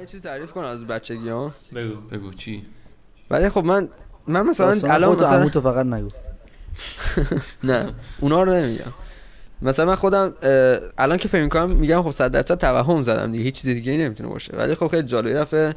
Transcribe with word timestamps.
یه 0.00 0.06
چیز 0.06 0.22
تعریف 0.22 0.52
کنم 0.52 0.64
از 0.64 0.86
بچگی 0.86 1.28
ها 1.28 1.52
بگو. 1.74 1.94
بگو 1.94 2.32
چی؟ 2.32 2.66
ولی 3.30 3.48
خب 3.48 3.64
من 3.64 3.88
من 4.26 4.46
مثلا 4.46 4.66
الان 4.84 5.16
مثلا 5.16 5.28
عموتو 5.28 5.60
فقط 5.60 5.86
نگو. 5.86 6.08
نه 7.64 7.94
اونا 8.20 8.42
رو 8.42 8.52
نمیگم. 8.52 8.92
مثلا 9.62 9.86
من 9.86 9.94
خودم 9.94 10.34
الان 10.98 11.18
که 11.18 11.28
فکر 11.28 11.42
می‌کنم 11.42 11.70
میگم 11.70 12.02
خب 12.02 12.10
100 12.10 12.30
درصد 12.30 12.58
توهم 12.58 13.02
زدم 13.02 13.32
دیگه 13.32 13.44
هیچ 13.44 13.54
چیز 13.54 13.74
دیگه 13.74 13.92
ای 13.92 13.98
نمی‌تونه 13.98 14.28
باشه. 14.28 14.56
ولی 14.56 14.74
خب 14.74 14.86
خیلی 14.86 15.02
جالب 15.02 15.26
یه 15.26 15.34
دفعه 15.34 15.74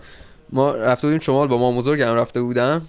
ما 0.50 0.76
رفته 0.76 1.08
بودیم 1.08 1.20
شمال 1.20 1.48
با 1.48 1.58
مام 1.58 1.78
بزرگم 1.78 2.14
رفته 2.14 2.42
بودم. 2.42 2.82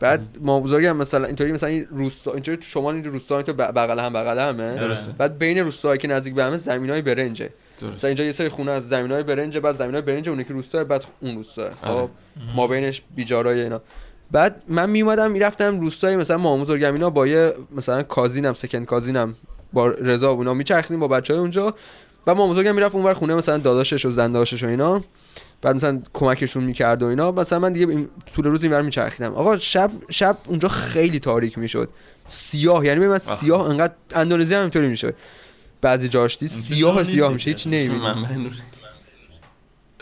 بعد 0.00 0.20
مام 0.40 0.62
بزرگم 0.62 0.96
مثلا 0.96 1.26
اینطوری 1.26 1.52
مثلا 1.52 1.68
این 1.68 1.86
روستا 1.90 2.32
اینطوری 2.32 2.56
تو 2.56 2.62
شمال 2.62 2.94
این 2.94 3.04
روستا 3.04 3.42
تو 3.42 3.52
بغل 3.52 3.98
هم 3.98 4.12
بغل 4.12 4.38
همه. 4.38 4.74
درسته. 4.74 5.12
بعد 5.18 5.38
بین 5.38 5.58
روستاهایی 5.58 5.98
که 5.98 6.08
نزدیک 6.08 6.34
به 6.34 6.44
همه 6.44 6.56
زمینای 6.56 7.02
برنجه. 7.02 7.50
درست. 7.82 7.96
مثلا 7.96 8.08
اینجا 8.08 8.24
یه 8.24 8.32
سری 8.32 8.48
خونه 8.48 8.70
از 8.70 8.88
زمینای 8.88 9.22
برنج 9.22 9.58
بعد 9.58 9.76
زمینای 9.76 10.02
برنج 10.02 10.28
اون 10.28 10.44
که 10.44 10.52
روستا 10.52 10.84
بعد 10.84 11.04
اون 11.20 11.36
روستا 11.36 11.70
خب 11.82 11.88
آره. 11.88 12.08
ما 12.56 12.66
بینش 12.66 13.02
بیجارای 13.16 13.60
اینا. 13.60 13.80
بعد 14.30 14.62
من 14.68 14.90
می 14.90 15.02
اومدم 15.02 15.30
می‌رفتم 15.30 15.80
روستای 15.80 16.16
مثلا 16.16 16.38
مام 16.38 16.60
بزرگم 16.60 16.92
اینا 16.92 17.10
با 17.10 17.26
یه 17.26 17.54
مثلا 17.76 18.02
کازینم 18.02 18.54
سکند 18.54 18.86
کازینم 18.86 19.34
با 19.72 19.88
رضا 19.88 20.36
و 20.36 20.38
اینا 20.38 20.54
میچرخیدیم 20.54 21.00
با 21.00 21.08
بچهای 21.08 21.40
اونجا. 21.40 21.74
بعد 22.26 22.36
مام 22.36 22.50
بزرگم 22.50 22.74
می‌رفت 22.74 22.94
اونور 22.94 23.14
خونه 23.14 23.34
مثلا 23.34 23.58
داداشش 23.58 24.06
و 24.06 24.10
زنداشش 24.10 24.64
و 24.64 24.66
اینا. 24.66 25.04
بعد 25.62 25.76
مثلا 25.76 26.02
کمکشون 26.12 26.64
می‌کرد 26.64 27.02
و 27.02 27.06
اینا. 27.06 27.32
مثلا 27.32 27.58
من 27.58 27.72
دیگه 27.72 27.88
این 27.88 28.08
طول 28.34 28.44
روز 28.44 28.62
اینور 28.62 28.82
میچرخیدم. 28.82 29.34
آقا 29.34 29.58
شب 29.58 29.90
شب 30.10 30.36
اونجا 30.46 30.68
خیلی 30.68 31.18
تاریک 31.18 31.58
می‌شد. 31.58 31.88
سیاه 32.26 32.86
یعنی 32.86 33.06
من 33.06 33.18
سیاه 33.18 33.70
انقدر 33.70 33.94
اندونزی 34.14 34.54
هم 34.54 34.60
اینطوری 34.60 34.88
میشه 34.88 35.14
بعضی 35.82 36.08
جاش 36.08 36.38
دید 36.38 36.48
سیاه 36.48 37.04
سیاه 37.04 37.32
میشه 37.32 37.50
هیچ. 37.50 37.66
نمی‌بینی. 37.66 38.50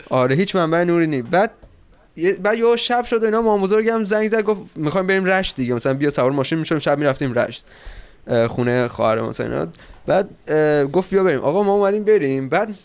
آره 0.09 0.35
هیچ 0.35 0.55
منبع 0.55 0.83
نوری 0.83 1.07
نیست. 1.07 1.27
بعد 1.27 1.51
بعد 2.43 2.57
یه 2.57 2.75
شب 2.75 3.05
شد 3.05 3.21
و 3.21 3.25
اینا 3.25 3.41
مام 3.41 3.61
بزرگم 3.61 4.03
زنگ 4.03 4.29
زد 4.29 4.41
گفت 4.41 4.61
می‌خوایم 4.75 5.07
بریم 5.07 5.25
رشت 5.25 5.55
دیگه. 5.55 5.73
مثلا 5.73 5.93
بیا 5.93 6.09
سوار 6.09 6.31
ماشین 6.31 6.59
میشم 6.59 6.79
شب 6.79 6.97
می‌رفتیم 6.97 7.33
رشت. 7.33 7.65
خونه 8.47 8.87
خواهر 8.87 9.21
مثلا 9.21 9.45
اینا. 9.45 9.67
بعد 10.07 10.29
گفت 10.91 11.09
بیا 11.09 11.23
بریم. 11.23 11.39
آقا 11.39 11.63
ما 11.63 11.71
اومدیم 11.71 12.03
بریم. 12.03 12.49
بعد 12.49 12.75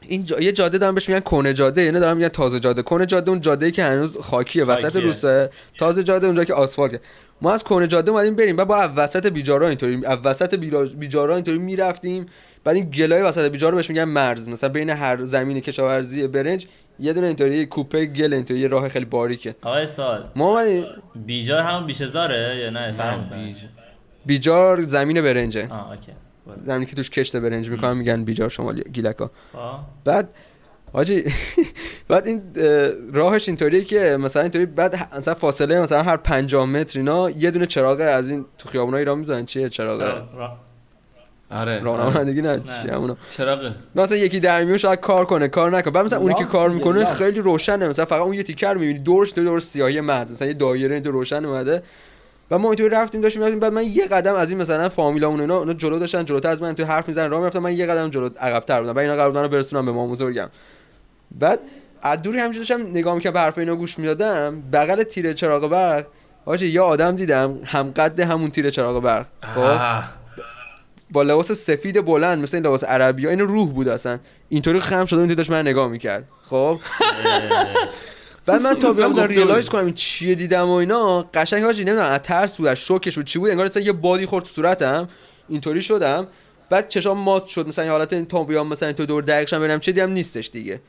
این 0.00 0.24
جا... 0.24 0.40
یه 0.40 0.52
جاده 0.52 0.78
دارم 0.78 0.94
بهش 0.94 1.08
میگن 1.08 1.20
کنه 1.20 1.54
جاده 1.54 1.80
اینا 1.80 1.98
دارم 1.98 2.16
میگن 2.16 2.28
تازه 2.28 2.60
جاده. 2.60 2.82
کنه 2.82 3.06
جاده 3.06 3.30
اون 3.30 3.40
جاده 3.40 3.70
که 3.70 3.84
هنوز 3.84 4.16
خاکیه 4.16 4.64
وسط. 4.64 4.96
روسه. 4.96 5.50
تازه 5.78 6.02
جاده 6.02 6.26
اونجا 6.26 6.44
که 6.44 6.54
آسفالته 6.54 7.00
ما 7.42 7.52
از 7.52 7.64
کنه 7.64 7.86
جاده 7.86 8.10
اومدیم 8.10 8.34
بریم. 8.34 8.56
بعد 8.56 8.68
با 8.68 8.92
وسط 8.96 9.26
بیجارا 9.26 9.68
اینطوری 9.68 10.06
از 10.06 10.18
وسط 10.24 10.54
بیجارا 10.94 11.34
اینطوری 11.34 11.58
می‌رفتیم. 11.58 12.26
بعد 12.64 12.76
این 12.76 12.90
گلای 12.90 13.22
وسط 13.22 13.50
بیجارا 13.50 13.76
بهش 13.76 13.90
میگن 13.90 14.04
مرز. 14.04 14.48
مثلا 14.48 14.68
بین 14.68 14.90
هر 14.90 15.24
زمین 15.24 15.60
کشاورزی 15.60 16.28
برنج 16.28 16.66
یه 17.00 17.12
دونه 17.12 17.26
اینطوری 17.26 17.66
کوپه 17.66 18.06
گل 18.06 18.32
اینطوری 18.32 18.60
یه 18.60 18.68
راه 18.68 18.88
خیلی 18.88 19.04
باریکه. 19.04 19.54
آقای 19.62 19.86
سال 19.86 20.30
ما 20.36 20.48
اومدیم 20.48 20.86
بیجار 21.26 21.60
همون 21.60 21.86
بیشزاره 21.86 22.56
یا 22.56 22.70
نه. 22.70 23.28
بیج 23.32 23.56
بیجار 24.26 24.80
زمین 24.80 25.22
برنجه. 25.22 25.68
آه 25.70 25.90
اوکی. 25.90 26.12
زمینی 26.66 26.86
که 26.86 26.96
توش 26.96 27.10
کشت 27.10 27.36
برنج 27.36 27.70
می‌کنن 27.70 27.96
میگن 27.96 28.24
بیجار 28.24 28.48
شمالی 28.48 28.82
گیلکا. 28.92 29.30
بعد 30.04 30.34
حاجی 30.92 31.24
بعد 32.08 32.26
این 32.26 32.42
اه، 32.56 32.88
راهش 33.12 33.48
اینطوریه 33.48 33.84
که 33.84 34.16
مثلا 34.20 34.42
اینطوری 34.42 34.66
بعد 34.66 35.08
مثلا 35.16 35.34
فاصله 35.34 35.80
مثلا 35.80 36.02
هر 36.02 36.16
50 36.16 36.66
متر 36.66 36.98
اینا 36.98 37.30
یه 37.30 37.50
دونه 37.50 37.66
چراغ 37.66 38.00
از 38.00 38.28
این 38.30 38.44
تو 38.58 38.68
خیابونای 38.68 38.98
ایران 38.98 39.18
می‌زنن 39.18 39.44
چیه 39.46 39.68
چراغ؟ 39.68 40.00
را- 40.00 40.26
آره. 41.50 41.76
آره. 41.76 41.80
راهنمایندگی 41.82 42.42
نه. 42.42 42.62
همونا 42.92 43.16
چراغه 43.36 43.74
مثلا 43.94 44.16
یکی 44.16 44.40
در 44.40 44.64
میون 44.64 44.76
شاید 44.76 45.00
کار 45.00 45.24
کنه 45.24 45.48
کار 45.48 45.76
نکنه. 45.76 45.92
بعد 45.92 46.04
مثلا 46.04 46.18
اونی 46.18 46.34
که 46.34 46.44
کار 46.44 46.70
می‌کنه. 46.70 47.04
خیلی 47.04 47.40
روشنه. 47.40 47.88
مثلا 47.88 48.04
فقط 48.04 48.22
اون 48.22 48.34
یه 48.34 48.42
تیکر 48.42 48.74
می‌بینی 48.74 48.98
دورش 48.98 49.32
دور 49.34 49.44
دور 49.44 49.60
سیاهی 49.60 50.00
محض. 50.00 50.32
مثلا 50.32 50.48
یه 50.48 50.54
دایره 50.54 50.94
اینطور 50.94 51.12
روشن 51.12 51.44
اومده. 51.44 51.82
و 52.50 52.58
ما 52.58 52.68
اینطوری 52.68 52.88
رفتیم 52.88 53.20
داشتیم 53.20 53.42
رفتیم 53.42 53.60
بعد 53.60 53.72
من 53.72 53.84
یه 53.84 54.06
قدم 54.06 54.34
از 54.34 54.50
این 54.50 54.58
مثلا 54.58 54.88
فامیلامون 54.88 55.40
اینا 55.40 55.58
اونا 55.58 55.72
جلو 55.72 55.98
داشتن 55.98 56.24
جلوتر 56.24 56.48
از 56.48 56.62
من 56.62 56.74
تو 56.74 56.84
حرف 56.84 57.08
می‌زنن 57.08 57.30
راه 57.30 57.40
می‌رفتم 57.40 57.58
من 57.58 57.76
یه 57.76 57.86
قدم 57.86 58.10
جلو 58.10 58.30
عقب‌تر 58.40 58.80
بودم. 58.80 58.92
بعد 58.92 59.04
اینا 59.04 59.16
قرار 59.16 59.30
بودن 59.30 59.42
رو 59.42 59.48
برسونم 59.48 59.86
به 59.86 59.92
مام 59.92 60.10
بزرگم 60.10 60.48
بعد 61.38 61.60
از 62.02 62.22
دوری 62.22 62.38
همینجوری 62.38 62.66
داشتم 62.66 62.90
نگاه 62.90 63.14
می‌کردم 63.14 63.34
به 63.34 63.40
حرف 63.40 63.58
اینا 63.58 63.74
گوش 63.76 63.98
می‌دادم. 63.98 64.62
بغل 64.72 65.02
تیر 65.02 65.32
چراغ 65.32 65.70
برق 65.70 66.06
حاجی 66.44 66.66
یه 66.66 66.80
آدم 66.80 67.16
دیدم 67.16 67.58
هم 67.64 67.90
قد 67.90 68.20
همون 68.20 68.50
تیر 68.50 68.70
چراغ 68.70 69.02
برق. 69.02 69.26
خب. 69.42 70.02
با 71.10 71.22
لباس 71.22 71.52
سفید 71.52 72.04
بلند 72.04 72.42
مثل 72.42 72.56
این 72.56 72.66
لباس 72.66 72.84
عربی 72.84 73.24
ها 73.24 73.30
این 73.30 73.40
روح 73.40 73.72
بود 73.72 73.88
اصلا. 73.88 74.18
اینطوری 74.48 74.80
خم 74.80 75.06
شده 75.06 75.20
اون 75.20 75.34
داشت 75.34 75.50
من 75.50 75.60
نگاه 75.60 75.88
می‌کرد. 75.88 76.24
خب؟ 76.42 76.80
بعد 78.48 78.62
من 78.62 78.74
تا 78.74 78.92
بیام 78.92 79.12
بود. 79.12 79.68
کنم 79.68 79.84
این 79.84 79.94
چیه 79.94 80.34
دیدم 80.34 80.68
و 80.68 80.72
اینا 80.72 81.22
قشنگ 81.34 81.64
حاجی 81.64 81.84
نمی‌دونم 81.84 82.10
از 82.10 82.20
ترس 82.22 82.56
بود 82.56 82.66
از 82.66 82.76
شوکش 82.76 83.14
بود 83.14 83.26
چی 83.26 83.38
بود 83.38 83.50
انگار 83.50 83.66
مثلا 83.66 83.82
یه 83.82 83.92
بادی 83.92 84.26
خورد 84.26 84.44
تو 84.44 84.50
صورتم 84.50 85.08
اینطوری 85.48 85.82
شدم 85.82 86.26
بعد 86.70 86.88
چشام 86.88 87.18
مات 87.18 87.46
شد 87.46 87.68
مثلا 87.68 87.84
یه 87.84 87.90
حالت 87.90 88.12
این 88.12 88.26
تا 88.26 88.44
بیام 88.44 88.68
مثلا 88.68 88.92
تو 88.92 89.06
دور 89.06 89.22
دقیقشم 89.22 89.58
ببینم 89.58 89.80
چه 89.80 89.92
دیدم 89.92 90.10
نیستش 90.10 90.50
دیگه. 90.50 90.80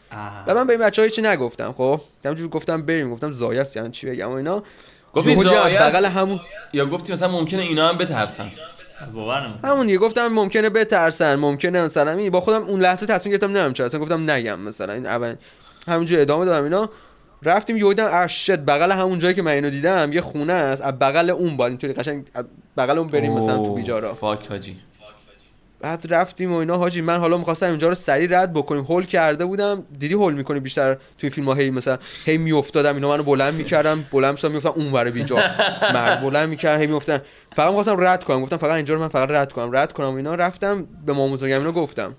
و 0.48 0.56
من 0.56 0.68
به 0.68 0.74
این 0.74 0.82
بچه‌ها 0.82 1.08
چی 1.08 1.22
نگفتم 1.22 1.74
خب 1.78 2.02
همینجور 2.26 2.48
گفتم 2.48 2.82
بریم 2.82 3.12
گفتم 3.14 3.32
زایه 3.32 3.62
است 3.62 3.76
یعنی 3.76 3.92
چی 3.92 4.08
بگم 4.08 4.30
و 4.30 4.34
اینا 4.34 4.64
گفتی؟ 5.14 5.36
بغل 5.36 6.06
همون 6.06 6.40
یا 6.74 6.86
گفتی 6.86 7.14
مثلا 7.14 7.28
ممکنه 7.28 7.62
اینا 7.62 7.90
هم 7.90 7.98
بترسن. 7.98 8.52
همون 9.64 9.86
دیگه 9.86 9.98
گفتم 9.98 10.28
ممکنه 10.28 10.70
بترسن 10.70 11.36
ممکنه 11.36 11.82
مثلا 11.82 12.30
با 12.30 12.42
خودم 12.42 12.64
اون 12.64 12.82
لحظه 12.82 13.06
تصمیم 13.06 13.32
گرفتم 13.32 13.48
نمی‌دونم 13.48 13.74
چرا 13.74 13.86
اصلا 13.86 14.00
گفتم 14.00 14.32
نگم 14.32 14.60
مثلا 14.60 14.94
این 14.94 15.06
اول 15.06 15.36
همونجوری 15.88 16.22
ادامه 16.22 16.46
دادم 16.46 16.64
اینا 16.64 16.90
رفتیم 17.44 17.78
یهو 17.78 17.90
دیدم 17.90 18.10
اشت 18.14 18.58
بغل 18.58 18.92
همون 18.92 19.20
جایی 19.20 19.34
که 19.34 19.42
من 19.42 19.52
اینو 19.52 19.70
دیدم 19.70 20.14
یه 20.14 20.22
خونه 20.22 20.54
است 20.54 20.82
از 20.82 21.00
بغل 21.00 21.30
اون 21.30 21.58
باید 21.58 21.72
اینطوری 21.72 21.94
قشنگ 21.94 22.26
بغل 22.78 22.98
اون 22.98 23.08
بریم 23.08 23.34
مثلا 23.34 23.58
تو 23.58 23.74
بیجارا. 23.74 24.14
فاک 24.14 24.48
حاجی. 24.48 24.78
بعد 25.82 26.06
رفتیم 26.10 26.54
و 26.54 26.56
اینا 26.56 26.78
حاجی 26.78 27.02
من 27.02 27.20
حالا 27.20 27.38
می‌خواستم 27.38 27.70
اینجا 27.70 27.90
رو 27.90 27.96
سریع 27.96 28.40
رد 28.40 28.54
بکنیم 28.54 28.84
هول 28.84 29.06
کرده 29.06 29.46
بودم. 29.46 29.84
دیدی 30.00 30.14
هول 30.14 30.34
می‌کنی 30.34 30.60
بیشتر 30.60 30.98
توی 31.18 31.30
فیلم 31.30 31.48
ها 31.48 31.54
هی 31.54 31.70
مثلا 31.70 31.98
هی 32.26 32.38
میافتادم 32.38 32.96
اینا 32.96 33.10
منو 33.10 33.24
بلند 33.24 33.54
می‌کردم 33.54 34.06
بلند 34.12 34.38
شدم 34.38 34.52
میافتم 34.52 34.70
اون 34.70 34.92
ور 34.92 35.10
بیجا 35.10 35.36
مرد 35.94 36.22
بلند 36.22 36.50
می‌کردم 36.50 36.82
هی 36.82 36.88
میافتم 36.88 37.22
فقط 37.56 37.68
می‌خواستم 37.68 38.00
رد 38.00 38.24
کنم 38.24 38.42
گفتم 38.42 38.58
فقط 38.58 38.76
اینجا 38.76 38.94
رو 38.94 39.00
من 39.00 39.08
فقط 39.08 39.32
رد 39.32 39.52
کنم. 39.52 39.72
رد 39.72 39.94
کنم 39.94 40.16
اینا 40.16 40.36
رفتم 40.36 40.88
به 41.06 41.14
مام 41.14 41.32
بزرگم 41.32 41.58
اینا 41.58 41.72
گفتم. 41.72 42.16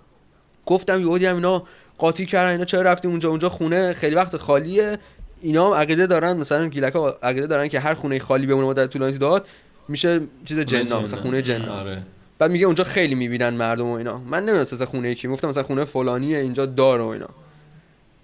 گفتم 0.67 1.01
یهو 1.01 1.19
دیدم 1.19 1.35
اینا 1.35 1.63
قاطی 2.01 2.27
کردن 2.27 2.51
اینا 2.51 2.65
چرا 2.65 2.83
رفتیم 2.83 3.11
اونجا؟ 3.11 3.29
اونجا 3.29 3.49
خونه 3.49 3.93
خیلی 3.93 4.15
وقت 4.15 4.37
خالیه. 4.37 4.99
اینا 5.41 5.67
هم 5.67 5.75
عقیده 5.75 6.07
دارن 6.07 6.37
مثلا 6.37 6.69
گیلکا 6.69 7.19
عقیده 7.23 7.47
دارن 7.47 7.69
که 7.69 7.81
هر 7.81 7.95
خونه 7.95 8.19
خالی 8.19 8.47
بمونه 8.47 8.67
مدت 8.67 8.91
طولانی 8.91 9.19
داد 9.19 9.47
میشه 9.89 10.21
چیز 10.45 10.61
جنا 10.61 11.01
مثلا 11.01 11.21
خونه 11.21 11.43
جنا 11.43 11.81
آره. 11.81 12.03
بعد 12.39 12.51
میگه 12.51 12.67
اونجا 12.67 12.85
خیلی 12.85 13.15
می‌بینن 13.15 13.49
مردم 13.49 13.87
و 13.87 13.93
اینا. 13.93 14.19
من 14.19 14.43
نمی‌دونستم 14.43 14.77
مثلا 14.77 14.87
خونه 14.87 15.15
کی 15.15 15.29
گفتم 15.29 15.49
مثلا 15.49 15.63
خونه 15.63 15.85
فلانیه 15.85 16.39
اینجا 16.39 16.67
داره 16.67 17.03
و 17.03 17.07
اینا. 17.07 17.29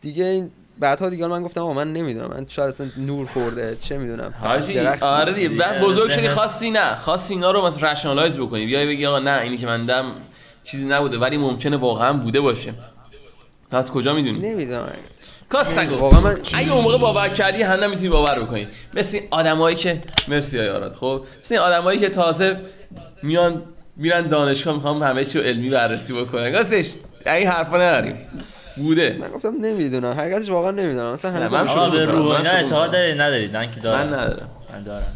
دیگه 0.00 0.24
این 0.24 0.50
بعدها 0.78 1.10
دیگه 1.10 1.26
من 1.26 1.42
گفتم 1.42 1.60
آقا 1.60 1.72
من 1.72 1.92
نمی‌دونم. 1.92 2.26
من 2.26 2.46
شاید 2.48 2.68
اصلا 2.68 2.86
نور 2.96 3.26
خورده 3.26 3.76
چه 3.80 3.98
می‌دونم. 3.98 4.34
آره 5.00 5.32
دیگه. 5.32 5.48
بعد 5.48 5.80
بزرگ 5.80 6.10
شدی 6.10 6.28
خواستی 6.28 6.70
نه. 6.70 6.96
خواستی 6.96 7.34
اینا 7.34 7.50
رو 7.50 7.66
مثلا 7.66 7.92
رشنالایز 7.92 8.36
بکنی. 8.36 8.66
بیای 8.66 8.86
بگی 8.86 9.06
آقا 9.06 9.18
نه 9.18 9.40
اینی 9.40 9.58
که 9.58 9.66
من 9.66 9.86
دم 9.86 10.12
چیزی 10.64 10.84
نبوده 10.84 11.18
ولی 11.18 11.36
ممکنه 11.38 11.76
واقعا 11.76 12.12
بوده 12.12 12.40
باشه. 12.40 12.74
پس 13.70 13.90
کجا 13.90 14.14
می‌دونی؟ 14.14 14.38
نمی‌دونم. 14.38 14.88
کاس 15.48 15.78
نگو 15.78 15.98
واقعا 16.00 16.20
من 16.20 16.36
اگه 16.54 16.72
اون 16.72 16.84
موقع 16.84 16.98
باور 16.98 17.28
کردی 17.28 17.62
هم 17.62 17.84
نمی‌تونی 17.84 18.08
باور 18.08 18.34
بکنی. 18.42 18.68
مثل 18.94 19.16
این 19.16 19.26
آدمایی 19.30 19.76
که 19.76 20.00
مرسی 20.28 20.58
های 20.58 20.68
آراد. 20.68 20.92
خب 20.92 21.22
مثل 21.44 21.54
این 21.54 21.64
آدمایی 21.64 21.98
که 21.98 22.08
تازه 22.08 22.56
میان 23.22 23.62
میرن 23.96 24.28
دانشگاه 24.28 24.74
می‌خوام 24.74 25.02
همه 25.02 25.24
چی 25.24 25.38
رو 25.38 25.44
علمی 25.44 25.70
بررسی 25.70 26.12
بکنن. 26.12 26.52
گاستش 26.52 26.86
این 27.26 27.48
حرفا 27.48 27.76
نداریم 27.76 28.16
بوده. 28.76 29.16
من 29.20 29.28
گفتم 29.28 29.54
نمی‌دونم. 29.60 30.12
حقیقتش 30.12 30.50
واقعا 30.50 30.70
نمی‌دونم. 30.70 31.12
مثلا 31.12 31.30
نه، 31.30 31.36
هنوز 31.36 31.52
من 31.52 31.68
آقا 31.68 31.90
به. 31.90 32.04
روح 32.04 32.24
من 32.24 32.36
اینا 32.36 32.50
اعتقاد. 32.50 32.92
دارید 32.92 33.20
ندارید 33.20 33.56
من 33.56 33.70
که 33.70 33.80
دارم. 33.80 34.08
من 34.08 34.14
ندارم. 34.14 34.48
من 34.72 34.82
دارم. 34.82 35.12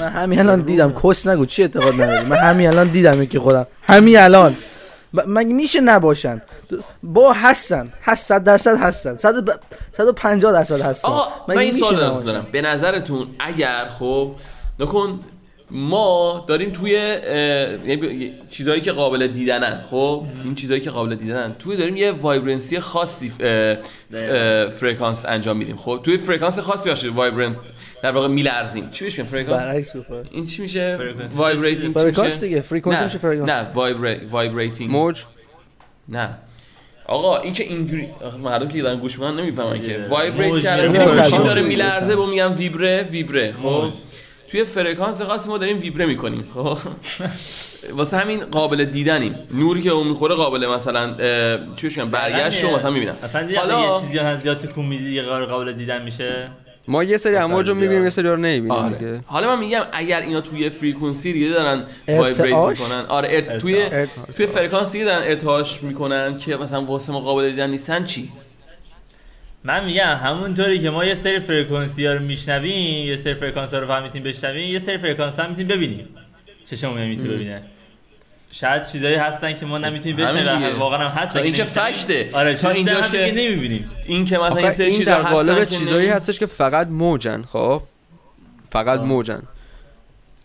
من 0.00 0.08
همین 0.08 0.38
الان 0.38 0.60
دیدم. 0.60 0.94
کس 1.04 1.26
نگو 1.26 1.46
چی 1.46 1.62
اعتقاد 1.62 1.94
نداری؟ 1.94 2.26
من 2.26 2.36
همین 2.36 2.68
الان 2.68 2.88
دیدم 2.88 3.26
که 3.26 3.40
خودم. 3.40 3.66
همین 3.82 4.18
الان. 4.18 4.56
مگه 5.26 5.52
میشه 5.52 5.80
نباشن؟ 5.80 6.42
با 7.02 7.32
هستن. 7.32 7.92
هست 8.02 8.26
صد 8.26 8.44
درصد 8.44 8.76
هستن. 8.76 9.16
صد 9.16 9.44
ب... 9.44 9.50
150 9.92 10.52
درصد 10.52 10.80
هستن. 10.80 11.08
آقا 11.08 11.32
من 11.48 11.58
این 11.58 11.72
سوال 11.72 12.22
دارم. 12.22 12.46
به 12.52 12.62
نظرتون 12.62 13.26
اگر 13.38 13.88
خب 13.98 14.34
نکن 14.78 15.20
ما 15.70 16.44
داریم 16.48 16.70
توی 16.70 16.96
اه، 16.96 17.88
یعنی 17.88 18.32
چیزایی 18.50 18.80
که 18.80 18.92
قابل 18.92 19.26
دیدنن 19.26 19.84
خب؟ 19.90 20.24
این 20.44 20.54
چیزایی 20.54 20.80
که 20.80 20.90
قابل 20.90 21.14
دیدنن. 21.14 21.54
توی 21.58 21.76
داریم 21.76 21.96
یه 21.96 22.12
وایبرنسی 22.12 22.80
خاصی 22.80 23.32
فرکانس 24.80 25.24
انجام 25.24 25.56
میدیم. 25.56 25.76
خب؟ 25.76 26.00
توی 26.02 26.18
فرکانس 26.18 26.58
خاصی 26.58 26.88
باشه 26.88 27.10
وایبرنس 27.10 27.56
در 28.04 28.10
واقع 28.10 28.28
میلرزیم. 28.28 28.90
چی 28.90 29.04
میگن 29.04 29.24
فرکانس 29.24 29.62
برعکس 29.62 29.96
گفت 29.96 30.10
این 30.30 30.46
چی 30.46 30.62
میشه. 30.62 30.98
وایبریتینگ 31.36 31.94
فرکانس 31.94 32.34
میشه؟ 32.34 32.40
دیگه، 32.40 32.60
فرکانس 32.60 32.98
نه، 32.98 33.04
میشه 33.04 33.18
فرکانس. 33.18 33.50
نه 33.50 33.66
وایبریتینگ 34.30 34.90
موج؟ 34.90 35.24
نه. 36.08 36.28
آقا 37.06 37.38
این 37.38 37.52
که 37.52 37.64
اینجوری 37.64 38.08
آخه 38.24 38.38
مردم 38.38 38.68
که 38.68 38.82
دارن 38.82 39.00
گوش 39.00 39.18
می‌کنن 39.18 39.40
نمی‌فهمن 39.40 39.82
که. 39.82 40.06
وایبریت 40.08 40.62
کرده 40.62 41.14
ماشین 41.14 41.38
موج. 41.38 41.48
داره. 41.48 41.62
میلرزه 41.62 42.16
با 42.16 42.26
میگن 42.26 42.52
ویبره 42.52 43.02
ویبره 43.10 43.52
خب. 43.62 43.88
توی 44.48 44.64
فرکانس 44.64 45.22
خاصی 45.22 45.48
ما 45.48 45.58
داریم 45.58 45.78
ویبره 45.78 46.06
می‌کنیم. 46.06 46.48
خب 46.54 46.78
واسه 47.92 48.16
همین 48.16 48.44
قابل 48.44 48.84
دیدنیم. 48.84 49.34
نوری 49.50 49.82
که 49.82 49.90
اون 49.90 50.06
می‌خوره 50.06 50.34
قابل 50.34 50.66
مثلا 50.66 51.14
چی 51.76 51.86
میگن؟ 51.86 52.10
برگشت 52.10 52.64
رو 52.64 52.76
مثلا 52.76 52.90
می‌بینم. 52.90 53.16
حالا 53.56 53.80
یه 53.80 54.00
چیزی 54.00 54.18
هم 54.18 54.40
زیاد 54.40 54.58
تکون 54.58 54.86
میدی 54.86 55.22
قابل 55.22 55.72
دیدن 55.72 56.02
میشه. 56.02 56.50
ما 56.88 57.04
یه 57.04 57.16
سری 57.16 57.36
امواج 57.36 57.68
رو. 57.68 57.74
می‌بینیم 57.74 58.04
یه 58.04 58.10
سری 58.10 58.28
رو 58.28 58.36
نمی‌بینیم 58.36 58.70
آره. 58.70 58.98
دیگه 58.98 59.20
حالا 59.26 59.56
من 59.56 59.60
میگم 59.60 59.82
اگر 59.92 60.20
اینا 60.20 60.40
توی 60.40 60.70
frequency 60.70 61.32
دیگه 61.32 61.48
دارن؟ 61.48 61.84
vibrate 62.08 62.56
می‌کنن 62.56 63.04
آره 63.08 63.28
ارت... 63.32 63.58
توی 63.58 63.82
ارتعاش. 63.82 64.28
توی 64.36 64.46
فرکانس 64.46 64.92
دیگه 64.92 65.04
دارن 65.04 65.22
ارتعاش 65.22 65.82
می‌کنن 65.82 66.38
که 66.38 66.56
مثلا 66.56 66.84
واسه 66.84 67.12
ما 67.12 67.20
قابل 67.20 67.50
دیدن 67.50 67.70
نیستن 67.70 68.04
چی 68.04 68.32
من 69.64 69.84
میگم 69.84 70.20
همونطوری 70.22 70.78
که 70.78 70.90
ما 70.90 71.04
یه 71.04 71.14
سری 71.14 71.40
frequency 71.40 72.06
ها 72.06 72.12
رو 72.12 72.22
میشنویم 72.22 73.06
یه 73.08 73.16
سری 73.16 73.34
فرکانس 73.34 73.74
ها 73.74 73.80
رو 73.80 73.86
نمی‌تونیم 73.86 74.22
بشنویم 74.22 74.72
یه 74.72 74.78
سری 74.78 74.98
فرکانس 74.98 75.38
ها 75.38 75.48
می‌تونیم 75.48 75.68
ببینیم 75.68 76.08
چشمون 76.66 76.98
نمی‌تونه 76.98 77.34
ببینه 77.34 77.62
شاید 78.60 78.86
چیزایی 78.86 79.14
هستن 79.14 79.52
که 79.56 79.66
ما 79.66 79.78
نمی‌تونیم 79.78 80.20
همین 80.20 80.44
بشنویم 80.44 80.78
واقعا 80.78 81.08
هم 81.08 81.22
هستن 81.22 81.32
تا 81.34 81.40
این 81.40 81.54
که 81.54 81.62
نمی‌شنویم. 81.62 81.92
fact 81.94 82.17
ه. 82.17 82.28
آره 82.32 82.54
تا 82.54 82.70
اینجاش 82.70 83.10
که- 83.10 83.32
نمی‌بینیم 83.36 83.90
این 84.06 84.24
که 84.24 84.38
مثلا 84.38 84.56
این 84.56 84.70
سری 84.70 84.86
این 84.86 84.98
چیزا 84.98 85.22
قالب 85.22 85.64
چیزایی 85.64 86.08
هستش 86.08 86.38
که 86.38 86.46
فقط 86.46 86.88
موجن 86.88 87.42
خب 87.48 87.82
فقط. 88.70 89.00
موجن 89.00 89.42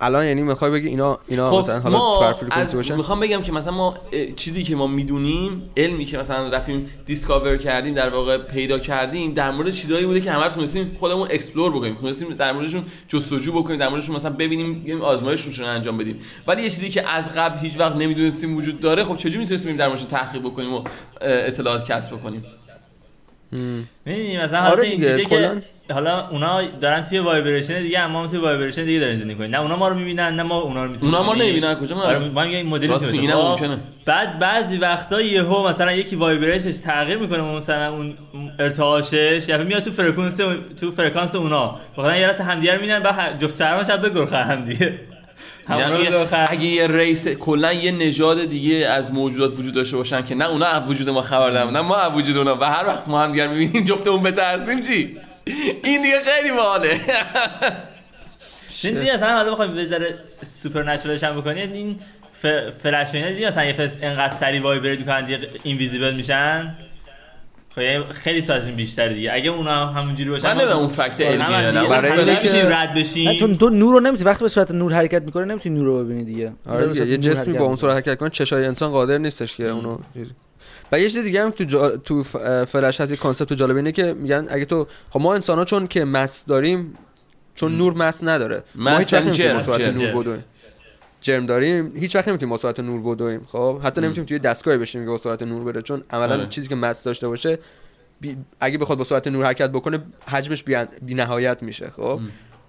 الان 0.02 0.26
یعنی 0.26 0.42
می‌خوای 0.42 0.72
بگی 0.72 0.88
اینا 0.88 1.18
اینا 1.28 1.52
خب 1.52 1.58
مثلا 1.60 1.80
حالا 1.80 2.34
تو 2.66 2.96
می‌خوام 2.96 3.20
بگم 3.20 3.42
که 3.42 3.52
مثلا 3.52 3.74
ما 3.74 3.98
چیزی 4.36 4.64
که 4.64 4.76
ما 4.76 4.88
می‌دونیم 4.88 5.70
علمی 5.78 6.06
که 6.06 6.18
مثلا 6.18 6.50
رفتیم 6.50 6.90
discover 7.06 7.58
کردیم 7.58 7.94
در 7.94 8.10
واقع 8.10 8.38
پیدا 8.38 8.80
کردیم 8.80 9.34
در 9.34 9.52
مورد 9.52 9.72
چیزایی 9.72 10.06
بوده 10.06 10.22
که 10.22 10.32
همه 10.32 10.50
تونستیم 10.50 10.98
خودمون 11.00 11.28
explore 11.32 11.72
بکنیم. 11.72 11.96
تونستیم 11.96 12.34
در 12.34 12.52
موردشون 12.52 12.84
جستجو 13.08 13.52
بکنیم 13.52 13.80
در 13.80 13.90
موردشون 13.90 14.16
مثلا 14.16 14.32
ببینیم 14.32 14.84
یه 14.86 14.98
آزمایششون 14.98 15.66
رو 15.66 15.72
انجام 15.72 15.98
بدیم. 15.98 16.16
ولی 16.48 16.64
یه 16.64 16.70
چیزی 16.70 16.90
که 16.90 17.10
از 17.10 17.34
قبل 17.34 17.60
هیچ 17.60 17.80
وقت 17.80 17.96
نمی‌دونستیم 17.96 18.58
وجود 18.58 18.80
داره 18.80 19.04
خب 19.04 19.18
چجوری 19.18 19.38
می‌تونستیم 19.38 19.76
در 19.76 19.88
موردش 19.88 20.04
تحقیق 20.04 20.42
بکنیم 20.42 20.74
و 20.74 20.84
اطلاعات 21.22 21.92
کسب 21.92 22.16
بکنیم؟ 22.16 22.46
می‌دونی 24.06 24.38
مثلا 24.38 24.60
آره 24.60 24.84
دیگه، 24.84 25.08
اینجوریه 25.08 25.26
که. 25.26 25.62
حالا 25.94 26.28
اونا 26.28 26.62
دارن 26.82 27.04
توی 27.04 27.20
vibration 27.20 27.82
دیگه 27.82 28.00
اما 28.00 28.22
ما 28.22 28.28
توی 28.28 28.40
vibration 28.40 28.86
دیگه 28.86 29.00
داریم 29.00 29.16
زندگی 29.16 29.36
کنیم 29.36 29.52
نه 29.52 29.62
اونا 29.62 29.76
ما 29.76 29.88
رو 29.88 29.96
می‌بینن 29.96 30.36
نه 30.36 30.44
ما 30.44 30.62
اونا 30.62 30.84
رو 30.84 30.92
می‌تونیم 30.92 31.16
اونا 31.16 31.28
ما 31.28 31.34
رو 31.34 31.40
نمی‌بینن، 31.40 31.76
کجا 31.76 31.96
ما؟ 31.96 32.04
آره 32.04 32.20
ما 32.20 32.44
میگیم 32.44 32.58
این 32.58 32.68
مدلی 32.68 32.88
راست 32.88 33.06
می‌تونه. 33.06 33.22
اینم 33.22 33.38
خب، 33.38 33.48
ممکنه. 33.48 33.78
بعد 34.06 34.40
بعضی 34.40 34.78
وقتا 34.78 35.22
یهو 35.22 35.68
مثلا 35.68 35.92
یکی 35.92 36.16
vibration 36.16 36.66
ش 36.66 36.78
تغییر 36.78 37.18
می‌کنه 37.18 37.42
مثلا 37.42 37.94
اون 37.94 38.14
ارتعاشش 38.60 39.44
یا 39.48 39.58
میاد 39.58 39.84
تو 39.84 39.92
فرکانس 39.92 40.38
تو 40.80 40.92
فرکانس 40.92 41.36
اونا 41.36 41.76
مثلا 41.98 42.18
یه 42.18 42.28
راست 42.28 42.42
همدیگه 42.42 42.74
رو 42.74 42.82
می‌بینن 42.82 43.00
بعد 43.00 43.42
جفتشونم 43.42 43.90
بگرخن 43.90 44.38
همدیگه 44.38 44.86
هم 44.86 44.94
یعنی. 45.70 46.08
اگه 46.34 46.66
یه 46.66 46.88
race 46.88 47.28
کلا 47.28 47.74
یه 47.74 47.92
نژاد 47.92 48.46
دیگه 48.46 48.88
از 48.88 49.14
موجودات 49.14 49.60
وجود 49.60 49.74
داشته 49.74 49.98
باشن 49.98 50.26
که 50.26 50.36
نه 50.36 50.50
اونا 50.50 50.66
از 50.66 50.90
وجود 50.90 51.10
ما 51.10 51.22
خبر 51.22 51.50
دارن 51.50 51.72
نه 51.72 51.82
ما 51.82 51.96
از 51.96 52.14
وجود 52.14 52.38
اونا. 52.38 52.56
و 52.56 52.64
هر 52.64 52.88
وقت 52.88 53.08
ما 53.08 53.22
هم 53.22 53.32
دیگر 53.32 53.48
می‌بینیم 53.48 53.84
جفتمون 53.84 54.22
بترسیم 54.22 54.82
چی؟ 54.82 55.18
این 55.84 56.02
دیگه 56.02 56.22
خیلی 56.26 56.52
باحاله. 56.52 57.00
دیگه 58.82 59.14
اصلا 59.14 59.36
حالا 59.36 59.52
بخوایم 59.52 59.78
یه 59.78 59.88
ذره 59.88 60.16
supernatural 60.44 60.84
ش 60.84 61.24
هم 61.24 61.42
بکنید 61.42 61.74
این 61.74 62.00
فلش 62.84 63.16
اینا 63.16 63.30
دیدی 63.30 63.46
مثلا 63.46 63.66
یه 63.66 63.74
فس 63.74 63.98
انقدر 64.02 64.34
سریع 64.40 64.60
vibrate 64.60 65.00
می‌کنن 65.00 65.26
دیگه 65.26 65.40
invisible 65.64 66.16
میشن. 66.16 66.78
خیلی 68.12 68.42
سازشون 68.42 68.76
بیشتره 68.76 69.14
دیگه 69.14 69.34
اگه 69.34 69.50
اونا 69.50 69.86
هم 69.88 70.02
همونجوری 70.02 70.30
باشن 70.30 70.54
من 70.54 70.62
اون 70.68 70.88
فکت. 70.88 71.18
دیگه 71.18 71.38
برای 71.38 72.12
مثلا 72.12 72.24
اینه 72.24 72.36
که- 72.36 72.50
نمی‌تونیم 72.50 72.66
رد 72.68 72.90
نه، 72.90 72.96
بشیم 73.02 73.40
تو 73.40 73.56
تو 73.56 73.70
نور 73.70 73.94
رو 73.94 74.00
نمی‌تونی 74.00 74.30
وقتی 74.30 74.44
به 74.44 74.50
صورت 74.50 74.72
نور 74.72 74.94
حرکت 74.94 75.22
می‌کنه 75.24 75.46
نمی‌تونی 75.46 75.76
نور 75.80 75.86
رو 75.86 76.04
ببینی 76.04 76.24
دیگه 76.24 76.52
آره 76.66 76.98
یه 77.08 77.18
جسمی 77.18 77.54
با 77.54 77.66
اون. 77.66 77.76
سرعت 77.76 77.96
حرکت 77.96 78.18
کنه 78.18 78.30
چشای 78.30 78.66
انسان 78.66 78.92
قادر 78.92 79.18
نیستش 79.18 79.56
که 79.56 79.70
اونو 79.70 79.98
چیز- 80.14 80.32
و 80.92 81.00
یه 81.00 81.10
چیز 81.10 81.24
دیگه 81.24 81.44
هم 81.44 81.50
تو 81.50 81.64
جا... 81.64 81.98
تو 81.98 82.24
فلش 82.68 83.02
هست 83.02 83.12
یه 83.12 83.18
concept 83.18 83.54
جالب 83.54 83.76
اینه 83.76 83.92
که 83.92 84.14
میگن 84.14 84.46
اگه 84.50 84.66
تو 84.66 84.88
خب 85.10 85.22
ما 85.22 85.34
انسان 85.34 85.58
ها 85.58 85.66
چون 85.66 85.88
که 85.88 86.06
mass 86.06 86.46
داریم 86.46 86.94
چون 87.56 87.78
نور 87.78 87.94
mass 87.94 88.24
نداره 88.24 88.64
ما 88.76 88.98
هیچ 88.98 89.14
وقت 89.14 89.26
یعنی 89.26 89.26
نمی‌تونیم 89.26 89.60
سرعت. 89.60 89.82
نور 89.96 90.22
بدویم 90.24 90.44
جرم 91.22 91.46
داریم 91.46 91.92
هیچ 91.96 92.16
وقت 92.16 92.28
نمی‌تونیم 92.28 92.50
با 92.50 92.58
سرعت 92.58 92.80
نور 92.80 93.16
بدویم 93.16 93.46
خب؟ 93.48 93.80
حتی 93.84 94.02
نمی‌تونیم 94.02 94.26
توی 94.26 94.40
دستگاهی 94.40 94.78
بشیم 94.78 95.04
که 95.04 95.10
با 95.10 95.18
سرعت 95.18 95.44
نور 95.44 95.64
بره 95.64 95.82
چون 95.82 96.04
عملا 96.10 96.34
آره. 96.34 96.48
چیزی 96.48 96.68
که 96.68 96.76
mass 96.76 97.04
داشته 97.04 97.28
باشه 97.28 97.58
بی... 98.22 98.38
اگه 98.60 98.78
بخواد 98.78 98.98
با 98.98 99.04
سرعت 99.04 99.28
نور 99.28 99.46
حرکت 99.46 99.70
بکنه 99.70 100.00
حجمش 100.28 100.64
بی, 100.64 100.76
بی 101.02 101.14
نهایت 101.14 101.64
میشه 101.64 101.90
خب؟ 101.90 102.20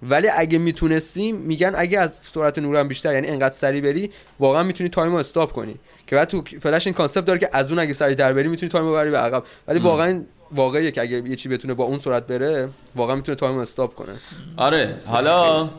ولی 0.03 0.27
اگه 0.37 0.57
می‌تونستیم 0.57 1.35
میگن 1.35 1.73
اگه 1.75 1.99
از 1.99 2.13
سرعت 2.13 2.59
نور 2.59 2.75
هم 2.75 2.87
بیشتر 2.87 3.13
یعنی 3.13 3.27
انقدر 3.27 3.53
سریع 3.53 3.81
بری 3.81 4.11
واقعا 4.39 4.63
می‌تونی 4.63 4.89
time 4.89 5.11
رو 5.11 5.17
stop 5.17 5.51
کنی. 5.51 5.75
که 6.07 6.15
بعد 6.15 6.27
تو 6.27 6.43
فلش 6.61 6.87
این 6.87 6.93
concept 6.93 7.25
داره 7.25 7.39
که 7.39 7.49
از 7.53 7.71
اون 7.71 7.79
اگه 7.79 7.93
سریعتر 7.93 8.33
بری 8.33 8.47
می‌تونی 8.47 8.69
time 8.69 8.85
رو 8.85 8.91
ببری 8.91 9.11
به 9.11 9.17
عقب. 9.17 9.43
ولی 9.67 9.79
واقعا 9.79 10.23
واقعیه 10.51 10.91
که 10.91 11.01
اگه 11.01 11.29
یه 11.29 11.35
چی 11.35 11.49
بتونه 11.49 11.73
با 11.73 11.83
اون 11.83 11.99
سرعت 11.99 12.27
بره 12.27 12.69
واقعا 12.95 13.15
می‌تونه 13.15 13.35
time 13.35 13.55
رو 13.55 13.61
stop 13.61 13.95
کنه. 13.95 14.13
آره. 14.57 14.97
حالا 15.07 15.69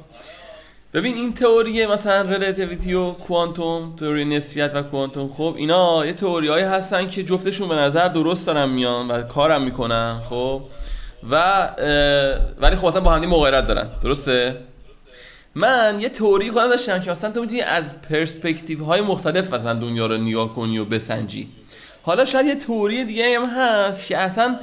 ببین 0.95 1.15
این 1.15 1.33
تئوری 1.33 1.87
مثلا 1.87 2.31
relativity 2.31 2.95
و 2.95 3.11
کوانتوم 3.11 3.97
تئوری 3.97 4.25
نسبیت 4.25 4.75
و 4.75 4.83
کوانتوم 4.83 5.29
خب 5.29 5.55
اینا 5.59 6.07
یه 6.07 6.13
تئوری 6.13 6.49
هایی 6.49 6.65
هستن 6.65 7.09
که 7.09 7.23
جفتشون 7.23 7.69
به 7.69 7.75
نظر 7.75 8.09
درست 8.09 8.47
دارن 8.47 8.69
میان 8.69 9.09
و 9.09 9.23
کارم 9.23 9.63
می‌کنن 9.63 10.21
خب؟ 10.29 10.63
و 11.31 11.69
ولی 12.61 12.77
خب 12.77 12.87
اصلا 12.87 13.01
با 13.01 13.11
هم 13.11 13.21
دیگه 13.21 13.33
مغایرت 13.33 13.67
دارن 13.67 13.89
درسته؟ 14.03 14.57
من 15.55 15.99
یه 16.01 16.09
تئوری 16.09 16.51
خودم 16.51 16.69
داشتم 16.69 17.01
که 17.03 17.11
مثلا 17.11 17.31
تو 17.31 17.41
می‌تونی 17.41 17.61
از 17.61 18.03
پرسپکتیو 18.03 18.85
های 18.85 19.01
مختلف 19.01 19.55
مثلا 19.55 19.75
دنیا 19.75 20.07
رو 20.07 20.17
نگاه 20.17 20.55
کنی 20.55 20.79
و 20.79 20.85
بسنجی. 20.85 21.49
حالا 22.03 22.25
شاید 22.25 22.47
یه 22.47 22.55
تئوری 22.55 23.05
دیگه 23.05 23.39
هم 23.39 23.45
هست 23.45 24.07
که 24.07 24.19
اصلا 24.19 24.59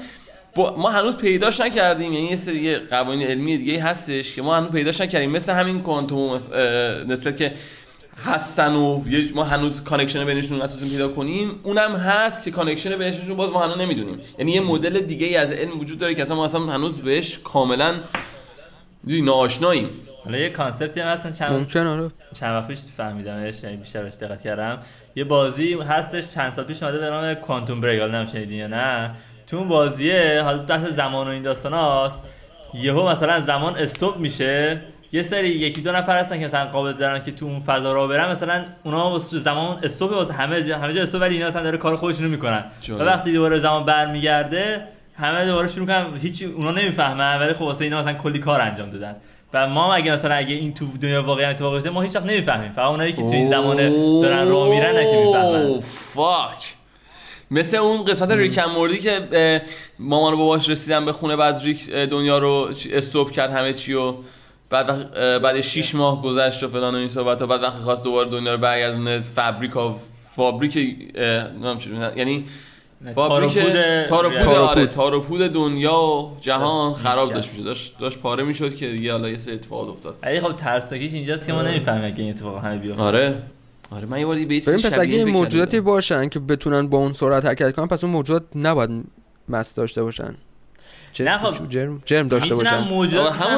با 0.60 0.76
ما 0.78 0.90
هنوز 0.90 1.18
پیداش 1.18 1.60
نکردیم 1.60 2.14
یعنی 2.14 2.26
یه 2.26 2.36
سری 2.36 2.76
قوانین 2.76 3.28
علمی 3.28 3.58
دیگه 3.58 3.84
هستش 3.84 4.36
که 4.36 4.42
ما 4.42 4.56
هنوز 4.56 4.72
پیداش 4.72 5.02
نکردیم. 5.02 5.32
مثل 5.32 5.54
همین 5.54 5.82
کوانتوم 5.82 6.34
نسبیت 7.08 7.38
که 7.38 7.54
هستن 8.26 8.76
و 8.76 9.02
یه- 9.10 9.34
ما 9.36 9.44
هنوز 9.44 9.84
connection 9.84 10.26
بینشون 10.26 10.62
نتونستیم 10.62 10.90
پیدا 10.90 11.08
کنیم 11.08 11.60
اونم 11.64 11.96
هست 11.96 12.44
که 12.44 12.52
connection 12.52 12.98
بینشون 12.98 13.36
باز 13.36 13.50
ما 13.50 13.60
هنوز 13.60 13.78
نمی‌دونیم. 13.78 14.20
یعنی 14.40 14.52
یه 14.52 14.62
مدل 14.62 15.00
دیگه 15.00 15.28
ای 15.28 15.36
از 15.36 15.52
علم 15.52 15.80
وجود 15.80 16.00
داره 16.00 16.16
که 16.16 16.22
اصلا 16.22 16.36
ما 16.36 16.46
اصلا 16.46 16.62
هنوز 16.62 17.02
بهش 17.02 17.40
کاملا 17.44 17.96
ناآشناییم. 19.04 19.90
حالا 20.26 20.38
یه 20.38 20.50
کانسپتی 20.50 21.00
هم 21.00 21.08
هست 21.08 21.34
چند 21.34 21.54
ممکن 21.54 21.88
آره. 21.88 22.08
چند 22.40 22.56
وقت 22.56 22.68
پیش 22.68 22.80
فهمیدمش 22.98 23.64
یعنی 23.64 23.78
بیشتر 23.78 24.04
بهش 24.04 24.14
دقت 24.14 24.42
کردم. 24.42 24.80
یه 25.16 25.24
بازی 25.24 25.74
هستش 25.74 26.30
چند 26.30 26.52
سال 26.52 26.66
پیش 26.66 26.84
اومده 26.84 26.98
به 26.98 27.10
نام 27.10 27.34
کوانتوم 27.34 27.82
بریک 27.82 28.00
حالا 28.00 28.20
نمی‌شنیدین 28.20 28.58
یا 28.58 28.68
نه؟ 28.68 29.12
تو 29.50 29.58
اون 29.58 29.68
بازیه 29.68 30.42
حالا 30.46 30.58
بحث 30.58 30.88
زمان 30.88 31.28
و 31.28 31.30
این 31.30 31.44
داستاناست 31.44 32.24
یهو 32.74 33.10
مثلا 33.10 33.40
زمان 33.40 33.76
استوب 33.76 34.18
میشه. 34.18 34.82
یه 35.12 35.22
سری 35.22 35.50
یکی 35.50 35.82
دو 35.82 35.92
نفر 35.92 36.18
هستن 36.18 36.40
که 36.40 36.46
مثلا 36.46 36.66
قابل 36.66 36.94
دارن 36.94 37.24
که 37.24 37.32
تو 37.32 37.46
اون 37.46 37.60
فضا 37.60 37.94
را 37.94 38.08
برن. 38.08 38.32
مثلا 38.32 38.66
اونا 38.84 39.10
واسه 39.10 39.40
زمان 39.40 39.80
استوب 39.84 40.12
واسه 40.12 40.34
همه 40.34 40.64
جا 40.64 40.78
همه 40.78 40.94
جا 40.94 41.02
استوب 41.02 41.22
ولی 41.22 41.34
اینا 41.34 41.48
مثلا 41.48 41.64
داره 41.64 41.78
کار 41.78 41.96
خودشونو 41.96 42.30
می‌کنن. 42.30 42.64
و. 42.90 42.94
وقتی 42.94 43.34
دوباره 43.34 43.60
زمان 43.60 43.86
برمیگرده 43.86 44.88
همه 45.18 45.46
دوباره 45.46 45.68
شروع 45.68 45.80
می‌کنن 45.80 46.18
هیچی 46.18 46.46
اونا 46.46 46.72
نمی‌فهمن 46.72 47.40
ولی 47.40 47.54
خب 47.54 47.62
واسه 47.62 47.84
اینا 47.84 48.00
مثلا 48.00 48.14
کلی 48.14 48.40
کار 48.40 48.62
انجام 48.62 48.90
دادن. 48.90 49.16
و 49.54 49.68
ما 49.68 49.94
اگه 49.94 50.12
مثلا 50.12 50.36
اگه 50.36 50.56
این 50.56 50.74
تو 50.74 50.86
دنیا 51.02 51.24
واقعی 51.24 51.46
اتفاق 51.46 51.74
بیفته 51.74 51.90
ما 51.90 52.02
هیچ 52.02 52.16
وقت 52.16 52.26
نمی‌فهمیم. 52.26 52.72
فقط 52.72 52.90
اونایی 52.90 53.14
که 53.14 53.22
تو 53.22 53.32
این 53.32 53.50
زمانه 53.50 53.90
دارن 54.22 54.50
راه 54.50 54.70
میرن 54.70 54.94
که 54.94 55.26
می‌فهمن. 55.26 55.80
فاک. 56.14 56.76
مثل 57.52 57.78
اون 57.78 58.06
قسمت 58.06 58.32
ریکن 58.32 58.66
موردی 58.66 58.98
که 59.00 59.62
مامان 60.00 60.34
و 60.34 60.38
باباش 60.38 60.70
رسیدن 60.70 61.06
به 61.06 61.12
خونه 61.14 61.36
بعد 61.36 61.62
ریک 61.64 61.90
دنیا 61.90 62.38
رو 62.38 62.70
استوب 62.94 63.32
کرد 63.32 63.52
همه 63.52 63.74
چی 63.74 63.94
و 63.94 64.14
بعد 64.70 64.90
وقت- 64.90 65.14
بعد 65.42 65.62
6 65.62 65.96
ماه 65.96 66.22
گذشت 66.22 66.64
و 66.64 66.68
فلان 66.68 66.96
و 66.96 66.98
این 66.98 67.08
صحبت 67.08 67.42
و 67.42 67.48
بعد 67.48 67.64
وقتی 67.64 67.80
خواست 67.84 68.04
دوباره 68.04 68.30
دنیا 68.30 68.52
رو 68.52 68.58
برگردونه 68.58 69.20
فابریک 69.20 69.76
و 69.76 69.94
فابریک 70.36 70.76
یعنی 70.76 72.46
فابریک 73.16 73.54
تاروپود- 73.54 74.06
تاروپود 74.10 74.40
تاروپود. 74.40 74.70
آره 74.70 74.86
تاروپود. 74.86 75.42
دنیا 75.42 76.02
و 76.02 76.38
جهان 76.42 76.94
خراب. 76.94 77.34
داشت 77.34 77.50
می‌شد. 77.50 77.64
داشت 77.66 77.98
داشت 78.00 78.18
پاره 78.20 78.44
می‌شد 78.44 78.76
که 78.76 78.88
دیگه 78.88 79.12
حالا 79.12 79.30
یه 79.30 79.38
سری 79.38 79.54
اتفاقات 79.54 79.90
افتاد. 79.90 80.16
ولی 80.24 80.42
خب 80.42 80.54
ترسناکیش 80.56 81.14
اینجاست 81.14 81.46
که 81.46 81.54
ما 81.54 81.62
نمی‌فهمیم 81.62 82.06
اگه 82.06 82.20
این 82.24 82.30
اتفاق 82.30 82.64
همه 82.66 82.78
بیفته. 82.78 83.02
آره. 83.02 83.36
آره 83.92 84.06
من 84.06 84.20
یه 84.20 84.26
بار 84.26 84.36
به 84.46 84.46
چیز 84.60 84.70
ببین 84.70 84.82
پس 84.82 85.00
اگه 85.00 85.26
موجوداتی. 85.26 85.80
باشن 85.82 86.30
که 86.30 86.40
بتونن 86.40 86.88
با 86.88 86.98
اون 86.98 87.14
سرعت 87.14 87.46
حرکت 87.46 87.76
کنن 87.76 87.88
پس 87.88 88.04
اون 88.04 88.14
موجودات 88.14 88.44
نباید 88.56 88.90
مس 89.50 89.76
داشته 89.76 90.04
باشن 90.04 90.36
چه 91.14 91.24
نه 91.24 91.38
خب. 91.38 91.70
جرم 91.70 92.00
جرم 92.06 92.28
داشته 92.28 92.56
باشن 92.56 92.70
همون 92.70 93.08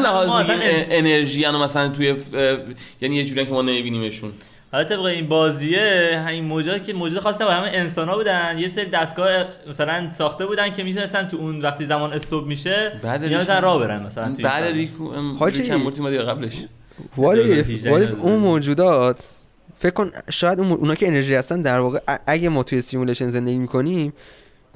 لحاظ 0.03 0.49
انرژی 0.89 1.43
هنو 1.43 1.63
مثلا 1.63 1.89
توی 1.89 2.15
ف- 2.17 2.33
یعنی 3.01 3.15
یه 3.15 3.25
جوری 3.25 3.45
که 3.45 3.51
ما 3.51 3.61
نمیبینیمشون 3.61 4.31
حالا 4.71 4.83
طبق 4.83 4.99
این 5.01 5.27
بازیه 5.27 6.25
این 6.29 6.43
موجود 6.45 6.83
که 6.83 6.93
موجود 6.93 7.19
خاص 7.19 7.35
نبود 7.35 7.53
همه 7.53 7.67
انسان 7.73 8.09
ها 8.09 8.17
بودن 8.17 8.55
یه 8.59 8.71
سری 8.75 8.85
دستگاه 8.89 9.45
مثلا 9.69 10.09
ساخته 10.11 10.45
بودن 10.45 10.73
که 10.73 10.83
می‌تونستن 10.83 11.27
تو 11.27 11.37
اون 11.37 11.61
وقتی 11.61 11.85
زمان 11.85 12.13
stop 12.13 12.47
میشه 12.47 12.99
بعد 13.03 13.23
اینا 13.23 13.41
مثلا 13.41 13.59
راه 13.59 13.79
برن 13.79 14.03
مثلا 14.03 14.35
بعد. 14.43 14.63
ریکو 14.63 15.03
ام، 15.09 15.37
حاجی. 15.37 15.61
ریک 15.61 15.71
هم 15.71 15.81
مورتی 15.81 15.99
اومد 16.01 16.13
یا 16.13 16.23
قبلش 16.23 16.53
what 17.17 17.35
if, 17.35 17.45
2018 17.45 17.91
what 17.91 18.03
if 18.03 18.07
اینا 18.11 18.23
اون. 18.23 18.35
موجودات 18.39 19.23
فکر 19.81 19.91
کن 19.91 20.11
شاید 20.29 20.59
اون 20.59 20.71
اونا 20.71 20.95
که 20.95 21.07
انرژی 21.07 21.35
هستن 21.35 21.61
در 21.61 21.79
واقع 21.79 21.99
اگه 22.27 22.49
ما 22.49 22.63
توی 22.63 22.81
simulation 22.81 23.27
زندگی 23.27 23.57
می‌کنیم 23.57 24.13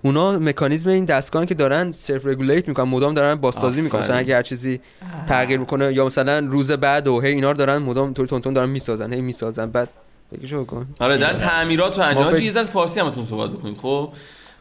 اونا 0.04 0.40
مکانیزم 0.40 0.90
این 0.90 1.06
دستگاه 1.06 1.46
که 1.46 1.56
دارن 1.56 1.92
self 1.92 2.26
regulate 2.26 2.68
می‌کنن 2.68 2.90
مدام 2.90 3.14
دارن 3.14 3.36
بازسازی 3.36 3.82
می‌کنن. 3.82 4.02
مثلا. 4.02 4.16
اگه 4.16 4.36
هر 4.36 4.44
چیزی 4.44 4.80
تغییر 5.28 5.60
می‌کنه 5.60 5.94
یا 5.94 6.06
مثلا 6.06 6.40
روز 6.40 6.72
بعد 6.72 7.08
و 7.08 7.22
هی 7.22 7.32
اینا 7.32 7.52
رو 7.52 7.58
دارن 7.58 7.78
مدام 7.78 8.14
طوری 8.14 8.28
تون 8.28 8.42
تون 8.42 8.54
دارن 8.54 8.70
می‌سازن 8.70 9.14
هی 9.14 9.22
می‌سازن. 9.22 9.66
بعد 9.66 9.90
فکرشو 10.32 10.66
کن 10.66 10.88
آره 11.00 11.18
در 11.18 11.34
تعمیرات 11.34 11.98
و 12.00 12.02
انجام 12.02 12.36
یه 12.36 12.52
ذره 12.52 12.64
فارسی 12.64 13.00
هم 13.00 13.10
تون 13.10 13.26
صحبت 13.26 13.50
بکنید 13.50 13.78
خب؟ 13.78 14.10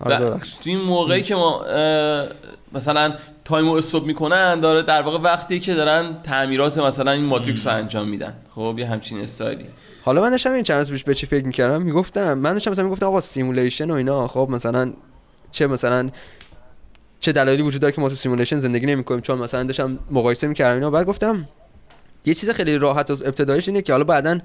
و 0.00 0.20
ببخش 0.20 0.52
تو 0.52 0.70
این 0.70 0.80
موقعی 0.80 1.22
که 1.22 1.34
ما 1.34 1.64
مثلا 2.72 3.14
time 3.44 3.66
رو 3.66 3.72
stop 3.72 4.06
می‌کنن 4.06 4.60
داره 4.60 4.82
در 4.82 5.02
واقع 5.02 5.18
وقتی 5.18 5.60
که 5.60 5.74
دارن 5.74 6.16
تعمیرات 6.22 6.78
مثلا 6.78 7.10
این 7.10 7.24
matrix 7.24 7.66
رو 7.66 7.72
انجام 7.72 8.08
میدن. 8.08 8.34
خب 8.54 8.76
یه 8.78 8.86
همچین 8.86 9.20
استایلی. 9.20 9.66
حالا 10.04 10.22
من 10.22 10.30
داشتم 10.30 10.52
این 10.52 10.62
چند 10.62 10.78
روز 10.78 10.90
پیش 10.90 11.04
به 11.04 11.14
چی 11.14 11.26
فکر 11.26 11.46
می‌کردم؟ 11.46 11.82
می‌گفتم 11.82 12.34
من 12.38 12.52
داشتم 12.52 12.70
مثلا 12.70 12.84
می‌گفتم 12.84 13.06
آقا 13.06 13.20
simulation 13.20 13.90
و 13.90 13.94
اینا 13.94 14.28
خب 14.28 14.48
مثلا 14.50 14.92
چه 15.52 15.66
مثلا 15.66 16.10
چه 17.20 17.32
دلایلی 17.32 17.62
وجود 17.62 17.82
داره 17.82 17.94
که 17.94 18.00
ما 18.00 18.08
تو 18.08 18.14
simulation 18.14 18.56
زندگی 18.56 18.86
نمی‌کنیم؟ 18.86 19.20
چون 19.20 19.38
مثلا 19.38 19.62
داشتم 19.62 19.98
مقایسه 20.10 20.46
می‌کردم 20.46 20.74
اینا. 20.74 20.90
بعد 20.90 21.06
گفتم 21.06 21.48
یه 22.26 22.34
چیز 22.34 22.50
خیلی 22.50 22.78
راحت 22.78 23.10
از 23.10 23.22
ابتدایش 23.22 23.68
اینه 23.68 23.82
که 23.82 23.92
حالا 23.92 24.04
بعدا 24.04 24.38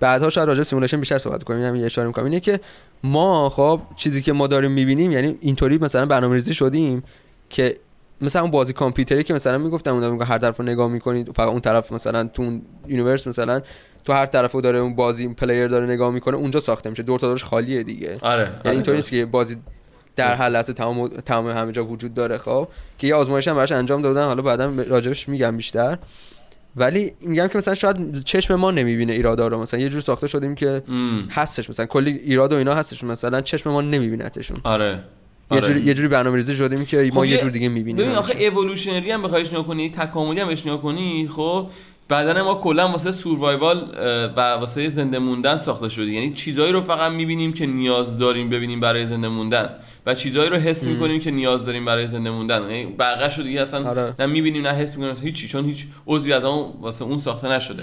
بعدها 0.00 0.30
شاید 0.30 0.48
راجع 0.48 0.62
simulation 0.62 1.00
بیشتر 1.00 1.18
صحبت 1.18 1.44
کنیم. 1.44 1.64
همین 1.64 1.84
اشاره 1.84 2.08
می‌کنم. 2.08 2.24
اینه 2.24 2.40
که 2.40 2.60
ما 3.04 3.48
خب 3.48 3.80
چیزی 3.96 4.22
که 4.22 4.32
ما 4.32 4.46
داریم 4.46 4.70
می‌بینیم 4.70 5.12
یعنی 5.12 5.36
اینطوری 5.40 5.78
مثلا 5.78 6.06
برنامه‌ریزی 6.06 6.54
شدیم 6.54 7.02
که 7.50 7.76
مثلا 8.20 8.42
اون 8.42 8.50
بازی 8.50 8.72
کامپیوتری 8.72 9.22
که 9.22 9.34
مثلا 9.34 9.58
می‌گفتم 9.58 9.94
اون 9.94 10.10
میگه 10.10 10.24
هر 10.24 10.38
طرف 10.38 10.56
رو 10.56 10.64
نگاه 10.64 10.88
می‌کنید 10.88 11.32
فقط 11.32 11.48
اون 11.48 11.60
طرف 11.60 11.92
مثلا 11.92 12.24
تو 12.24 12.42
اون 12.42 12.62
universe 12.86 13.26
مثلا 13.26 13.60
تو 14.04 14.12
هر 14.12 14.26
طرفو 14.26 14.60
داره 14.60 14.78
اون 14.78 14.94
بازی 14.94 15.28
player 15.28 15.68
داره 15.68 15.86
نگاه 15.86 16.10
می‌کنه 16.10 16.36
اونجا 16.36 16.60
ساخته 16.60 16.90
میشه. 16.90 17.02
دور 17.02 17.18
تا 17.18 17.26
دورش 17.26 17.44
خالیه 17.44 17.82
دیگه. 17.82 18.18
آره 18.22 18.42
یعنی 18.42 18.56
آره، 18.64 18.70
اینطوری 18.70 18.96
نیست. 18.96 19.10
که 19.10 19.26
بازی 19.26 19.56
در. 20.16 20.34
هر 20.34 20.48
لحظه 20.48 20.72
تمام 20.72 21.08
تمام 21.08 21.50
همه 21.50 21.72
جا 21.72 21.84
وجود 21.84 22.14
داره 22.14 22.38
خب. 22.38 22.68
که 22.98 23.06
یه 23.06 23.14
آزمایش 23.14 23.48
هم 23.48 23.56
براش 23.56 23.72
انجام 23.72 24.02
دادن. 24.02 24.24
حالا 24.24 24.42
بعدا 24.42 24.74
راجبش 24.88 25.28
میگم 25.28 25.56
بیشتر. 25.56 25.98
ولی 26.76 27.12
میگم 27.20 27.46
که 27.46 27.58
مثلا 27.58 27.74
شاید 27.74 28.22
چشم 28.22 28.54
ما 28.54 28.70
نمی‌بینه 28.70 29.12
ایرادا 29.12 29.48
رو. 29.48 29.58
مثلا 29.62 29.80
یه 29.80 29.88
جور 29.88 30.00
ساخته 30.00 30.26
شدیم 30.28 30.54
که 30.54 30.82
ام، 30.88 31.28
هستش. 31.30 31.70
مثلا 31.70 31.86
کلی 31.86 32.10
ایراد 32.10 32.52
و 32.52 32.56
اینا 32.56 32.74
هستش. 32.74 33.04
مثلا 33.04 33.40
چشم 33.40 33.70
ما 33.70 33.80
نمیبینتشون 33.80 34.60
آره. 34.64 35.02
یه 35.52 35.56
آره. 35.58 35.66
جوری 35.68 35.80
یه 35.80 35.94
جوری 35.94 36.08
برنامه‌ریزی 36.08 36.54
شدیم 36.56 36.84
که 36.84 37.10
ما 37.14 37.20
خب 37.20 37.24
یه 37.24 37.30
یه- 37.30 37.38
جور 37.38 37.50
دیگه 37.50 37.68
می‌بینیم 37.68 38.04
ببین 38.04 38.16
آخه 38.16 38.38
اِوولوشنری 38.44 39.10
هم 39.10 39.22
بخوایش 39.22 39.48
نگاه 39.52 39.66
کنی 39.66 39.90
تکاملی 39.90 40.40
هم 40.40 40.48
بهش 40.48 40.62
کنی 40.62 41.28
خب؟ 41.28 41.66
بدن 42.10 42.42
ما 42.42 42.54
کلا 42.54 42.88
واسه 42.88 43.12
سوروایوال 43.12 43.88
و 44.36 44.40
واسه 44.40 44.88
زنده 44.88 45.18
موندن 45.18 45.56
ساخته 45.56 45.88
شده. 45.88 46.06
یعنی 46.06 46.32
چیزایی 46.32 46.72
رو 46.72 46.80
فقط 46.80 47.12
می‌بینیم 47.12 47.52
که 47.52 47.66
نیاز 47.66 48.18
داریم 48.18 48.50
ببینیم 48.50 48.80
برای 48.80 49.06
زنده 49.06 49.28
موندن 49.28 49.68
و 50.06 50.14
چیزایی 50.14 50.50
رو 50.50 50.56
حس 50.56 50.84
می‌کنیم 50.84 51.20
که 51.20 51.30
نیاز 51.30 51.66
داریم 51.66 51.84
برای 51.84 52.06
زنده 52.06 52.30
موندن. 52.30 52.62
یعنی 52.62 52.86
بقیه 52.86 53.36
رو 53.36 53.42
دیگه 53.42 53.60
اصلا 53.60 53.90
آره. 53.90 54.14
نه 54.18 54.26
می‌بینیم 54.26 54.66
نه 54.66 54.72
حس 54.72 54.96
می‌کنیم. 54.96 55.22
هیچی 55.22 55.48
چون 55.48 55.64
هیچ 55.64 55.86
عضوی 56.06 56.32
از 56.32 56.44
اون 56.44 56.72
واسه 56.80 57.04
اون 57.04 57.18
ساخته 57.18 57.48
نشده. 57.48 57.82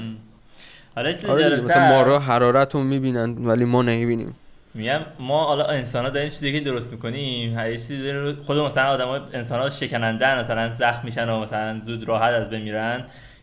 حالا 0.95 1.13
آره 1.29 1.61
مثلا 1.61 1.89
مارا 1.89 2.19
حرارت 2.19 2.75
رو 2.75 2.83
می‌بینن 2.83 3.35
ولی 3.37 3.65
ما 3.65 3.81
نمی‌بینیم. 3.81 4.35
میگم 4.73 4.99
ما 5.19 5.45
حالا 5.45 5.65
انسان 5.65 6.03
ها 6.03 6.09
داریم 6.09 6.29
چیزی 6.29 6.53
که 6.53 6.59
درست 6.59 6.91
می‌کنیم. 6.91 7.57
هر 7.57 7.71
چیزی 7.71 8.03
داریم 8.03 8.41
خود 8.41 8.57
مثلا 8.57 8.83
آدم 8.83 9.07
ها 9.07 9.19
انسان 9.33 9.59
ها 9.59 9.69
شکنندن 9.69 10.39
مثلا 10.39 10.73
زخم 10.73 11.01
میشن 11.03 11.29
و 11.29 11.39
مثلا 11.39 11.79
زود 11.81 12.07
راحت 12.07 12.33
از 12.33 12.49
بین 12.49 12.73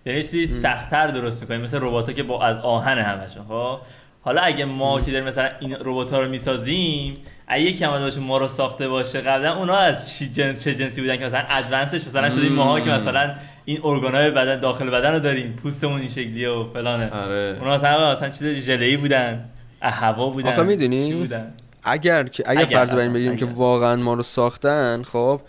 یه 0.07 0.23
چیزی 0.23 0.47
سختتر 0.47 1.07
درست 1.07 1.41
می‌کنیم 1.41 1.61
مثل 1.61 1.79
ربات 1.81 2.15
که 2.15 2.23
با 2.23 2.45
از 2.45 2.59
آهن 2.59 2.99
همشون 2.99 3.45
خب؟ 3.49 3.79
حالا 4.21 4.41
اگه 4.41 4.65
ما 4.65 5.01
که 5.01 5.11
داریم 5.11 5.27
مثلا 5.27 5.51
این 5.61 5.77
ربات 5.81 6.13
ها 6.13 6.21
رو 6.21 6.29
می‌سازیم 6.29 7.17
اگه 7.47 7.63
یکی 7.63 7.85
هم 7.85 7.91
باشه 7.91 8.21
ما 8.21 8.39
رو 8.39 8.49
ساخته 8.49 8.89
باشه 8.89 9.21
قبلا 9.21 9.57
اونا 9.59 9.77
از 9.77 10.13
چی 10.13 10.29
جنس 10.29 10.65
چه 10.65 10.75
جنسی 10.75 11.01
بودن 11.01 11.17
که 11.17 11.25
مثلا 11.25 11.45
ادوانسش 11.49 12.07
مثلا 12.07 12.31
شدیم 12.31 12.53
ماها 12.53 12.81
که 12.81 12.91
مثلا 12.91 13.35
این 13.65 13.81
ارگانای 13.85 14.31
بدن 14.31 14.61
داخل 14.61 14.91
بدن 14.91 15.13
رو 15.13 15.19
داریم 15.19 15.53
پوستمون 15.53 16.01
این 16.01 16.09
شکلیه 16.09 16.49
و 16.49 16.73
فلانه. 16.73 17.11
آره. 17.11 17.57
اونا 17.61 17.75
مثلا 17.75 18.13
مثلا 18.13 18.29
چیز 18.29 18.47
ژله‌ای 18.47 18.97
بودن 18.97 19.45
هوا 19.83 20.29
بودن 20.29 20.49
آخه 20.49 20.63
می‌دونی؟ 20.63 21.13
بودن؟ 21.13 21.55
اگر 21.83 22.25
که 22.25 22.45
اگر, 22.47 22.61
اگر 22.61 22.77
فرض 22.77 22.91
بر 22.91 22.99
این 22.99 23.11
اصلا، 23.11 23.15
بگیریم 23.15 23.37
که. 23.37 23.45
واقعا 23.45 23.97
ما 23.97 24.15
رو 24.15 24.23
ساختن 24.23 25.03
خب 25.03 25.41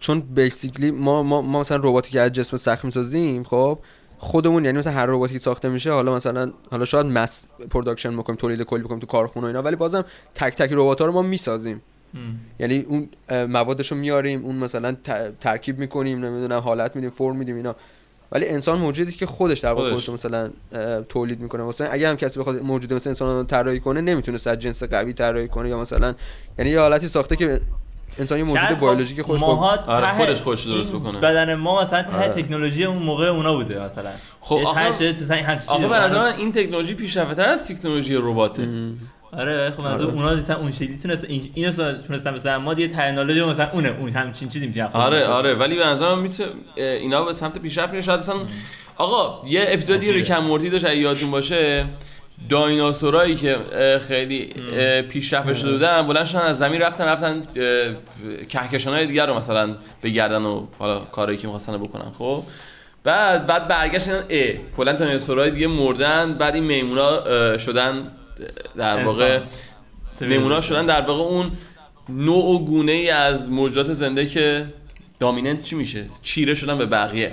چون 0.00 0.20
بیسیکلی 0.20 0.90
ما 0.90 1.22
ما, 1.22 1.42
ما 1.42 1.60
مثلا 1.60 1.76
رباتی 1.76 2.10
که 2.10 2.20
از 2.20 2.32
جسم 2.32 2.56
سخت 2.56 2.84
می‌سازیم 2.84 3.44
خب 3.44 3.78
خودمون 4.22 4.64
یعنی 4.64 4.78
مثلا 4.78 4.92
هر 4.92 5.06
رباتی 5.06 5.38
ساخته 5.38 5.68
میشه 5.68 5.92
حالا 5.92 6.16
مثلا 6.16 6.52
حالا 6.70 6.84
شاید 6.84 7.06
mass 7.06 7.44
production 7.70 8.16
بکنیم 8.16 8.36
تولید 8.36 8.62
کلی 8.62 8.82
بکنیم 8.82 9.00
تو 9.00 9.06
کارخونه 9.06 9.44
و 9.44 9.48
اینا 9.48 9.62
ولی 9.62 9.76
بازم 9.76 10.04
تک 10.34 10.56
تک 10.56 10.70
ربات 10.72 11.00
ها 11.00 11.06
رو 11.06 11.12
ما 11.12 11.22
می‌سازیم. 11.22 11.82
یعنی 12.58 12.78
اون 12.88 13.08
موادش 13.46 13.92
رو 13.92 13.98
میاریم 13.98 14.44
اون 14.44 14.56
مثلا 14.56 14.96
ترکیب 15.40 15.78
می‌کنیم 15.78 16.24
نمی‌دونم 16.24 16.60
حالت 16.60 16.96
میدیم 16.96 17.10
فرم 17.10 17.36
میدیم 17.36 17.56
اینا 17.56 17.76
ولی 18.32 18.48
انسان 18.48 18.78
موجودی 18.78 19.12
که 19.12 19.26
خودش 19.26 19.60
در 19.60 19.72
واقع 19.72 19.90
خودش. 19.90 20.08
مثلا 20.08 20.50
تولید 21.08 21.40
می‌کنه 21.40 21.62
مثلا 21.62 21.86
اگه 21.86 22.08
هم 22.08 22.16
کسی 22.16 22.40
بخواد 22.40 22.62
موجود 22.62 22.92
مثل 22.92 23.10
انسان 23.10 23.38
رو 23.38 23.44
طراحی 23.44 23.80
کنه 23.80 24.00
نمی‌تونه 24.00 24.38
از 24.46 24.58
جنس 24.58 24.82
قوی 24.82 25.12
طراحی 25.12 25.48
کنه 25.48 25.68
یا 25.68 25.80
مثلا 25.80 26.14
یعنی 26.58 26.70
یه 26.70 26.80
حالتی 26.80 27.08
ساخته 27.08 27.36
که 27.36 27.60
انسان 28.18 28.38
یه 28.38 28.44
موجود 28.44 28.62
خب 28.68 28.80
بیولوژیکی 28.80 29.22
خودش 29.22 29.40
با 29.40 29.78
آره، 29.86 30.12
خودش 30.12 30.42
خودش 30.42 30.62
درست 30.64 30.92
بکنه. 30.92 31.20
بدن 31.20 31.54
ما 31.54 31.82
مثلا 31.82 32.02
ته 32.02 32.16
آره. 32.16 32.28
تکنولوژی 32.28 32.84
اون 32.84 32.98
موقع 33.02 33.26
اونا 33.26 33.54
بوده 33.54 33.84
مثلا. 33.84 34.10
خب 34.40 34.58
یه 34.60 34.66
آخه- 34.66 34.92
شده 34.92 35.12
تو 35.12 35.24
مثلا 35.24 35.36
همچین 35.36 35.68
آخه 35.68 35.88
به 35.88 35.94
نظر 35.94 36.22
این 36.22 36.52
تکنولوژی 36.52 36.94
پیشرفته 36.94 37.42
از 37.42 37.68
تکنولوژی 37.68 38.14
رباته. 38.16 38.68
آره 39.32 39.70
خب 39.70 39.82
منظور 39.84 40.06
آره. 40.06 40.16
اونا 40.16 40.34
مثلا 40.34 40.56
اون 40.56 40.72
شکلی 40.72 40.98
تونست 41.02 41.24
این 41.28 41.50
اینو 41.54 41.72
تونستن 41.92 42.34
مثلا 42.34 42.58
ما 42.58 42.74
دیگه 42.74 42.94
تکنولوژی 42.94 43.44
مثلا 43.44 43.70
اونه 43.72 43.96
اون 44.00 44.08
همچین 44.10 44.48
چیزی 44.48 44.66
می‌تونن 44.66 44.86
آره 44.86 45.26
آره 45.26 45.54
ولی 45.54 45.76
به 45.76 45.86
نظر 45.86 46.14
من 46.14 46.20
می‌تونه 46.22 46.48
اینا 46.76 47.22
به 47.24 47.32
سمت 47.32 47.58
پیشرفت 47.58 48.00
شاید 48.00 48.20
اصلا 48.20 48.34
آقا 48.96 49.48
یه 49.48 49.64
اپیزودی. 49.68 50.12
ریکم 50.12 50.38
مورتی 50.38 50.70
داشت 50.70 50.84
یادتون 50.84 51.30
باشه. 51.30 51.86
دایناسورایی 52.48 53.34
که 53.34 53.58
خیلی 54.08 54.54
اه، 54.72 55.02
پیشرفته 55.02 55.54
شده 55.54 55.72
بودن 55.72 56.06
بلند 56.06 56.24
شدن 56.24 56.40
از 56.40 56.58
زمین 56.58 56.80
رفتن 56.80 57.04
رفتن 57.04 57.42
کهکشان 58.48 58.94
های 58.94 59.06
دیگر 59.06 59.26
رو 59.26 59.34
مثلا 59.34 59.76
بگردن 60.02 60.42
و 60.42 60.66
حالا 60.78 60.98
کارایی 60.98 61.38
که 61.38 61.46
می‌خواستن 61.46 61.78
بکنن 61.78 62.12
خب. 62.18 62.42
بعد 63.04 63.46
بعد 63.46 63.68
برگشتن 63.68 64.24
ا 64.30 64.52
کلا 64.76 64.92
دایناسورای 64.92 65.50
دیگه 65.50 65.66
مردن 65.66 66.34
بعد 66.34 66.54
این 66.54 66.64
میمونا 66.64 67.58
شدن 67.58 68.10
در 68.76 69.04
واقع. 69.04 69.40
نمونه 70.20 70.60
شدن 70.60 70.86
در 70.86 71.00
واقع 71.00 71.22
اون 71.22 71.52
نوع 72.08 72.44
و 72.44 72.64
گونه 72.64 72.92
ای 72.92 73.10
از 73.10 73.50
موجودات 73.50 73.92
زنده 73.92 74.26
که 74.26 74.66
dominant 75.20 75.62
چی 75.62 75.76
میشه؟ 75.76 76.06
چیره 76.22 76.54
شدن 76.54 76.78
به 76.78 76.86
بقیه 76.86 77.32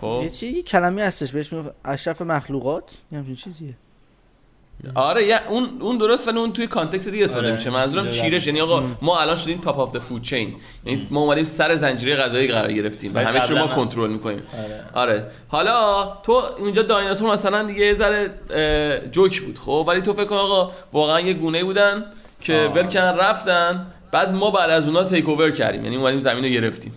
خب. 0.00 0.20
یه 0.22 0.28
چی 0.28 0.46
یه 0.46 0.62
کلمه 0.62 1.02
هستش 1.02 1.32
بهش 1.32 1.52
میگن 1.52 1.70
اشرف 1.84 2.22
مخلوقات؟ 2.22 2.84
یه 3.12 3.18
همچین 3.18 3.34
چیزیه. 3.34 3.74
آره 4.94 5.26
یا 5.26 5.38
اون 5.48 5.68
اون 5.80 5.98
درست 5.98 6.28
ولی 6.28 6.38
اون 6.38 6.52
توی 6.52 6.66
context 6.66 7.08
دیگه 7.08 7.24
استفاده 7.24 7.46
آره. 7.46 7.56
میشه. 7.56 7.70
منظورم 7.70 8.08
چیرش 8.08 8.46
یعنی 8.46 8.60
آقا 8.60 8.82
ما 9.02 9.20
الان 9.20 9.36
شدیم 9.36 9.58
top 9.58 9.78
of 9.78 9.92
the 9.92 9.98
food 9.98 10.22
chain 10.22 10.54
یعنی 10.86 11.06
ما 11.10 11.20
اومدیم 11.20 11.44
سر 11.44 11.74
زنجیره 11.74 12.16
غذایی 12.16 12.48
قرار 12.48 12.72
گرفتیم 12.72 13.14
و 13.14 13.18
همه 13.18 13.40
چی 13.40 13.52
رو 13.52 13.58
ما 13.58 13.66
کنترل 13.66 14.10
می‌کنیم. 14.10 14.42
آره. 14.94 15.12
آره. 15.12 15.26
حالا 15.48 16.04
تو 16.22 16.32
اونجا 16.32 16.82
دایناسور 16.82 17.32
مثلا 17.32 17.62
دیگه 17.62 17.86
یه 17.86 17.94
ذره 17.94 18.30
جوک 19.12 19.40
بود 19.40 19.58
خب؟ 19.58 19.84
ولی 19.88 20.00
تو 20.02 20.12
فکر 20.12 20.24
کن 20.24 20.36
آقا 20.36 20.72
واقعا 20.92 21.20
یه 21.20 21.32
گونه 21.32 21.64
بودن 21.64 22.04
که 22.40 22.70
کردن 22.90 23.18
رفتن. 23.18 23.86
بعد 24.12 24.30
ما 24.34 24.50
بعد 24.50 24.70
از 24.70 24.88
اونا 24.88 25.04
تیک 25.04 25.28
اوور 25.28 25.50
کردیم. 25.50 25.84
یعنی 25.84 25.96
اومدیم 25.96 26.20
زمین 26.20 26.44
رو 26.44 26.50
گرفتیم. 26.50 26.92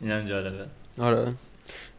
اینم 0.00 0.26
جالبه. 0.26 0.64
آره. 1.02 1.32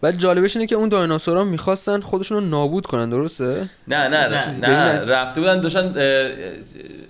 ولی 0.03 0.17
جالبش 0.17 0.55
اینه 0.55 0.67
که 0.67 0.75
اون 0.75 0.89
دایناسورا 0.89 1.43
می‌خواستن 1.43 1.99
خودشون 1.99 2.37
رو 2.37 2.49
نابود 2.49 2.85
کنن 2.85 3.09
درسته؟ 3.09 3.69
نه 3.87 4.07
نه 4.07 4.27
نه. 4.27 4.49
نه, 4.57 5.05
رفته 5.05 5.41
بودن 5.41 5.61
داشتن 5.61 5.95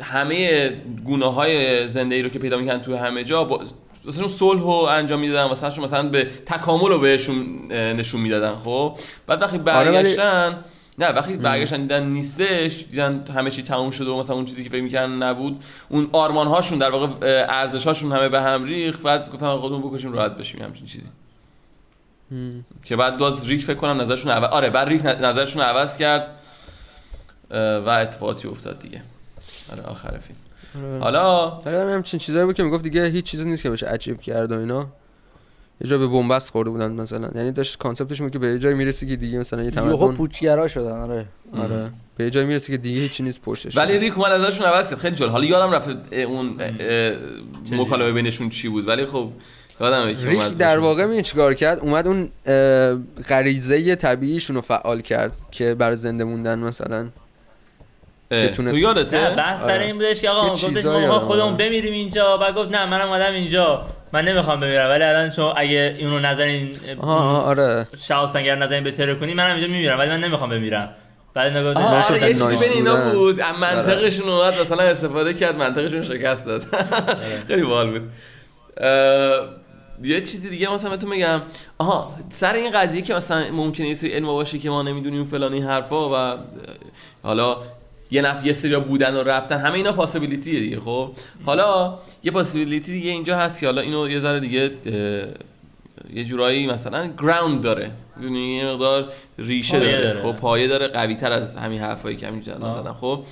همه 0.01 0.69
گونه 1.05 1.33
های 1.33 1.87
زنده 1.87 2.15
ای 2.15 2.21
رو 2.21 2.29
که 2.29 2.39
پیدا 2.39 2.57
می‌کنن 2.57 2.81
تو 2.81 2.95
همه 2.97 3.23
جا 3.23 3.43
با 3.43 3.61
مثلا 4.05 4.27
صلح 4.27 4.61
رو 4.61 4.69
انجام 4.69 5.19
می‌دادن 5.19 5.43
واسه 5.43 5.81
مثلا 5.81 6.09
به 6.09 6.27
تکامل 6.45 6.89
رو 6.89 6.99
بهشون 6.99 7.67
نشون 7.71 8.21
می‌دادن 8.21 8.55
خب؟ 8.55 8.97
بعد 9.27 9.41
وقتی 9.41 9.57
آره، 9.57 9.91
ولی- 9.91 9.91
برگشتن 9.91 10.57
نه 10.99 11.07
وقتی 11.07 11.37
برگشتن 11.37 11.81
دیدن 11.81 12.03
نیستش 12.03 12.85
دیدن 12.91 13.23
همه 13.35 13.49
چی 13.51 13.63
تموم 13.63 13.91
شده 13.91 14.09
و 14.09 14.19
مثلا 14.19 14.35
اون 14.35 14.45
چیزی 14.45 14.63
که 14.63 14.69
فکر 14.69 14.81
می‌کنن 14.81 15.23
نبود 15.23 15.63
اون 15.89 16.09
آرمان 16.11 16.47
هاشون 16.47 16.79
در 16.79 16.89
واقع 16.89 17.07
ارزش 17.49 17.87
هاشون 17.87 18.11
همه 18.11 18.29
به 18.29 18.41
هم 18.41 18.63
ریخت 18.63 19.01
بعد 19.01 19.31
گفتن 19.31 19.45
آقا 19.45 19.61
خودمون 19.61 19.91
بکشیم 19.91 20.13
راحت 20.13 20.31
بشیم 20.37 20.61
همچین 20.61 20.85
چیزی. 20.85 21.05
که 22.83 22.95
بعد 22.95 23.17
باز 23.17 23.45
ریک 23.45 23.63
فکر 23.63 23.77
کنم 23.77 24.01
نظرشون 24.01 24.31
عوض 24.31 24.49
آره 24.49 24.69
بعد 24.69 24.87
ریک 24.87 25.05
نظرشون 25.05 25.61
عوض 25.61 25.97
کرد 25.97 26.27
و 27.51 27.89
اتفاقاتی 27.89 28.47
افتاد 28.47 28.79
دیگه. 28.79 29.01
آره 29.71 29.81
آخر 29.81 30.17
فیلم. 30.17 30.37
آره. 30.85 30.99
حالا؟ 30.99 31.61
ولی 31.65 31.75
هم 31.75 31.89
همچین 31.89 32.19
چیزایی 32.19 32.45
بود 32.45 32.55
که 32.55 32.63
می‌گفت 32.63 32.83
دیگه 32.83 33.05
هیچ 33.05 33.25
چیزی 33.25 33.45
نیست 33.45 33.63
که 33.63 33.69
بشه 33.69 33.87
اچیو 33.89 34.15
کرد 34.15 34.51
و 34.51 34.59
اینا. 34.59 34.87
یه 35.81 35.87
جا 35.87 35.97
به 35.97 36.07
بنبست 36.07 36.49
خورده 36.49 36.69
بودن 36.69 36.91
مثلا. 36.91 37.29
یعنی 37.35 37.51
داشت 37.51 37.77
کانسپتش 37.77 38.21
بود 38.21 38.31
که 38.31 38.39
به 38.39 38.47
یه 38.47 38.59
جایی 38.59 38.75
می‌رسی 38.75 39.07
که 39.07 39.15
دیگه 39.15 39.39
مثلا 39.39 39.63
یه 39.63 39.71
یهو 39.77 39.95
تمدن 39.97 40.15
پوچگرا 40.15 40.67
شدن 40.67 40.91
آره. 40.91 41.25
آره. 41.57 41.91
به 42.17 42.23
یه 42.23 42.29
جایی 42.29 42.47
می‌رسی 42.47 42.71
که 42.71 42.77
دیگه 42.77 43.01
هیچی 43.01 43.23
نیست 43.23 43.41
پشتش 43.41 43.77
ولی 43.77 43.97
ریک 43.97 44.17
اومد 44.17 44.31
ازشون 44.31 44.67
عوض 44.67 44.89
کرد. 44.89 44.99
خیلی 44.99 45.15
جالب. 45.15 45.31
حالا 45.31 45.45
یادم 45.45 45.71
رفت 45.71 46.13
اون 46.13 46.57
مکالمه 47.71 48.11
بینشون 48.11 48.49
چی 48.49 48.69
بود. 48.69 48.87
ولی 48.87 49.05
خب 49.05 49.31
یادم 49.81 50.13
که 50.15 50.27
ریک 50.27 50.39
اومد. 50.39 50.57
در. 50.57 50.79
واقع 50.79 51.05
می 51.05 51.21
چیکار 51.21 51.53
کرد؟ 51.53 51.79
اومد 51.79 52.07
اون 52.07 52.29
غریزه 53.29 53.95
طبیعیشون 53.95 54.55
رو 54.55 54.61
فعال 54.61 55.01
کرد 55.01 55.33
که 55.51 55.75
برای 55.75 55.95
زنده 55.95 56.23
موندن 56.23 56.59
مثلا. 56.59 57.09
که 58.29 58.49
تونست- 58.49 58.71
تو 58.73 58.79
یادته؟ 58.79 59.29
بحث 59.37 59.59
سر 59.59 59.71
آره. 59.71 59.85
این 59.85 59.95
بودش 59.95 60.21
که 60.21 60.29
آقا 60.29 60.49
گفتش 60.53 60.85
ما 60.85 60.91
آره. 60.91 61.07
خودمون 61.09 61.57
بمیریم 61.57 61.93
اینجا. 61.93 62.37
بعد 62.37 62.55
گفت 62.55 62.71
نه 62.71 62.85
منم 62.85 63.07
اومدم 63.07 63.33
اینجا. 63.33 63.85
من 64.13 64.25
نمی‌خوام 64.25 64.59
بمیرم. 64.59 64.89
ولی 64.89 65.03
الان 65.03 65.29
شما 65.31 65.53
اگه 65.53 65.95
اینو 65.97 66.19
نزنین 66.19 66.69
آها 66.99 67.41
آره. 67.41 67.87
شهاب 67.97 68.29
سنگر 68.29 68.55
نزنین 68.55 68.83
به 68.83 68.91
تره 68.91 69.15
کنی 69.15 69.33
منم 69.33 69.55
اینجا 69.55 69.67
میمیرم. 69.71 69.99
ولی 69.99 70.09
من 70.09 70.19
نمی‌خوام 70.19 70.49
بمیرم. 70.49 70.89
بعد 71.33 71.57
نه، 71.57 71.73
چون 71.73 71.83
آره 71.83 72.27
یه 72.27 72.33
چیزی 72.33 72.57
بین 72.57 72.73
اینا 72.73 72.95
بودن. 72.95 73.13
بود. 73.13 73.41
منطقشون 73.41 74.29
اومد 74.29 74.61
مثلا 74.61 74.83
استفاده 74.83 75.33
کرد 75.33 75.55
منطقشون 75.55 76.03
شکست 76.03 76.45
داد. 76.45 76.63
خیلی 77.47 77.61
باحال 77.61 77.89
بود. 77.99 78.11
یه 80.03 80.21
چیزی 80.21 80.49
دیگه 80.49 80.73
مثلا 80.73 80.89
بهتون 80.89 81.09
میگم. 81.09 81.41
آها 81.77 82.13
سر 82.29 82.53
این 82.53 82.71
قضیه 82.71 83.01
که 83.01 83.13
مثلا 83.13 83.51
ممکنه 83.51 83.87
یه 83.87 83.93
سری 83.93 84.09
علم 84.09 84.25
باشه 84.25 84.59
که 84.59 84.69
ما 84.69 84.81
نمی‌دونیم 84.81 85.25
فلان 85.25 85.53
این 85.53 85.63
حرفا 85.63 86.09
و 86.09 86.37
حالا 87.23 87.57
یه 88.11 88.21
نفر 88.21 88.45
یه 88.45 88.53
سری 88.53 88.79
بودن 88.79 89.15
و 89.15 89.23
رفتن 89.23 89.57
همه 89.57 89.73
اینا 89.73 89.91
پاسیبیلیتیه 89.91 90.59
دیگه 90.59 90.79
خب؟ 90.79 91.11
حالا 91.45 91.99
یه 92.23 92.31
پاسیبیلیتی 92.31 92.91
دیگه 92.91 93.09
اینجا 93.09 93.37
هست 93.37 93.59
که 93.59 93.65
حالا 93.65 93.81
اینو 93.81 94.09
یه 94.09 94.19
ذره 94.19 94.39
دیگه 94.39 94.71
یه 96.13 96.23
جورایی 96.23 96.67
مثلا 96.67 97.07
گراوند 97.17 97.61
داره. 97.61 97.91
می‌دونی؟ 98.15 98.57
یه 98.57 98.65
مقدار 98.65 99.11
ریشه 99.37 99.79
داره. 99.79 100.01
داره. 100.01 100.21
خب 100.21 100.31
پایه 100.31 100.67
داره 100.67 100.87
قوی 100.87 101.15
تر 101.15 101.31
از 101.31 101.57
همین 101.57 101.79
حرفایی 101.79 102.15
که 102.15 102.27
همین 102.27 102.43
آه. 102.61 102.73
زدن. 102.73 102.93
خب 102.93 103.23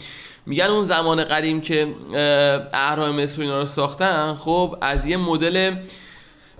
میگن 0.45 0.65
اون 0.65 0.83
زمان 0.83 1.23
قدیم 1.23 1.61
که 1.61 1.87
اه، 2.13 2.61
اهرام 2.73 3.21
مصر 3.21 3.41
اینا 3.41 3.59
رو 3.59 3.65
ساختن 3.65 4.33
خب 4.33 4.77
از 4.81 5.05
یه 5.05 5.17
مدل 5.17 5.75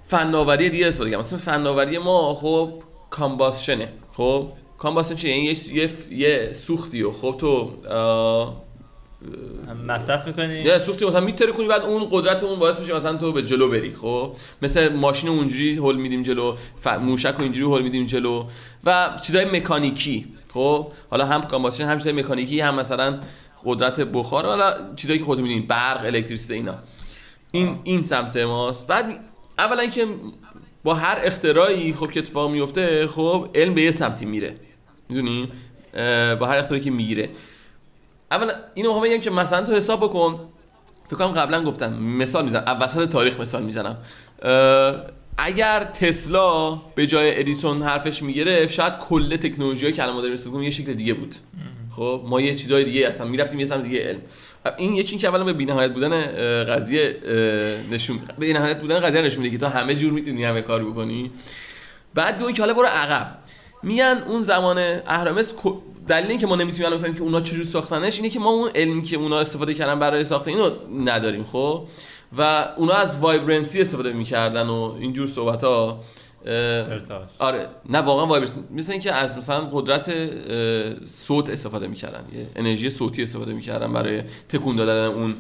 فناوری 0.10 0.70
دیگه 0.70 0.88
استفاده 0.88 1.10
کردن 1.10 1.20
مثلا 1.20 1.40
فناوری 1.40 1.98
ما 1.98 2.36
خب 2.36 2.74
combustion 3.10 3.80
ه. 3.80 3.94
خب 4.12 4.48
combustion 4.78 5.16
چیه؟ 5.16 5.32
یعنی 5.32 5.44
یه, 5.44 5.74
یه, 5.74 5.90
یه 6.12 6.54
سوختی 6.54 7.04
و 7.04 7.12
خب 7.12 7.36
تو 7.40 7.74
مصرف 9.88 10.28
می‌کنی؟ 10.28 10.62
یه 10.62 10.80
سوختی 10.80 11.06
مثلا 11.06 11.20
میتره 11.20 11.52
کنی 11.52 11.68
بعد 11.68 11.82
اون 11.82 12.08
قدرت 12.12 12.44
اون 12.44 12.60
باعث 12.60 12.80
میشه 12.80 12.96
مثلا 12.96 13.18
تو 13.18 13.32
به 13.32 13.44
جلو 13.44 13.70
بری. 13.70 13.96
خب 13.96 14.36
مثل 14.62 14.94
ماشین 14.94 15.30
اونجوری 15.30 15.76
هول 15.76 15.98
میدیم 15.98 16.24
جلو 16.24 16.56
ف... 16.80 16.88
موشک 16.88 17.40
و 17.40 17.42
اینجوری 17.42 17.66
هول 17.66 17.82
میدیم 17.82 18.06
جلو 18.06 18.46
و 18.84 19.18
چیزای 19.24 19.46
مکانیکی. 19.46 20.26
خب 20.54 20.92
حالا 21.10 21.26
هم 21.26 21.42
combustion 21.42 21.86
هم 21.86 21.98
چیزای 21.98 22.14
مکانیکی 22.14 22.60
هم 22.60 22.76
مثلا 22.76 23.20
قدرت 23.66 24.00
بخار 24.00 24.46
حالا 24.46 24.96
چیزایی 24.96 25.20
که 25.20 25.26
خودتون 25.26 25.44
می‌دونید 25.44 25.68
برق 25.68 26.06
الکتریسیته 26.06 26.54
اینا. 26.54 26.76
این 27.52 27.80
این 27.84 28.02
سمت 28.02 28.38
ماست. 28.38 28.88
بعد 28.88 29.20
اولا 29.60 29.86
که 29.88 30.08
با 30.84 30.94
هر 30.94 31.20
اختراعی 31.24 31.94
خب 31.94 32.12
که 32.12 32.20
اتفاق 32.20 32.52
میفته 32.52 33.08
خب 33.08 33.50
علم 33.56 33.74
به 33.74 33.82
یه 33.82 33.92
سمتی 33.92 34.26
میره. 34.26 34.56
می‌دونی؟ 35.10 35.50
با 36.40 36.46
هر 36.46 36.58
اختراعی 36.58 36.84
که 36.84 36.92
می‌گیره. 36.92 37.30
اولا 38.32 38.54
اینو 38.74 38.90
می‌خوام 38.90 39.10
بگم 39.10 39.22
که 39.22 39.30
مثلا 39.30 39.66
تو 39.66 39.76
حساب 39.76 40.00
بکن 40.00 40.40
فکر 41.08 41.16
کنم 41.16 41.32
قبلا 41.32 41.64
گفتم 41.64 41.94
مثال 41.94 42.44
می‌زنم 42.44 42.78
وسط 42.82 43.10
تاریخ 43.10 43.40
مثال 43.40 43.64
می‌زنم. 43.64 43.98
اگر 45.38 45.84
تسلا 45.84 46.82
به 46.96 47.08
جای 47.08 47.40
ادیسون 47.40 47.84
حرفش 47.84 48.24
می‌گرفت 48.24 48.74
شاید 48.74 48.98
کل 48.98 49.36
تکنولوژی 49.36 49.92
که 49.92 50.04
الان 50.04 50.16
ما 50.16 50.22
داریم 50.22 50.34
استفاده 50.34 50.64
یه 50.64 50.70
شکل 50.70 50.94
دیگه 50.94 51.14
بود. 51.14 51.36
خب 51.96 52.24
ما 52.26 52.42
یه 52.42 52.56
چیزای 52.56 52.84
دیگه 52.84 53.08
اصلا 53.08 53.28
می‌رفتیم 53.28 53.60
یه 53.60 53.66
سمت 53.66 53.84
دیگه 53.84 54.04
علم. 54.04 54.22
این 54.78 54.96
یکی 54.96 55.18
که 55.18 55.28
اولا 55.28 55.44
به 55.44 55.54
بی‌نهایت 55.54 55.92
بودن 55.92 56.22
قضیه 56.64 57.18
نشون 57.92 58.18
به 58.18 58.34
بی‌نهایت 58.46 58.82
بودن 58.82 59.00
قضیه 59.00 59.22
نشون 59.22 59.42
میده 59.44 59.58
که 59.58 59.66
تو 59.66 59.72
همه 59.72 59.96
جور 59.96 60.14
می‌تونی 60.14 60.44
همه 60.44 60.62
کار 60.62 60.84
بکنی. 60.84 61.32
بعد 62.14 62.38
دو 62.38 62.46
اینکه 62.46 62.62
حالا 62.62 62.74
برو 62.74 62.86
عقب. 62.86 63.38
میگن 63.84 64.24
اون 64.28 64.42
زمان 64.42 64.78
اهرامس 65.08 65.54
دلیل 66.08 66.30
اینکه 66.30 66.48
ما 66.48 66.56
نمی‌تونیم 66.56 66.86
الان 66.86 66.98
بفهمیم 66.98 67.16
که 67.16 67.22
اونا 67.22 67.42
چجوری 67.42 67.64
ساختنش 67.66 68.18
اینه 68.18 68.30
که 68.30 68.40
ما 68.40 68.50
اون 68.50 68.70
علمی 68.76 69.04
که 69.04 69.18
اونا 69.18 69.40
استفاده 69.40 69.74
کردن 69.74 70.00
برای 70.00 70.24
ساخت 70.24 70.48
اینو 70.48 70.72
نداریم 71.04 71.46
خب؟ 71.52 71.88
و 72.38 72.66
اونا 72.78 72.94
از 72.94 73.20
vibrancy 73.20 73.82
استفاده 73.82 74.14
می‌کردن 74.14 74.68
و 74.68 74.96
اینجور 75.00 75.28
صحبت 75.28 75.64
ها 75.64 76.04
ارتعاش. 76.46 77.28
آره. 77.40 77.68
نه 77.90 78.00
واقعا 78.00 78.26
vibrancy 78.26 78.60
مثل 78.72 78.92
اینکه 78.92 79.14
از 79.14 79.38
مثلا 79.38 79.60
قدرت 79.72 80.12
صوت 81.06 81.50
استفاده 81.50 81.88
می‌کردن. 81.88 82.24
یه 82.34 82.48
انرژی 82.56 82.90
صوتی 82.90 83.24
استفاده 83.24 83.54
می‌کردن 83.54 83.94
برای 83.94 84.24
تکون 84.50 84.76
دادن 84.76 85.06
اون 85.06 85.36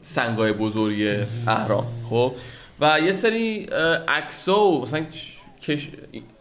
سنگای 0.00 0.52
بزرگ 0.52 1.26
اهرام. 1.46 1.86
خب؟ 2.10 2.32
و 2.80 3.00
یه 3.00 3.12
سری 3.12 3.66
اه، 3.72 3.78
عکسا 4.08 4.60
و 4.60 4.82
مثلا 4.82 5.06
کش 5.62 5.90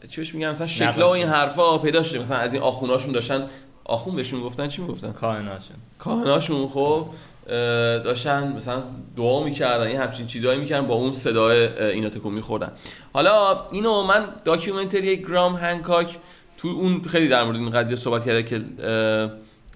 چی 0.10 0.17
بهش 0.17 0.36
میگن؟ 0.36 0.49
مثلا 0.49 0.67
شکلا 0.67 1.08
و 1.08 1.12
این 1.12 1.27
حرفا 1.27 1.77
پیدا 1.77 2.04
شده. 2.04 2.19
مثلا 2.19 2.38
از 2.38 2.54
این 2.54 2.63
آخوناشون 2.63 3.12
داشتن 3.12 3.47
آخون 3.86 4.15
بهشون 4.15 4.39
می‌گفتن 4.39 4.67
چی 4.67 4.82
می‌گفتن؟ 4.82 5.12
کائناتشون 5.12 5.75
کاهناشون 5.99 6.67
خب؟ 6.67 7.06
داشتن 7.47 8.54
مثلا 8.58 8.84
دعا 9.17 9.43
می‌کردن 9.43 9.89
یه 9.89 10.01
همچین 10.01 10.25
چیزایی 10.25 10.60
می‌کردن 10.60 10.88
با 10.88 10.95
اون 10.95 11.13
صدای 11.13 11.67
اینا 11.77 12.10
تکون 12.10 12.34
میخوردن. 12.34 12.71
حالا 13.13 13.65
اینو 13.71 14.04
من 14.04 14.25
documentary 14.45 15.17
گراهام 15.17 15.56
هنکاک 15.56 16.17
تو 16.58 16.67
اون 16.67 17.01
خیلی 17.01 17.27
در 17.27 17.43
مورد 17.43 17.58
این 17.58 17.69
قضیه 17.69 17.95
صحبت 17.97 18.25
کرده 18.25 18.43
که 18.43 18.62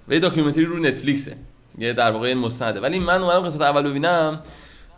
یه 0.10 0.19
documentary 0.19 0.65
رو 0.65 0.78
نتفلیکسه 0.78 1.38
یه 1.78 1.93
در 1.93 2.12
واقع 2.12 2.28
این 2.28 2.38
مستنده. 2.38 2.80
ولی 2.80 2.99
من 2.99 3.21
اومدم 3.21 3.39
قسمت 3.39 3.62
اول 3.62 3.89
ببینم 3.89 4.41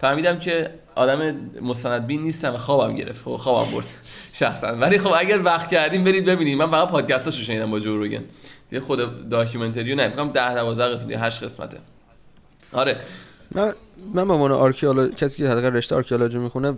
فهمیدم 0.01 0.39
که 0.39 0.69
آدم 0.95 1.35
مستندبین 1.61 2.23
نیستم 2.23 2.53
و 2.53 2.57
خوابم 2.57 2.95
گرفت. 2.95 3.25
خب 3.25 3.31
خوابم 3.31 3.71
برد 3.71 3.85
شخصا. 4.33 4.67
ولی 4.67 4.97
خب 4.97 5.13
اگر 5.17 5.43
وقت 5.43 5.69
کردیم 5.69 6.03
برید 6.03 6.25
ببینید. 6.25 6.57
من 6.57 6.71
فقط 6.71 6.87
پادکستاشو 6.89 7.43
شنیدم 7.43 7.71
با 7.71 7.79
جو 7.79 7.97
روگن. 7.97 8.23
یه 8.71 8.79
خود 8.79 9.29
documentary 9.29 9.91
رو 9.91 9.97
نه 9.97 10.09
فکر 10.09 10.17
کنم 10.17 10.31
10 10.31 10.55
12 10.55 10.85
قسمت 10.85 11.11
یا 11.11 11.19
8 11.19 11.43
قسمته. 11.43 11.77
آره. 12.73 12.97
من 13.51 13.73
من 14.13 14.27
به 14.27 14.33
عنوان 14.33 14.51
archaeology 14.51 15.13
کسی 15.13 15.37
که 15.37 15.49
حداقل 15.49 15.73
رشته 15.73 15.95
archaeology 15.95 16.37
می‌خونه 16.37 16.73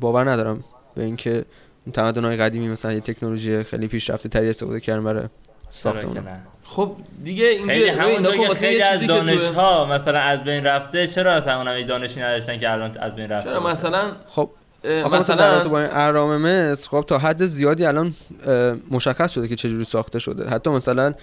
باور 0.00 0.30
ندارم 0.30 0.64
به 0.94 1.04
اینکه 1.04 1.44
اون 1.84 1.92
تمدن‌های 1.92 2.36
قدیمی 2.36 2.68
مثلا 2.68 2.92
یه 2.92 3.00
تکنولوژی 3.00 3.62
خیلی 3.62 3.88
پیشرفته 3.88 4.28
تری 4.28 4.50
استفاده 4.50 4.80
کردن 4.80 5.04
برای 5.04 5.22
ساخت 5.70 6.00
چرا 6.00 6.12
که 6.12 6.18
اونها. 6.18 6.32
نه؟ 6.34 6.40
خب 6.64 6.96
دیگه 7.24 7.44
خیلی 7.44 7.72
اینجوری 7.72 7.88
همونجا 7.88 8.30
نکن 8.30 8.42
که 8.42 8.48
واسه 8.48 8.60
خیلی 8.60 8.78
یه 8.78 8.84
از 8.84 9.00
چیزی 9.00 9.06
که 9.06 9.12
دانش 9.12 9.44
ها 9.44 9.86
مثلا 9.86 10.18
از 10.18 10.44
بین 10.44 10.64
رفته 10.64 11.06
چرا 11.06 11.32
از 11.32 11.46
همون 11.46 11.68
هم 11.68 11.82
دانشی 11.82 12.20
نداشتن 12.20 12.58
که 12.58 12.72
الان 12.72 12.98
از 12.98 13.16
بین 13.16 13.28
رفته 13.28 13.50
چرا 13.50 13.60
مثلا 13.60 14.12
خب 14.28 14.50
آخه 15.04 15.18
مثلا 15.18 15.68
با 15.68 15.80
این 15.80 15.90
اهرام 15.92 16.36
مصر 16.36 16.88
خب 16.88 17.04
تا 17.06 17.18
حد 17.18 17.46
زیادی 17.46 17.84
الان 17.84 18.14
مشخص 18.90 19.32
شده 19.32 19.48
که 19.48 19.56
چجوری 19.56 19.84
ساخته 19.84 20.18
شده. 20.18 20.48
حتی 20.48 20.70
مثلا 20.70 21.14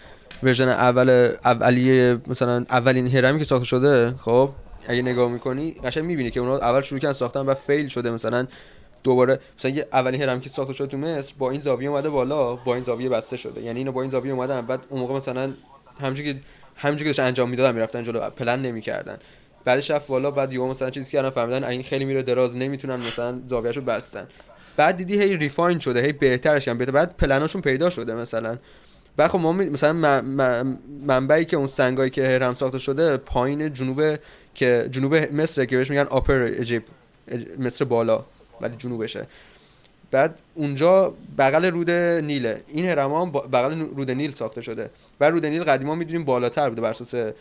version 0.44 0.68
اول 0.68 1.32
اولیه 1.46 2.18
مثلا 2.28 2.66
اولین 2.70 3.08
هرمی 3.08 3.40
که 3.40 3.46
ساخته 3.46 3.66
شده 3.66 4.16
خب 4.18 4.50
اگه 4.88 5.02
نگاه 5.02 5.32
می‌کنی 5.32 5.72
قشنگ 5.84 6.04
می‌بینی 6.04 6.32
که 6.32 6.40
اونا 6.40 6.58
اول 6.58 6.82
شروع 6.82 7.00
کردن 7.00 7.14
ساختن 7.14 7.40
و 7.40 7.54
fail 7.54 7.88
شده 7.88 8.12
مثلا 8.12 8.48
دوباره. 9.04 9.40
مثلا 9.60 9.72
یه 9.72 9.88
اولین 9.94 10.22
هرم 10.22 10.40
که 10.40 10.50
ساخته 10.50 10.74
شده 10.74 10.88
تو 10.88 10.98
مصر 10.98 11.34
با 11.38 11.52
این 11.52 11.60
زاویه 11.60 11.90
اومده 11.90 12.10
بالا 12.10 12.56
با 12.56 12.76
این 12.76 12.84
زاویه 12.84 13.10
بسته 13.10 13.38
شده. 13.38 13.62
یعنی 13.62 13.80
اینو 13.80 13.92
با 13.92 14.02
این 14.02 14.12
زاویه 14.12 14.34
اومدن 14.34 14.62
بعد 14.62 14.84
اون 14.90 15.00
موقع 15.02 15.16
مثلا 15.16 15.54
همونجوری 16.02 16.34
که 16.34 16.40
همونجوری 16.76 17.10
که 17.10 17.10
داشتن 17.10 17.24
انجام 17.24 17.50
می‌دادن 17.50 17.76
می‌رفتن 17.76 18.04
جلو 18.04 18.30
پلن 18.30 18.62
نمی‌کردن. 18.62 19.18
بعدش 19.66 19.92
رفت 19.92 20.08
بالا 20.08 20.32
بعد 20.32 20.54
یهو 20.54 20.68
مثلا 20.68 20.90
چیزی 20.90 21.12
کردن 21.12 21.30
فهمیدن 21.30 21.64
این 21.64 21.84
خیلی 21.84 22.06
میره 22.06 22.22
دراز 22.22 22.56
نمی‌تونن 22.56 22.96
مثلا 22.96 23.40
زاویهشو 23.48 23.82
بستن. 23.82 24.28
بعد 24.78 24.98
دیدی 24.98 25.22
هی 25.22 25.38
refine 25.38 25.80
شده 25.80 26.02
هی 26.02 26.14
بهترش 26.14 26.66
کردن. 26.66 26.86
بعد 26.86 27.18
پلناشون 27.18 27.62
پیدا 27.62 27.90
شده 27.90 28.14
مثلا. 28.14 28.58
بعد 29.18 29.30
خب 29.32 29.40
ما 29.40 29.54
مثلا 29.54 30.22
منبعی 31.06 31.46
که 31.46 31.58
اون 31.58 31.68
سنگایی 31.68 32.10
که 32.10 32.28
هرم 32.28 32.56
ساخته 32.56 32.80
شده 32.80 33.18
پایین 33.18 33.74
جنوب 33.74 34.02
که 34.56 34.88
جنوب 34.92 35.16
مصر 35.16 35.66
که 35.66 35.78
بهش 35.78 35.90
میگن 35.90 36.02
آپر 36.02 36.42
اجیپ 36.42 36.84
مصر 37.60 37.86
بالا 37.86 38.26
ولی 38.62 38.76
جنوبشه. 38.78 39.28
بعد 40.12 40.40
اونجا 40.56 41.14
بغل 41.38 41.66
رود 41.66 41.92
نیله. 42.26 42.64
این 42.68 42.86
هرم 42.86 43.32
بغل 43.32 43.80
رود 43.80 44.12
نیل 44.12 44.32
ساخته 44.32 44.62
شده. 44.62 44.90
و 45.20 45.30
رود 45.30 45.46
نیل 45.46 45.64
قدیما 45.64 45.96
می‌دونیم 45.96 46.24
بالاتر 46.24 46.70
بوده 46.70 46.82
بر 46.82 46.90
اساس 46.90 47.34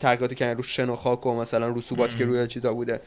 تحقیقاتی 0.00 0.34
که 0.34 0.54
رو 0.54 0.62
شن 0.62 0.88
و 0.88 0.96
خاک 0.96 1.26
و 1.26 1.34
مثلا 1.34 1.68
رسوباتی 1.68 2.16
که. 2.16 2.24
روی 2.24 2.46
چیزا 2.46 2.74
بوده. 2.74 3.00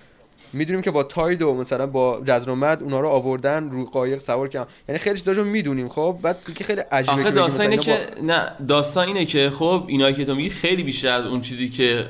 می‌دونیم 0.54 0.82
که 0.82 0.92
با 0.92 1.04
تاید 1.04 1.42
و 1.42 1.54
مثلا 1.54 1.88
با 1.88 2.22
جزر 2.26 2.50
و 2.50 2.56
مد 2.56 2.84
اونا 2.84 3.00
رو 3.00 3.08
آوردن 3.08 3.70
رو 3.70 3.86
قایق 3.86 4.20
سوار 4.20 4.48
کردن. 4.48 4.68
یعنی 4.90 5.00
خیلی 5.00 5.18
چیزاشو 5.18 5.44
می‌دونیم 5.44 5.90
خب؟ 5.90 6.20
بعد 6.22 6.38
دیگه 6.46 6.64
خیلی 6.64 6.82
عجیبه 6.92 7.14
آخه 7.14 7.24
که 7.24 7.32
داستان 7.32 7.62
اینه 7.62 7.78
که 7.78 8.00
نه 8.24 8.52
داستان 8.68 9.08
اینه 9.08 9.26
که 9.26 9.50
خب 9.50 9.84
اینا 9.88 10.12
که 10.12 10.26
تو 10.26 10.36
میگی 10.36 10.50
خیلی 10.50 10.84
بیشتر 10.84 11.12
از 11.12 11.26
اون 11.26 11.42
چیزی 11.42 11.70
که 11.70 12.06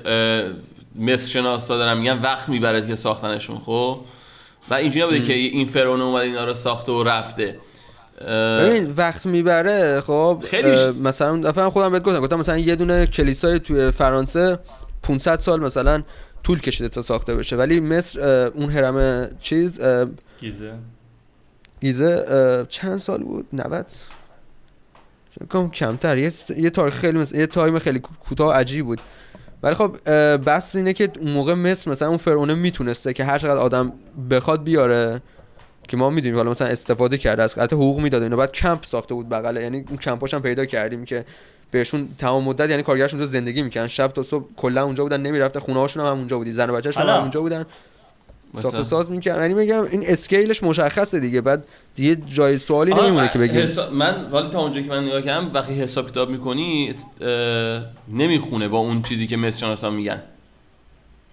مصر 0.95 1.27
شناسا 1.27 1.77
دارن 1.77 1.97
میگن 1.97 2.19
وقت 2.21 2.49
می‌بره 2.49 2.87
که 2.87 2.95
ساختنشون 2.95 3.59
خب؟ 3.59 3.99
و 4.69 4.73
اینجوری 4.73 5.05
نبوده 5.05 5.25
که 5.25 5.33
این 5.33 5.67
فرعون 5.67 6.01
اومده 6.01 6.25
اینا 6.25 6.45
رو 6.45 6.53
ساخته 6.53 6.91
و 6.91 7.03
رفته. 7.03 7.59
ببین 8.61 8.93
وقت 8.97 9.25
می‌بره 9.25 10.01
خب؟ 10.01 10.43
خیلی 10.45 10.91
مثلا 11.03 11.29
اون 11.29 11.41
دفعه 11.41 11.69
خودم 11.69 11.91
بهت 11.91 12.03
گفتم 12.03 12.19
گفتم 12.19 12.39
مثلا 12.39 12.57
یه 12.57 12.75
دونه 12.75 13.05
کلیسای 13.05 13.59
توی 13.59 13.91
فرانسه 13.91 14.59
500 15.03 15.39
سال 15.39 15.59
مثلا 15.59 16.03
طول 16.47 16.59
کشیده 16.59 16.89
تا 16.89 17.01
ساخته 17.01 17.35
بشه. 17.35 17.55
ولی 17.55 17.79
مصر 17.79 18.19
اون 18.47 18.69
هرم 18.69 19.27
چیز 19.39 19.81
گیزه. 20.39 20.73
گیزه 21.81 22.65
چند 22.69 22.97
سال 22.97 23.23
بود؟ 23.23 23.47
90 23.53 23.85
فکر 25.31 25.45
کنم 25.45 25.69
کمتر. 25.69 26.17
یه, 26.17 26.29
س- 26.29 26.49
یه 26.49 26.69
تاریخ 26.69 26.93
خیلی 26.93 27.17
مثلا 27.17 27.39
یه 27.39 27.47
تایم 27.47 27.79
خیلی 27.79 27.99
کوتاه 27.99 28.47
و 28.47 28.51
عجیب 28.51 28.85
بود. 28.85 29.01
ولی 29.63 29.75
خب 29.75 29.97
بحث 30.37 30.75
اینه 30.75 30.93
که 30.93 31.11
اون 31.19 31.31
موقع 31.31 31.53
مصر 31.53 31.91
مثلا 31.91 32.07
اون 32.07 32.17
فرعونه 32.17 32.55
می‌تونسته 32.55 33.13
که 33.13 33.23
هر 33.23 33.39
چقدر 33.39 33.57
آدم 33.59 33.93
بخواد 34.29 34.63
بیاره 34.63 35.21
که 35.87 35.97
ما 35.97 36.09
می‌دونیم 36.09 36.37
حالا 36.37 36.51
مثلا 36.51 36.67
استفاده 36.67 37.17
کرده 37.17 37.43
از 37.43 37.57
حقوق 37.59 37.99
می‌داد 37.99 38.23
اینا 38.23 38.35
بعد 38.35 38.51
کمپ 38.51 38.83
ساخته 38.85 39.13
بود 39.13 39.29
بغله 39.29 39.61
یعنی 39.61 39.85
اون 39.89 39.97
کمپاش 39.97 40.33
هم 40.33 40.41
پیدا 40.41 40.65
کردیم 40.65 41.05
که 41.05 41.25
بهشون 41.71 42.09
تمام 42.17 42.43
مدت 42.43 42.69
یعنی 42.69 42.83
کارگرش 42.83 43.13
اونجا 43.13 43.27
زندگی 43.27 43.61
می‌کنن 43.61 43.87
شب 43.87 44.07
تا 44.07 44.23
صبح 44.23 44.45
کلا 44.57 44.83
اونجا 44.83 45.03
بودن 45.03 45.21
نمی‌رفته 45.21 45.59
خونه 45.59 45.79
هاشون 45.79 46.05
هم, 46.05 46.17
اونجا 46.17 46.37
بودی. 46.37 46.51
زن 46.51 46.69
و 46.69 46.73
بچه‌شون 46.73 47.03
هم 47.03 47.09
حالا. 47.09 47.21
اونجا 47.21 47.41
بودن. 47.41 47.65
ساخت 48.61 48.79
و. 48.79 48.83
ساز 48.83 49.11
می‌کرد 49.11 49.41
یعنی 49.41 49.53
میگم 49.53 49.83
این 49.91 50.03
اسکیلش 50.05 50.63
مشخصه 50.63 51.19
دیگه. 51.19 51.41
بعد 51.41 51.63
دیگه 51.95 52.15
جای 52.15 52.57
سوالی 52.57 52.93
نمیمونه 52.93 53.29
که 53.29 53.39
بگیم. 53.39 53.61
حساب- 53.61 53.93
من 53.93 54.27
حالا 54.31 54.49
تا 54.49 54.59
اونجا 54.59 54.81
که 54.81 54.87
من 54.89 55.05
نگاه 55.05 55.21
کردم 55.21 55.53
وقتی 55.53 55.73
حساب 55.73 56.11
کتاب 56.11 56.29
می‌کنی 56.29 56.95
نمی‌خونه 58.13 58.67
با 58.67 58.77
اون 58.77 59.01
چیزی 59.01 59.27
که 59.27 59.37
مصر 59.37 59.57
شناسا 59.57 59.89
میگن. 59.89 60.21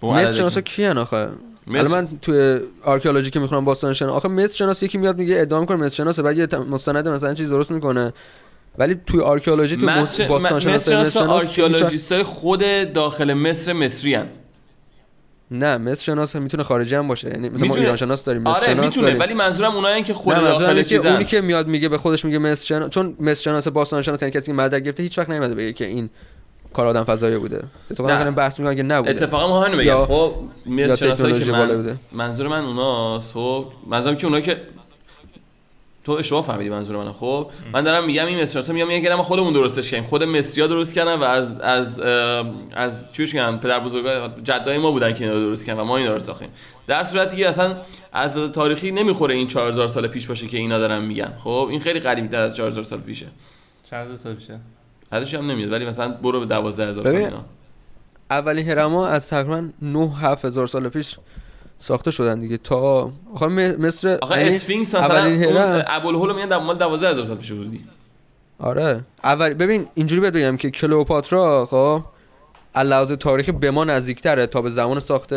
مصر 0.03 0.19
عددی 0.19 0.37
شناسا 0.37 0.61
کیان 0.61 0.97
آخه؟ 0.97 1.27
الان 1.67 1.91
من 1.91 2.07
توی 2.21 2.59
آرکئولوژی 2.83 3.29
که 3.31 3.39
می‌خونم 3.39 3.65
باستان 3.65 3.93
شناس 3.93 4.11
آخه 4.11 4.27
مصر 4.27 4.55
شناس 4.55 4.83
یکی 4.83 4.97
میاد 4.97 5.17
میگه 5.17 5.41
ادعا 5.41 5.59
می‌کنه 5.59 5.77
مصر 5.77 5.95
شناسه 5.95 6.21
بعد 6.21 6.37
یه 6.37 6.47
مستند 6.55 7.07
مثلا 7.07 7.33
چیز 7.33 7.49
درست 7.49 7.71
می‌کنه. 7.71 8.13
ولی 8.77 8.95
توی 9.05 9.19
آرکئولوژی 9.19 9.77
تو 9.77 9.85
مصر 9.85 10.27
باستان 10.27 10.59
شناس 10.59 12.11
های 12.11 12.23
خود 12.23 12.63
داخل 12.93 13.33
مصر 13.33 13.73
مصری 13.73 14.15
هن. 14.15 14.25
نه 15.51 15.77
مصر 15.77 16.03
شناس 16.03 16.35
می‌تونه 16.35 16.63
خارجی 16.63 16.95
هم 16.95 17.07
باشه 17.07 17.27
یعنی 17.29 17.49
مثلا 17.49 17.67
ما. 17.67 17.75
ایران 17.75 17.95
شناس 17.95 18.25
داریم 18.25 18.41
مصر 18.41 18.49
آره 18.51 18.65
شناس 18.65 18.85
می‌تونه 18.85 19.05
داریم 19.05 19.19
ولی 19.19 19.33
منظورم 19.33 19.75
اونایی 19.75 20.03
که 20.03 20.13
خود 20.13 20.35
داخل 20.35 20.83
چیزن 20.83 21.11
اونی 21.11 21.25
که 21.25 21.41
میاد 21.41 21.67
میگه 21.67 21.89
به 21.89 21.97
خودش 21.97 22.25
میگه 22.25 22.37
مصر 22.37 22.65
شناس 22.65 22.89
چون 22.89 23.15
مصر 23.19 23.41
شناس 23.41 23.67
باستان 23.67 24.01
شناس 24.01 24.21
یعنی 24.21 24.31
کسی 24.31 24.45
که 24.45 24.53
مدرک 24.53 24.83
گرفته 24.83 25.03
هیچ 25.03 25.17
وقت 25.19 25.29
نمیاد 25.29 25.53
بگه 25.53 25.73
که 25.73 25.85
این 25.85 26.09
کار 26.73 26.87
آدم 26.87 27.03
فضایی 27.03 27.37
بوده 27.37 27.63
اتفاقا. 27.91 28.17
کنم 28.17 28.35
بحث 28.35 28.59
می‌کنن 28.59 28.75
که 28.75 28.83
نبوده 28.83 29.11
اتفاقا 29.11 29.47
ما 29.47 29.63
همینو 29.65 29.83
یا- 29.83 30.05
بگم 30.05 30.15
خب 30.15 30.33
مصر 30.65 31.39
که 31.39 31.51
من 31.51 31.75
بوده. 31.77 31.95
منظور 32.11 32.47
من 32.47 32.65
اوناست 32.65 33.33
خب 33.33 33.65
منظورم 33.87 34.15
که 34.15 34.25
اونایی 34.25 34.43
که 34.43 34.61
تو 36.05 36.11
اشتباه 36.11 36.43
فهمیدی 36.43 36.69
منظور 36.69 36.97
منو 36.97 37.13
خب؟ 37.13 37.49
من 37.73 37.83
دارم 37.83 38.05
میگم 38.05 38.25
این 38.25 38.41
مصر 38.41 38.51
شناسا 38.51 38.73
میگم 38.73 38.87
میگن 38.87 39.09
که 39.09 39.15
ما 39.15 39.23
خودمون 39.23 39.53
درستش 39.53 39.91
کردیم. 39.91 40.07
خود 40.09 40.23
مصریا 40.23 40.67
درست 40.67 40.93
کردن 40.93 41.15
و 41.15 41.23
از 41.23 41.59
از 41.59 41.99
از 42.73 43.03
چیش 43.11 43.33
میگن 43.33 43.57
پدر 43.57 43.79
بزرگا 43.79 44.29
جدای 44.43 44.77
ما 44.77 44.91
بودن 44.91 45.13
که 45.13 45.23
اینا 45.23 45.39
درست 45.39 45.65
کردن 45.65 45.79
و 45.79 45.83
ما 45.83 45.97
اینا 45.97 46.13
رو 46.13 46.19
ساختیم 46.19 46.49
در 46.87 47.03
صورتی 47.03 47.37
که 47.37 47.49
اصلا 47.49 47.77
از 48.13 48.51
تاریخی 48.51 48.91
نمی‌خوره 48.91 49.35
این 49.35 49.47
4000 49.47 49.87
سال 49.87 50.07
پیش 50.07 50.27
باشه 50.27 50.47
که 50.47 50.57
اینا 50.57 50.79
دارن 50.79 51.05
میگن. 51.05 51.33
خب؟ 51.43 51.67
این 51.71 51.79
خیلی 51.79 51.99
قدیمی 51.99 52.27
تر 52.27 52.41
از 52.41 52.55
4000 52.55 52.83
سال 52.83 52.99
پیشه. 52.99 53.25
چند 53.89 54.15
سال 54.15 54.33
میشه 54.33 54.59
حدش 55.11 55.33
هم 55.33 55.51
نمیاد 55.51 55.71
ولی 55.71 55.85
مثلا 55.85 56.11
برو 56.11 56.39
به 56.39 56.45
12000 56.45 57.03
سال 57.03 57.15
اینا. 57.15 57.45
اولین 58.29 58.69
هرما 58.69 59.07
از 59.07 59.29
تقریبا 59.29 59.69
9 59.81 60.11
هزار 60.43 60.67
سال 60.67 60.89
پیش 60.89 61.17
ساخته 61.85 62.11
شدن 62.11 62.39
دیگه. 62.39 62.57
تا 62.57 63.11
آخه 63.33 63.47
مصر 63.47 64.17
آخه 64.21 64.39
یعنی 64.39 64.55
اسفینکس 64.55 64.95
مثلا 64.95 65.15
اولین 65.15 65.43
اون 65.43 65.57
هرم. 65.57 65.83
ابوالهول 65.87 66.35
میگن 66.35 66.47
در 66.47 66.57
مال 66.57 66.77
12000 66.77 67.23
سال 67.23 67.37
پیش 67.37 67.51
بودی 67.51 67.85
آره. 68.59 69.01
اول 69.23 69.53
ببین 69.53 69.85
اینجوری 69.93 70.21
بهت 70.21 70.33
بگم 70.33 70.57
که 70.57 70.71
کلئوپاترا 70.71 71.65
خب 71.65 72.01
لحاظ 72.83 73.11
تاریخی 73.11 73.51
به 73.51 73.71
ما 73.71 73.83
نزدیکتره 73.83 74.47
تا 74.47 74.61
به 74.61 74.69
زمان 74.69 74.99
ساخت 74.99 75.33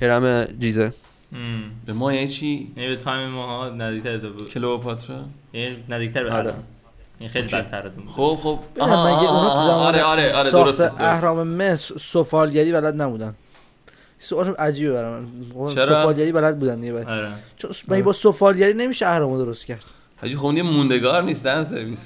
هرم 0.00 0.44
جیزه. 0.44 0.92
ام. 1.32 1.62
به 1.86 1.92
ما 1.92 2.12
یعنی 2.12 2.28
چی؟ 2.28 2.72
یعنی 2.76 2.88
به 2.88 2.96
تایم 2.96 3.28
ما 3.28 3.68
نزدیکتر 3.68 4.18
تو 4.18 4.32
بود. 4.32 4.48
کلئوپاترا؟ 4.48 5.16
یعنی 5.52 5.76
نزدیکتر 5.88 6.24
به 6.24 6.32
آره. 6.32 6.54
این 7.18 7.28
خیلی 7.28 7.48
بدتر 7.48 7.86
از 7.86 7.98
اون. 7.98 8.06
خب 8.06 8.38
خب. 8.42 8.58
آها، 8.80 9.72
آره 9.86 10.02
آره 10.02 10.34
آره 10.34 10.50
درست. 10.50 10.80
اهرام 10.80 11.48
مصر 11.48 11.94
سفالگری 11.98 12.72
بلد 12.72 13.02
نبودن. 13.02 13.34
سوال 14.20 14.48
عجیبه 14.54 14.92
برای 14.92 15.20
من. 15.20 15.74
چرا؟ 15.74 15.86
سفالگری 15.86 16.32
بلد 16.32 16.58
بودن 16.58 16.80
دیگه. 16.80 17.04
آره. 17.06 17.32
چون 17.56 17.70
مگه 17.88 18.02
با 18.02 18.12
سفالگری 18.12 18.74
نمیشه 18.74 19.06
اهرامو 19.06 19.38
درست 19.38 19.66
کرد؟ 19.66 19.84
حاجی 20.16 20.36
خب 20.36 20.44
اون 20.44 20.56
یه 20.56 20.62
موندگار 20.62 21.22
نیستن 21.22 21.64
سرویس. 21.64 22.04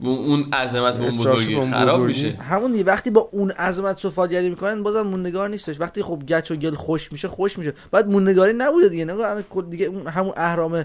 اون- 0.00 0.52
عظمت 0.52 0.98
اون 0.98 1.06
بزرگی. 1.06 1.60
خراب. 1.60 2.00
میشه. 2.00 2.30
همون 2.30 2.72
دیگه 2.72 2.84
وقتی 2.84 3.10
با 3.10 3.28
اون 3.32 3.50
عظمت 3.50 3.98
سفالگری 3.98 4.48
می‌کنن 4.50 4.82
بازم 4.82 5.02
موندگار 5.02 5.48
نیستش. 5.48 5.80
وقتی 5.80 6.02
خب 6.02 6.22
گچ 6.28 6.50
و 6.50 6.56
گل 6.56 6.74
خوش 6.74 7.12
میشه 7.12 7.28
خوش 7.28 7.58
میشه. 7.58 7.72
بعد 7.90 8.08
موندگاری 8.08 8.52
نبوده 8.56 8.88
دیگه. 8.88 9.04
نگاه 9.04 9.42
دیگه 9.70 9.86
اون 9.86 10.06
همون 10.06 10.32
اهرام 10.36 10.84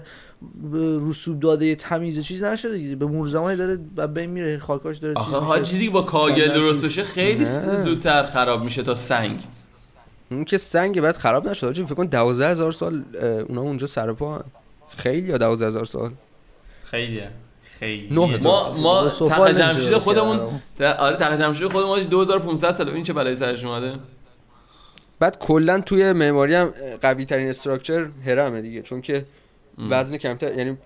رسوب 1.08 1.40
داده 1.40 1.74
تمیز 1.74 2.20
چیز 2.20 2.42
نشده 2.42 2.72
دیگه. 2.78 2.96
به 2.96 3.06
مرور 3.06 3.26
زمانی 3.28 3.56
داره 3.56 3.76
بعد 3.76 4.14
بین 4.14 4.30
میره 4.30 4.58
خاکاش 4.58 4.98
داره 4.98 5.14
آخه 5.14 5.34
میشه. 5.34 5.44
ها 5.44 5.60
چیزی 5.60 5.84
که 5.84 5.90
با 5.90 6.02
کاگل 6.02 6.48
درست 6.54 6.84
بشه 6.84 7.04
خیلی 7.04 7.44
نه. 7.44 7.84
زودتر 7.84 8.26
خراب 8.26 8.64
میشه 8.64 8.82
تا 8.82 8.94
سنگ. 8.94 9.40
اون 10.30 10.44
که 10.44 10.58
سنگ 10.58 11.00
بعد 11.00 11.16
خراب 11.16 11.48
نشد. 11.48 11.66
حاجی 11.66 11.84
فکر 11.84 11.94
کن 11.94 12.06
12000 12.06 12.72
سال 12.72 13.04
اونا 13.48 13.60
اونجا 13.60 13.86
سر 13.86 14.12
پا 14.12 14.34
هن. 14.34 14.44
خیلی 14.96 15.28
یا 15.28 15.38
12000 15.38 15.84
سال؟ 15.84 16.10
خیلیه. 16.84 17.30
خیلی. 17.78 18.08
ما 18.14 18.26
ما 18.74 19.08
تخت 19.08 19.48
جمشید 19.48 19.98
خودمون 19.98 20.40
آره 20.80 21.16
تخت 21.16 21.40
جمشید 21.40 21.72
خودمون 21.72 21.90
حاجی 21.90 22.04
2500 22.04 22.76
سال 22.76 22.88
این 22.88 23.04
چه 23.04 23.12
بلایی 23.12 23.34
سرش 23.34 23.64
اومده؟ 23.64 23.94
بعد 25.20 25.38
کلا 25.38 25.80
توی 25.80 26.12
معماری 26.12 26.54
هم 26.54 26.70
قوی 27.02 27.24
ترین 27.24 27.48
استراکچر 27.48 28.06
هرمه 28.26 28.60
دیگه. 28.60 28.82
چون 28.82 29.00
که 29.00 29.24
وزن 29.90 30.16
کمتر 30.16 30.58
یعنی 30.58 30.76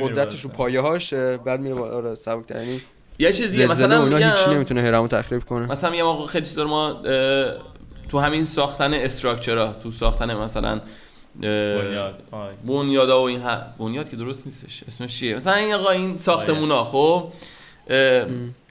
قدرتش 0.00 0.40
رو. 0.40 0.50
پایه 0.50 0.80
هاش 0.80 1.14
بعد 1.14 1.60
میره 1.60 1.74
بالا 1.74 1.96
آره 1.96 2.14
سبکتر 2.14 2.56
یعنی 2.56 2.80
یه 3.18 3.32
چیزی 3.32 3.66
مثلا 3.66 4.04
میگم 4.04 4.32
نمی‌تونه 4.48 4.82
هرمو 4.82 5.08
تخریب 5.08 5.44
کنه. 5.44 5.70
مثلا 5.70 5.90
میگم 5.90 6.06
آقا 6.06 6.26
خیلی 6.26 6.46
چیزا 6.46 6.64
ما 6.64 7.02
تو 8.08 8.18
همین 8.18 8.44
ساختن 8.44 8.94
استراکچرها 8.94 9.72
تو 9.72 9.90
ساختن 9.90 10.34
مثلا 10.34 10.80
بنیاد. 11.40 12.22
بنیادا 12.66 13.20
و 13.20 13.24
این 13.24 13.40
ها 13.40 13.58
بنیاد 13.78 14.08
که 14.08 14.16
درست 14.16 14.46
نیستش 14.46 14.84
اسمش 14.88 15.18
چیه؟ 15.18 15.36
مثلا 15.36 15.54
این 15.54 15.74
آقا 15.74 15.90
این 15.90 16.16
ساختمونا 16.16 16.84
خب؟ 16.84 17.28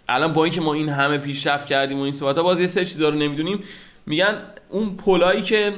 الان 0.07 0.33
با 0.33 0.43
اینکه 0.43 0.61
ما 0.61 0.73
این 0.73 0.89
همه 0.89 1.17
پیشرفت 1.17 1.67
کردیم 1.67 1.99
و 1.99 2.01
این 2.01 2.13
صحبت 2.13 2.37
ها 2.37 2.43
باز 2.43 2.61
یه 2.61 2.67
سری 2.67 2.85
چیزا 2.85 3.09
رو 3.09 3.15
نمی‌دونیم. 3.15 3.59
میگن 4.05 4.37
اون 4.69 4.95
پلایی 4.95 5.41
که 5.41 5.73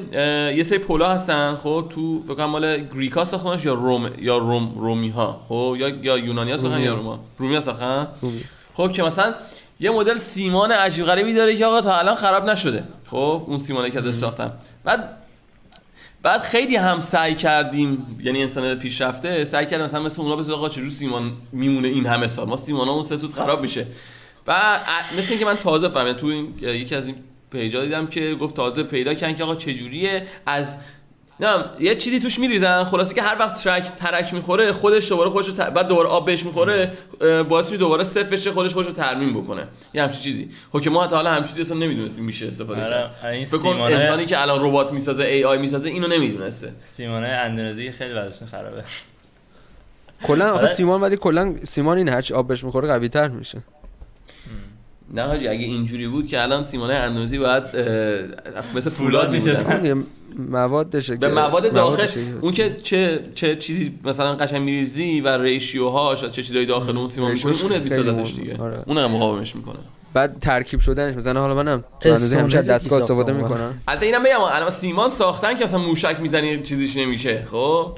یه 0.55 0.63
سری 0.63 0.77
پلا 0.77 1.09
هستن 1.09 1.55
خب؟ 1.55 1.85
تو 1.89 2.23
فکر 2.23 2.35
کنم 2.35 2.45
مال 2.45 2.77
گریکا 2.77 3.25
ساختنش 3.25 3.65
یا 3.65 3.73
روم 3.73 4.09
یا 4.19 4.37
روم 4.37 4.73
رومی 4.75 5.09
ها 5.09 5.45
خب؟ 5.49 5.75
یا 5.79 5.89
یا 5.89 6.17
یونانی 6.17 6.51
ها 6.51 6.57
ساختن 6.57 6.81
یا. 6.81 6.95
روما؟ 6.95 7.19
رومی 7.37 7.55
ها 7.55 7.61
ساختن. 7.61 8.07
خب 8.73 8.91
که 8.91 9.03
مثلا 9.03 9.33
یه 9.79 9.91
مدل 9.91 10.17
سیمان 10.17 10.71
عجیب 10.71 11.05
غریبی 11.05 11.33
داره 11.33 11.55
که 11.57 11.65
آقا 11.65 11.81
تا 11.81 11.97
الان 11.99 12.15
خراب 12.15 12.49
نشده. 12.49 12.83
خب 13.11 13.43
اون 13.47 13.59
سیمانه 13.59 13.89
که 13.89 13.99
ازش 13.99 14.11
ساختن 14.17 14.51
بعد 14.83 15.17
بعد 16.21 16.41
خیلی 16.41 16.75
هم 16.75 16.99
سعی 16.99 17.35
کردیم 17.35 18.17
یعنی 18.23 18.41
انسان 18.41 18.75
پیشرفته 18.75 19.45
سعی 19.45 19.65
کردیم 19.65 19.85
مثلا 19.85 20.01
مثل 20.03 20.21
اونا 20.21 20.35
بزن 20.35 20.53
آقا 20.53 20.69
چجور 20.69 20.89
سیمان 20.89 21.33
میمونه 21.51 21.87
این 21.87 22.05
همه 22.05 22.27
سال؟ 22.27 22.47
ما 22.47 22.57
سیمان 22.57 22.89
اون 22.89 23.03
سه 23.03 23.17
سوت 23.17 23.33
خراب 23.33 23.61
میشه. 23.61 23.87
و 24.47 24.51
ا- 24.51 25.17
مثل 25.17 25.29
اینکه 25.29 25.45
من 25.45 25.55
تازه 25.55 25.89
فهمیدم 25.89 26.17
تو 26.17 26.27
این 26.27 26.53
یکی 26.61 26.95
از 26.95 27.05
این 27.07 27.15
پیجا 27.51 27.85
دیدم 27.85 28.07
که 28.07 28.35
گفت 28.35 28.55
تازه 28.55 28.83
پیدا 28.83 29.13
کردن 29.13 29.35
که 29.35 29.43
آقا 29.43 29.55
چجوریه؟ 29.55 30.27
از 30.45 30.77
نه 31.39 31.65
یه 31.79 31.95
چیزی 31.95 32.19
توش 32.19 32.39
میریزن. 32.39 32.83
خلاصه 32.83 33.15
که 33.15 33.21
هر 33.21 33.39
وقت 33.39 33.63
ترک 33.63 33.95
ترک 33.95 34.33
می‌خوره 34.33 34.71
خودش 34.71 35.09
دوباره 35.09 35.29
خودش 35.29 35.47
رو 35.47 35.53
ت- 35.53 35.59
بعد 35.61 35.87
دوباره 35.87 36.09
آب 36.09 36.25
بهش 36.25 36.45
می‌خوره 36.45 36.91
باعث 37.49 37.65
میشه 37.65 37.77
دوباره 37.77 38.03
صفر 38.03 38.23
بشه 38.23 38.51
خودش 38.51 38.73
خودش 38.73 38.87
رو 38.87 38.93
ترمیم 38.93 39.41
بکنه. 39.41 39.67
یه 39.93 40.03
همچین 40.03 40.21
چیزی. 40.21 40.49
خب 40.71 40.81
که 40.81 40.89
ما 40.89 41.03
حتی 41.03 41.15
حالا 41.15 41.31
همچین 41.31 41.47
چیزی 41.47 41.61
اصلا 41.61 41.77
نمی‌دونستیم 41.77 42.25
میشه 42.25 42.47
استفاده 42.47 42.81
کرد. 42.81 43.11
آره 43.23 43.45
فکر 43.45 43.57
سیمانه 43.57 43.95
انسانی 43.95 44.25
که 44.25 44.41
الان 44.41 44.65
ربات 44.65 44.91
می‌سازه 44.93 45.23
ای 45.23 45.43
آی 45.43 45.57
می‌سازه 45.57 45.89
اینو 45.89 46.07
نمی‌دونسته. 46.07 46.73
سیمانه 46.79 47.27
اندونزی 47.27 47.91
خیلی 47.91 48.13
وضعشون 48.13 48.47
خرابه. 48.47 48.83
کلا 50.23 50.45
آخه 50.45 50.57
آره. 50.57 50.67
سیمان 50.67 51.01
ولی 51.01 51.17
کلا 51.17 51.55
سیمان 51.63 51.97
این 51.97 52.09
هرچی 52.09 52.33
آب 52.33 52.47
بهش 52.47 52.63
می‌خوره 52.63 52.87
قوی 52.87 53.09
تر 53.09 53.27
میشه. 53.27 53.57
نه 55.13 55.21
حاجی 55.21 55.47
اگه 55.47 55.65
اینجوری 55.65 56.07
بود 56.07 56.27
که 56.27 56.41
الان 56.41 56.63
سیمانه 56.63 56.93
اندونزی 56.93 57.37
باید 57.37 57.63
مثل 58.75 58.89
فولاد 58.89 59.31
میشه. 59.31 59.57
موادشه 60.49 61.15
به 61.15 61.27
مواد 61.27 61.73
داخل 61.73 61.97
موادشه. 61.97 62.19
اون 62.41 62.53
که 62.53 62.75
چه 62.83 63.19
چه 63.35 63.55
چیزی 63.55 63.99
مثلا 64.03 64.35
قشنگ 64.35 64.61
میریزی 64.61 65.21
و 65.21 65.27
ریشیوهاش 65.37 66.23
و 66.23 66.29
چه 66.29 66.43
چیزایی 66.43 66.65
داخل 66.65 66.97
اون 66.97 67.09
سیمان 67.09 67.31
ریشیوش 67.31 67.63
اون 67.63 67.71
مهم. 67.71 68.23
دیگه 68.23 68.57
آره. 68.57 68.83
اون 68.85 68.97
هم 68.97 69.11
مقاومش 69.11 69.55
می‌کنه 69.55 69.79
بعد 70.13 70.39
ترکیب 70.39 70.79
شدنش 70.79 71.15
مثلا 71.15 71.39
حالا 71.39 71.55
منم 71.55 71.83
تو 71.99 72.09
اندازه 72.09 72.39
همیشه 72.39 72.61
دستگاه 72.61 73.01
استفاده 73.01 73.33
می‌کنم 73.33 73.81
البته 73.87 74.05
اینم 74.05 74.23
بگم 74.23 74.41
الان 74.41 74.69
سیمان 74.69 75.09
ساختن 75.09 75.57
که 75.57 75.63
اصلا 75.63 75.79
موشک 75.79 76.17
می‌زنی 76.19 76.61
چیزیش 76.61 76.97
نمیشه 76.97 77.47
خب 77.51 77.97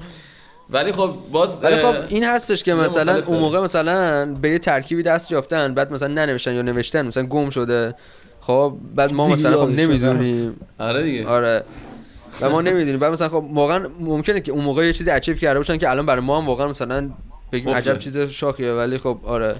ولی 0.70 0.92
خب 0.92 1.16
باز 1.32 1.50
ولی 1.62 1.78
خب 1.78 1.96
این 2.10 2.24
هستش 2.24 2.64
که 2.64 2.74
مثلا. 2.74 3.24
اون 3.26 3.40
موقع 3.40 3.60
مثلا 3.60 4.26
به 4.42 4.50
یه 4.50 4.60
ترکیبی 4.60 5.04
دست 5.04 5.32
یافتن 5.32 5.74
بعد 5.74 5.94
مثلا 5.94 6.08
ننوشتن 6.08 6.54
یا 6.54 6.62
نوشتن 6.62 7.08
مثلا 7.08 7.24
گم 7.24 7.50
شده. 7.50 7.96
خب 8.42 8.74
بعد 8.96 9.12
ما 9.12 9.28
مثلا 9.28 9.58
خب 9.58 9.70
نمی‌دونیم. 9.70 10.56
آره 10.80 11.04
دیگه. 11.04 11.28
آره. 11.28 11.64
و 12.42 12.50
ما 12.50 12.62
نمی‌دونیم. 12.62 13.00
بعد 13.00 13.12
مثلا 13.14 13.30
خب 13.30 13.46
واقعا 13.54 13.88
ممکنه 14.00 14.40
که 14.40 14.52
اون 14.52 14.64
موقع 14.64 14.86
یه 14.86 14.94
چیزی 14.94 15.10
اچیو 15.10 15.36
کرده 15.36 15.60
باشن 15.60 15.78
که 15.78 15.90
الان 15.90 16.06
برای 16.06 16.22
ما 16.22 16.42
هم 16.42 16.48
واقعا 16.48 16.68
مثلا 16.68 17.10
بگیم. 17.52 17.70
عجب 17.70 18.00
چیز 18.00 18.18
شاخیه 18.18 18.72
ولی 18.74 18.98
خب 18.98 19.18
آره. 19.24 19.56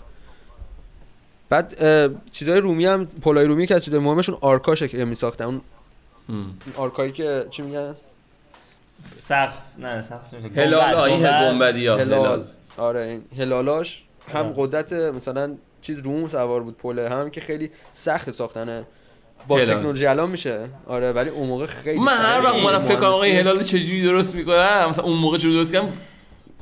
بعد 1.50 1.76
چیزای 2.32 2.60
رومی 2.60 2.86
هم 2.86 3.06
پولای 3.06 3.46
رومی 3.46 3.68
که 3.68 3.76
از 3.76 3.86
چیزای 3.86 4.00
مهمشون 4.00 4.38
آرکاشه 4.42 4.88
که 4.88 5.06
میساختن. 5.06 5.46
اون 5.46 5.62
هم. 6.30 6.54
آرکایی 6.76 7.12
که 7.12 7.46
چی 7.50 7.62
میگن؟ 7.62 7.96
سقف 9.04 9.54
نه 9.78 10.04
سقف 10.10 10.34
نمیشه. 10.34 10.62
هلال 10.62 10.96
این 10.96 11.20
گنبد. 11.20 11.42
گنبدی 11.52 11.88
ها 11.88 11.98
هلال 11.98 12.46
آره 12.78 13.00
این 13.02 13.22
هلالاش 13.40 14.04
هم. 14.34 14.54
قدرت 14.58 14.94
مثلا 14.94 15.56
چیز 15.82 16.00
روم 16.00 16.28
سوار 16.28 16.64
بود 16.64 16.78
پله 16.78 17.10
هم 17.10 17.30
که 17.30 17.42
خیلی 17.42 17.70
سخت 17.92 18.32
ساختنه 18.32 18.84
با 19.48 19.56
هلال. 19.58 19.68
تکنولوژی 19.68 20.06
الان 20.06 20.30
میشه 20.30 20.60
آره 20.88 21.12
ولی 21.12 21.30
اون 21.30 21.48
موقع 21.48 21.66
خیلی 21.66 22.00
من 22.00 22.14
هر 22.18 22.42
وقت. 22.44 22.56
اومدم 22.56 22.80
فکر 22.80 22.96
کنم 22.96 23.06
آقا 23.10 23.24
این 23.24 23.36
مهندسی- 23.36 23.40
هلال 23.50 23.64
چجوری 23.64 24.04
درست 24.04 24.36
می‌کنم 24.36 24.86
مثلا 24.90 25.04
اون 25.06 25.18
موقع 25.18 25.38
چجوری 25.38 25.56
درست 25.56 25.72
کردم 25.72 25.94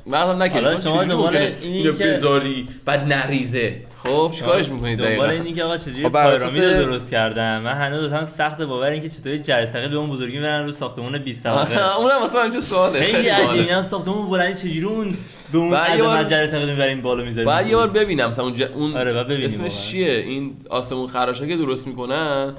مغزم 0.06 0.42
نکشید 0.42 0.62
حالا 0.64 0.80
شما 0.80 1.04
دنبال 1.04 1.36
اینی 1.36 1.82
که- 1.82 1.90
بذاری 1.92 2.68
بعد 2.84 3.00
نریزه 3.00 3.80
خب 4.06 4.32
چیکارش 4.34 4.68
می‌کنید 4.68 4.98
دنبال 4.98 5.16
دقیقاً؟ 5.28 5.32
اینی 5.44 5.52
که 5.52 5.64
آقا 5.64 5.76
چجوری 5.78 6.02
خب 6.02 6.16
اساس- 6.16 6.58
رو 6.58 6.84
درست 6.84 7.10
کردم. 7.10 7.58
من 7.58 7.72
هنوز 7.72 8.12
هم 8.12 8.24
سخت 8.24 8.62
باور 8.62 8.90
این 8.90 9.02
که 9.02 9.08
چطوری 9.08 9.38
جرثقیل 9.38 9.88
به 9.90 9.96
اون 9.96 10.10
بزرگی 10.10 10.40
برن 10.40 10.64
رو 10.64 10.72
ساختمون 10.72 11.18
20 11.18 11.44
طبقه 11.44 11.80
اونم 11.98 12.22
مثلا 12.22 12.50
چه 12.50 12.60
سواله. 12.60 13.00
خیلی. 13.00 13.28
عجیبی 13.28 13.68
هم 13.68 13.82
ساختمون 13.82 14.30
بلندی 14.30 14.68
چجوری 14.68 14.86
اون 14.86 15.16
به 15.52 15.58
اون 15.58 15.70
بعد 15.70 15.96
یه 15.96 16.02
بار- 16.02 16.16
عظمت 16.16 16.30
جرثقیل 16.30 16.70
می‌بریم 16.70 17.00
بالا 17.02 17.24
می‌ذاریم 17.24 17.46
بعد 17.50 17.66
یه 17.66 17.76
بار 17.76 17.88
ببینم 17.88 18.28
مثلا 18.28 18.44
اون, 18.44 18.54
ج... 18.54 18.62
اون 18.62 18.96
آره، 18.96 19.12
بعد 19.12 19.26
ببینیم 19.28 19.46
اسمش. 19.64 19.86
چیه؟ 19.90 20.10
این 20.12 20.56
آسمون 20.70 21.06
خراشا 21.06 21.46
که 21.46 21.56
درست 21.56 21.86
می‌کنن؟ 21.86 22.54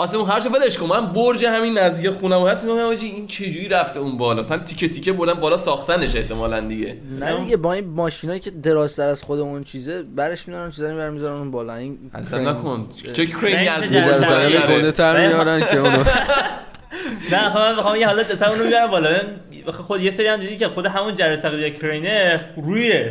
آسمون 0.00 0.24
خراش 0.24 0.46
ولش 0.46 0.78
کن. 0.78 0.86
من 0.86 1.06
برج 1.06 1.44
همین 1.44 1.78
نزدیک 1.78 2.10
خونم 2.10 2.46
هست. 2.46 2.64
میگم 2.64 2.78
آجی 2.78 3.06
این 3.06 3.26
چجوری 3.26 3.68
رفته 3.68 4.00
اون 4.00 4.18
بالا؟ 4.18 4.40
مثلا 4.40 4.58
تیکه 4.58 4.88
تیکه 4.88 5.12
بردن 5.12 5.34
بالا 5.34 5.56
ساختنش 5.56 6.16
احتمالاً 6.16 6.60
دیگه. 6.60 6.96
نه 7.20 7.36
دیگه 7.36 7.56
با 7.56 7.72
این 7.72 7.84
ماشینایی 7.88 8.40
که 8.40 8.50
درازتر 8.50 9.08
از 9.08 9.22
خودمون 9.22 9.64
چیزه 9.64 10.02
برش 10.02 10.48
میدارن 10.48 10.70
چیزا 10.70 10.88
می‌برن 10.88 11.12
می‌ذارن 11.12 11.38
اون 11.38 11.50
بالا. 11.50 11.74
این 11.74 11.98
اصلا 12.14 12.50
نکن. 12.50 12.88
چه 13.12 13.26
کرینی 13.26 13.68
از. 13.68 13.82
گنده 13.82 14.92
تر. 14.92 15.28
میارن 15.28 15.60
که 15.60 15.76
اونو. 15.76 16.04
نه 17.32 17.50
خب 17.50 17.58
من 17.58 17.76
بخوام 17.76 17.96
یه 17.96 18.06
حالت 18.06 18.30
اصلا 18.30 18.50
اونو 18.50 18.64
بیارم 18.64 18.90
بالا. 18.90 19.10
ببین، 19.10 19.72
خود 19.72 20.02
یه 20.02 20.10
سری 20.10 20.26
هم 20.26 20.36
دیدی 20.36 20.56
که 20.56 20.68
خود 20.68 20.86
همون 20.86 21.14
جرثقیل 21.14 21.60
یا 21.60 21.70
کرینه 21.70 22.40
روی 22.56 23.02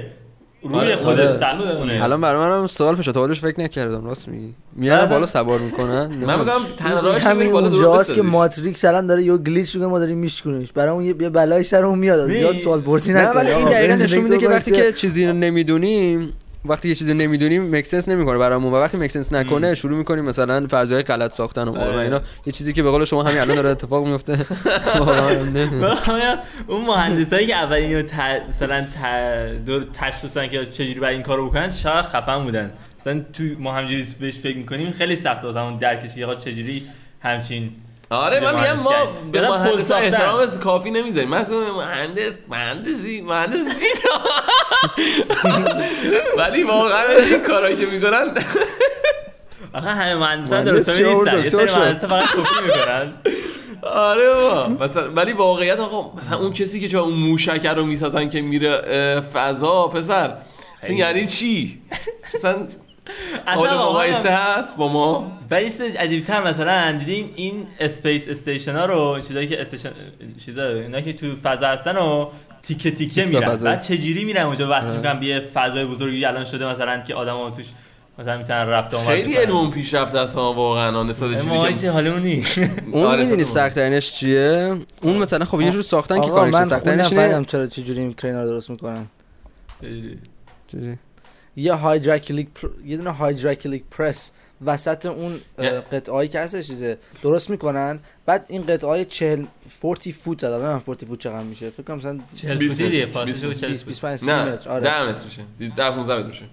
روی 0.70 0.80
آره، 0.80 0.96
خود 0.96 1.08
آره. 1.20 1.38
سقفونه 1.40 2.04
الان 2.04 2.22
برای 2.22 2.50
منم 2.50 2.68
سوال 2.68 2.96
پیش 2.96 3.06
تا 3.06 3.20
حالش 3.20 3.40
فکر 3.40 3.60
نکردم. 3.60 4.06
راست 4.06 4.28
میگی. 4.28 4.54
میارن 4.76 5.00
بعد- 5.00 5.10
بالا 5.10 5.26
سوار 5.26 5.60
می‌کنن؟ 5.60 6.08
من 6.08 6.40
میگم 6.40 6.52
تنها 6.80 7.00
راهش 7.00 7.24
همین 7.24 7.48
اونجاست 7.54 8.14
که 8.14 8.22
ماتریکس 8.22 8.86
الان 8.86 9.08
داره 9.08 9.24
یه 9.24 9.38
گلیچ 9.38 9.76
میگه 9.76 9.88
ما 9.88 10.00
داریم 10.00 10.18
میشکنیمش 10.18 10.72
برای 10.72 10.90
اون 10.94 11.06
یه 11.06 11.14
بلای 11.14 11.64
سر 11.64 11.86
اون 11.86 12.00
میاد. 12.00 12.28
می- 12.28 12.34
زیاد 12.34 12.58
سوال 12.58 12.82
پرسی 12.82 13.14
نه 13.14 13.22
نکنید 13.22 13.36
ولی 13.36 13.52
این 13.52 13.68
دقیقا 13.70 13.94
نشون 13.96 14.24
میده 14.24 14.38
که 14.38 14.50
وقتی 14.50 14.72
که 14.72 14.92
چیزی 14.92 15.28
رو 15.28 15.34
نمی‌دونیم 15.34 16.34
وقتی 16.70 16.90
یه 16.90 16.96
چیزی 16.96 17.14
نمی‌دونیم 17.14 17.76
مکسنس 17.76 18.10
نمی‌کنه 18.10 18.38
برامون. 18.38 18.74
و 18.74 18.76
وقتی 18.76 18.98
مکسنس 18.98 19.34
نکنه 19.34 19.76
شروع 19.76 19.98
می‌کنیم 19.98 20.26
مثلا 20.26 20.68
فرضیه 20.68 21.02
غلط 21.02 21.32
ساختن 21.32 21.68
و 21.68 21.78
آره. 21.78 22.00
اینا. 22.00 22.22
یه 22.46 22.54
چیزی 22.54 22.74
که 22.74 22.84
به 22.84 22.92
قول 22.92 23.06
شما 23.06 23.24
همین 23.24 23.38
الان 23.38 23.56
داره 23.56 23.70
اتفاق 23.70 24.08
میفته 24.08 24.38
اون 26.68 26.86
مهندسایی 26.86 27.48
که 27.48 27.56
اول 27.56 27.74
اینو 27.76 28.04
مثلا 28.50 28.82
ت- 28.82 29.66
دور 29.66 29.86
تشخیص 29.94 30.34
دادن 30.36 30.48
که 30.48 30.66
چجوری 30.66 31.00
باید 31.00 31.14
این 31.14 31.24
کارو 31.24 31.50
بکنن 31.50 31.72
شاید 31.72 32.06
خفن 32.06 32.44
بودن. 32.44 32.72
مثلا 33.00 33.22
تو 33.34 33.44
ما 33.60 33.74
همجوری 33.74 34.06
بهش 34.20 34.38
فکر 34.38 34.58
می‌کنیم 34.58 34.92
خیلی 34.92 35.16
سخت 35.16 35.44
واسه 35.44 35.60
همون 35.60 35.78
درکش 35.78 36.18
آقا 36.24 36.36
چجوری 36.36 36.84
همچین 37.22 37.72
آره 38.10 38.40
من 38.40 38.56
میگم 38.56 38.84
ما 38.84 38.92
به 39.32 39.50
مهندس. 39.50 39.92
احترام 39.92 40.60
کافی 40.60 40.92
نمی‌ذاریم. 40.92 41.30
مثلا 41.30 41.78
مهندس 41.78 42.34
مهندسی 42.50 43.22
مهندس 43.22 43.76
ولی 46.38 46.64
واقعا 46.64 47.04
این 47.30 47.40
کارایی 47.40 47.76
که 47.76 47.86
می‌کنن 47.86 48.34
آخه 49.74 49.90
همه 49.90 50.16
مهندسان 50.16 50.64
مهندس 50.64 51.00
درست 51.00 51.28
نیستن. 51.30 51.44
یه 51.44 51.50
سری 51.50 51.94
فقط 51.94 52.26
کپی 52.30 52.66
می‌کنن. 52.66 53.14
آره 53.84 54.30
بابا. 54.30 54.86
مثلا 54.86 55.12
ولی 55.12 55.34
واقعیت 55.34 55.80
آقا 55.80 56.20
مثلا 56.20 56.38
اون 56.38 56.54
کسی 56.54 56.80
که 56.80 56.88
چرا 56.88 57.02
اون 57.02 57.14
موشک 57.14 57.66
رو 57.66 57.86
می‌سازن 57.86 58.30
که 58.30 58.42
میره 58.42 59.22
فضا 59.34 59.88
پسر. 59.88 60.34
یعنی 60.90 61.26
چی؟ 61.26 61.82
اصلا 62.34 62.68
اصلا 63.48 63.90
مقایسه 63.90 64.30
هست 64.30 64.78
با 64.78 64.88
ما؟ 64.88 65.32
و 65.52 65.62
یه 65.62 65.70
چیز 65.70 65.82
عجیب‌تر 65.82 66.44
مثلا 66.44 66.92
دیدین 66.92 67.30
این 67.36 67.68
space 67.80 68.30
station 68.30 68.76
ها 68.76 68.86
رو 68.86 69.20
چیزایی 69.28 69.48
که 69.48 69.62
station 69.62 69.90
چیزا 70.46 70.70
اینا 70.70 71.02
که 71.02 71.14
تو 71.14 71.36
فضا 71.44 71.68
هستن 71.68 71.98
و 71.98 72.30
تیکه 72.64 72.92
تیکه 72.92 73.26
میرن. 73.26 73.56
بعد 73.56 73.82
چجوری 73.82 74.24
میرن 74.24 74.46
اونجا؟ 74.46 74.68
وصل 74.72 74.96
می‌کنن 74.98 75.20
به 75.20 75.26
یه 75.26 75.40
فضای 75.40 75.86
بزرگی 75.86 76.26
الان 76.26 76.44
شده 76.44 76.66
مثلا 76.66 76.98
که 76.98 77.16
آدما 77.16 77.50
توش 77.50 77.66
مثلا 78.20 78.38
می‌تونن 78.38 78.68
رفت 78.68 78.94
و 78.94 78.98
آمد 78.98 79.08
خیلی. 79.08 79.34
علم 79.34 79.72
پیشرفته 79.72 80.20
است 80.20 80.36
ها 80.36 80.54
واقعا. 80.54 81.04
نسبت 81.04 81.30
چیزی 81.32 81.62
چه 81.62 81.74
که 81.74 81.92
حالمون 81.92 82.22
نیست. 82.22 82.58
اون 82.94 83.06
آره، 83.06 83.24
می‌دونی. 83.24 83.46
سخت 83.46 83.76
ترینش 83.76 84.14
چیه؟ 84.14 84.78
اون 85.02 85.18
مثلا 85.18 85.46
خب 85.46 85.62
یه 85.62 85.72
جور 85.72 85.82
ساختن 85.82 86.22
که 86.22 86.30
کارش 86.30 86.56
سخت 86.56 86.84
ترینش 86.84 87.14
اینه. 87.14 87.46
چرا 87.46 87.68
چجوری 87.68 88.00
این 88.00 88.14
کرینا 88.14 88.44
رو 88.44 88.50
درست 88.50 88.70
می‌کنن 88.70 89.06
چیزی. 90.72 90.98
یه 91.60 91.74
هایدراکلیک 91.74 92.48
پر... 92.56 92.70
یه 92.86 92.98
دونه 92.98 93.12
هایدراکلیک 93.12 93.84
پرس 93.92 94.32
وسط 94.66 95.06
اون 95.06 95.40
قطعه‌ای 95.92 96.28
که 96.28 96.40
هستش 96.40 96.68
چیزه 96.68 96.98
درست 97.24 97.50
می‌کنن. 97.50 98.00
بعد 98.26 98.46
این 98.50 98.62
قطعه 98.66 99.06
40 99.06 99.44
40 99.82 100.14
فوت 100.14 100.42
زدن 100.42 100.62
نه 100.74 100.82
40 100.86 100.96
فوت 101.08 101.20
چقدر 101.20 101.44
میشه. 101.44 101.70
فکر 101.70 101.84
کنم 101.84 101.98
مثلا 101.98 102.20
40 102.36 102.58
بیست 102.58 102.74
فوتی 102.74 102.90
دیگه 102.90 103.06
متر. 103.06 103.14
فاصله 103.14 103.48
بیست 103.50 103.62
40 103.62 103.72
20 103.72 103.84
فوت. 103.84 103.88
25 103.90 104.20
30 104.20 104.26
نه 104.28 104.46
متر. 104.54 104.70
آره. 104.70 104.84
10 104.84 105.10
متر 105.10 105.26
میشه. 105.26 105.42
10 105.60 105.92
15 105.92 106.18
متر 106.18 106.28
میشه. 106.28 106.46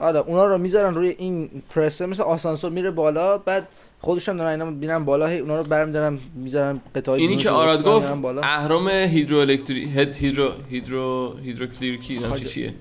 آره 0.00 0.18
اونا 0.18 0.44
رو 0.46 0.58
می‌ذارن 0.58 0.94
روی 0.94 1.08
این 1.08 1.62
پرسه 1.70 2.06
مثل 2.06 2.22
آسانسور 2.22 2.70
میره 2.70 2.90
بالا 2.90 3.38
بعد 3.38 3.68
خودشون 4.00 4.36
دارن 4.36 4.50
اینا 4.50 4.64
میرن 4.64 5.04
بالا 5.04 5.26
هی 5.26 5.38
اونا 5.38 5.56
رو 5.56 5.62
برمیدارن 5.64 6.18
می‌ذارن 6.34 6.80
قطعه 6.94 7.14
اینی 7.14 7.36
که 7.36 7.50
آراد 7.50 7.84
گفت 7.84 8.14
اهرام 8.42 8.88
هیدرو 8.88 9.38
الکتری 9.38 9.84
هید 9.88 10.16
هیدرو 10.16 10.52
هیدرو 10.70 11.36
هیدروکلیرکی 11.44 12.14
نمیشه 12.18 12.28
هایدرو- 12.30 12.48
چیه؟ 12.48 12.74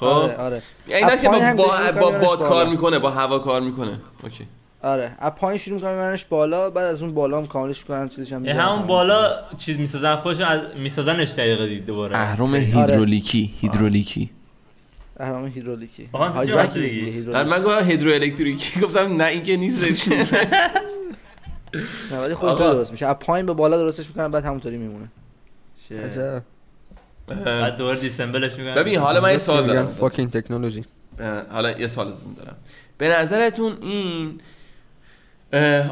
خب 0.00 0.06
آره 0.06 0.36
آره 0.36 0.62
یعنی 0.88 1.04
با, 1.28 1.64
با, 1.64 2.10
با 2.10 2.18
باد. 2.18 2.40
کار 2.48 2.68
می‌کنه 2.68 2.98
با 2.98 3.10
هوا 3.10 3.38
کار 3.38 3.60
می‌کنه 3.60 4.00
اوکی 4.22 4.46
آره 4.82 5.16
از 5.18 5.32
پایین 5.34 5.58
شروع 5.58 5.74
می‌کنن 5.74 5.90
میبرنش 5.90 6.24
بالا 6.24 6.70
بعد 6.70 6.84
از 6.84 7.02
اون 7.02 7.14
بالا 7.14 7.38
هم 7.38 7.46
کاملش 7.46 7.80
می‌کنن 7.80 8.08
چیزش 8.08 8.32
هم 8.32 8.46
همون. 8.46 8.86
بالا 8.86 9.30
چیز 9.58 9.78
می‌سازن 9.78 10.16
خودشون 10.16 10.46
از 10.46 10.60
میسازنش 10.76 11.30
دقیقه 11.30 11.66
دید 11.66 11.86
دوباره 11.86 12.16
اهرام 12.16 12.50
آره. 12.50 12.60
هیدرولیکی 12.60 13.54
هیدرولیکی 13.60 14.30
اهرام 15.20 15.46
هیدرولیکی. 15.46 16.08
من 16.12 17.62
گفتم 17.62 17.84
هیدرو 17.84 18.12
الکتریکی 18.12 18.80
گفتم 18.80 19.16
نه 19.16 19.24
این 19.24 19.42
که 19.42 19.56
نیست 19.56 20.08
نه 22.12 22.18
ولی 22.20 22.34
خود 22.34 22.48
آقا. 22.48 22.72
درست 22.72 22.92
میشه 22.92 23.06
از 23.06 23.16
پایین 23.20 23.46
به 23.46 23.52
بالا 23.52 23.76
درستش 23.76 24.06
می‌کنن 24.06 24.28
بعد 24.28 24.44
همونطوری 24.44 24.76
میمونه 24.76 25.08
شه. 25.88 26.00
عجب. 26.00 26.42
بعد 27.34 27.76
دوباره 27.76 28.00
دیسمبلش 28.00 28.54
می‌کنن 28.54 28.74
ببین 28.74 28.98
حالا 28.98 29.20
من 29.20 29.32
یه 29.32 29.38
سوال 29.38 29.62
میگن 29.62 29.74
دارم. 29.74 29.86
فاکینگ 29.86 30.30
تکنولوژی 30.30 30.84
حالا 31.50 31.70
یه 31.70 31.88
سوال 31.88 32.08
ازتون 32.08 32.34
دارم. 32.34 32.56
به 32.98 33.08
نظرتون 33.08 33.78
این 33.82 34.40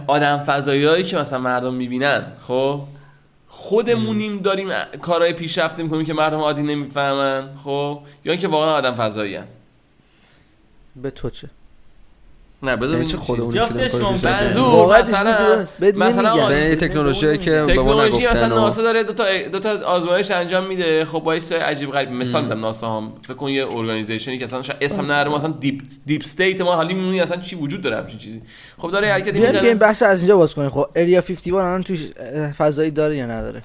آدم 0.06 0.38
فضایی 0.38 1.04
که 1.04 1.18
مثلا 1.18 1.38
مردم 1.38 1.74
می‌بینن 1.74 2.32
خب 2.46 2.80
خودمونیم 3.48 4.38
داریم 4.38 4.68
کارهای 5.02 5.32
پیشرفته 5.32 5.82
می‌کنیم 5.82 6.04
که 6.04 6.14
مردم 6.14 6.38
عادی 6.38 6.62
نمی‌فهمن 6.62 7.48
خب؟ 7.64 8.00
یا 8.24 8.32
اینکه 8.32 8.48
واقعا 8.48 8.72
آدم 8.72 8.94
فضایی 8.94 9.38
به 10.96 11.10
تو 11.10 11.30
چه؟ 11.30 11.48
نه 12.66 12.76
بذار 12.76 12.88
یعنی 12.88 12.96
ببین 12.96 13.06
چه 13.06 13.12
چی. 13.12 13.24
خود 13.24 13.40
اون 13.40 13.50
جفتش 13.50 13.94
ممکنه. 13.94 14.42
منظور 14.42 14.98
مثلا 15.00 15.66
مثلا. 15.96 16.34
مثلا 16.36 16.58
یه 16.58 16.76
تکنولوژی 16.76 17.38
که 17.38 17.50
به 17.50 17.60
ما 17.60 17.72
تکنولوژی 17.72 18.26
مثلا 18.26 18.30
نگفتن 18.30 18.52
و- 18.52 18.54
ناسا 18.54 18.82
داره 18.82 19.02
دو 19.02 19.12
تا 19.12 19.24
دو 19.52 19.58
تا 19.58 19.70
آزمایش 19.86 20.30
انجام 20.30 20.66
میده. 20.66 21.04
خب 21.04 21.18
با 21.18 21.34
چیزای 21.34 21.58
عجیب 21.58 21.90
غریب 21.92 22.10
مثال 22.10 22.42
می‌زنم 22.42 22.60
ناسا 22.60 22.96
هم. 22.96 23.12
فکر 23.24 23.34
کن 23.34 23.48
یه 23.48 23.64
ارگانایزیشنی 23.66 24.38
که 24.38 24.44
اصلا 24.44 24.62
اسم 24.80 25.02
نداره 25.02 25.28
ما 25.28 25.36
اصلا 25.36 25.50
دیپ 25.60 25.82
دیپ 26.06 26.22
استیت 26.24 26.60
ما 26.60 26.74
حالی 26.76 26.94
میمونی 26.94 27.20
اصلا 27.20 27.36
چی 27.36 27.56
وجود 27.56 27.82
داره 27.82 27.96
همچین 27.96 28.18
چیزی؟ 28.18 28.42
خب 28.78 28.90
داره 28.90 29.22
بیاین 29.22 29.38
می‌زنه. 29.38 29.74
بحث 29.74 30.02
از 30.02 30.18
اینجا 30.20 30.36
باز 30.36 30.54
کنیم. 30.54 30.70
خب 30.70 30.86
اریا 30.96 31.20
51 31.20 31.54
الان 31.54 31.82
توش 31.82 32.06
فضایی 32.58 32.90
داره 32.90 33.16
یا 33.16 33.26
نداره. 33.26 33.62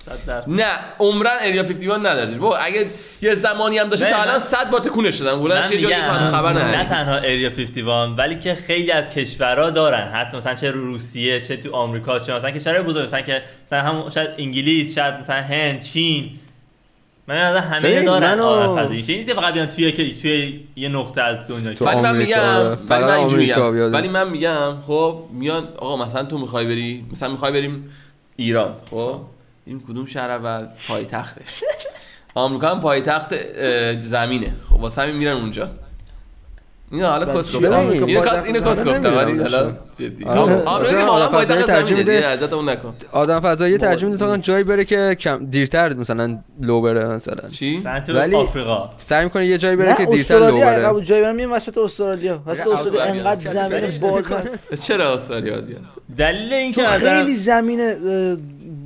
نه 0.47 0.65
عمرن 0.99 1.37
اریا 1.41 1.63
51 1.63 1.97
نداره. 1.99 2.31
بابا 2.37 2.57
اگه 2.57 2.85
یه 3.21 3.35
زمانی 3.35 3.77
هم 3.77 3.89
داشته 3.89 4.05
نه، 4.05 4.11
تا 4.11 4.17
الان 4.21 4.33
من- 4.35 4.39
100 4.43 4.69
بار 4.71 4.79
تکونش 4.81 5.17
دادن 5.17 5.33
من 5.33 5.39
بولنش 5.39 5.71
یه 5.71 5.81
جایی 5.81 5.95
خبر 5.95 6.53
نه 6.53 6.63
نداریم 6.63 6.83
تنها 6.83 7.15
اریا 7.15 7.49
51 7.49 8.17
ولی 8.17 8.39
که 8.39 8.55
خیلی 8.55 8.90
از 8.91 9.09
کشورها 9.09 9.69
دارن. 9.69 10.07
حتی 10.07 10.37
مثلا 10.37 10.53
چه 10.53 10.71
روسیه 10.71 11.41
چه 11.41 11.57
تو 11.57 11.75
آمریکا 11.75 12.19
چه 12.19 12.33
مثلا 12.33 12.51
کشورهای 12.51 12.83
بزرگ 12.83 13.03
مثلا 13.03 13.21
که 13.21 13.41
مثلا 13.65 13.81
هم 13.81 14.09
شاید 14.09 14.29
انگلیس 14.37 14.95
شاید 14.95 15.13
مثلا 15.13 15.41
هند 15.41 15.81
چین. 15.83 16.29
من 17.27 17.37
از 17.37 17.63
همه 17.63 18.05
دارن. 18.05 19.01
چه 19.01 19.17
نیست 19.17 19.33
فقط 19.33 19.53
بیان 19.53 19.65
توی 19.65 19.91
که 19.91 20.15
توی 20.15 20.59
یه 20.75 20.89
نقطه 20.89 21.21
از 21.21 21.47
دنیا. 21.47 21.73
تو 21.73 21.85
ولی 21.85 22.01
من 22.01 22.09
آمریکا، 22.09 22.75
میگم 22.75 22.77
ولی 22.89 23.03
من 23.03 23.13
اینجوری 23.13 23.53
آمریکا 23.53 23.71
بیاد. 23.71 23.93
ولی 23.93 24.07
من 24.07 24.29
میگم 24.29 24.81
خب 24.87 25.23
میان 25.31 25.67
آقا 25.77 26.05
مثلا 26.05 26.23
تو 26.23 26.37
می‌خوای 26.37 26.65
بری 26.65 27.05
مثلا 27.11 27.29
می‌خوای 27.29 27.51
بریم 27.51 27.91
ایران 28.35 28.75
خب؟ 28.89 29.21
این 29.65 29.79
کدوم 29.79 30.05
شهر 30.05 30.31
اول؟ 30.31 30.67
پایتختش. 30.87 31.63
آمریکا 32.35 32.69
هم 32.69 32.81
پایتخت 32.81 33.35
زمینه. 33.93 34.53
خب 34.69 34.75
واسه 34.75 35.01
همین 35.01 35.15
میرن 35.15 35.37
اونجا. 35.37 35.69
اینو 36.91 37.07
حالا 37.07 37.25
بعد 37.25 37.37
کس؟ 37.37 37.55
گفتم 37.55 38.43
اینو 38.45 38.59
کس؟ 38.59 38.83
گفتم 38.85 39.17
ولی 39.17 39.39
حالا. 39.39 39.71
جدی. 39.99 40.25
آره. 40.25 41.03
آدم 41.03 41.27
فضایی 41.39 41.63
ترجیح 41.63 41.97
میده. 41.97 42.53
اون 42.53 42.69
نکن. 42.69 42.93
آدم 43.11 43.39
فضایی 43.39 43.77
ترجیح 43.77 44.09
میده 44.09 44.19
تا 44.25 44.37
جایی 44.37 44.63
بره 44.63 44.85
که 44.85 45.15
کم 45.19 45.45
دیرتر 45.45 45.93
مثلا 45.93 46.39
لو 46.61 46.81
بره 46.81 47.05
مثلا. 47.05 47.49
چی؟ 47.49 47.83
ولی- 48.07 48.35
آفریقا. 48.35 48.89
سعی 48.95 49.23
می‌کنه 49.23 49.45
یه 49.45 49.57
جایی 49.57 49.75
بره 49.75 49.95
که 49.95 50.05
دیرتر 50.05 50.37
لو 50.39 50.57
بره. 50.57 50.65
عقب 50.65 51.03
جای 51.03 51.21
برم 51.21 51.35
میام 51.35 51.51
وسط 51.51 51.77
استرالیا. 51.77 52.41
وسط 52.45 52.67
استرالیا 52.67 53.03
انقدر 53.03 53.41
زمین 53.51 53.91
باز 54.01 54.31
هست. 54.31 54.83
چرا 54.83 55.13
استرالیا؟ 55.13 55.59
دیگه 55.59 55.79
دلیل 56.17 56.53
این 56.53 56.71
چون 56.71 56.83
که 56.85 56.89
خیلی 56.91 57.35
زمین 57.35 57.79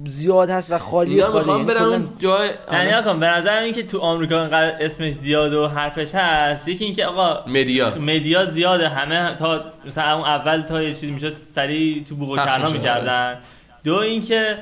زیاد 0.08 0.50
هست 0.50 0.72
و 0.72 0.78
خالی 0.78 1.24
خالی. 1.24 1.38
می‌خوام 1.38 1.60
یعنی 1.68 1.74
کلاً- 1.80 1.82
اون 1.82 2.10
جای 2.20 2.50
نه 2.72 2.86
نیا 2.86 3.02
کن 3.02 3.20
به 3.20 3.26
نظر 3.28 3.62
این 3.62 3.74
که 3.74 3.84
تو 3.84 4.00
آمریکا 4.00 4.42
اینقدر 4.42 4.76
اسمش 4.86 5.14
زیاد 5.14 5.54
و 5.54 5.68
حرفش 5.68 6.16
هست 6.16 6.68
یکی 6.68 6.86
اینکه 6.86 7.06
آقا 7.06 7.52
مدیا. 7.52 7.96
مدیا 7.96 8.46
زیاده. 8.46 8.90
همه 8.90 9.36
تا 9.36 9.62
مثلا 9.86 10.16
اون 10.16 10.26
اول 10.26 10.62
تا 10.62 10.84
یه 10.84 10.94
چیزی 10.94 11.12
می‌شد 11.12 11.36
سریع 11.56 12.04
تو 12.04 12.16
بوق 12.16 12.30
و 12.30 12.36
می‌شد. 12.36 12.74
می‌کردن. 12.74 13.38
دو 13.84 13.96
اینکه 13.96 14.58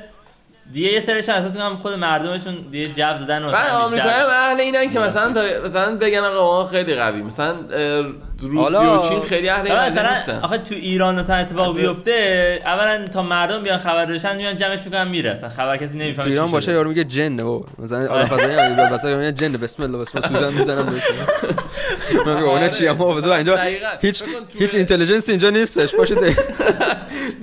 دیگه 0.74 0.92
یه 0.92 1.00
سرش 1.00 1.28
اساس 1.28 1.52
می‌کنم 1.52 1.76
خود 1.76 1.92
مردمشون 1.94 2.54
دیگه 2.70 2.86
جو 2.88 2.94
دادن 2.96 3.44
و 3.44 3.50
بعد 3.52 3.66
مثلا 3.66 3.78
آمریکا 3.78 4.04
بیشتر- 4.04 4.20
هم 4.20 4.26
اهل 4.30 4.60
اینن 4.60 4.90
که 4.90 4.98
مثلا 4.98 5.32
تا 5.32 5.42
مثلا 5.64 5.96
بگن 5.96 6.18
آقا 6.18 6.62
ما 6.62 6.68
خیلی 6.68 6.94
قوی. 6.94 7.22
مثلا 7.22 7.56
روسیه 8.40 8.78
و 8.80 9.08
چین 9.08 9.20
خیلی 9.22 9.48
اهل 9.48 9.66
این 9.72 9.80
مثلا 9.92 10.14
نیستن. 10.14 10.38
آخه 10.42 10.58
تو 10.58 10.74
ایران 10.74 11.14
مثلا 11.18 11.36
اتفاق 11.36 11.76
بیفته 11.76 12.60
اولا 12.64 13.04
تا 13.06 13.22
مردم 13.22 13.62
بیان 13.62 13.78
خبر 13.78 14.06
بشن 14.06 14.36
میان 14.36 14.56
جمعش 14.56 14.78
می‌کنن 14.84 15.08
میره 15.08 15.30
اصلا 15.30 15.48
خبر 15.48 15.76
کسی 15.76 15.98
نمی‌فهمه 15.98 16.24
تو 16.24 16.30
ایران 16.30 16.50
باشه. 16.50 16.72
یارو 16.72 16.88
میگه 16.88 17.04
جن 17.04 17.40
و 17.40 17.62
مثلا 17.78 18.08
آدم 18.08 18.24
فضایی 18.26 18.54
هم 18.58 18.70
میگه 18.70 18.92
مثلا 18.92 19.16
میگه 19.16 19.32
جن 19.32 19.52
بسم 19.52 19.82
الله 19.82 19.98
بسم 19.98 20.18
الله. 20.18 20.28
سوزن 20.28 20.52
می‌زنم 20.52 20.86
من 22.26 22.34
میگم 22.34 22.48
اون 22.48 22.68
چی؟ 22.68 22.88
اما 22.88 23.14
بذار 23.14 23.32
اینجا. 23.36 23.58
هیچ 24.00 24.22
هیچ 24.58 24.74
intelligence 24.74 25.28
اینجا 25.28 25.50
نیستش. 25.50 25.94
باشه 25.94 26.14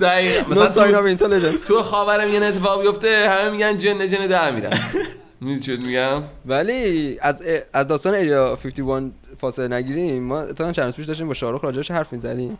دقیقاً. 0.00 0.54
no 0.54 0.66
sign 0.66 0.88
مثلا 0.88 0.98
of 0.98 1.04
intelligence 1.04 1.64
تو 1.64 1.82
خاورم 1.82 2.28
یه 2.28 2.44
اتفاق 2.44 2.82
بیفته 2.82 3.28
همه 3.30 3.50
میگن 3.50 3.76
جن 3.76 4.08
جن 4.08 4.26
در 4.26 4.50
میرن 4.50 4.78
می‌دونی 5.40 5.86
میگم 5.86 6.22
ولی 6.46 7.18
از 7.20 7.42
از 7.72 7.86
داستان 7.86 8.14
Area 8.14 8.56
51 8.56 9.12
فاصله 9.38 9.76
نگیریم 9.76 10.22
ما 10.22 10.40
اتفاقا 10.40 10.72
چند 10.72 10.84
روز 10.84 10.94
پیش 10.96 11.06
داشتیم 11.06 11.28
با 11.28 11.34
شاهرخ 11.34 11.64
راجعش 11.64 11.90
حرف 11.90 12.12
می‌زدیم 12.12 12.58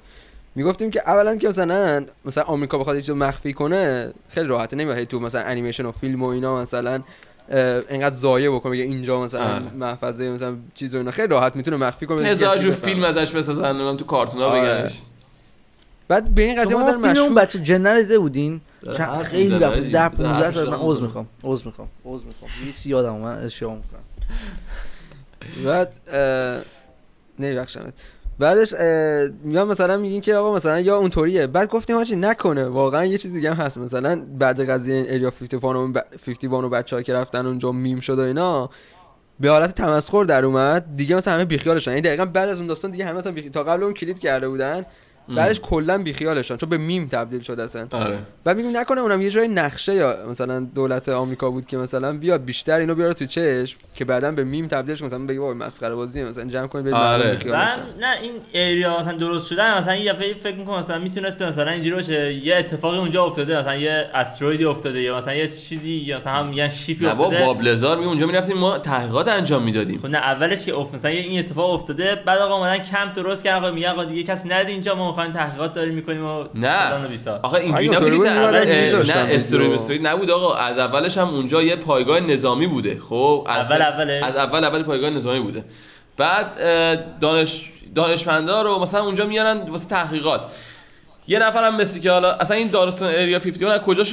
می‌گفتیم 0.55 0.91
که 0.91 1.03
اولا 1.07 1.37
که 1.37 1.49
مثلا 1.49 2.05
مثلا 2.25 2.45
آمریکا 2.45 2.79
بخواد 2.79 3.09
یه 3.09 3.15
مخفی 3.15 3.53
کنه 3.53 4.13
خیلی 4.29 4.47
راحته 4.47 4.77
نمیاد 4.77 5.05
تو 5.05 5.21
مثلا 5.21 5.41
انیمیشن 5.41 5.87
و 5.87 5.93
فیلم 5.93 6.23
و 6.23 6.27
اینا 6.27 6.63
مثلا 6.63 7.01
اینقدر 7.91 8.15
ضایع 8.15 8.51
بکنه 8.51 8.73
بگه 8.73 8.85
اینجا 8.85 9.21
مثلا 9.21 9.55
آره. 9.55 9.63
محفظه 9.75 10.31
مثلا 10.31 10.57
چیز 10.75 10.95
و 10.95 10.99
اینا 10.99 11.11
خیلی 11.11 11.29
راحت 11.29 11.57
می‌تونه 11.57 11.77
مخفی 11.77 12.07
کنه 12.07 12.29
هزار. 12.29 12.71
فیلم 12.71 13.05
ازش 13.05 13.31
بسازن 13.31 13.97
تو 13.97 14.05
کارتونا 14.05 14.47
آره. 14.47 14.61
بگنش 14.61 14.93
بعد 16.09 16.35
به 16.35 16.43
این 16.43 16.63
قضیه 16.63 16.77
ما 16.77 16.85
فیلم 16.85 17.01
اون 17.01 17.11
مشهور 17.11 17.35
بچه 17.35 17.59
جن 17.59 17.97
دیده 17.97 18.19
بودین؟ 18.19 18.61
خیلی. 19.25 19.59
در 19.59 19.69
داره 19.69 20.09
15 20.09 20.29
حرف 20.29 20.55
سال 20.55 20.71
من. 20.71 20.79
عذر 20.81 21.03
می‌خوام 21.03 21.27
عذر 21.45 21.67
می‌خوام. 21.67 21.89
عذر 22.05 22.27
می‌خوام. 22.27 22.51
یه 22.67 22.73
چیزی 22.73 22.91
یادم 22.91 23.13
اومد 23.13 23.45
اشتباه 23.45 23.75
می‌کنم. 23.75 24.01
بعد 25.65 25.93
اه، 26.13 26.61
نمیبخشمت. 27.39 27.93
بعدش 28.39 28.75
میان 29.45 29.69
مثلا 29.69 29.97
میگین 29.97 30.21
که 30.21 30.35
آقا 30.35 30.55
مثلا 30.55 30.81
یا 30.81 30.97
اونطوریه. 30.97 31.47
بعد 31.47 31.69
گفتیم 31.69 31.97
حاجی 31.97 32.17
نکنه. 32.17 32.65
واقعا 32.65 33.05
یه 33.05 33.19
چیز 33.19 33.33
دیگه 33.33 33.55
هم 33.55 33.65
هست. 33.65 33.79
مثلا 33.79 34.23
بعد 34.39 34.71
قضیه 34.71 34.95
این 34.95 35.07
اریا 35.09 35.31
51 35.31 35.65
و 35.65 35.93
51 36.27 36.53
و 36.53 36.69
بچه‌ها 36.69 37.03
که 37.03 37.15
رفتن 37.15 37.47
اونجا 37.47 37.73
میم 37.73 38.01
شد 38.01 38.19
و 38.19 38.23
اینا 38.23 38.71
به 39.41 39.51
حالت 39.51 39.75
تمسخر 39.75 40.25
در 40.25 40.45
اومد. 40.45 40.97
دیگه 40.97 41.17
مثلا 41.17 41.35
همه 41.35 41.45
بیخیالشن. 41.45 41.91
یعنی 41.91 42.01
دقیقا 42.01 42.25
بعد 42.25 42.49
از 42.49 42.59
اون 42.59 42.67
داستان 42.67 42.91
دیگه 42.91 43.05
همه 43.05 43.19
مثلا 43.19 43.33
بیخی... 43.33 43.51
تا 43.51 43.65
قبل 43.65 43.83
اون 43.83 43.95
کلید 43.95 44.19
کرده 44.19 44.49
بودن. 44.49 44.85
بعدش 45.29 45.61
کلا 45.61 46.03
بیخیالشن 46.03 46.57
چون 46.57 46.69
به 46.69 46.77
میم 46.77 47.09
تبدیل 47.13 47.41
شد 47.41 47.61
اصلا. 47.61 47.87
آره. 47.91 48.19
بعد 48.45 48.57
میگیم 48.57 48.77
نکنه 48.77 49.01
اونم 49.01 49.23
یه 49.23 49.31
جای 49.31 49.49
نقشه 49.49 49.95
یا 49.95 50.17
مثلا 50.31 50.61
دولت 50.61 51.09
آمریکا 51.09 51.51
بود 51.51 51.67
که 51.67 51.77
مثلا 51.77 52.13
بیاد 52.13 52.45
بیشتر 52.45 52.79
اینو 52.79 52.95
بیاره 52.95 53.15
تو 53.15 53.27
چشم 53.27 53.79
که 53.95 54.05
بعدا 54.05 54.33
به 54.33 54.45
میم 54.45 54.67
تبدیل 54.67 54.95
شه 54.95 55.05
مثلا 55.05 55.27
بگه 55.27 55.41
بابا 55.41 55.55
مسخره 55.55 55.95
بازیه 55.95 56.25
مثلا 56.25 56.45
جمع 56.45 56.67
کنید 56.67 56.85
برید 56.85 56.97
آره. 56.97 57.39
من. 57.47 57.69
نه 58.01 58.21
این 58.23 58.33
ایریا 58.53 59.01
مثلا 59.01 59.13
درست 59.13 59.47
شدن 59.47 59.79
مثلا 59.79 59.97
یه 59.97 60.13
دفعه 60.13 60.35
فکر 60.35 60.57
می‌کنم 60.57 60.79
مثلا 60.79 60.99
می‌تونسته 60.99 61.49
مثلا 61.49 61.71
اینجوری 61.71 61.97
باشه. 61.97 62.35
یه 62.35 62.57
اتفاقی 62.57 62.99
اونجا 62.99 63.25
افتاده 63.25 63.59
مثلا 63.59 63.77
یه 63.77 64.11
استرویدی 64.15 64.65
افتاده 64.65 65.03
یا 65.03 65.17
مثلا 65.17 65.35
یه 65.35 65.49
چیزی 65.49 65.93
یا 65.93 66.17
مثلا 66.17 66.33
هم 66.33 66.47
میگن 66.47 66.69
شیپی 66.69 67.05
نه 67.05 67.11
بابا 67.11 67.25
افتاده. 67.27 67.47
بابلزار 67.47 67.99
می 67.99 68.05
اونجا 68.05 68.27
می‌رفتیم 68.27 68.59
ما 68.59 68.79
تحقیقات 68.79 69.29
انجام 69.29 69.63
می‌دادیم. 69.63 69.99
خب 69.99 70.07
نه 70.07 70.19
اولش 70.19 70.67
که 70.67 70.75
افت 70.75 70.95
مثلا 70.95 71.11
یه 71.11 71.21
این 71.21 71.39
اتفاق 71.39 71.71
افتاده 71.71 72.15
بعد 72.27 72.39
آقا 72.39 72.57
اومدن 72.57 72.79
کمپ 72.79 73.15
درست 73.15 73.45
کردن 73.45 73.59
آقا 73.59 73.71
میگن 73.71 73.89
آقا 73.89 74.05
دیگه 74.05 74.23
کسی 74.23 74.49
نرید 74.49 74.69
اینجا 74.69 74.95
ما 74.95 75.12
می‌خوایم 75.13 75.33
تحقیقات 75.33 75.75
داریم 75.75 75.95
می‌کنیم 75.95 76.25
و 76.27 76.45
نه. 76.55 76.93
آخه 77.43 77.55
اینجوری 77.55 77.89
نبود 77.89 78.27
نه 78.27 79.17
استوری. 79.17 79.69
مستوری 79.69 79.99
نبود 79.99 80.31
آقا. 80.31 80.55
از 80.55 80.79
اولش 80.79 81.19
هم 81.19 81.29
اونجا 81.29 81.63
یه 81.63 81.77
پایگاه 81.77 82.21
نظامی 82.21 82.67
بوده. 82.67 83.01
خب 83.09 83.47
از 83.49 83.71
اول 83.71 83.83
اولش؟ 83.83 84.23
از 84.23 84.37
اول 84.37 84.65
اول 84.65 84.83
پایگاه 84.83 85.11
نظامی 85.11 85.41
بوده. 85.41 85.65
بعد 86.17 86.47
دانش 87.21 87.73
دانشمندا 87.95 88.63
رو 88.63 88.79
مثلا 88.79 89.05
اونجا 89.05 89.27
میارن 89.27 89.61
واسه 89.61 89.89
تحقیقات. 89.89 90.41
یه 91.29 91.39
نفرم 91.39 91.77
مثل 91.77 92.01
که 92.01 92.11
حالا 92.11 92.33
اصلا 92.33 92.57
این 92.57 92.69
داستان 92.69 93.11
اریا 93.15 93.39
51 93.39 93.73
از 93.73 93.81
کجا 93.81 94.05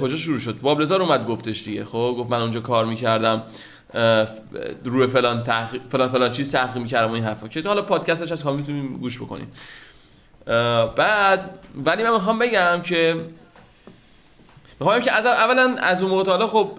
کجا 0.00 0.16
شروع 0.16 0.38
شد؟ 0.38 0.58
بابلزار 0.62 1.02
اومد 1.02 1.26
گفتش 1.26 1.64
دیگه. 1.64 1.84
خب 1.84 2.16
گفت 2.18 2.30
من 2.30 2.40
اونجا 2.40 2.60
کار 2.60 2.84
می‌کردم 2.84 3.42
روی 4.84 5.06
فلان 5.06 5.42
تحقیق 5.42 5.82
فلان 5.88 6.08
فلان 6.08 6.30
چیز 6.30 6.52
تحقیق 6.52 6.82
می‌کردم 6.82 7.12
این 7.12 7.24
حرفا. 7.24 7.48
که 7.48 7.62
حالا 7.66 7.82
پادکستش 7.82 8.32
از 8.32 8.44
کامل 8.44 8.56
می‌تونیم 8.56 8.96
گوش 8.96 9.18
بکنیم. 9.18 9.52
بعد 10.96 11.50
ولی 11.84 12.02
من 12.02 12.12
می‌خوام 12.12 12.38
بگم 12.38 12.82
که 12.84 13.20
می‌خوام 14.80 15.00
که 15.00 15.12
از 15.12 15.26
اولا 15.26 15.76
از 15.78 16.02
اون 16.02 16.10
موقع 16.10 16.46
خب 16.46 16.70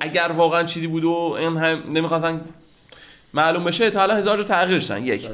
اگر 0.00 0.32
واقعا 0.36 0.62
چیزی 0.62 0.86
بود 0.86 1.04
و 1.04 1.36
این 1.38 1.56
هم 1.56 1.82
نمی‌خواستن 1.92 2.40
معلوم 3.34 3.64
بشه 3.64 3.90
تا 3.90 4.00
حالا 4.00 4.14
هزار 4.14 4.36
جو 4.36 4.44
تغییر 4.44 4.80
شدن 4.80 5.04
یک. 5.06 5.28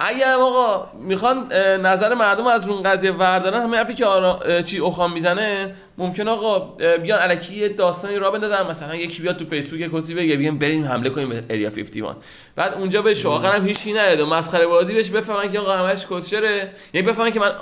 اگه 0.00 0.32
آقا 0.32 0.90
می‌خوان 0.98 1.52
نظر 1.82 2.14
مردم 2.14 2.46
از 2.46 2.68
این 2.68 2.82
قضیه 2.82 3.12
وردارن 3.12 3.62
همه 3.62 3.76
حرفی 3.76 3.94
که 3.94 4.06
آرا... 4.06 4.62
چی 4.62 4.80
اخوان 4.80 5.12
می‌زنه 5.12 5.74
ممکن 5.98 6.28
آقا 6.28 6.58
بیان 6.96 7.22
الکی 7.22 7.54
یه 7.54 7.68
داستانی 7.68 8.16
را 8.16 8.30
بندازن. 8.30 8.66
مثلا 8.70 8.94
یکی 8.94 9.22
بیاد 9.22 9.36
تو 9.36 9.44
فیسبوک 9.44 9.96
کسی 9.96 10.14
بگه 10.14 10.36
بیان 10.36 10.58
بریم 10.58 10.84
حمله 10.84 11.10
کنیم 11.10 11.28
به 11.28 11.44
اریا 11.50 11.70
51 11.70 12.16
بعد 12.56 12.74
اونجا 12.74 13.02
بهش 13.02 13.26
آخر 13.26 13.56
هم 13.56 13.66
هیچی 13.66 13.92
و 13.92 14.26
مسخره 14.26 14.66
بازی 14.66 14.94
بهش 14.94 15.10
بفهمن 15.10 15.52
که 15.52 15.58
آقا 15.58 15.72
همش 15.72 16.06
کسچره 16.10 16.70
یعنی 16.94 17.06
بفهمن 17.06 17.30
که 17.30 17.40
من 17.40 17.52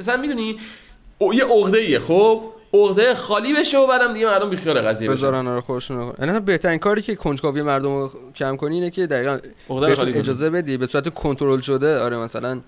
مثلا 0.00 0.16
می‌دونی 0.16 0.56
یه 1.20 1.44
عقده 1.44 1.78
ایه 1.78 1.98
خب؟ 1.98 2.42
عقده 2.84 3.14
خالی 3.14 3.54
بشه 3.54 3.78
و 3.78 3.86
بعدم 3.86 4.12
دیگه 4.12 4.26
مردم 4.26 4.50
بیخیال 4.50 4.80
قضیه 4.80 5.08
بشن 5.08 5.16
بذارن 5.18 5.48
آره 5.48 5.60
خودشون 5.60 6.12
یعنی 6.20 6.40
بهترین 6.40 6.78
کاری 6.78 7.02
که 7.02 7.14
کنجکاوی 7.14 7.62
مردم 7.62 7.88
رو 7.88 8.10
کم 8.36 8.56
کنی 8.56 8.74
اینه 8.74 8.90
که 8.90 9.06
دقیقاً. 9.06 9.38
اجازه 10.06 10.50
بدی 10.50 10.76
به 10.76 10.86
صورت 10.86 11.08
کنترل 11.08 11.60
شده 11.60 11.98
آره 11.98 12.16
مثلا 12.16 12.60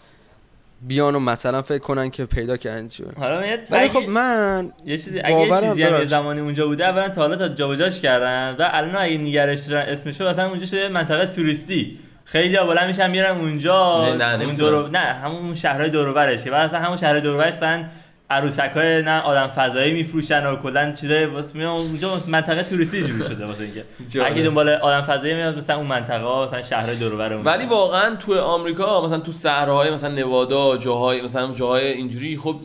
بیان 0.82 1.14
و 1.14 1.20
مثلا 1.20 1.62
فکر 1.62 1.78
کنن 1.78 2.10
که 2.10 2.24
پیدا 2.24 2.56
کردن 2.56 2.88
چی 2.88 3.04
حالا 3.18 3.40
میاد 3.40 3.58
ولی 3.70 3.88
خب 3.88 4.08
من 4.08 4.72
یه 4.86 4.98
چیزی 4.98 5.20
اگه 5.20 5.40
یه 5.40 5.60
چیزی 5.60 5.82
هم 5.82 6.00
یه. 6.00 6.04
زمانی 6.04 6.40
اونجا 6.40 6.66
بوده 6.66 6.88
اولا 6.88 7.08
تا 7.08 7.20
حالا 7.20 7.36
تا 7.36 7.48
جابجاش 7.48 8.00
کردن 8.00 8.56
و 8.58 8.68
الان 8.72 8.96
اگه 8.96 9.18
نگرش 9.18 9.60
دارن 9.60 9.88
اسمشو 9.88 10.24
اصلا 10.24 10.48
اونجا 10.48 10.66
شده 10.66 10.88
منطقه 10.88 11.26
توریستی 11.26 11.98
خیلی 12.24 12.56
ها 12.56 12.66
بلند 12.66 12.86
میشن 12.86 13.10
میرن 13.10 13.36
اونجا 13.36 14.04
نه، 14.08 14.14
نه، 14.14 14.24
اون 14.24 14.42
نمی‌تونن. 14.42 14.70
دور 14.70 14.90
نه 14.90 14.98
همون 14.98 15.54
شهرهای 15.54 15.90
دور 15.90 16.08
و 16.08 16.14
و 16.14 16.54
اصلا 16.54 16.80
همون 16.80 16.96
شهرهای 16.96 17.20
دور 17.20 17.36
و 17.36 17.40
عروسک 18.30 18.70
های 18.74 19.02
نه 19.02 19.20
آدم 19.20 19.46
فضایی 19.46 19.92
میفروشن 19.92 20.46
و 20.46 20.56
کلا 20.56 20.92
چیزای 20.92 21.26
واسه 21.26 21.58
میان 21.58 21.76
اونجا 21.76 22.22
منطقه 22.26 22.62
توریستی 22.62 23.02
جوری 23.02 23.24
شده 23.24 23.46
واسه 23.46 23.64
اینکه. 23.64 23.84
اگه 24.26 24.42
دنبال 24.42 24.68
آدم 24.68 25.02
فضایی 25.02 25.34
میاد 25.34 25.56
مثلا 25.56 25.76
اون 25.76 25.86
منطقه 25.86 26.24
ها 26.24 26.44
مثلا 26.44 26.62
شهرهای 26.62 26.96
دور 26.96 27.32
اون 27.32 27.44
ولی 27.44 27.66
واقعا 27.66 28.16
تو 28.16 28.40
آمریکا 28.40 29.04
مثلا 29.04 29.18
تو 29.18 29.32
صحراهای 29.32 29.90
مثلا 29.90 30.14
نوادا 30.14 30.76
جاهای 30.76 31.22
مثلا 31.22 31.52
جاهای 31.52 31.86
اینجوری 31.86 32.36
خب 32.36 32.56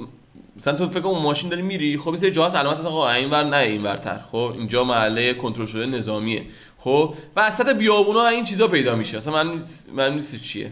مثلا 0.57 0.73
تو 0.73 0.89
فکر 0.89 0.99
کن 0.99 1.19
ماشین 1.19 1.49
داری 1.49 1.61
میری 1.61 1.97
خب 1.97 2.07
این 2.07 2.17
سری 2.17 2.31
جاها 2.31 2.59
علامت 2.59 2.77
هست 2.77 2.85
آقا 2.85 3.09
اینور 3.09 3.43
نه 3.43 3.57
اینورتر 3.57 4.19
خب 4.31 4.53
اینجا 4.57 4.83
محله 4.83 5.33
کنترل 5.33 5.65
شده 5.65 5.85
نظامیه. 5.85 6.45
خب 6.77 7.15
وسط 7.35 7.75
بیابونا 7.75 8.27
این 8.27 8.43
چیزا 8.43 8.67
پیدا 8.67 8.95
میشه. 8.95 9.17
اصلا 9.17 9.43
من 9.43 9.61
من 9.93 10.13
نیست 10.13 10.41
چیه. 10.41 10.71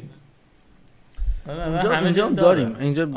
اونجا 1.48 1.90
همه 1.92 2.04
اینجا 2.04 2.12
جا 2.22 2.28
هم 2.28 2.36
داره. 2.36 2.64
داریم 2.64 2.76
اینجا 2.80 3.08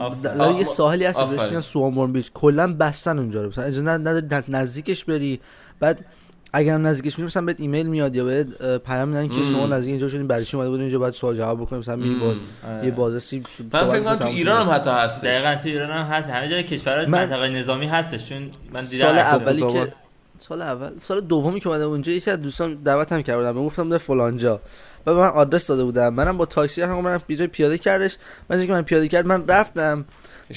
یه 0.58 0.64
ساحلی 0.64 1.04
هست 1.04 1.22
بهش. 1.22 1.40
میگن 1.40 1.60
سوامورن 1.60 2.12
بیچ 2.12 2.30
کلا 2.34 2.74
بستن 2.74 3.18
اونجا 3.18 3.42
رو 3.42 3.48
مثلا 3.48 3.64
اجازه 3.64 4.44
نزدیکش 4.48 5.04
بری 5.04 5.40
بعد 5.80 6.04
اگر 6.52 6.78
نزدیکش 6.78 7.18
میری 7.18 7.26
مثلا 7.26 7.42
بهت 7.44 7.60
ایمیل 7.60 7.86
میاد 7.86 8.14
یا 8.16 8.24
بهت 8.24 8.78
پیام 8.78 9.08
میدن 9.08 9.28
که. 9.28 9.44
شما 9.44 9.66
نزدیک 9.66 9.90
اینجا 9.90 10.08
شدین 10.08 10.26
برای 10.26 10.44
چی 10.44 10.56
اومده 10.56 10.70
بودین 10.70 10.82
اینجا 10.82 10.98
باید 10.98 11.14
سوال 11.14 11.36
جواب 11.36 11.60
بکنیم 11.60 11.80
مثلا 11.80 11.96
میری 11.96 12.14
با 12.14 12.26
آره. 12.68 12.84
یه 12.84 12.90
بازه 12.90 13.18
سیب 13.18 13.46
من 13.72 13.88
فکر 13.90 14.00
کنم 14.00 14.16
تو 14.16 14.26
ایران 14.26 14.66
هم 14.68 14.74
حتی 14.74 14.90
هستش 14.90 15.24
دقیقا 15.24 15.54
تو 15.54 15.68
ایران 15.68 15.90
هم 15.90 16.04
هست 16.04 16.30
همه 16.30 16.48
جای 16.48 16.62
کشور 16.62 17.06
من- 17.06 17.08
منطقه 17.20 17.48
نظامی 17.48 17.86
هستش 17.86 18.28
چون 18.28 18.50
من 18.72 18.84
دیدم 18.84 19.06
سال. 19.06 19.18
اولی. 19.18 19.60
که 19.72 19.92
سال 20.38 20.62
اول 20.62 20.90
سال 21.02 21.20
دومی 21.20 21.60
که 21.60 21.68
اومدم 21.68 21.88
اونجا 21.88 22.12
یکی 22.12 22.30
از 22.30 22.42
دوستان 22.42 22.74
دعوتم 22.74 23.22
کرده 23.22 23.38
بودن 23.38 23.52
بهم 23.52 23.66
گفتم 23.66 23.88
در 23.88 23.98
فلانجا 23.98 24.60
و 25.06 25.14
من 25.14 25.28
آدرس 25.28 25.66
داده 25.66 25.84
بودم 25.84 26.14
منم 26.14 26.36
با 26.36 26.46
تاکسی 26.46 26.82
هم 26.82 27.00
من 27.00 27.20
یه 27.28 27.36
جای 27.36 27.46
پیاده 27.46 27.78
کردش. 27.78 28.16
من 28.50 28.58
اینکه 28.58 28.72
من 28.72 28.82
پیاده 28.82 29.08
کرد 29.08 29.26
من 29.26 29.46
رفتم. 29.46 30.04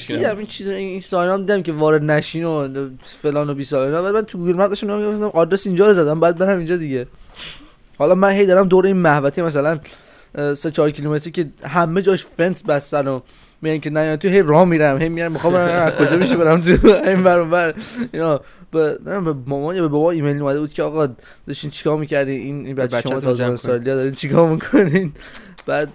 دیدم 0.08 0.38
این 0.38 0.48
چیزا 0.48 0.72
این 0.72 1.02
sign 1.02 1.31
ا 1.31 1.38
دیدم 1.38 1.64
که 1.64 1.72
وارد 1.74 2.04
نشین 2.04 2.46
و 2.46 2.88
فلان 3.22 3.50
و 3.50 3.54
بیسار 3.54 3.88
اینا. 3.88 4.02
بعد 4.02 4.14
من 4.14 4.22
تو 4.22 4.38
Google 4.38 4.54
Maps 4.54 4.70
داشتم 4.70 4.92
نگاه 4.92 5.32
آدرس 5.32 5.68
اینجا 5.68 5.88
رو 5.88 5.94
زدم. 5.94 6.20
بعد 6.20 6.38
برم 6.38 6.58
اینجا 6.58 6.78
دیگه. 6.78 7.08
حالا 7.98 8.16
من 8.16 8.32
هی 8.32 8.46
دارم 8.46 8.68
دور 8.68 8.86
این 8.86 8.98
محوطه 8.98 9.42
مثلا 9.42 9.80
سه 10.56 10.72
چهار 10.72 10.92
کیلومتری 10.92 11.32
که 11.32 11.50
همه 11.64 12.02
جاش 12.02 12.26
فنس 12.26 12.64
بستن 12.64 13.08
و 13.08 13.20
میگن 13.62 13.78
که 13.78 13.90
نه 13.90 14.18
تو 14.18 14.28
هی 14.28 14.42
راه 14.42 14.66
میرم 14.66 15.02
هی 15.02 15.10
میرم 15.10 15.32
می‌خوام 15.32 15.54
برم 15.54 15.88
از 15.88 15.94
کجا 15.94 16.18
میشه 16.18 16.38
برم 16.38 16.62
تو؟ 16.62 16.72
این 17.10 17.24
بر 17.24 17.40
اون 17.40 17.50
بر 17.50 17.74
اینا. 18.12 18.42
به 18.72 18.98
نه، 19.06 19.22
به 19.22 19.36
مامان 19.46 19.76
یا 19.76 19.82
به 19.82 19.88
بابا 19.88 20.12
ایمیل 20.12 20.42
اومده 20.42 20.60
بود 20.60 20.74
که 20.74 20.84
آقا 20.84 21.08
داشتین 21.48 21.70
چیکار 21.70 21.98
می‌کردین 21.98 22.42
این 22.42 22.66
این 22.66 22.76
بچه 22.76 23.02
شما 23.02 23.20
تازه 23.20 23.44
استرالیا 23.44 23.96
دارین 23.96 24.12
چیکار 24.12 24.50
می‌کنین؟ 24.50 25.14
بعد 25.68 25.90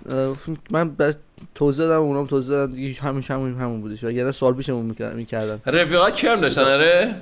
من 0.70 0.90
بعد 0.90 1.16
توضیح 1.54 1.86
دادم 1.86 2.02
اونام 2.02 2.26
توضیح 2.26 2.56
دادن 2.56 2.76
همین 3.00 3.22
همون 3.28 3.54
همون 3.54 3.80
بودش. 3.80 4.04
اگر 4.04 4.30
سوال 4.30 4.54
پیشمون 4.54 4.86
می‌کردن 4.86 5.16
می‌کردن. 5.16 5.60
رفیقا 5.66 6.10
کرم 6.10 6.40
داشتن؟ 6.40 6.62
آره. 6.62 7.14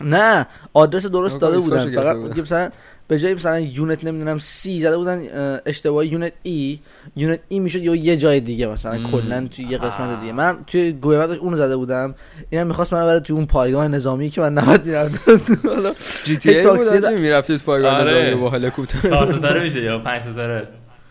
نه 0.00 0.46
آدرس 0.72 1.06
درست 1.06 1.40
داده 1.40 1.58
بودن. 1.58 1.90
فقط 1.90 2.16
بودن. 2.16 2.42
مثلا 2.42 2.70
به 3.08 3.18
جای 3.18 3.34
مثلا 3.34 3.60
یونت 3.60 4.04
نمی‌دونم 4.04 4.38
سی 4.38 4.80
زده 4.80 4.96
بودن 4.96 5.18
اه، 5.34 5.60
اشتباهی 5.66 6.08
یونت 6.08 6.32
ای 6.42 6.78
یونت 7.16 7.40
ای 7.48 7.58
می‌شد 7.58 7.82
یا 7.82 7.94
یه 7.94 8.16
جای 8.16 8.40
دیگه 8.40 8.66
مثلا. 8.66 9.02
کلا 9.02 9.48
توی 9.48 9.64
یه 9.64 9.78
قسمت 9.78 10.20
دیگه. 10.20 10.32
من 10.32 10.56
توی 10.66 10.92
گوگل 10.92 11.16
مپش 11.16 11.38
اونو 11.38 11.56
زده 11.56 11.76
بودم. 11.76 12.14
اینم 12.50 12.66
می‌خواست 12.66 12.92
من 12.92 13.06
بره 13.06 13.20
توی 13.20 13.36
اون 13.36 13.46
پایگاه 13.46 13.88
نظامی 13.88 14.28
که 14.28 14.40
من 14.40 14.52
نباید 14.52 14.86
می‌رفتم. 14.86 15.40
حالا 15.68 15.92
GTA 16.24 16.62
تاکسی 16.62 16.90
بود 16.90 17.02
دا- 17.02 17.06
آجی 17.06 17.22
می‌رفتید 17.22 17.62
پایگاه 17.62 17.92
آره. 17.92 18.20
نظامی 18.20 18.40
با 18.40 18.50
هلیکوپتر 18.50 19.08
چهار 19.08 19.32
ستاره 19.32 19.62
میشه 19.62 19.82
یا 19.82 19.98
پنج 19.98 20.22
ستاره 20.22 20.68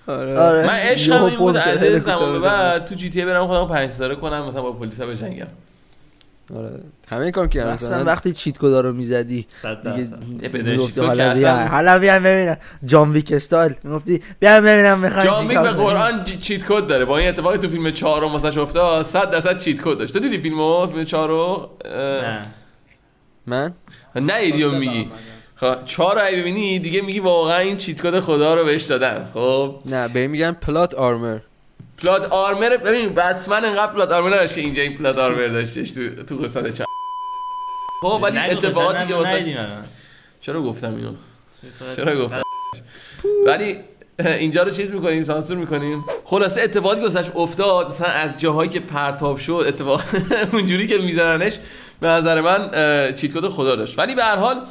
آره. 0.07 0.39
آره. 0.39 0.67
من 0.67 0.75
عشقم 0.75 1.23
این 1.23 1.39
بود 1.39 1.57
از 1.57 2.01
زمان. 2.03 2.41
بعد 2.41 2.85
تو 2.85 2.95
GTA 2.95 3.25
برم 3.25 3.47
خودم 3.47 3.67
پنج 3.67 3.89
ستاره 3.89 4.15
کنم 4.15 4.47
مثلا 4.47 4.61
با 4.61 4.73
پلیس 4.73 5.01
بجنگم. 5.01 5.47
آره. 6.55 6.79
همه 7.09 7.31
کار 7.31 7.47
کردن 7.47 7.73
مثلا 7.73 7.89
مثلا. 7.97 8.03
وقتی 8.11 8.31
cheat 8.31 8.57
code 8.57 8.76
ا 8.76 8.81
رو 8.81 8.93
می‌زدی 8.93 9.47
حالا 9.63 11.33
بیا 11.33 11.51
اصلا- 11.51 11.67
حالا 11.67 11.99
بیا 11.99 12.19
ببینم. 12.19 12.57
جان 12.85 13.11
ویک 13.11 13.31
استایل. 13.31 13.73
می‌گفتی 13.83 14.21
بیا 14.39 14.61
ببینم 14.61 14.99
می‌خوای 14.99 15.23
جان 15.25 15.47
ویک 15.47 15.57
به 15.59 15.69
قرآن 15.71 16.25
جی- 16.25 16.37
cheat 16.37 16.65
code 16.67 16.87
داره. 16.87 17.05
با 17.05 17.17
این 17.17 17.29
اتفاقی 17.29 17.57
تو 17.57 17.69
فیلم 17.69 17.91
چهارم 17.91 18.33
واسش 18.33 18.57
افتاد 18.57 19.05
100 19.05 19.31
درصد 19.31 19.57
cheat 19.57 19.81
code 19.81 19.97
داشت. 19.97 20.13
تو 20.13 20.19
دیدی 20.19 20.37
فیلمو؟ 20.37 20.87
فیلم 20.87 21.03
چهارم؟ 21.03 21.67
نه. 21.85 22.45
من؟ 23.47 23.71
نه 24.15 24.33
ایدیو 24.33 24.71
میگی. 24.71 25.09
خب 25.55 25.85
چهار 25.85 26.15
رو 26.31 26.37
ببینی 26.37 26.79
دیگه 26.79 27.01
میگی 27.01 27.19
واقعا 27.19 27.57
این 27.57 27.77
چیت 27.77 28.01
کد 28.01 28.19
خدا 28.19 28.53
رو 28.55 28.65
بهش 28.65 28.83
دادن. 28.83 29.27
خب. 29.33 29.75
نه 29.85 30.07
به 30.07 30.27
میگن 30.27 30.51
پلات 30.51 30.93
آرمر 30.93 31.39
پلات 31.97 32.25
آرمر 32.31 32.77
ببین 32.77 33.15
بتمن 33.15 33.65
انقدر 33.65 33.93
پلات 33.93 34.11
آرمر 34.11 34.35
نداشت 34.35 34.55
که 34.55 34.61
اینجا 34.61 34.81
این 34.81 34.93
پلات 34.97 35.17
آرمر 35.17 35.47
داشتش 35.47 35.91
تو 35.91 36.23
تو 36.23 36.35
قسمت 36.37 36.73
چند 36.73 36.87
خب 38.01 38.19
ولی 38.23 38.37
اتفاقاتی 38.37 39.07
که 39.07 39.15
واسه. 39.15 39.57
چرا 40.41 40.61
گفتم 40.61 40.95
اینو؟ 40.95 41.13
چرا 41.95 42.25
گفتم؟ 42.25 42.41
ولی 43.45 43.77
اینجا 44.19 44.63
رو 44.63 44.71
چیز 44.71 44.91
می‌کنیم 44.91 45.23
سانسور 45.23 45.57
می‌کنیم. 45.57 46.05
خلاصه 46.25 46.61
اتفاقاتی 46.61 47.01
که 47.01 47.07
واسش 47.07 47.29
افتاد 47.35 47.87
مثلا 47.87 48.07
از 48.07 48.39
جاهایی 48.41 48.69
که 48.69 48.79
پرتاب 48.79 49.37
شد 49.37 49.65
اتفاق 49.67 50.03
اونجوری 50.53 50.87
که 50.87 50.97
میزننش 50.97 51.59
به 51.99 52.07
نظر 52.07 52.41
من 52.41 52.69
چیت 53.13 53.33
کد 53.33 53.47
خدا 53.47 53.75
داشت. 53.75 53.99
ولی 53.99 54.15
به 54.15 54.23
هر 54.23 54.35
حال 54.35 54.61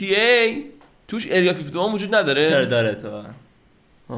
ای 0.00 0.64
توش 1.08 1.28
اریا 1.30 1.52
51 1.52 1.94
وجود 1.94 2.14
نداره. 2.14 2.48
چرا 2.48 2.64
داره 2.64 2.94
تو 2.94 3.22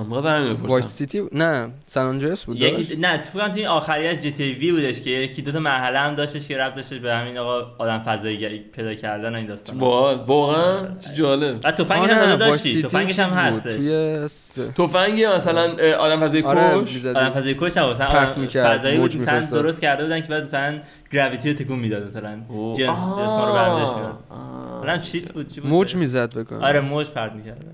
می‌خواستم 0.03 0.57
وایس 0.63 0.87
سیتی 0.87 1.23
نه 1.33 1.71
سان 1.87 2.07
آندریاس 2.07 2.45
بود 2.45 2.59
داشت؟ 2.59 2.79
یکی 2.79 2.97
نه 2.97 3.19
تو 3.19 3.23
فکر 3.31 3.39
کنم 3.39 3.49
تو 3.53 3.59
این 3.59 3.67
آخریش 3.69 4.19
جی 4.19 4.31
تی 4.33 4.53
وی 4.53 4.73
بودش 4.73 5.01
که 5.01 5.11
یکی 5.11 5.43
دو 5.43 5.53
تا 5.53 5.59
مرحله 5.59 5.99
هم 5.99 6.15
داشتش 6.15 6.49
که 6.49 6.59
ربط 6.59 6.75
داشتش 6.75 6.99
به 6.99 7.15
همین 7.15 7.39
آقا 7.39 7.63
آدم 7.79 7.99
فضایی 7.99 8.59
پیدا 8.59 8.95
کردن 8.95 9.35
این 9.35 9.47
داستان 9.47 9.79
باحال 9.79 10.17
واقعا 10.27 10.89
جالب 11.15 11.61
بعد 11.61 11.75
تفنگ 11.75 12.11
هم 12.11 12.19
وایس 12.19 12.39
داشتی 12.39 12.83
تفنگش 12.83 13.19
هم. 13.19 13.39
هستش 13.39 13.75
توی 13.75 14.29
س- 14.29 14.59
تفنگ 14.77 15.25
مثلا 15.25 15.97
آدم 15.99 16.21
فضای 16.21 16.43
آره 16.43 16.83
کش. 16.85 17.07
آدم 17.07 17.31
فضایی 17.31 17.57
کش 17.61 17.77
هم 17.77 17.91
مثلا 17.91 18.31
می‌کرد، 18.37 18.79
فضایی 18.79 18.99
بود 18.99 19.17
مثلا. 19.17 19.61
درست 19.63 19.81
کرده 19.81 20.03
بودن 20.05 20.21
که 20.21 20.29
بعد 20.29 20.45
مثلا 20.45 20.79
گراویتی 21.13 21.53
رو 21.53 21.59
تکون 21.59 21.79
می‌داد 21.79 22.07
مثلا. 22.07 22.37
جنس 22.77 22.89
آه. 22.99 23.23
جسما 23.23 23.45
رو 23.45 24.35
آه. 24.35 24.79
مثلا 24.83 24.99
چیت 24.99 25.33
بود 25.33 25.49
چی 25.49 25.61
بود 25.61 25.71
موج 25.71 25.97
می‌زد 25.97 26.39
بکنم 26.39 26.63
آره 26.63 26.81
موج 26.81 27.07
پرت 27.07 27.33
می‌کرد 27.33 27.65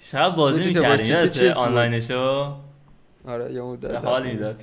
شب 0.00 0.34
بازی 0.34 0.64
می‌کردیم 0.64 1.20
سیتی 1.28 1.48
بود. 1.48 1.56
آنلاینشو؟ 1.56 2.54
آره 3.28 3.52
یه 3.52 3.62
مدت 3.62 3.90
چه 3.92 3.98
حالی 3.98 4.32
می‌داد 4.32 4.60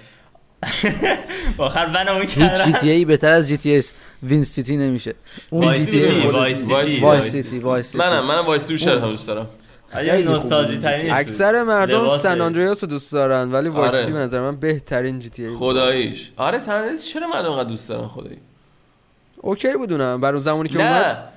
آخر 1.58 1.86
بنمون 1.86 2.22
هیچ 2.22 2.64
جی 2.66 2.72
تی 2.72 2.90
ای 2.90 3.06
بهتر 3.06 3.32
از 3.32 3.48
جی 3.48 3.58
تی 3.58 3.78
اس 3.78 3.92
وین 4.24 4.44
سیتی 4.44 4.78
نمیشه. 4.78 5.14
اون 5.50 5.74
جی 5.74 5.86
تی 5.86 6.04
ای 6.04 6.12
سیتی، 6.12 6.28
وایس 6.28 6.58
سیتی، 6.58 7.00
وایس 7.00 7.24
سیتی 7.24 7.50
سیتی. 7.84 7.98
منم 7.98 8.26
منم 8.26 8.46
وایس 8.46 8.68
بیشتر 8.68 8.98
هم 8.98 9.10
دوست 9.10 9.28
دارم. 9.28 9.48
آره 9.94 10.26
اکثر 11.12 11.64
مردم. 11.64 12.08
سن 12.18 12.42
آندریاس 12.42 12.84
رو 12.84 12.90
دوست 12.90 13.14
دارن 13.14 13.52
ولی 13.52 13.70
وایس 13.70 13.94
آره. 13.94 14.02
سیتی 14.02 14.14
به 14.14 14.20
نظر 14.20 14.42
من 14.42 14.56
بهترین 14.56 15.20
جی 15.20 15.30
تی 15.30 15.46
ای. 15.46 15.56
خداییش. 15.56 16.32
آره 16.38 16.60
San 16.60 16.74
Andreas 16.74 17.06
چرا 17.06 17.28
مردم 17.28 17.52
انقدر 17.52 17.70
دوست 17.70 17.90
دارن 17.90 18.08
خدایی؟ 18.08 18.38
okay 19.42 19.74
بودونم 19.78 20.22
برای 20.22 20.34
اون 20.34 20.44
زمانی 20.44 20.70
که 20.70 20.80
اومد 20.80 21.30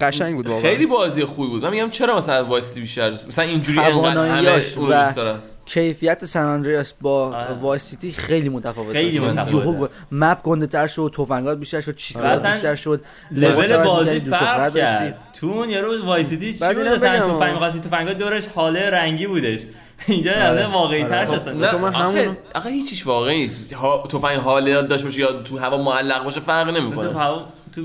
قشنگ 0.00 0.34
بود 0.36 0.46
واقعا 0.46 0.62
خیلی 0.62 0.86
بازی 0.86 1.24
خوبی 1.24 1.48
بود 1.48 1.62
من 1.64 1.70
میگم 1.70 1.90
چرا 1.90 2.16
مثلا 2.16 2.44
Vice 2.44 2.64
City 2.64 2.80
بیشتر 2.80 3.10
مثلا 3.10 3.44
اینجوری 3.44 3.78
انقدر 3.78 4.26
همه 4.26 5.38
کیفیت 5.66 6.24
San 6.24 6.44
Andreas 6.44 6.92
با 7.00 7.26
آره. 7.36 7.52
Vice 7.54 7.82
City 7.82 8.12
خیلی 8.12 8.48
متفاوت 8.48 8.92
خیلی. 8.92 9.18
متفاوته. 9.18 9.56
یهو 9.56 9.86
map 10.12 10.42
گنده 10.42 10.66
تر 10.66 10.86
شد 10.86 11.14
تفنگات 11.16 11.58
بیشتر 11.58 11.80
شد 11.80 11.94
اصلا 12.16 12.50
بیشتر 12.52 12.74
شد 12.76 13.04
لول 13.30 13.76
بازی 13.84 14.20
فرق. 14.20 14.74
کرد 14.74 15.18
تو 15.40 15.46
اون 15.46 15.70
یه 15.70 15.80
روز 15.80 16.00
Vice 16.04 16.28
City 16.28 16.52
چی 16.54 16.58
بود 16.58 16.84
تفنگ 16.84 17.22
آه. 17.54 17.58
خاصی 17.58 17.80
تفنگا 17.80 18.12
دورش 18.12 18.46
هاله 18.46 18.90
رنگی 18.90 19.26
بودش 19.26 19.60
اینجا 20.06 20.30
آره. 20.32 20.40
از 20.40 20.70
واقعی 20.70 21.04
تر 21.04 21.18
آره. 21.18 21.26
شد 21.26 21.32
اصلا. 21.32 21.68
تو 21.68 21.78
من 21.78 21.92
همون- 21.94 22.36
آخه 22.54 22.70
هیچیش 22.70 23.06
واقعی 23.06 23.36
نیست. 23.38 23.74
تفنگ 24.10 24.38
هاله 24.38 24.82
داشته 24.82 25.04
باشه 25.06 25.20
یا 25.20 25.42
تو 25.42 25.58
هوا 25.58 25.82
معلق 25.82 26.24
باشه 26.24 26.40
فرق 26.40 26.68
مثلا 26.68 26.80
تو 26.80 26.86
نمی‌کنه 26.88 27.12
هوا- 27.20 27.44
تو 27.74 27.82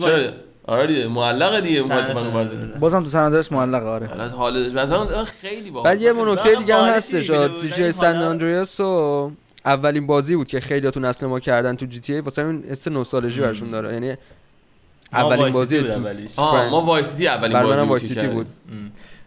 آره 0.68 0.88
دیگه 0.88 1.08
معلقه 1.08 1.62
دیگه 1.62 1.82
بازم 2.80 3.04
تو 3.04 3.10
San 3.10 3.20
Andreas 3.20 3.52
معلق 3.52 3.86
آره 3.86 4.08
داشت 4.08 4.76
مثلا 4.76 5.26
خیلی 5.26 5.72
باحال. 5.72 5.92
بعد 5.92 6.02
یه 6.02 6.14
نکته 6.14 6.56
دیگه 6.56 6.76
هم 6.76 6.84
هستش 6.86 7.32
GTA 7.76 7.92
San 7.92 8.18
Andreas 8.22 8.80
و 8.80 9.32
اولین 9.66 10.08
بازی 10.08 10.36
بود 10.36 10.48
که 10.48 10.60
خیلی 10.60 10.92
تو 10.92 11.00
نسل 11.00 11.28
ما 11.28 11.40
کردن 11.40 11.76
تو 11.76 11.86
GTA. 11.86 12.22
واسه 12.22 12.46
این 12.46 12.64
حس 12.70 12.88
نوستالژی 12.88 13.42
برشون 13.42 13.72
داره. 13.72 13.94
یعنی 13.94 14.16
اولین 15.14 15.52
بازی 15.52 15.80
بود 15.80 15.92
تو. 15.92 16.00
ما 16.70 16.82
Vice 16.82 17.08
City 17.08 17.28
اولین 17.28 17.86
بازی 17.86 18.28
بود 18.28 18.48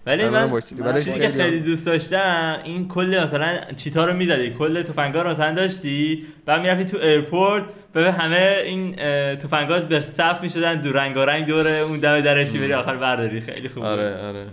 ولی 0.07 0.29
من. 0.29 0.45
من 0.45 0.61
ولی 0.79 1.03
چیزی 1.03 1.21
که 1.21 1.29
خیلی 1.29 1.61
دوست 1.61 1.87
داشتم 1.87 2.59
این 2.65 2.89
کل 2.89 3.21
مثلا 3.25 3.59
cheat 3.77 4.00
ا 4.00 4.05
رو 4.05 4.13
می‌زدی. 4.13 4.51
کل 4.51 4.83
تفنگا 4.83 5.23
رو 5.23 5.31
مثلا 5.31 5.55
داشتی. 5.55 6.27
بعد 6.47 6.61
می‌رفتی 6.61 6.85
تو 6.85 6.97
airport 6.97 7.65
به 7.93 8.13
همه 8.13 8.63
این 8.65 8.97
تفنگات 9.37 9.89
به 9.89 10.01
صف 10.01 10.43
می‌شدن. 10.43 10.81
دو 10.81 10.93
رنگارنگ 10.93 11.47
دور 11.47 11.69
اون 11.69 11.99
دم 11.99 12.21
درشی 12.21 12.59
بری 12.59 12.73
آخر 12.73 12.97
برداری. 12.97 13.41
خیلی 13.41 13.69
خوب. 13.69 13.83
آره 13.83 14.27
آره. 14.27 14.47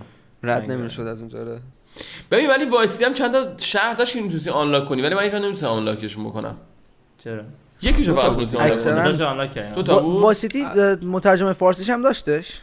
رد 0.43 0.71
نمی‌شد 0.71 1.01
از 1.01 1.21
اونجا 1.21 1.39
آره. 1.39 1.59
ببین 2.31 2.49
ولی 2.49 2.65
وایسی 2.65 3.05
هم 3.05 3.13
چند 3.13 3.31
تا 3.31 3.45
شهر 3.57 3.93
داشت 3.93 4.13
که 4.13 4.21
می‌تونستی 4.21 4.49
unlock 4.49 4.85
کنی. 4.85 5.01
ولی 5.01 5.15
من 5.15 5.21
اینجا 5.21 5.37
نمی‌تونم 5.37 5.71
unlock 5.71 6.03
شون 6.03 6.23
بکنم. 6.25 6.57
چرا؟ 7.23 7.43
یکیشو 7.81 8.15
فقط 8.15 8.31
بود. 8.31 8.49
تونستی 8.49 9.23
unlock. 9.23 9.53
کنی. 9.53 9.71
دو 9.75 9.83
تا 9.83 9.99
بود. 9.99 10.21
Vice 10.21 10.42
City 10.42 10.63
مترجم 11.01 11.53
فارسیش 11.53 11.89
هم 11.89 12.01
داشتش؟ 12.01 12.61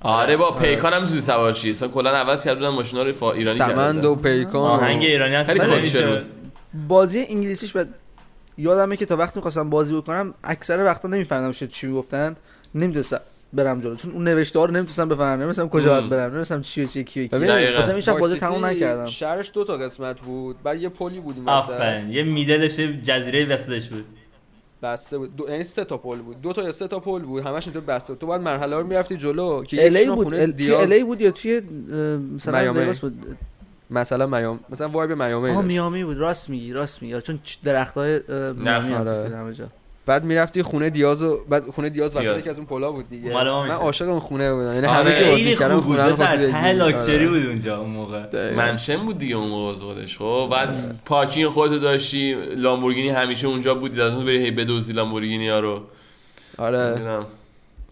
آره 0.00 0.36
با 0.36 0.50
پیکان 0.50 0.92
هم 0.92 1.02
می‌تونی 1.02 1.20
سوار 1.20 1.52
شی 1.52 1.70
اصلا 1.70 1.88
کلا 1.88 2.10
عوض 2.10 2.44
کردن 2.44 2.68
ماشینا 2.68 3.02
رو 3.02 3.12
فا 3.12 3.32
ایرانی 3.32 3.58
سمند 3.58 3.94
کردن. 3.96 4.08
و 4.08 4.14
پیکان 4.14 4.70
آهنگ. 4.70 5.02
ایرانی 5.02 5.34
هم 5.34 5.44
خیلی. 5.44 6.20
بازی 6.88 7.26
انگلیسیش 7.28 7.72
بعد 7.72 7.88
یادمه 8.58 8.96
که 8.96 9.06
تا 9.06 9.16
وقتی 9.16 9.32
می‌خواستم 9.38 9.70
بازی 9.70 9.94
بکنم 9.94 10.34
اکثر 10.44 10.84
وقتا 10.84 11.08
نمیفهمیدم 11.08 11.52
شد 11.52 11.68
چی 11.68 11.86
می‌گفتن. 11.86 12.36
نمی‌دونستم 12.74 13.20
برم 13.52 13.80
جلو. 13.80 13.96
چون 13.96 14.12
اون 14.12 14.24
نوشته 14.24 14.58
ها 14.58 14.64
رو 14.64 14.72
نمی‌تونستم 14.72 15.08
بفهمم. 15.08 15.32
نمی‌دونستم 15.32 15.68
کجا 15.68 15.90
باید. 15.90 16.10
برم. 16.10 16.22
نمی‌دونستم 16.22 16.62
چی 16.62 16.84
و 16.84 16.86
چی 16.86 17.04
کی 17.04 17.24
و 17.24 17.26
کی. 17.26 17.36
مثلا 17.36 17.92
این 17.92 18.00
شب 18.00 18.18
بازی 18.18 18.38
تموم 18.38 18.64
نکردم. 18.66 19.06
شهرش 19.06 19.50
دو 19.54 19.64
تا 19.64 19.76
قسمت 19.76 20.20
بود. 20.20 20.56
بعد 20.62 20.80
یه 20.80 20.88
پلی 20.88 21.20
بود 21.20 21.38
وسط 21.38 21.48
آفرین. 21.48 22.10
یه 22.10 22.22
میدلش 22.22 22.80
جزیره 22.80 23.46
وسطش 23.46 23.88
بود. 23.88 24.04
بسته 24.82 25.18
بود. 25.18 25.36
دو... 25.36 25.48
یعنی 25.48 25.64
سه 25.64 25.84
تا 25.84 25.96
پل 25.96 26.18
بود. 26.18 26.42
دو 26.42 26.52
تا 26.52 26.62
یا 26.62 26.72
سه 26.72 26.88
تا 26.88 27.00
پل 27.00 27.22
بود. 27.22 27.42
همش 27.42 27.66
اینطور 27.66 27.82
بسته 27.82 28.12
بود. 28.12 28.20
تو 28.20 28.26
بعد 28.26 28.40
مرحله 28.40 28.76
رو 28.76 28.86
می‌رفتی 28.86 29.16
جلو 29.16 29.64
که 29.64 29.84
الی 29.84 30.10
بود. 30.10 30.34
ال... 30.34 30.52
دیاز 30.52 30.92
الی 30.92 31.04
بود 31.04 31.20
یا 31.20 31.30
توی 31.30 31.60
مثلا 32.34 32.72
میامی. 32.72 32.92
بود؟ 33.00 33.36
مثلا 33.90 34.26
میام 34.26 34.60
مثلا 34.70 34.88
وایب 34.88 35.12
میامی 35.12 35.50
آها. 35.50 35.62
میامی 35.62 36.04
بود. 36.04 36.18
راست 36.18 36.50
میگی 36.50 36.72
راست 36.72 37.02
میگی. 37.02 37.20
چون 37.20 37.38
درخت 37.64 37.94
های 37.94 38.20
میامی 38.52 38.94
آره. 38.94 39.22
بود 39.22 39.32
همه 39.32 39.54
جا. 39.54 39.68
بعد 40.06 40.24
می‌رفتی 40.24 40.62
خونه 40.62 40.90
دیاز 40.90 41.22
و 41.22 41.38
بعد 41.48 41.70
خونه 41.70 41.88
دیاز 41.88 42.16
وسط. 42.16 42.38
یکی 42.38 42.50
از 42.50 42.56
اون 42.56 42.66
پلا 42.66 42.92
بود 42.92 43.08
دیگه 43.10 43.34
من. 43.34 43.70
عاشق 43.70 44.08
اون 44.08 44.20
خونه 44.20 44.52
بودم 44.52 44.74
یعنی 44.74 44.86
آره، 44.86 44.96
همه 44.96 45.14
که 45.14 45.24
بازی 45.24 45.54
بود 45.54 45.80
خونه 45.84 46.06
رو 46.06 46.16
خواستی 46.16 46.52
ته. 46.52 46.72
لاکچری 46.72 47.16
آره. 47.16 47.28
بود 47.28 47.46
اونجا 47.46 47.78
اون 47.78 47.90
موقع. 47.90 48.54
منشن 48.54 48.96
بود 48.96 49.18
دیگه 49.18 49.36
اون 49.36 49.48
موقع 49.48 49.74
خودش 49.74 50.18
خب 50.18 50.48
بعد 50.52 51.00
پارکینگ 51.04 51.48
خودتو 51.48 51.78
داشتی 51.78 52.34
لامبورگینی 52.56 53.08
همیشه 53.08 53.46
اونجا 53.46 53.74
بودی 53.74 53.96
لازم 53.96 54.24
بری 54.24 54.38
هی 54.44 54.50
بدوزی 54.50 54.92
لامبورگینی 54.92 55.48
ها 55.48 55.60
رو 55.60 55.80
آره. 56.58 56.80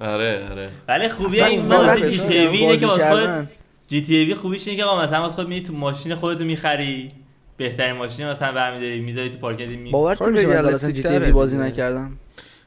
آره 0.00 0.48
آره 0.50 0.68
ولی 0.88 1.08
خوبی 1.08 1.42
این 1.42 1.62
من 1.62 1.76
بازی 1.76 2.10
جی 2.10 2.18
تی 2.18 2.46
وی 2.46 2.56
اینه 2.56 2.76
که 2.76 2.86
واسه 2.86 3.10
خودت. 3.10 3.46
جی 3.88 4.00
تی 4.00 4.24
وی 4.24 4.34
خوبیش 4.34 4.68
اینه 4.68 4.80
که 4.80 4.84
آقا 4.84 5.02
مثلا 5.02 5.20
واسه 5.22 5.34
خودت 5.34 5.48
میری 5.48 5.62
تو 5.62 5.72
ماشین 5.72 6.14
خودتو 6.14 6.44
می‌خری 6.44 7.10
بهترین 7.56 7.92
ماشین 7.96 8.26
مثلا 8.26 8.52
برمیداری 8.52 9.00
می‌ذاری 9.00 9.30
تو 9.30 9.38
پارکینگ 9.38 9.78
می 9.78 9.90
باور 9.90 10.14
کن 10.14 10.30
من 10.30 10.38
اصلا 10.38 10.90
جی 10.90 11.02
تی 11.02 11.32
بازی. 11.32 11.56
نکردم 11.56 12.18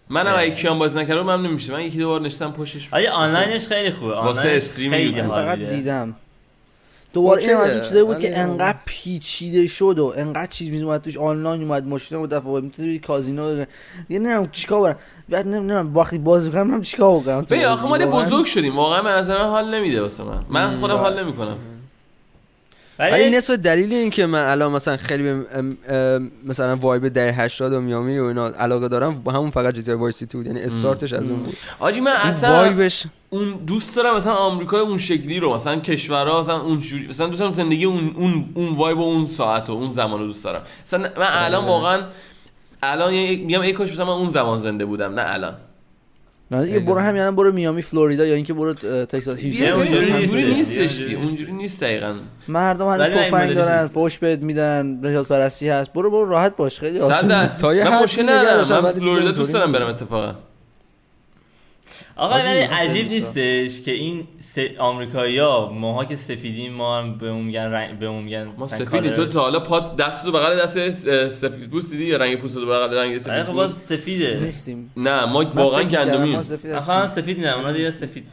منم 0.10 0.36
اگه 0.38 0.56
کیان 0.56 0.80
بازی 0.80 1.00
نکردم 1.00 1.22
من 1.22 1.42
نمیشه 1.42 1.74
من 1.74 1.82
یکی 1.82 1.98
دو 1.98 2.08
بار 2.08 2.22
نشستم 2.22 2.52
پشتش 2.52 2.90
آیا 2.92 3.14
آنلاینش 3.14 3.68
خیلی 3.68 3.92
خوبه. 3.92 4.14
واسه 4.14 4.40
آنلاینش 4.40 4.64
استریم 4.64 4.94
یوتیوب. 4.94 5.28
فقط. 5.28 5.60
دیدم. 5.60 6.16
دوباره 7.14 7.42
این 7.42 7.56
از 7.56 7.72
اون 7.72 7.82
چیزایی 7.82 8.06
بود 8.06 8.20
که 8.20 8.40
انقدر 8.40 8.78
پیچیده 8.86 9.68
شد 9.68 10.00
و 10.00 10.14
انقدر 10.18 10.46
چیز 10.46 10.70
می 10.70 10.82
اومد 10.82 11.02
توش 11.02 11.18
آنلاین 11.18 11.62
اومد 11.62 11.88
ماشینا 11.88 12.22
بود 12.22 12.30
دفعه 12.30 12.62
می‌تونی 12.62 13.00
کازینو 13.00 13.60
یه 13.60 13.66
نمی‌دونم 14.10 14.50
چیکار 14.52 14.82
برم 14.82 15.00
بعد 15.30 15.48
نمی‌دونم 15.48 15.98
وقتی 15.98 16.18
بازی 16.18 16.52
کنم 16.52 16.68
من 16.68 16.82
چیکار 16.82 17.20
بکنم. 17.20 17.42
ببین 17.42 17.66
آخه 17.66 17.88
ما 17.88 17.98
بزرگ 17.98 18.46
شدیم. 18.46 18.76
واقعا 18.76 19.04
به 19.04 19.10
نظر 19.10 19.44
من 19.44 19.50
حال 19.50 19.76
نمیده 19.76 20.02
واسه 20.02 20.24
من. 20.24 20.46
من 20.50 20.76
خودم 20.76 20.96
حال 20.96 21.24
نمی‌کنم. 21.24 21.58
ولی 23.00 23.30
نصف 23.30 23.54
دلیل 23.54 23.93
این 23.93 24.10
که 24.10 24.26
من 24.26 24.41
الان 24.43 24.72
مثلا 24.72 24.98
خیلی 24.98 25.41
مثلا 26.45 26.76
vibe 26.76 27.08
دهه 27.08 27.34
80 27.34 27.74
و 27.74 27.82
میامی 27.82 28.20
و 28.20 28.24
اینا 28.24 28.48
علاقه 28.48 28.88
دارم 28.88 29.22
همون 29.28 29.50
فقط 29.50 29.74
GTA 29.74 29.91
Vice 29.91 30.16
City 30.18 30.38
بود 30.38 30.48
یعنی 30.48 30.60
استارتش 30.62 31.14
از 31.14 31.30
اون 31.30 31.39
بود. 31.41 31.56
آجی 31.80 32.00
من 32.02 32.12
اصلا 32.12 32.50
vibe 32.50 32.86
ش 32.86 33.04
اون 33.30 33.52
دوست 33.68 33.95
دارم 33.95 34.16
مثلا 34.18 34.34
آمریکای 34.34 34.80
اون 34.80 34.98
شکلی 34.98 35.39
رو 35.39 35.54
مثلا 35.56 35.76
کشورها 35.80 36.41
مثلا 36.41 36.62
اون 36.62 36.80
جوری 36.80 37.08
مثلا 37.08 37.28
دوست 37.28 37.39
دارم 37.39 37.52
زندگی 37.52 37.86
اون 37.86 38.16
اون 38.18 38.45
اون 38.54 38.76
vibe 38.76 38.98
و 38.98 39.02
اون 39.04 39.28
ساعت 39.28 39.70
و 39.70 39.74
اون 39.74 39.91
زمان 39.91 40.20
رو 40.20 40.26
دوست 40.28 40.43
دارم. 40.43 40.62
مثلا 40.88 41.00
من 41.00 41.28
الان 41.30 41.66
واقعا 41.66 42.02
الان 42.84 43.14
یه- 43.14 43.38
میگم 43.38 43.62
ای 43.62 43.74
کاش 43.74 43.91
مثلا 43.91 44.06
من 44.06 44.12
اون 44.14 44.32
زمان 44.32 44.60
زنده 44.60 44.86
بودم 44.86 45.14
نه 45.20 45.24
الان. 45.26 45.54
نه 46.52 46.80
برو 46.80 47.00
همین 47.00 47.22
الان 47.22 47.36
برو 47.36 47.52
میامی 47.52 47.82
فلوریدا 47.82 48.26
یا 48.26 48.36
اینکه 48.36 48.54
برو 48.54 48.74
تگزاس 49.06 49.39
اونجوری 49.39 50.54
نیستش. 50.54 51.02
اونجوری 51.14 51.52
نیست 51.52 51.84
دقیقا. 51.84 52.16
مردم 52.48 52.88
هنوز 52.88 53.16
تفنگ 53.16 53.54
دارن. 53.54 53.88
فوش 53.88 54.20
بهت 54.20 54.39
میدن 54.39 55.00
نجات 55.04 55.28
پرستی 55.28 55.70
هست. 55.70 55.93
برو 55.93 56.12
برو 56.12 56.30
راحت 56.30 56.56
باش 56.56 56.80
خیلی 56.80 57.00
آسونه 57.00 57.28
در- 57.28 57.58
تا 57.58 57.76
یه 57.76 57.84
داشتم، 57.84 58.80
من 58.80 58.91
فلوریدا 58.91 59.32
دوست 59.32 59.54
دارم. 59.54 59.72
برم 59.72 59.88
اتفاقا. 59.88 60.36
آقا 62.16 62.36
ولی 62.36 62.60
عجیب 62.60 63.08
نیستش 63.08 63.82
که 63.82 63.92
این 63.92 64.28
س... 64.40 64.58
آمریکایی‌ها 64.80 65.72
ماها 65.74 66.06
که 66.06 66.16
سفیدیم 66.16 66.74
ما 66.74 67.00
هم 67.00 67.18
به 67.18 67.28
اون 67.28 67.42
میگن 67.42 67.72
رنگ 67.72 68.00
به 68.00 68.06
اون 68.06 68.24
میگن 68.24 68.48
ما 68.58 68.68
سفیدی. 68.68 69.10
تو 69.10 69.26
تا 69.26 69.42
حالا 69.42 69.60
پات 69.60 69.96
دست 69.96 70.26
تو 70.26 70.32
بغل 70.32 70.60
دست 70.60 70.90
سفید 71.30 71.70
پوست 71.70 71.92
دیدی 71.92 72.06
یا 72.06 72.18
رنگ 72.18 72.42
پوست 72.42 72.56
تو 72.56 72.66
بغل 72.66 72.98
رنگ 72.98 73.10
آره 73.10 73.20
سفید 73.20 73.44
خب 73.44 73.54
باز 73.54 73.74
پوست. 73.74 73.86
سفیده. 73.86 74.40
نیستیم. 74.44 74.92
نه 74.98 75.26
ما 75.26 75.46
واقعا 75.54 76.26
ما 76.26 76.44
سفید 76.44 76.72
آخه. 76.72 77.08
سفید 77.08 77.38
نیدم 77.38 77.54
اونا 77.54 77.72
دیگه 77.72 77.92
سفید 77.92 78.24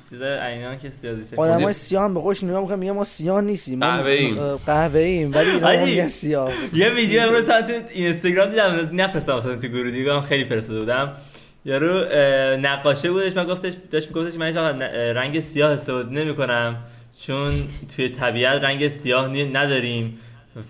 عینان 0.43 0.79
که 0.79 0.91
سیاسی 0.91 1.25
سفید. 1.25 1.39
آدمای 1.39 1.73
سیاه 1.73 2.05
هم 2.05 2.15
به 2.15 2.21
خودش 2.21 2.45
نگاه 2.45 2.61
می‌کنن 2.61 2.79
میگن 2.79 2.93
ما 2.93 3.05
سیاه 3.05 3.41
نیستیم. 3.41 3.79
ما 3.79 3.87
قهوه‌ایم. 3.87 4.57
قهوه‌ایم 4.57 5.33
ولی 5.35 5.51
اینا. 5.51 5.77
ما 5.77 5.85
میگن 5.85 6.09
سیاه. 6.09 6.53
یه 6.75 6.89
ویدیو 6.89 7.23
امروز 7.23 7.45
تا 7.45 7.63
تو 7.63 7.73
اینستاگرام 7.91 8.51
دیدم 8.51 8.91
نفرستم 8.93 9.37
مثلا 9.37 9.57
تو 9.57 9.69
گروه 9.69 9.91
دیگه 9.91 10.15
هم 10.15 10.21
خیلی 10.21 10.45
فرستاده 10.45 10.81
بودم. 10.81 11.13
یارو 11.65 12.05
نقاشه 12.61 13.11
بودش 13.11 13.37
من 13.37 13.45
گفتش 13.45 13.73
داشت 13.91 14.09
میگفتش 14.09 14.37
من 14.39 14.53
ن- 14.53 14.83
رنگ 15.17 15.41
سیاه 15.41 15.71
استفاده 15.71 16.11
نمی‌کنم 16.11 16.77
چون 17.21 17.53
توی 17.97 18.09
طبیعت 18.09 18.63
رنگ 18.65 18.89
سیاه 18.89 19.29
نداریم 19.29 20.19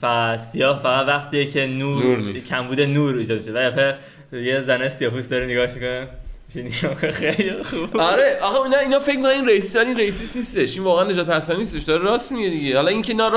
و 0.02 0.38
سیاه 0.38 0.78
فقط 0.82 1.06
وقتیه 1.06 1.46
که 1.46 1.66
نور, 1.66 2.04
نور 2.04 2.18
نیست. 2.18 2.48
کمبود 2.48 2.80
نور 2.80 3.16
ایجاد 3.16 3.42
شده 3.42 3.94
و 4.32 4.36
یه 4.36 4.62
زنه 4.62 4.88
سیاه‌پوست 4.88 5.30
داره 5.30 5.46
نگاهش 5.46 5.70
می‌کنه. 5.74 6.08
خیلی 7.12 7.62
خوب. 7.62 7.96
آره 7.96 8.38
آخه 8.42 8.60
اینا 8.60 8.78
اینا 8.78 8.98
فکر 8.98 9.16
می‌کنن 9.16 9.30
این 9.30 9.48
racist 9.48 9.76
این 9.76 9.96
racist 9.96 10.36
نیستش. 10.36 10.74
این 10.74 10.84
واقعا 10.84 11.04
نژاد 11.04 11.26
پرستانه‌ای 11.26 11.58
نیستش. 11.58 11.82
داره 11.82 12.02
راست 12.02 12.32
میگه 12.32 12.48
دیگه. 12.48 12.76
حالا 12.76 12.88
اینکه 12.88 13.12
اینا 13.12 13.28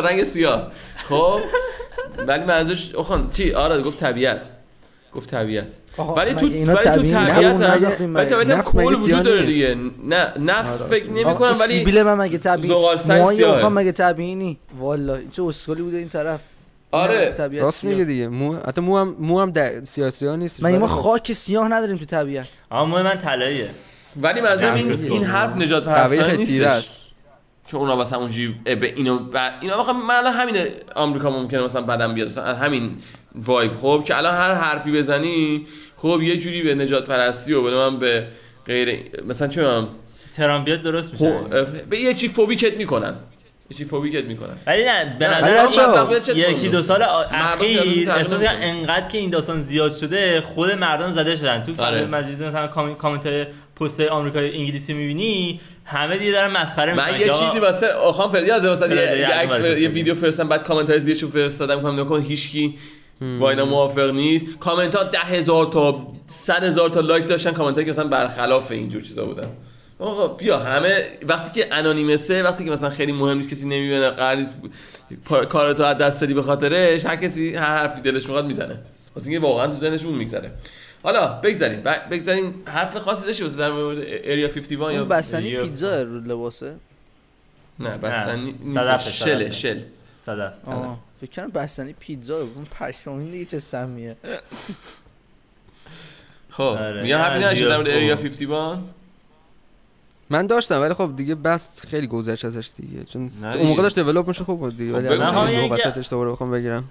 رنگ 0.00 0.24
سیاه. 0.24 0.72
خب؟ 1.08 1.40
ولی 2.28 2.44
منظورش 2.44 2.94
اخوان 2.94 3.30
چی؟ 3.30 3.52
آره 3.52 3.82
گفت 3.82 3.98
طبیعت. 4.00 4.40
گفت 5.12 5.30
طبیعت. 5.30 5.68
ولی 5.98 6.34
تو 6.34 6.46
ولی 6.46 6.64
تو 6.64 7.02
نیست؟ 7.02 7.32
طبیعت 7.32 7.60
ولی؟ 7.60 8.26
طبیعت 8.26 8.64
کل 8.64 8.94
وجود 8.94 9.22
داره 9.22 9.36
نیست؟ 9.36 9.48
دیگه 9.48 9.76
نه 10.04 10.32
نفت 10.38 10.82
آره، 10.82 10.90
فکر 10.90 11.10
راست 11.10 11.10
نمی 11.10 11.24
آقا، 11.24 11.34
کنم 11.34 11.48
این 11.48 11.60
ولی 11.60 11.78
سیبیل 11.78 12.02
من 12.02 12.14
مگه 12.14 12.38
طبیعی 12.38 12.68
زغال 12.68 12.98
سنگ 12.98 13.18
موهای. 13.20 13.44
اوخم 13.44 13.72
مگه 13.72 13.92
طبیعی 13.92 14.34
نی 14.34 14.58
والا 14.78 15.18
چه 15.32 15.42
اسکلی 15.42 15.82
بوده 15.82 15.96
این 15.96 16.08
طرف 16.08 16.40
آره. 16.92 17.34
راست. 17.60 17.84
میگه 17.84 18.04
دیگه 18.04 18.28
مو 18.28 18.56
حتی 18.68 18.80
مو 18.80 18.98
هم 18.98 19.16
مو 19.18 19.40
هم 19.40 19.52
سیاسی 19.84 20.26
ها 20.26 20.36
نیست 20.36 20.64
مگه 20.64 20.78
ما 20.78 20.86
خاک 20.86 21.32
سیاه 21.32 21.68
نداریم 21.68 21.96
تو 21.96 22.04
طبیعت 22.04 22.46
اما 22.70 22.84
موی 22.86 23.02
من 23.02 23.18
طلاییه 23.18 23.70
ولی 24.22 24.40
منظورم 24.40 24.74
این, 24.74 24.92
این 25.12 25.24
حرف 25.24 25.56
نجات 25.56 25.88
نیستش 26.38 26.60
است 26.60 27.00
که 27.68 27.76
اونا 27.76 27.96
واسه 27.96 28.16
اونجوری 28.16 28.56
اه، 28.66 28.74
به 28.74 28.86
اینو. 28.94 29.18
اینا 29.60 29.76
واقعا 29.76 29.92
من 29.92 30.14
الان 30.14 30.32
همین 30.32 30.56
آمریکا 30.94 31.30
ممکنه 31.30 31.62
مثلا 31.62 31.82
بدم 31.82 32.14
بیاد 32.14 32.28
مثلا 32.28 32.54
همین 32.54 32.96
وایب. 33.34 33.76
خب 33.76 34.04
که 34.06 34.16
الان 34.16 34.34
هر 34.34 34.54
حرفی 34.54 34.92
بزنی 34.92 35.66
خب 35.96 36.20
یه 36.22 36.36
جوری 36.36 36.62
به 36.62 36.74
نژاد 36.74 37.06
پرستی 37.06 37.52
و 37.52 37.62
به 37.62 37.70
من 37.70 37.98
به 37.98 38.26
غیر 38.66 38.98
مثلا 39.26 39.48
چه 39.48 39.60
می‌دونم 39.60 39.88
ترامپ 40.36 40.64
بیاد 40.64 40.82
درست 40.82 41.12
میشه. 41.12 41.24
خب، 41.24 41.82
به 41.90 41.98
یه 41.98 42.14
چی 42.14 42.28
phobic 42.28 42.69
ت 42.69 42.76
می‌کنن. 42.76 43.14
یه 43.70 43.76
چی 43.76 43.84
phobic 43.84 44.18
ت 44.18 44.24
می‌کنن. 44.24 44.56
ولی 44.66 44.84
نه 44.84 45.16
به 45.18 45.28
نظر 45.28 45.66
من 45.94 46.36
یکی. 46.36 46.68
دو 46.68 46.82
سال 46.82 47.02
اخیر 47.02 48.10
احساس 48.10 48.42
انقدر 48.44 49.08
که 49.08 49.18
این 49.18 49.30
داستان 49.30 49.62
زیاد 49.62 49.94
شده 49.94 50.40
خود 50.40 50.70
مردم 50.70 51.10
زده 51.10 51.36
شدن. 51.36 51.62
تو 51.62 51.82
آره. 51.82 52.06
مجازی 52.06 52.44
مثلا 52.44 52.66
کام- 52.66 52.94
کامنت 52.94 53.26
های 53.26 53.46
پست 53.80 54.00
آمریکای 54.00 54.58
انگلیسی 54.58 54.92
می‌بینی 54.92 55.60
همه 55.84 56.18
دیگه 56.18 56.32
دارن 56.32 56.50
مسخره 56.50 56.94
من 56.94 57.04
می‌کنن. 57.04 57.20
یه 57.20 57.32
چیزی 57.32 57.58
واسه 57.58 57.92
آخان 57.92 58.32
فرد 58.32 58.46
یاد 58.46 58.88
چرا 58.88 59.78
یه؟ 59.78 59.88
ویدیو 59.88 60.14
فرستم 60.14 60.48
بعد 60.48 60.62
کامنت 60.62 60.90
های 60.90 61.00
زیرشو 61.00 61.28
فرستادم 61.28 61.76
گفتم 61.76 62.00
نکن 62.00 62.22
هیچکی 62.22 62.74
با 63.40 63.50
اینا 63.50 63.64
موافق 63.64 64.10
نیست. 64.10 64.58
کامنت 64.58 64.96
ها 64.96 65.02
ده 65.02 65.18
هزار 65.18 65.66
تا 65.66 66.06
صد 66.26 66.64
هزار 66.64 66.88
تا 66.88 67.00
لایک 67.00 67.28
داشتن. 67.28 67.52
کامنت 67.52 67.74
هایی 67.74 67.84
که 67.84 67.92
مثلا 67.92 68.08
برخلاف 68.08 68.70
اینجور 68.70 69.02
چیزا 69.02 69.24
بودن. 69.24 69.48
آقا 69.98 70.28
بیا 70.28 70.58
همه 70.58 71.04
وقتی 71.28 71.60
که 71.60 71.74
انانیمسه 71.74 72.42
وقتی 72.42 72.64
که 72.64 72.70
مثلا 72.70 72.90
خیلی 72.90 73.12
مهم 73.12 73.36
نیست 73.36 73.50
کسی 73.50 73.64
نمی‌بینه 73.64 74.10
قرار 74.10 74.36
نیست 74.36 74.54
کارتو 75.48 75.82
از 75.82 75.98
دست 75.98 76.24
بدی 76.24 76.34
به 76.34 76.42
خاطرش 76.42 77.04
هر 77.04 77.16
کسی 77.16 77.54
هر 77.54 77.78
حرفی 77.78 78.00
دلش 78.00 78.26
می‌خواد 78.26 78.46
می‌زنه. 78.46 78.78
واسه 79.16 79.30
اینکه 79.30 79.46
واقعا 79.46 79.66
تو 79.66 79.72
ذهنش 79.72 80.04
اون 80.04 80.14
میگذره. 80.14 80.50
حالا 81.02 81.40
بگذاریم. 81.42 81.82
بگذاریم 82.10 82.54
حرف 82.64 82.96
خاصی 82.96 83.26
داشتی 83.26 83.44
واسه 83.44 83.56
در 83.56 83.72
مورد 83.72 83.98
اریا 84.06 84.48
51 84.48 84.94
یا 84.94 85.04
بستنی 85.04 85.56
پیتزا 85.56 86.02
رو 86.02 86.20
لباسه؟ 86.20 86.74
نه 87.78 87.98
بستنی 87.98 88.54
صدفه. 88.74 89.50
شل. 89.50 89.80
صدف 90.26 90.52
آه. 90.66 90.98
فکر 91.20 91.30
کنم 91.30 91.50
بستنی 91.50 91.92
پیتزا 91.92 92.38
رو 92.38 92.46
اون 92.54 92.64
پشمام 92.80 93.18
این 93.18 93.30
دیگه 93.30 93.44
چه 93.44 93.58
سمیه. 93.58 94.16
خب 96.50 96.62
آره، 96.62 97.02
میگم 97.02 97.18
حرفی 97.18 97.44
از 97.44 97.52
نشد 97.52 97.68
در 97.68 97.76
مورد 97.76 97.86
UFO. 97.88 97.90
اریا 97.96 98.16
51 98.16 98.78
من 100.30 100.46
داشتم 100.46 100.80
ولی 100.80 100.94
خب 100.94 101.16
دیگه 101.16 101.34
بس 101.34 101.86
خیلی 101.86 102.06
گذشت 102.06 102.44
ازش 102.44 102.70
دیگه. 102.76 103.04
چون 103.04 103.30
اون 103.42 103.66
موقع. 103.66 103.82
داشت 103.82 103.94
دیولپ 103.98 104.28
میشه 104.28 104.44
خوب 104.44 104.58
بود 104.58 104.76
دیگه 104.76 104.92
خب 104.92 104.98
ولی 104.98 105.08
بگو. 105.08 105.22
الان 105.22 105.70
وسطش 105.70 105.96
یه- 106.04 106.10
دوباره 106.10 106.30
بخوام 106.30 106.50
بگیرم. 106.50 106.84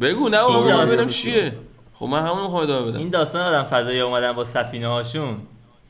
بگو 0.00 0.28
نه 0.28 0.46
من 0.48 0.86
ببینم 0.86 1.06
چیه. 1.08 1.52
خب 1.94 2.06
من 2.06 2.22
همون 2.26 2.42
می‌خوام 2.42 2.62
ادامه 2.62 2.90
بدم. 2.90 2.98
این 2.98 3.08
داستان 3.08 3.42
آدم 3.42 3.62
فضایی 3.68 4.00
اومدن 4.00 4.32
با 4.32 4.44
سفینه 4.44 4.88
هاشون 4.88 5.36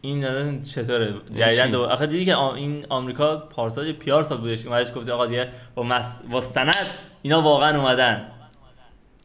این 0.05 0.25
الان 0.25 0.63
چطوره؟ 0.63 1.15
جدیدن 1.35 1.75
آخه 1.75 2.07
دیدی 2.07 2.25
که 2.25 2.39
این 2.39 2.87
آمریکا 2.89 3.37
پارسال 3.37 3.87
یا 3.87 3.93
پیار 3.93 4.23
سال 4.23 4.39
بودش 4.39 4.67
اومدش 4.67 4.95
گفت 4.95 5.09
آقا 5.09 5.27
دیگه 5.27 5.49
با 5.75 5.83
مس... 5.83 6.07
با 6.33 6.41
سند 6.41 6.87
اینا 7.23 7.43
واقعا 7.43 7.79
اومدن. 7.79 8.29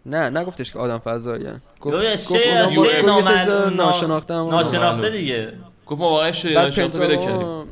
نه 0.06 0.30
نگفتش 0.30 0.74
که 0.74 0.80
آدم 0.80 0.98
فضایی 0.98 1.46
گفت 1.82 2.28
گفت 2.28 2.42
ناشناخته. 3.76 4.34
ناشناخته 4.34 5.10
دیگه. 5.10 5.54
گفت 5.86 6.02
ما 6.02 6.10
واقعا 6.10 6.32
پیدا 6.32 6.70
کردیم. 6.70 7.08
پنتاگون 7.08 7.68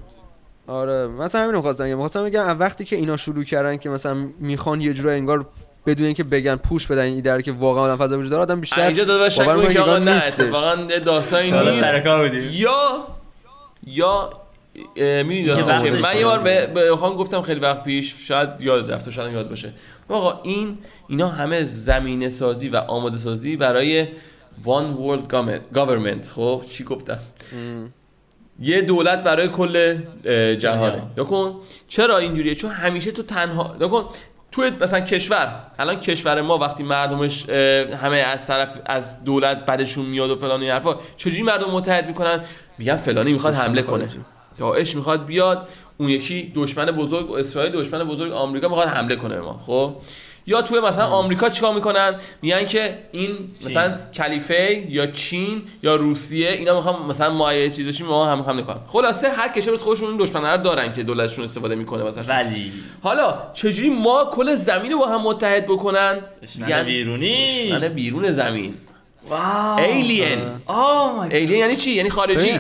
آره 0.67 1.07
مثلا 1.07 1.41
همین 1.41 1.53
رو 1.53 1.61
خواستم 1.61 1.83
بگم. 1.83 1.97
خواستم 1.97 2.23
بگم 2.23 2.43
از 2.43 2.57
وقتی 2.59 2.85
که 2.85 2.95
اینا 2.95 3.17
شروع 3.17 3.43
کردن 3.43 3.77
که 3.77 3.89
مثلا 3.89 4.27
می‌خوان 4.39 4.81
یه 4.81 4.93
جورایی 4.93 5.19
انگار 5.19 5.47
بدون 5.87 6.05
اینکه 6.05 6.23
بگن 6.23 6.55
پوش 6.55 6.87
بدن 6.87 7.01
این 7.01 7.15
ایده 7.15 7.33
رو 7.33 7.41
که 7.41 7.51
واقعا 7.51 7.83
آدم 7.83 8.05
فضا 8.05 8.17
وجود 8.17 8.31
داره 8.31 8.43
آدم 8.43 8.61
بیشتر 8.61 8.81
اینجا 8.81 9.29
شک 9.29 9.43
که 9.73 9.79
آقا 9.79 9.95
اینا 9.95 9.97
نه 9.97 10.21
یه 10.89 10.99
داستانی 10.99 11.51
نیست. 11.51 12.53
یا 12.53 13.07
یا 13.87 14.29
می‌دونی 14.97 15.43
که 15.43 15.53
داستان 15.53 15.83
که 15.83 15.91
وقتش 15.91 16.03
من 16.03 16.17
یه 16.19 16.25
بار. 16.25 16.39
به 16.67 16.95
خان 16.95 17.13
گفتم 17.13 17.41
خیلی 17.41 17.59
وقت 17.59 17.83
پیش 17.83 18.15
شاید 18.27 18.49
یاد 18.59 18.91
رفته 18.91 19.11
شاید 19.11 19.33
یاد 19.33 19.49
باشه. 19.49 19.73
آقا 20.09 20.39
این 20.43 20.77
اینا 21.07 21.27
همه 21.27 21.63
زمینه 21.63 22.29
سازی 22.29 22.69
و 22.69 22.75
آماده 22.77 23.17
سازی 23.17 23.55
برای 23.57 24.05
one 24.65 24.95
world 24.99 25.33
government- 25.75 26.29
خب 26.35 26.63
چی 26.71 26.83
گفتم. 26.83 27.19
یه 28.59 28.81
دولت 28.81 29.23
برای 29.23 29.47
کل 29.47 29.97
جهانه. 30.55 31.01
کن 31.29 31.55
چرا 31.87 32.17
اینجوریه؟ 32.17 32.55
چون 32.55 32.71
همیشه 32.71 33.11
تو 33.11 33.23
تنها 33.23 33.75
یا 33.81 33.87
کن 33.87 34.05
تو 34.51 34.69
مثلا 34.81 34.99
کشور 34.99 35.63
الان 35.79 35.99
کشور 35.99 36.41
ما 36.41 36.57
وقتی 36.57 36.83
مردمش 36.83 37.49
همه 38.01 38.17
از 38.17 38.47
طرف 38.47 38.79
از 38.85 39.23
دولت 39.23 39.65
بعدشون 39.65 40.05
میاد 40.05 40.29
و 40.29 40.35
فلان 40.35 40.59
و 40.59 40.63
این 40.63 40.71
حرفا 40.71 40.95
چجوری 41.17 41.43
مردم 41.43 41.71
متحد 41.71 42.07
می‌کنن؟ 42.07 42.43
میگن 42.77 42.95
فلانی 42.95 43.33
می‌خواد 43.33 43.53
حمله 43.53 43.81
کنه. 43.81 44.07
داعش 44.57 44.95
می‌خواد 44.95 45.25
بیاد 45.25 45.67
اون 45.97 46.09
یکی 46.09 46.51
دشمن 46.55 46.85
بزرگ 46.85 47.31
اسرائیل 47.31 47.71
دشمن 47.71 48.03
بزرگ 48.03 48.31
آمریکا 48.31 48.67
می‌خواد 48.67 48.87
حمله 48.87 49.15
کنه 49.15 49.35
به 49.35 49.41
ما 49.41 49.61
خب؟ 49.65 49.95
یا 50.47 50.61
توی 50.61 50.79
مثلا 50.79 51.05
آمریکا 51.05 51.49
چیکار 51.49 51.73
می‌کنن؟ 51.73 52.15
میگن 52.41 52.65
که 52.65 52.97
این 53.11 53.27
چین. 53.27 53.47
مثلا 53.65 53.97
کلیفه 54.13 54.85
یا 54.89 55.07
چین 55.07 55.61
یا 55.83 55.95
روسیه 55.95 56.49
اینا 56.49 56.75
می‌خوان 56.75 57.05
مثلا 57.05 57.33
ما 57.33 57.53
یه 57.53 57.69
چیزی 57.69 57.83
باشیم 57.83 58.07
ما 58.07 58.25
هم 58.25 58.41
حمله 58.41 58.61
کنن 58.61 58.79
خلاصه 58.87 59.29
هر 59.29 59.47
کشور 59.47 59.77
خودشون 59.77 60.07
اون 60.07 60.17
دشمن 60.17 60.51
رو 60.51 60.57
دارن 60.57 60.93
که 60.93 61.03
دولتشون 61.03 61.43
استفاده 61.43 61.75
می‌کنه 61.75 62.03
واسه 62.03 62.21
ولی 62.21 62.71
حالا 63.03 63.37
چجوری 63.53 63.89
ما 63.89 64.31
کل 64.33 64.55
زمین 64.55 64.91
رو 64.91 64.99
با 64.99 65.07
هم 65.07 65.21
متحد 65.21 65.65
بکنن؟ 65.65 66.19
دشمن 66.43 66.83
بیرونی. 66.83 67.65
دشمن 67.65 67.87
بیرون 67.87 68.31
زمین. 68.31 68.73
Wow. 69.29 69.79
Alien 69.79 70.39
Alien 71.31 71.59
یعنی 71.59 71.75
چی؟ 71.75 71.91
یعنی 71.91 72.09
خارجی؟ 72.09 72.59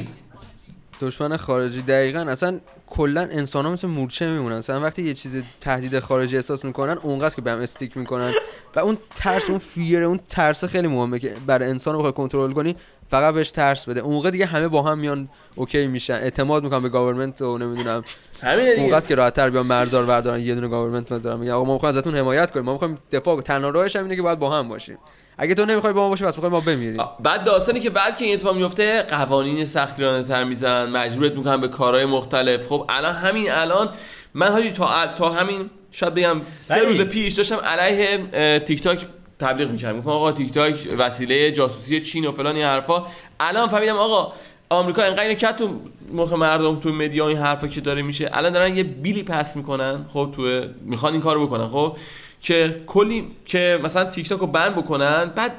دشمن 1.01 1.37
خارجی 1.37 1.81
دقیقا 1.81 2.19
اصلا 2.19 2.59
کلا 2.87 3.21
انسان 3.21 3.65
ها 3.65 3.71
مثل 3.71 3.87
مورچه 3.87 4.29
میمونن. 4.29 4.57
مثلا 4.57 4.81
وقتی 4.81 5.03
یه 5.03 5.13
چیز 5.13 5.43
تهدید 5.59 5.99
خارجی 5.99 6.35
احساس 6.35 6.65
می‌کنن 6.65 6.97
اونقدر 7.03 7.35
که 7.35 7.41
به 7.41 7.51
هم 7.51 7.59
stick 7.59 7.97
می‌کنن. 7.97 8.33
و 8.75 8.79
اون 8.79 8.97
ترس 9.15 9.49
اون 9.49 9.59
fear 9.59 10.03
اون 10.03 10.19
ترس 10.29 10.65
خیلی 10.65 10.87
مهمه 10.87 11.19
که 11.19 11.35
برای 11.47 11.69
انسان 11.69 11.93
رو 11.93 11.99
بخوای 11.99 12.13
کنترل 12.13 12.53
کنی 12.53 12.75
فقط 13.09 13.33
بهش 13.33 13.51
ترس 13.51 13.89
بده. 13.89 13.99
اون 13.99 14.13
موقع 14.13 14.31
دیگه 14.31 14.45
همه 14.45 14.67
با 14.67 14.81
هم 14.81 14.99
میان 14.99 15.29
okay 15.55 15.87
میشن. 15.87 16.13
اعتماد 16.13 16.63
می‌کنن 16.63 16.81
به 16.81 16.89
government 16.89 17.41
و 17.41 17.57
نمی‌دونم. 17.57 18.03
همینه 18.41 18.69
اونقدر 18.69 19.07
که 19.07 19.15
راحت 19.15 19.33
تر 19.33 19.49
بیان 19.49 19.65
مرزا 19.65 20.01
رو 20.01 20.07
بردارن 20.07 20.39
یه 20.39 20.55
دونه 20.55 20.67
government 20.67 21.13
بذارن 21.13 21.39
میگن 21.39 21.51
آقا 21.51 21.65
ما 21.65 21.73
می‌خوایم 21.73 21.97
ازتون 21.97 22.15
حمایت 22.15 22.51
کنیم. 22.51 22.65
ما 22.65 22.73
می‌خوایم 22.73 22.97
دفاع 23.11 23.35
کنیم. 23.35 23.43
تنها 23.43 23.69
راهش 23.69 23.95
هم 23.95 24.03
اینه 24.03 24.15
که 24.15 24.21
باید 24.21 24.39
با 24.39 24.49
هم 24.49 24.69
باشیم. 24.69 24.97
اگه 25.37 25.55
تو 25.55 25.65
نمی‌خوای 25.65 25.93
با 25.93 26.01
ما 26.01 26.09
باشی 26.09 26.23
پس 26.23 26.35
می‌خوای 26.35 26.51
ما 26.51 26.59
بمیریم. 26.59 27.03
بعد 27.19 27.43
داستانی 27.43 27.79
که 27.79 27.89
بعد 27.89 28.17
که 28.17 28.25
این 28.25 28.33
اتفاق 28.33 28.55
میفته 28.55 29.01
قوانین 29.01 29.65
سختگیرانه 29.65 30.23
تر 30.23 30.43
می‌زنن 30.43 30.89
مجبورت 30.89 31.33
می‌کنن 31.33 31.61
به 31.61 31.67
کارهای 31.67 32.05
مختلف. 32.05 32.67
خب 32.67 32.85
الان 32.89 33.13
همین 33.13 33.51
الان 33.51 33.89
من 34.33 34.47
حاجی 34.47 34.71
تا 34.71 35.07
تا 35.07 35.29
همین 35.29 35.69
شاید 35.91 36.13
بگم 36.13 36.41
سه 36.55 36.79
روز 36.79 37.01
پیش 37.01 37.33
داشتم 37.33 37.55
علیه 37.55 38.59
تیک 38.59 38.81
تاک 38.81 39.07
تبلیغ 39.39 39.69
می‌کردم. 39.69 39.97
گفتم 39.97 40.09
آقا 40.09 40.31
تیک 40.31 40.53
تاک 40.53 40.87
وسیله 40.97 41.51
جاسوسی 41.51 42.01
چین 42.01 42.25
و 42.25 42.31
فلان 42.31 42.55
این 42.55 42.65
حرفا. 42.65 43.05
الان 43.39 43.67
فهمیدم 43.67 43.97
آقا 43.97 44.33
آمریکا 44.69 45.03
انقدر 45.03 45.23
اینو 45.23 45.35
کرد 45.35 45.55
تو 45.55 45.79
مخ 46.13 46.33
مردم 46.33 46.79
تو 46.79 46.89
مدیا 46.89 47.27
این 47.27 47.37
حرفا 47.37 47.67
که 47.67 47.81
داره 47.81 48.01
میشه. 48.01 48.29
الان 48.33 48.53
دارن 48.53 48.77
یه 48.77 48.83
بیلی 48.83 49.23
پس 49.23 49.55
می‌کنن. 49.55 50.05
خب 50.13 50.29
تو 50.35 50.63
می‌خوان 50.81 51.13
این 51.13 51.21
کارو 51.21 51.47
بکنن. 51.47 51.67
خب 51.67 51.97
که 52.41 52.81
کلی 52.87 53.27
که 53.45 53.79
مثلا 53.83 54.05
تیک 54.05 54.29
تاک 54.29 54.39
رو 54.39 54.47
بند 54.47 54.75
بکنن 54.75 55.31
بعد 55.35 55.51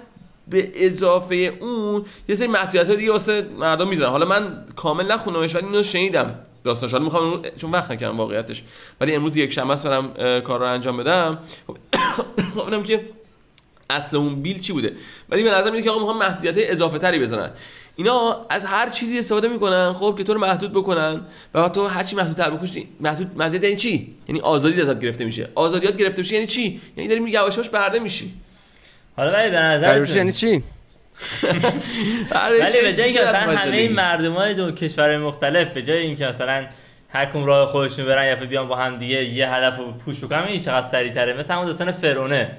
به 0.48 0.70
اضافه 0.74 1.34
اون 1.60 2.04
یه 2.28 2.34
سری 2.34 2.46
محدودیت 2.46 2.90
دیگه 2.90 3.12
واسه 3.12 3.46
مردم 3.58 3.88
می‌ذارن. 3.88 4.10
حالا 4.10 4.26
من 4.26 4.64
کامل 4.76 5.12
نخونمش 5.12 5.54
ولی 5.54 5.66
اینو 5.66 5.82
شنیدم 5.82 6.34
داستانش. 6.64 6.92
حالا 6.92 7.04
می‌خوام 7.04 7.42
چون 7.56 7.70
وقت 7.70 7.90
نکردم 7.90 8.16
واقعیتش. 8.16 8.64
ولی 9.00 9.14
امروز 9.14 9.36
یک 9.36 9.52
شنبه 9.52 9.72
است 9.72 9.86
برم 9.86 10.40
کار 10.40 10.60
رو 10.60 10.66
انجام 10.66 10.96
بدم. 10.96 11.38
خب 12.54 12.62
ببینم 12.66 12.82
که 12.82 13.00
اصل 13.90 14.16
اون 14.16 14.42
بیل 14.42 14.60
چی 14.60 14.72
بوده؟ 14.72 14.92
ولی 15.28 15.42
به 15.42 15.50
نظر 15.50 15.70
میاد 15.70 15.84
که 15.84 15.90
آقا 15.90 15.98
می‌خوام 15.98 16.18
محدودیت 16.18 16.70
اضافه 16.70 16.98
تری 16.98 17.18
بزنن. 17.18 17.50
اینا 17.96 18.46
از 18.50 18.64
هر 18.64 18.88
چیزی 18.88 19.18
استفاده 19.18 19.48
می‌کنن 19.48 19.92
خب 19.92 20.14
که 20.18 20.24
تو 20.24 20.34
رو 20.34 20.40
محدود 20.40 20.72
بکنن 20.72 21.14
و 21.54 21.62
بعد 21.62 21.72
تو 21.72 21.86
هر 21.86 22.02
چی 22.02 22.16
محدودتر 22.16 22.50
بکنی 22.50 22.88
محدود 23.00 23.36
محدودیت 23.36 23.64
یعنی 23.64 23.76
چی؟ 23.76 24.14
یعنی 24.28 24.40
آزادی 24.40 24.80
ازت 24.82 25.00
گرفته 25.00 25.24
میشه. 25.24 25.48
آزادیات 25.54 25.96
گرفته 25.96 26.22
میشه 26.22 26.34
یعنی 26.34 26.46
چی؟ 26.46 26.80
یعنی 26.96 27.08
داری 27.08 27.30
یواش 27.30 27.54
یواش 27.54 27.68
برده 27.68 27.98
میشی. 27.98 28.34
حالا 29.16 29.32
ولی 29.32 29.50
به 29.50 29.56
نظر 29.56 30.16
یعنی 30.16 30.32
چی؟ 30.32 30.62
ولی 32.60 32.82
به 32.82 32.94
جای 32.94 33.12
که 33.12 33.20
مثلا 33.20 33.38
همه 33.38 33.76
این 33.76 33.92
مردم 33.92 34.32
های 34.32 34.54
دو 34.54 34.72
کشورهای 34.72 35.18
مختلف 35.18 35.72
به 35.72 35.82
جای 35.82 35.98
اینکه 35.98 36.26
مثلا 36.26 36.66
هر 37.08 37.32
راه 37.32 37.66
خودشون 37.66 38.06
برن 38.06 38.26
یا 38.26 38.46
بیان 38.46 38.68
با 38.68 38.76
هم 38.76 38.98
دیگه 38.98 39.24
یه 39.24 39.48
هدف 39.48 39.78
رو 39.78 39.92
پوش 39.92 40.24
بکنن 40.24 40.42
این 40.42 40.60
چقدر 40.60 40.88
سریعتره؟ 40.88 41.32
مثل 41.32 41.54
همون 41.54 41.66
داستان 41.66 41.92
فرونه 41.92 42.50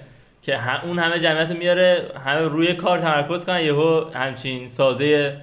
که 0.41 0.57
ه- 0.57 0.85
اون 0.85 0.99
همه 0.99 1.19
جمعیت 1.19 1.51
میاره 1.51 2.11
همه 2.25 2.41
روی 2.41 2.73
کار 2.73 2.99
تمرکز 2.99 3.45
کنن 3.45 3.61
یهو 3.61 4.03
همچین 4.13 4.67
سازه 4.67 5.37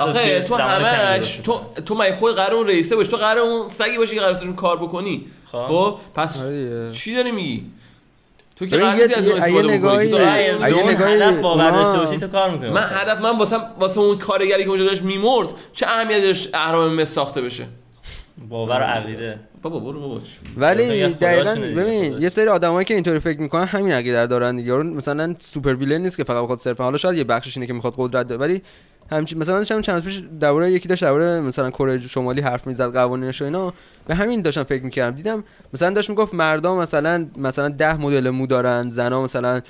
آخه 0.00 0.40
تو 0.40 0.54
همش 0.56 1.36
تو 1.44 1.60
تو 1.86 1.94
مگه 1.94 2.16
خود 2.16 2.34
قرار 2.36 2.54
اون 2.54 2.66
رئیسه 2.66 2.96
باشی 2.96 3.10
تو 3.10 3.16
قرار 3.16 3.38
اون 3.38 3.68
سگی 3.68 3.98
باشی 3.98 4.14
که 4.14 4.20
قرار 4.20 4.52
کار 4.56 4.76
بکنی. 4.76 5.24
خب. 5.52 5.66
خب 5.68 5.96
پس 6.14 6.42
دیگه. 6.42 6.92
چی 6.92 7.14
داری 7.14 7.32
میگی؟ 7.32 7.64
تو 8.56 8.66
که 8.66 8.76
قرار 8.76 8.90
از 8.90 8.98
یه- 8.98 9.04
اون 9.16 9.38
استفاده 9.38 9.62
بکنی. 9.62 9.78
نگاهی- 9.78 10.10
تو 10.10 10.16
اگه 10.62 10.86
نگاهی 10.86 11.14
هدف 11.14 11.40
باور 11.40 11.70
اونا- 11.70 11.82
داشته 11.82 11.98
باشی 12.06 12.20
تو 12.20 12.28
کار 12.28 12.50
می‌کنی. 12.50 12.70
من 12.70 12.84
هدف 12.90 13.20
من 13.20 13.38
واسه 13.38 13.56
واسه 13.78 14.00
اون 14.00 14.18
کارگری 14.18 14.62
که 14.64 14.68
اونجا 14.70 14.84
داشت 14.84 15.02
میمرد 15.02 15.48
چه 15.72 15.86
اهمیتی 15.86 16.20
داشت 16.22 16.48
اهرام 16.54 16.94
مس 16.94 17.08
ساخته 17.14 17.40
بشه؟ 17.42 17.64
باور 18.48 18.82
عقیده. 18.82 19.40
بابا 19.68 19.92
برو 19.92 20.00
بابا. 20.00 20.20
ولی 20.56 21.14
دقیقا 21.14 21.54
ببین. 21.54 22.18
یه 22.18 22.28
سری 22.28 22.48
آدمایی 22.48 22.84
که 22.84 22.94
اینطوری 22.94 23.18
فکر 23.18 23.40
می‌کنن 23.40 23.64
همین 23.64 23.92
عقیده 23.92 24.20
رو 24.20 24.26
دارن 24.26 24.56
دیگه. 24.56 24.72
مثلا 24.72 25.34
سوپر 25.38 25.74
ویلن 25.74 26.02
نیست 26.02 26.16
که 26.16 26.24
فقط 26.24 26.42
بخواد 26.42 26.58
صرفا. 26.58 26.84
حالا 26.84 26.96
شاید 26.96 27.18
یه 27.18 27.24
بخشش 27.24 27.56
اینه 27.56 27.66
که 27.66 27.72
می‌خواد 27.72 27.94
قدرت 27.96 28.28
داره. 28.28 28.40
ولی 28.40 28.62
همچین 29.10 29.38
مثلا 29.38 29.64
چند 29.64 29.82
چند 29.82 30.04
پیش 30.04 30.22
دوره 30.40 30.72
یکی 30.72 30.88
داشت 30.88 31.04
دوره 31.04 31.40
مثلا 31.40 31.70
کره 31.70 32.00
شمالی 32.00 32.40
حرف 32.40 32.66
می‌زد 32.66 32.92
قوانینش 32.92 33.42
و 33.42 33.44
اینا. 33.44 33.72
به 34.06 34.14
همین 34.14 34.42
داشتم 34.42 34.62
فکر 34.62 34.82
می‌کردم. 34.82 35.16
دیدم 35.16 35.44
مثلا 35.74 35.90
داشت 35.90 36.10
می‌گفت 36.10 36.34
مردم 36.34 36.76
مثلا 36.76 37.26
مثلا 37.36 37.68
10 37.68 37.96
مدل 37.96 38.30
مو 38.30 38.46
دارن 38.46 38.90
زنا 38.90 39.22
مثلا 39.22 39.60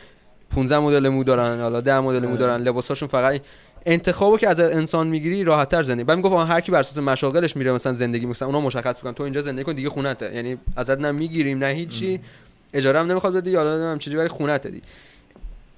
15 0.50 0.78
مدل 0.78 1.08
مو 1.08 1.24
دارن 1.24 1.60
حالا 1.60 1.80
10 1.80 2.00
مدل 2.00 2.26
مو 2.26 2.36
دارن. 2.36 2.62
لباساشون 2.62 3.08
فقط 3.08 3.40
انتخابو 3.86 4.38
که 4.38 4.48
از 4.48 4.60
انسان 4.60 5.06
می‌گیری 5.06 5.44
راحت 5.44 5.68
تر 5.68 5.82
زندگی. 5.82 6.04
بعد 6.04 6.16
می‌گفت 6.16 6.50
هر 6.50 6.60
کی 6.60 6.72
بر 6.72 6.80
اساس 6.80 6.98
مشاغلش 6.98 7.56
میره 7.56 7.72
مثلا 7.72 7.92
زندگی 7.92 8.26
مثلا 8.26 8.48
اونا 8.48 8.60
مشخص 8.60 8.96
می‌کنن. 8.96 9.12
تو 9.12 9.22
اینجا 9.22 9.42
زندگی 9.42 9.64
کن 9.64 9.72
دیگه 9.72 9.88
خونته. 9.88 10.34
یعنی 10.34 10.56
ازت 10.76 10.98
نه 11.00 11.12
می‌گیریم 11.12 11.58
نه 11.58 11.66
هیچی. 11.66 12.20
اجاره 12.72 13.00
هم 13.00 13.10
نمی‌خواد 13.10 13.34
بدی 13.36 13.54
حالا 13.54 13.70
نمی‌دونم 13.70 13.98
چجوری 13.98 14.16
ولی 14.16 14.28
خونته 14.28 14.70
دی. 14.70 14.82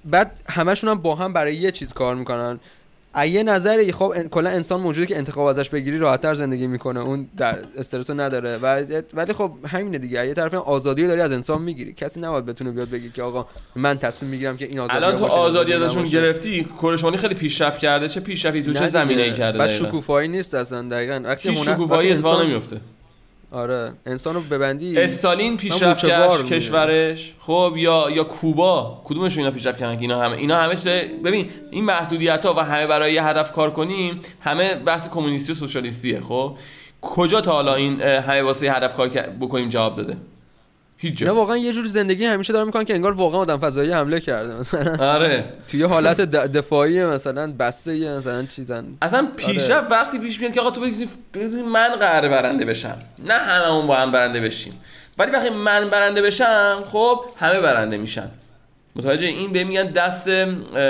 بعد 0.05 0.31
همشون 0.49 0.89
هم 0.89 0.97
با 0.97 1.15
هم 1.15 1.33
برای 1.33 1.55
یه 1.55 1.71
چیز 1.71 1.93
کار 1.93 2.15
می‌کنن. 2.15 2.59
یه 3.15 3.43
نظری 3.43 3.91
خب 3.91 4.27
کلا 4.27 4.49
انسان 4.49 4.81
موجوده 4.81 5.07
که 5.07 5.17
انتخاب 5.17 5.45
ازش 5.45 5.69
بگیری 5.69 5.97
راحتتر 5.97 6.33
زندگی 6.33 6.67
می‌کنه. 6.67 6.99
اون 6.99 7.27
در 7.37 7.57
استرس 7.77 8.09
نداره. 8.09 8.57
و 8.57 8.85
ولی 9.13 9.33
خب 9.33 9.51
همینه 9.67 9.97
دیگه. 9.97 10.27
یه 10.27 10.33
طرف 10.33 10.53
آزادی 10.53 11.07
داری 11.07 11.21
از 11.21 11.31
انسان 11.31 11.61
می‌گیری. 11.61 11.93
کسی 11.93 12.21
نباید 12.21 12.45
بتونه 12.45 12.71
بیاد 12.71 12.89
بگی 12.89 13.09
که 13.09 13.23
آقا 13.23 13.47
من 13.75 13.97
تصمیم 13.97 14.31
می‌گیرم 14.31 14.57
که 14.57 14.65
این 14.65 14.79
آزادی 14.79 15.05
الان 15.05 15.17
تو 15.17 15.25
آزادی. 15.25 15.73
ازشون 15.73 16.03
گرفتی 16.03 16.67
کره 16.81 16.97
شمالی 16.97 17.17
خیلی 17.17 17.35
پیشرفت 17.35 17.79
کرده. 17.79 18.09
چه 18.09 18.19
پیشرفتی؟ 18.19 18.63
تو 18.63 18.73
چه. 18.73 18.87
زمینه‌ای 18.87 19.33
کرده 19.33 19.57
بعد؟ 19.57 19.69
شکوفایی 19.69 20.27
نیست 20.27 20.55
اصلا 20.55 20.81
دقیقاً. 20.81 21.21
وقتی 21.23 21.55
شکوفایی 21.55 22.11
اتفاق 22.11 22.41
نمیفته 22.41 22.81
آره 23.51 23.93
انسان 24.05 24.35
رو 24.35 24.41
ببندی. 24.41 24.99
استالین 24.99 25.57
پیشرفت 25.57 26.05
کرد. 26.05 26.45
کشورش. 26.45 27.33
خب 27.39 27.73
یا 27.77 28.09
یا 28.09 28.23
کوبا. 28.23 29.01
کدومشون 29.05 29.43
اینا 29.43 29.55
پیشرفت 29.55 29.79
کردن 29.79 29.99
اینا 29.99 30.21
همه 30.21 30.37
اینا 30.37 30.57
همه 30.57 30.75
چیز 30.75 30.87
ببین 31.23 31.49
این 31.71 31.83
محدودیت 31.83 32.45
ها 32.45 32.53
و 32.53 32.59
همه 32.59 32.87
برای 32.87 33.13
یه 33.13 33.23
هدف 33.23 33.51
کار 33.51 33.71
کنیم 33.71 34.19
همه 34.41 34.75
بحث 34.75 35.09
کمونیستی 35.09 35.51
و 35.51 35.55
سوشالیستیه. 35.55 36.21
خب 36.21 36.57
کجا 37.01 37.41
تا 37.41 37.51
حالا 37.51 37.75
این 37.75 38.01
همه 38.01 38.41
واسه 38.41 38.71
هدف 38.71 38.95
کار 38.95 39.07
بکنیم 39.41 39.69
جواب 39.69 39.95
داده؟ 39.95 40.17
هیچ 41.01 41.23
نه 41.23 41.31
واقعا 41.31 41.57
یه 41.57 41.73
جور 41.73 41.85
زندگی 41.85 42.25
همیشه 42.25 42.53
دارن 42.53 42.65
می‌کنن 42.65 42.83
که 42.83 42.93
انگار 42.93 43.11
واقعا 43.11 43.41
آدم 43.41 43.57
فضایی 43.57 43.91
حمله 43.91 44.19
کرده. 44.19 44.55
مثلا 44.55 45.13
آره. 45.15 45.45
توی 45.67 45.83
حالت 45.83 46.21
دفاعی 46.31 47.05
مثلا 47.05 47.53
بسته 47.59 47.97
یه 47.97 48.11
مثلا 48.11 48.45
چیزن 48.45 48.85
اصلا 49.01 49.27
پیشرفت 49.37 49.91
وقتی 49.91 50.19
پیش 50.19 50.39
میاد 50.39 50.53
که 50.53 50.61
آقا 50.61 50.71
تو 50.71 50.81
بدونی 51.33 51.61
من 51.61 51.95
قراره 51.95 52.29
برنده 52.29 52.65
بشم. 52.65 52.97
نه 53.25 53.33
هممون 53.33 53.87
با 53.87 53.95
هم 53.95 54.11
برنده 54.11 54.39
بشیم. 54.39 54.73
ولی 55.17 55.31
وقتی 55.31 55.49
من 55.49 55.89
برنده 55.89 56.21
بشم 56.21 56.83
خب 56.91 57.25
همه 57.37 57.59
برنده 57.59 57.97
میشن. 57.97 58.29
متوجه 58.95 59.27
این 59.27 59.53
به 59.53 59.63
میگن 59.63 59.91
دست 59.91 60.27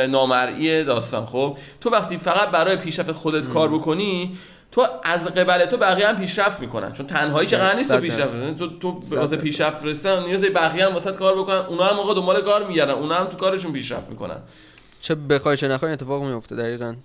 نامرئی 0.09 0.83
داستان 0.83 1.25
خب؟ 1.25 1.57
تو 1.81 1.89
وقتی 1.89 2.17
فقط 2.17 2.49
برای 2.49 2.75
پیشرفت 2.75 3.11
خودت 3.11 3.47
کار 3.47 3.69
بکنی 3.69 4.37
تو 4.71 4.87
از 5.03 5.25
قبل 5.25 5.65
تو 5.65 5.77
بقیه 5.77 6.07
هم 6.07 6.17
پیشرفت 6.17 6.59
می‌کنن. 6.59 6.93
چون 6.93 7.07
تنهایی 7.07 7.47
که 7.47 7.57
قرار 7.57 7.75
نیست 7.75 7.91
تو 7.91 7.99
پیشرفت. 7.99 8.57
تو 8.57 8.79
تو 8.79 8.99
واسه. 9.11 9.35
پیشرفت 9.35 9.85
رسیدن 9.85 10.23
نیاز 10.23 10.41
بقیه 10.41 10.85
هم 10.85 10.93
واسه 10.93 11.11
کار 11.11 11.35
بکنن. 11.35 11.55
اونا 11.55 11.83
هم 11.83 11.95
موقع 11.95 12.13
دنبال 12.13 12.41
کار 12.41 12.67
میگردن. 12.67 12.93
اونا 12.93 13.15
هم 13.15 13.25
تو 13.25 13.37
کارشون 13.37 13.73
پیشرفت 13.73 14.09
می‌کنن. 14.09 14.37
چه 14.99 15.15
بخوای 15.15 15.57
چه 15.57 15.67
نخوای 15.67 15.91
اتفاق 15.91 16.23
میفته 16.23 16.55
دقیقا. 16.55 16.95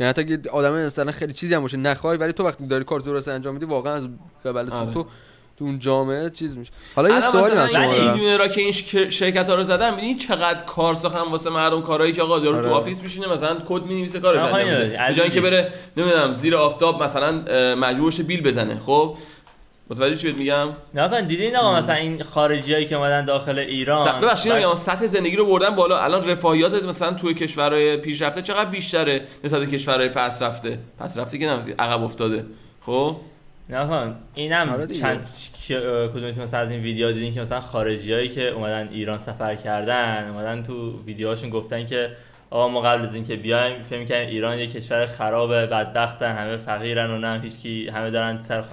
یعنی 0.00 0.10
حتی 0.10 0.20
اگه 0.20 0.50
آدم 0.50 0.86
مثلا 0.86 1.12
خیلی 1.12 1.32
چیزی 1.32 1.54
هم 1.54 1.62
باشه. 1.62 1.76
نخوای 1.76 2.16
ولی 2.16 2.32
تو 2.32 2.44
وقتی 2.46 2.66
داری 2.66 2.84
کار 2.84 3.00
درست 3.00 3.28
انجام 3.28 3.54
میدی 3.54 3.66
واقعا 3.66 3.94
از 3.94 4.08
قبل 4.44 4.68
تو 4.68 4.74
آره. 4.74 5.06
تو 5.58 5.64
اون 5.64 5.78
جامعه 5.78 6.30
چیز 6.30 6.58
میشه. 6.58 6.72
حالا 6.96 7.08
یه 7.08 7.20
سوالی 7.20 7.54
از 7.56 7.70
شما 7.72 7.82
این 7.82 7.92
دارم. 8.04 8.12
میلیونرا 8.12 8.48
که 8.48 8.60
این 8.60 8.72
شرکت 9.10 9.48
ها 9.48 9.54
رو 9.54 9.62
زدن 9.62 9.94
می‌دونی 9.94 10.14
چقدر 10.14 10.64
کار 10.64 10.94
ساختن 10.94 11.20
واسه 11.20 11.50
مردم 11.50 11.82
کارهایی 11.82 12.12
که 12.12 12.22
آقا 12.22 12.38
یارو 12.38 12.60
تو 12.62 12.68
آره. 12.68 12.76
office 12.76 13.02
میشینه 13.02 13.26
مثلا 13.28 13.56
کد 13.68 13.82
می‌نویسه 13.82 14.20
کارش 14.20 14.40
انجام 14.40 14.62
جای 15.12 15.20
اینکه 15.22 15.34
این- 15.34 15.42
بره 15.42 15.72
نمی‌دونم 15.96 16.34
زیر 16.34 16.56
آفتاب 16.56 17.02
مثلا 17.02 17.32
مجبور 17.74 18.10
شه 18.12 18.22
بیل 18.22 18.42
بزنه. 18.42 18.80
خب؟ 18.86 19.16
متوجه 19.90 20.14
چی 20.16 20.26
بهت 20.26 20.38
میگم؟ 20.38 20.68
نه 20.94 21.22
دیدین 21.22 21.56
آقا 21.56 21.76
مثلا 21.78 21.94
این 21.94 22.22
خارجیایی 22.22 22.86
که 22.86 22.96
اومدن 22.96 23.24
داخل 23.24 23.58
ایران؟ 23.58 24.06
س- 24.06 24.22
ببخشید 24.22 24.52
میگم 24.52 24.74
سطح 24.74 25.06
زندگی 25.06 25.36
رو 25.36 25.46
بردن 25.46 25.70
بالا. 25.70 25.98
الان 25.98 26.28
رفاهیات 26.28 26.84
مثلا 26.84 27.12
توی 27.12 27.34
کشورهای 27.34 27.96
پیشرفته 27.96 28.42
چقدر 28.42 28.70
بیشتره 28.70 29.20
نسبت 29.44 29.60
به 29.60 29.66
کشورهای 29.66 30.08
پس 30.08 30.42
رفته؟ 30.42 30.78
پس 30.98 31.18
رفته 31.18 31.38
که 31.38 31.46
نمیشه 31.46 31.74
عقب 31.78 32.02
افتاده. 32.02 32.46
خب؟ 32.86 33.16
نه 33.68 33.86
کن 33.86 34.16
اینم 34.34 34.68
آره. 34.68 34.86
چند 34.86 35.28
کدومتون 36.14 36.42
مثلا 36.42 36.60
از 36.60 36.70
این 36.70 36.80
ویدیو 36.80 37.12
دیدین 37.12 37.32
که 37.32 37.40
مثلا 37.40 37.60
خارجیایی 37.60 38.28
که 38.28 38.48
اومدن 38.48 38.88
ایران 38.92 39.18
سفر 39.18 39.54
کردن 39.54 40.28
اومدن 40.28 40.62
تو 40.62 41.02
ویدیوهاشون 41.06 41.50
گفتن 41.50 41.86
که 41.86 42.10
آقا 42.50 42.68
ما 42.68 42.80
قبل 42.80 43.02
از 43.02 43.14
اینکه 43.14 43.36
بیایم 43.36 43.82
فکر 43.82 43.98
می‌کردیم 43.98 44.28
ایران 44.28 44.58
یه 44.58 44.66
کشور 44.66 45.06
خرابه 45.06 45.66
بدبختن 45.66 46.36
همه 46.36 46.56
فقیرن 46.56 47.10
و 47.10 47.18
نه 47.18 47.40
هیچکی 47.40 47.88
همه 47.88 48.10
دارن 48.10 48.38
سر 48.38 48.64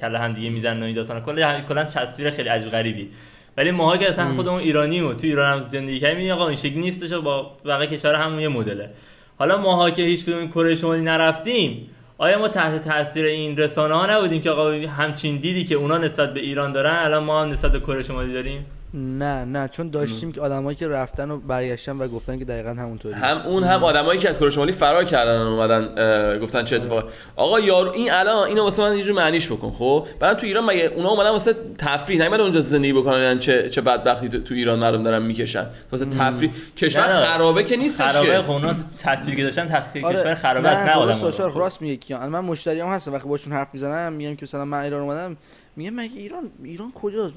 کله 0.00 0.18
هم 0.18 0.32
دیگه 0.32 0.50
می‌زنن 0.50 0.82
و 0.82 0.86
این 0.86 0.94
داستانا. 0.94 1.48
هم- 1.48 1.66
کلا 1.66 1.84
تصویر 1.84 2.30
خیلی 2.30 2.48
عجیب 2.48 2.68
غریبی. 2.68 3.08
ولی 3.56 3.70
ماها 3.70 3.96
که 3.96 4.08
اصلا 4.08 4.34
خودمون 4.34 4.60
ایرانی 4.60 5.00
و 5.00 5.14
تو 5.14 5.26
ایران 5.26 5.52
هم 5.60 5.68
زندگی 5.70 5.98
کردیم 5.98 6.30
آقا 6.32 6.46
این 6.48 6.56
شکلی 6.56 6.80
نیستش 6.80 7.12
و 7.12 7.22
با 7.22 7.56
بقیه 7.64 7.86
کشور 7.86 8.14
همون 8.14 8.40
یه 8.40 8.48
مدله. 8.48 8.90
حالا 9.38 9.56
ماها 9.60 9.90
که 9.90 10.02
هیچ 10.02 10.24
کدوم 10.24 10.48
کره 10.48 10.74
شمالی 10.76 11.02
نرفتیم 11.02 11.90
آیا 12.22 12.38
ما 12.38 12.48
تحت 12.48 12.84
تاثیر 12.84 13.26
این 13.26 13.56
رسانه 13.56 13.94
ها 13.94 14.06
نبودیم 14.06 14.40
که 14.40 14.50
آقا 14.50 14.70
همچین 14.70 15.36
دیدی 15.36 15.64
که 15.64 15.74
اونا 15.74 15.98
نسبت 15.98 16.34
به 16.34 16.40
ایران 16.40 16.72
دارن 16.72 16.94
الان 16.96 17.24
ما 17.24 17.42
هم 17.42 17.50
نسبت 17.50 17.72
به 17.72 17.80
کره 17.80 18.02
شمالی 18.02 18.32
داریم؟ 18.32 18.66
نه 18.94 19.44
نه 19.44 19.68
چون 19.68 19.90
داشتیم 19.90 20.32
که 20.32 20.40
آدمایی 20.40 20.76
که 20.76 20.88
رفتن 20.88 21.30
و 21.30 21.38
برگشتن 21.38 21.98
و 21.98 22.08
گفتن 22.08 22.38
که 22.38 22.44
دقیقا 22.44 22.70
همونطوری. 22.70 23.14
هم 23.14 23.38
اون 23.38 23.64
هم 23.64 23.84
آدمایی 23.84 24.20
که 24.20 24.30
از 24.30 24.38
کره 24.38 24.50
شمالی 24.50 24.72
فرار 24.72 25.04
کردن 25.04 25.42
و 25.42 25.46
اومدن 25.46 26.38
گفتن 26.38 26.64
چه 26.64 26.76
اتفاقی 26.76 27.08
آقا 27.36 27.60
یارو 27.60 27.90
این 27.90 28.12
الان 28.12 28.48
اینو 28.48 28.62
واسه 28.62 28.82
من 28.82 28.96
یه 28.96 29.04
جور 29.04 29.14
معنیش 29.14 29.46
بکن 29.52 29.70
خب؟ 29.70 30.06
بعد 30.20 30.36
تو 30.36 30.46
ایران 30.46 30.64
مگه 30.64 30.92
اونا 30.96 31.08
اومدن 31.08 31.30
واسه 31.30 31.54
تفریح؟ 31.78 32.22
نمیدن 32.22 32.40
اونجا 32.40 32.60
زندگی 32.60 32.92
بکنن 32.92 33.38
چه 33.38 33.70
چه 33.70 33.80
بدبختی 33.80 34.28
تو 34.28 34.40
تو 34.40 34.54
ایران 34.54 34.78
مردم 34.78 35.02
دارن 35.02 35.22
می‌کشن. 35.22 35.66
واسه 35.92 36.04
تفریح. 36.04 36.50
کشور 36.76 37.06
نه، 37.06 37.12
نه. 37.12 37.26
خرابه 37.26 37.64
که 37.64 37.76
نیستش 37.76 38.10
خرابه 38.10 38.42
خب 38.42 38.50
اونا 38.50 38.74
تصویری 38.98 39.36
که 39.36 39.42
داشتن 39.42 39.68
تحقیق 39.68 40.04
آره، 40.04 40.18
کشور 40.18 40.34
خرابه 40.34 40.68
است 40.68 40.82
نه 40.82 40.92
آدم 40.92 41.12
سوشال 41.12 41.52
راست 41.52 41.82
میگه 41.82 41.96
کیان. 41.96 42.28
من 42.28 42.40
مشتریام 42.40 42.90
هستم 42.90 43.12
وقتی 43.12 43.28
باشون 43.28 43.52
حرف 43.52 43.68
می‌زنم 43.72 44.12
میگم 44.12 44.36
که 44.36 44.42
مثلا 44.42 44.64
من 44.64 44.78
ایران 44.78 45.00
اومدم 45.00 45.36
میگم 45.76 45.94
مگه 45.94 46.20
ایران 46.20 46.50
ایران 46.64 46.92
کجاست؟ 46.92 47.34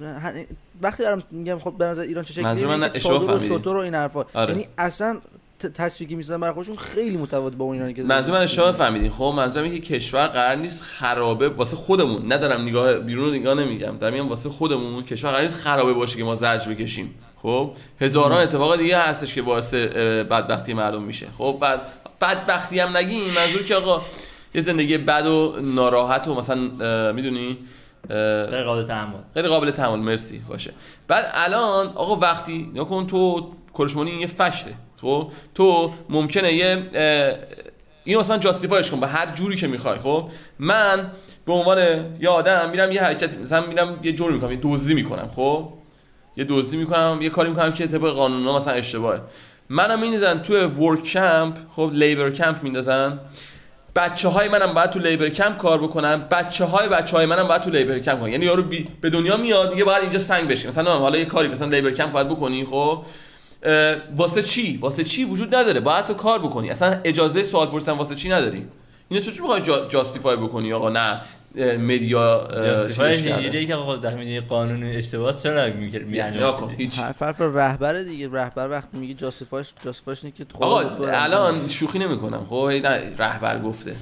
وقتی 0.82 1.04
دارم 1.04 1.24
میگم 1.32 1.60
خب 1.60 1.74
به 1.78 1.86
نظر 1.86 2.02
ایران 2.02 2.24
چه 2.24 2.34
شکلیه 2.34 2.48
منظور 2.48 2.76
من 2.76 2.92
اشتباه 2.96 3.36
و. 3.36 3.40
شتر 3.40 3.70
و 3.70 3.78
این 3.78 3.96
حرفا. 3.96 4.26
آره. 4.34 4.54
یعنی 4.54 4.68
اصلا 4.78 5.20
ت- 5.60 5.66
تصویری 5.68 6.10
که 6.10 6.18
می‌زنن 6.18 6.40
برای 6.40 6.54
خودشون 6.54 6.76
خیلی 6.76 7.18
متفاوت 7.18 7.54
با 7.54 7.66
اون 7.66 7.74
ایرانی 7.74 7.94
که 7.94 8.04
منظور 8.04 8.36
من 8.36 8.42
اشتباه 8.42 8.72
فهمیدین 8.72 9.12
خب 9.12 9.34
منظورم 9.38 9.66
اینه 9.66 9.80
که 9.80 9.96
کشور 9.96 10.28
قرار 10.28 10.56
نیست 10.56 10.84
خرابه 10.84 11.50
واسه 11.50 11.76
خودمون. 11.76 12.34
ندارم 12.34 12.62
نگاه 12.62 12.94
بیرون 12.94 13.26
رو 13.26 13.32
نگاه 13.32 13.54
نمیگم. 13.54 13.98
دارم 13.98 14.14
میگم 14.14 14.30
واسه 14.30 14.50
خودمون 14.50 15.04
کشور 15.04 15.30
قرار 15.30 15.42
نیست 15.44 15.60
خرابه 15.60 15.94
باشه 15.94 16.18
که 16.18 16.24
ما 16.24 16.36
زجر 16.36 16.70
بکشیم. 16.74 17.16
خب؟ 17.42 17.72
هزاران 18.02 18.42
اتفاق 18.44 18.78
دیگه 18.78 18.98
هستش 19.00 19.36
که 19.36 19.42
باعث 19.42 19.74
بدبختی 19.74 20.74
مردم 20.74 21.02
میشه. 21.04 21.28
خب 21.38 21.58
بعد 21.62 21.82
بدبختی 22.22 22.80
هم 22.80 22.98
نگیم. 22.98 23.34
منظور 23.34 23.64
که 23.64 23.76
آقا 23.76 24.02
یه 24.56 24.62
زندگی 24.62 24.98
بد 24.98 25.26
و 25.26 25.56
ناراحت 25.62 26.28
و 26.28 26.34
مثلا 26.36 27.12
می‌دونی؟ 27.12 27.58
غیر 28.10 28.64
قابل 28.64 28.84
تحمل. 28.84 29.20
غیر 29.36 29.48
قابل 29.48 29.72
تحمل 29.72 30.00
مرسی 30.00 30.42
باشه. 30.50 30.74
بعد 31.08 31.30
الان 31.34 31.88
آقا 31.88 32.16
وقتی 32.16 32.72
نکن 32.76 33.08
تو 33.08 33.52
کرشمانی 33.78 34.12
این 34.12 34.20
یه 34.20 34.28
فکته 34.28 34.74
خب؟ 35.02 35.32
تو 35.56 35.92
ممکنه 36.10 36.54
یه 36.54 36.90
اینو 38.04 38.20
مثلا 38.20 38.38
جاستیفایش 38.38 38.92
کن 38.92 39.00
به 39.00 39.08
هر 39.08 39.36
جوری 39.36 39.56
که 39.56 39.68
می‌خوای 39.68 40.00
خب؟ 40.00 40.30
من 40.60 41.12
به 41.46 41.54
عنوان 41.54 41.78
یه 42.20 42.30
آدم 42.30 42.70
میرم 42.70 42.92
یه 42.92 43.04
حرکت 43.04 43.38
مثلا 43.38 43.66
میرم 43.66 44.00
یه 44.04 44.14
جوری 44.14 44.34
می‌کنم 44.34 44.52
یه 44.52 44.60
دزدی 44.62 44.94
می‌کنم 44.94 45.30
خب؟ 45.36 45.70
یه 46.38 46.46
دزدی 46.50 46.78
می‌کنم 46.78 47.20
یه 47.22 47.30
کاری 47.30 47.50
می‌کنم 47.50 47.74
که 47.74 47.88
طبق 47.88 48.10
قانونا 48.10 48.58
مثلا 48.58 48.74
اشتباهه. 48.74 49.22
منم 49.70 50.00
میندازن 50.00 50.42
توی 50.42 50.64
work 50.64 51.04
camp 51.04 51.56
خب 51.76 51.92
labor 51.94 52.30
camp 52.30 52.64
میندازن. 52.64 53.20
بچه 53.96 54.30
های 54.30 54.50
منم 54.50 54.74
باید 54.74 54.90
تو 54.90 55.00
labor 55.00 55.30
camp 55.30 55.58
کار 55.58 55.78
بکنن. 55.78 56.16
بچه 56.32 56.66
های 56.66 56.88
بچه 56.88 57.18
های 57.18 57.26
منم 57.26 57.48
باید 57.48 57.62
تو 57.62 57.70
labor 57.70 58.00
camp 58.00 58.20
کنن. 58.20 58.32
یعنی 58.32 58.46
یارو 58.46 58.64
بی... 58.64 58.88
به 59.02 59.10
دنیا 59.10 59.38
میاد 59.38 59.72
میگه 59.72 59.84
باید 59.84 60.02
اینجا 60.02 60.20
سنگ 60.20 60.48
بشی 60.48 60.68
مثلا 60.68 60.98
حالا 60.98 61.18
یه 61.18 61.26
کاری 61.26 61.48
مثلا 61.48 61.68
لیبر 61.68 61.92
کمپ 61.92 62.12
باید 62.12 62.30
بکنی 62.30 62.66
خب؟ 62.66 63.04
واسه 64.16 64.44
چی؟ 64.44 64.78
واسه 64.82 65.04
چی 65.04 65.24
وجود 65.24 65.56
نداره؟ 65.56 65.80
باید 65.80 66.06
تو 66.06 66.14
کار 66.14 66.40
بکنی. 66.40 66.70
اصلا 66.70 67.00
اجازه 67.04 67.44
سوال 67.44 67.68
پرسیدن 67.68 67.94
واسه 67.94 68.16
چی 68.16 68.30
نداری؟ 68.30 68.68
اینو 69.10 69.24
چی 69.24 69.42
می‌خوای 69.42 69.62
ju... 69.62 69.88
justify 69.88 70.36
بکنی 70.36 70.74
آقا؟ 70.74 70.90
نه. 70.90 71.22
Media. 71.58 72.48
اینجوریه 73.00 73.66
که 73.66 73.76
آقا 73.76 73.98
وقتی 73.98 74.16
می‌دونی 74.16 74.40
قانون 74.40 74.84
اشتباه 74.84 75.42
چرا 75.42 75.74
میگه 75.74 76.36
یا 76.38 76.52
کن 76.52 76.76
هیچ 76.78 77.00
حرف 77.00 77.42
رهبر 77.42 78.02
دیگه. 78.04 78.30
رهبر 78.32 78.70
وقتی 78.70 78.98
میگه 78.98 79.14
جاستیفایش 79.14 79.74
جاستیفایش 79.86 80.24
اینه 80.24 80.36
که 80.38 80.46
آقا 80.54 80.80
الان 81.00 81.68
شوخی 81.68 82.00
نمی‌کنم. 82.00 82.46
خب 82.50 82.70
نه 82.84 83.14
رهبر 83.18 83.60
گفته. 83.60 83.96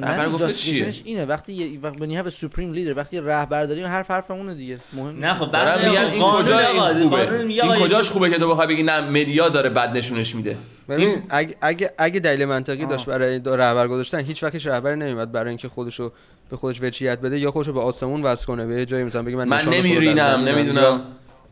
رهبر 0.00 0.26
نه 0.26 0.32
گفته 0.32 0.52
چیه؟ 0.52 0.92
اینه. 1.04 1.24
وقتی 1.24 1.52
یه 1.52 1.80
وقت 1.80 1.96
بنی 1.96 2.16
هاف 2.16 2.28
سوپریم 2.28 2.72
لیدر 2.72 2.96
وقتی 2.96 3.20
رهبر 3.20 3.64
داریم 3.64 3.86
حرف 3.86 4.10
حرف 4.10 4.30
اونه 4.30 4.54
دیگه. 4.54 4.78
مهم 4.92 5.18
نه 5.18 5.34
خب 5.34 5.56
میگم 5.56 6.06
این 6.06 6.22
کجا 6.22 6.58
این 6.58 7.02
خوبه. 7.02 7.78
کجاش 7.80 8.10
خوبه 8.10 8.30
که 8.30 8.38
تو 8.38 8.48
بخوای 8.50 8.66
بگی 8.66 8.82
نه 8.82 9.00
مدیا 9.00 9.48
داره 9.48 9.70
بد 9.70 9.96
نشونش 9.96 10.34
میده. 10.34 10.56
ببین 10.88 11.22
اگه 11.30 11.54
اگه 11.60 11.90
اگه 11.98 12.20
دلیل 12.20 12.44
منطقی 12.44 12.82
آه. 12.82 12.88
داشت 12.88 13.06
برای 13.06 13.40
رهبر 13.46 13.88
گذاشتن 13.88 14.18
هیچ 14.18 14.42
وقتش 14.42 14.66
رهبر 14.66 14.94
نمیاد 14.94 15.32
برای 15.32 15.48
اینکه 15.48 15.68
خودشو 15.68 16.12
به 16.50 16.56
خودش 16.56 16.82
وجهیت 16.82 17.20
بده 17.20 17.38
یا 17.38 17.50
خودشو 17.50 17.72
به 17.72 17.80
آسمون 17.80 18.22
وصل 18.22 18.46
کنه 18.46 18.66
به 18.66 18.86
جایی 18.86 19.04
مثلا 19.04 19.22
بگه 19.22 19.36
من 19.36 19.48
من 19.48 19.68
نمیرینم 19.68 20.44
نمی‌دونم 20.48 20.82
یا- 20.82 21.02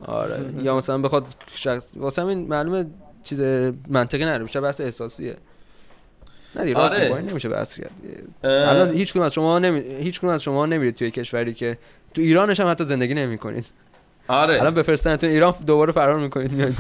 آره. 0.07 0.41
یا 0.63 0.77
مثلا 0.77 0.99
بخواد 0.99 1.27
شخص 1.55 1.85
واسه 1.97 2.23
همین 2.23 2.49
معلومه 2.49 2.87
چیز 3.25 3.41
منطقی 3.89 4.25
نداره 4.25 4.45
بیشتر 4.45 4.61
بحث 4.61 4.81
احساسیه. 4.81 5.37
نه 6.57 6.65
دیگه 6.65 6.77
راست 6.77 6.95
آره. 6.95 7.21
نمیشه 7.21 7.49
بحث 7.49 7.81
کرد. 7.81 7.91
الان 8.45 8.93
هیچ 8.93 9.17
از 9.17 9.33
شما 9.33 9.59
نمی... 9.59 9.81
هیچ 9.81 10.25
از 10.25 10.43
شما 10.43 10.67
نمیرید 10.67 10.95
توی 10.95 11.11
کشوری 11.11 11.55
که 11.55 11.79
تو 12.15 12.23
ایرانش 12.23 12.61
هم 12.61 12.71
حتی 12.71 12.85
زندگی 12.85 13.15
نمی‌کنید. 13.15 13.67
الان 14.31 14.61
آره 14.61 14.71
بفرستنتون. 14.71 15.31
ایران 15.31 15.55
دوباره 15.67 15.93
فرار 15.93 16.19
می‌کنید. 16.19 16.75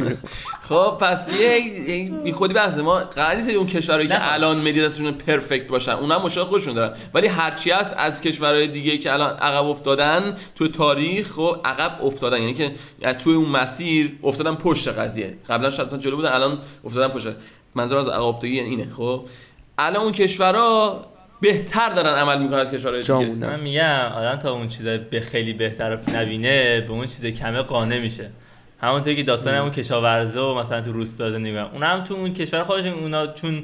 خب 0.68 0.98
پس 1.00 1.40
یه 1.40 1.60
یه 1.90 2.10
بی 2.10 2.32
خودی 2.32 2.54
بحثه 2.54 2.82
ما 2.82 2.98
قرار 2.98 3.34
نیست 3.34 3.48
اون 3.48 3.66
کشورهایی 3.66 4.08
که 4.08 4.14
خب. 4.14 4.20
الان 4.24 4.60
مدیا 4.68 4.88
دستشون 4.88 5.12
پرفکت 5.12 5.66
باشن. 5.66 5.92
اونها 5.92 6.24
مشکل 6.24 6.44
خودشون 6.44 6.74
دارن. 6.74 6.96
ولی 7.14 7.26
هرچی 7.26 7.70
هست 7.70 7.94
از 7.98 8.20
کشورهای 8.20 8.66
دیگه 8.66 8.98
که 8.98 9.12
الان 9.12 9.36
عقب 9.36 9.66
افتادن 9.66 10.36
تو 10.54 10.68
تاریخ 10.68 11.32
خب 11.32 11.56
عقب 11.64 12.04
افتادن. 12.04 12.38
یعنی 12.38 12.54
که 12.54 12.70
از 13.02 13.18
توی 13.18 13.34
اون 13.34 13.48
مسیر 13.48 14.12
افتادن 14.22 14.54
پشت 14.54 14.88
قضیه. 14.88 15.34
قبلا 15.48 15.70
شاید 15.70 15.98
جلو 15.98 16.16
بودن 16.16 16.32
الان 16.32 16.58
افتادن 16.84 17.08
پشت. 17.08 17.28
منظور 17.74 17.98
از 17.98 18.08
عقب 18.08 18.22
افتادگی 18.22 18.60
اینه. 18.60 18.88
خب 18.96 19.24
الان 19.78 20.02
اون 20.02 20.12
کشورها 20.12 21.04
بهتر 21.40 21.88
دارن 21.88 22.14
عمل 22.14 22.42
می‌کنن 22.42 22.58
از 22.58 22.70
کشورهای 22.70 23.02
دیگه. 23.02 23.46
من 23.46 23.60
میگم 23.60 24.12
آدم 24.14 24.36
تا 24.36 24.52
اون 24.52 24.68
چیزای 24.68 24.98
به 24.98 25.20
خیلی 25.20 25.52
بهتر 25.52 25.98
نبینه 26.14 26.80
به 26.80 26.90
اون 26.90 27.06
چیز 27.06 27.26
کمه 27.26 27.62
قانع 27.62 27.98
میشه 27.98 28.30
همونطور 28.80 29.14
که 29.14 29.22
داستان 29.22 29.54
اون 29.54 29.70
کشاورزه 29.70 30.40
و 30.40 30.54
مثلا 30.54 30.80
تو 30.80 30.92
روستا 30.92 31.30
زندگی 31.30 31.50
می‌کنن. 31.50 31.70
اونا 31.72 31.86
هم 31.86 32.04
تو 32.04 32.14
اون 32.14 32.34
کشور 32.34 32.62
خودشون 32.62 32.92
اونا 32.92 33.26
چون 33.26 33.62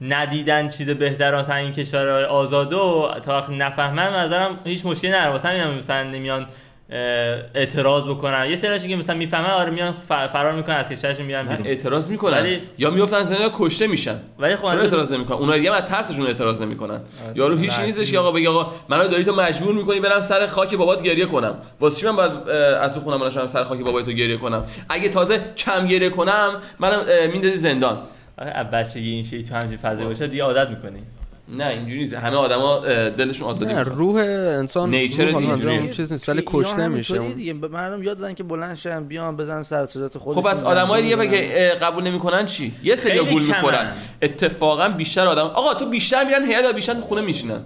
ندیدن 0.00 0.68
چیز 0.68 0.90
بهتر 0.90 1.38
مثلا 1.38 1.54
این 1.54 1.72
کشورهای 1.72 2.24
آزادو 2.24 3.10
تا 3.22 3.38
وقتی 3.38 3.56
نفهمن 3.56 4.16
نظرم 4.16 4.58
هیچ 4.64 4.86
مشکلی 4.86 5.10
نداره 5.10 5.30
واسه 5.30 5.48
همین 5.48 5.64
مثلا 5.64 6.02
نمیان 6.02 6.46
اعتراض 6.90 8.06
بکنن. 8.06 8.46
یه 8.50 8.56
سریاشون 8.56 8.88
که 8.88 8.96
مثلا 8.96 9.16
می‌فهمن 9.16 9.50
آره 9.50 9.70
میان 9.70 9.92
فرار 10.08 10.52
می‌کنن 10.52 10.76
از 10.76 10.88
کشورشون 10.88 11.26
میرن 11.26 11.44
نه 11.44 11.50
بیرون. 11.50 11.66
اعتراض 11.66 12.10
می‌کنن. 12.10 12.38
ولی- 12.38 12.60
یا 12.78 12.90
میفتن 12.90 13.24
زندان 13.24 13.50
کشته 13.52 13.86
میشن. 13.86 14.18
ولی 14.38 14.56
خب 14.56 14.64
اعتراض 14.64 15.12
نمی‌کنن؟ 15.12 15.38
اونها 15.38 15.56
دیگه 15.56 15.72
از 15.74 15.84
ترسشون 15.84 16.26
اعتراض 16.26 16.62
نمی‌کنن. 16.62 17.00
یارو 17.34 17.56
هیچ. 17.56 17.78
نیستش 17.78 18.12
که 18.12 18.18
آقا 18.18 18.32
بگه 18.32 18.48
آقا 18.48 18.72
منو 18.88 19.08
داری 19.08 19.24
تو 19.24 19.34
مجبور 19.34 19.74
می‌کنی 19.74 20.00
برم 20.00 20.20
سر 20.20 20.46
خاک 20.46 20.74
بابات 20.74 21.02
گریه 21.02 21.26
کنم. 21.26 21.54
واسه 21.80 22.00
چی 22.00 22.06
من 22.06 22.16
باید 22.16 22.32
از 22.80 22.92
تو 22.92 23.00
خونم 23.00 23.18
برم 23.18 23.46
سر 23.46 23.64
خاک 23.64 23.80
بابای 23.80 24.04
تو 24.04 24.12
گریه 24.12 24.36
کنم؟ 24.36 24.64
اگه 24.88 25.08
تازه 25.08 25.40
کم 25.56 25.86
گریه 25.86 26.10
کنم 26.10 26.60
منم 26.78 27.00
میندازی 27.32 27.54
زندان. 27.56 27.98
آره 28.38 28.64
بچگی 28.64 29.10
این 29.10 29.22
شی 29.22 29.42
تو 29.42 29.54
همچین 29.54 29.76
فضایی 29.76 30.06
باشه 30.06 30.26
دیگه 30.26 30.42
عادت 30.42 30.68
می‌کنی. 30.70 31.02
نه 31.48 31.66
اینجوری 31.66 32.00
نیست. 32.00 32.14
همه 32.14 32.36
آدما 32.36 32.78
دلشون 33.08 33.48
آزادی 33.48 33.72
نه 33.72 33.78
می‌خواد. 33.78 33.96
روح 33.98 34.16
انسان 34.58 34.90
نیچر 34.90 35.24
اینجوریه. 35.26 35.90
چیز 35.90 36.12
نیست 36.12 36.28
ولی 36.28 36.42
کشته 36.46 36.88
میشه. 36.88 37.18
دیگه. 37.18 37.54
به 37.54 37.68
مردم 37.68 38.02
یاد 38.02 38.18
دادن 38.18 38.34
که 38.34 38.42
بلند 38.42 38.74
شن 38.76 39.04
بیان 39.04 39.36
بزن 39.36 39.62
سر 39.62 39.86
صورت 39.86 40.18
خودشون 40.18 40.42
خب 40.42 40.48
از 40.48 40.64
آدمای 40.64 41.02
دیگه 41.02 41.28
که 41.28 41.72
قبول 41.82 42.04
نمی‌کنن 42.04 42.46
چی؟ 42.46 42.72
یه 42.82 42.96
سری 42.96 43.18
گول. 43.18 43.42
می‌خورن 43.42 43.92
اتفاقا 44.22 44.88
بیشتر 44.88 45.26
آدم 45.26 45.42
آقا 45.42 45.74
تو 45.74 45.86
بیشتر 45.86 46.24
میرن 46.24 46.44
هیئت 46.44 46.74
بیشتر 46.74 46.94
خونه 46.94 47.20
میشینن. 47.20 47.60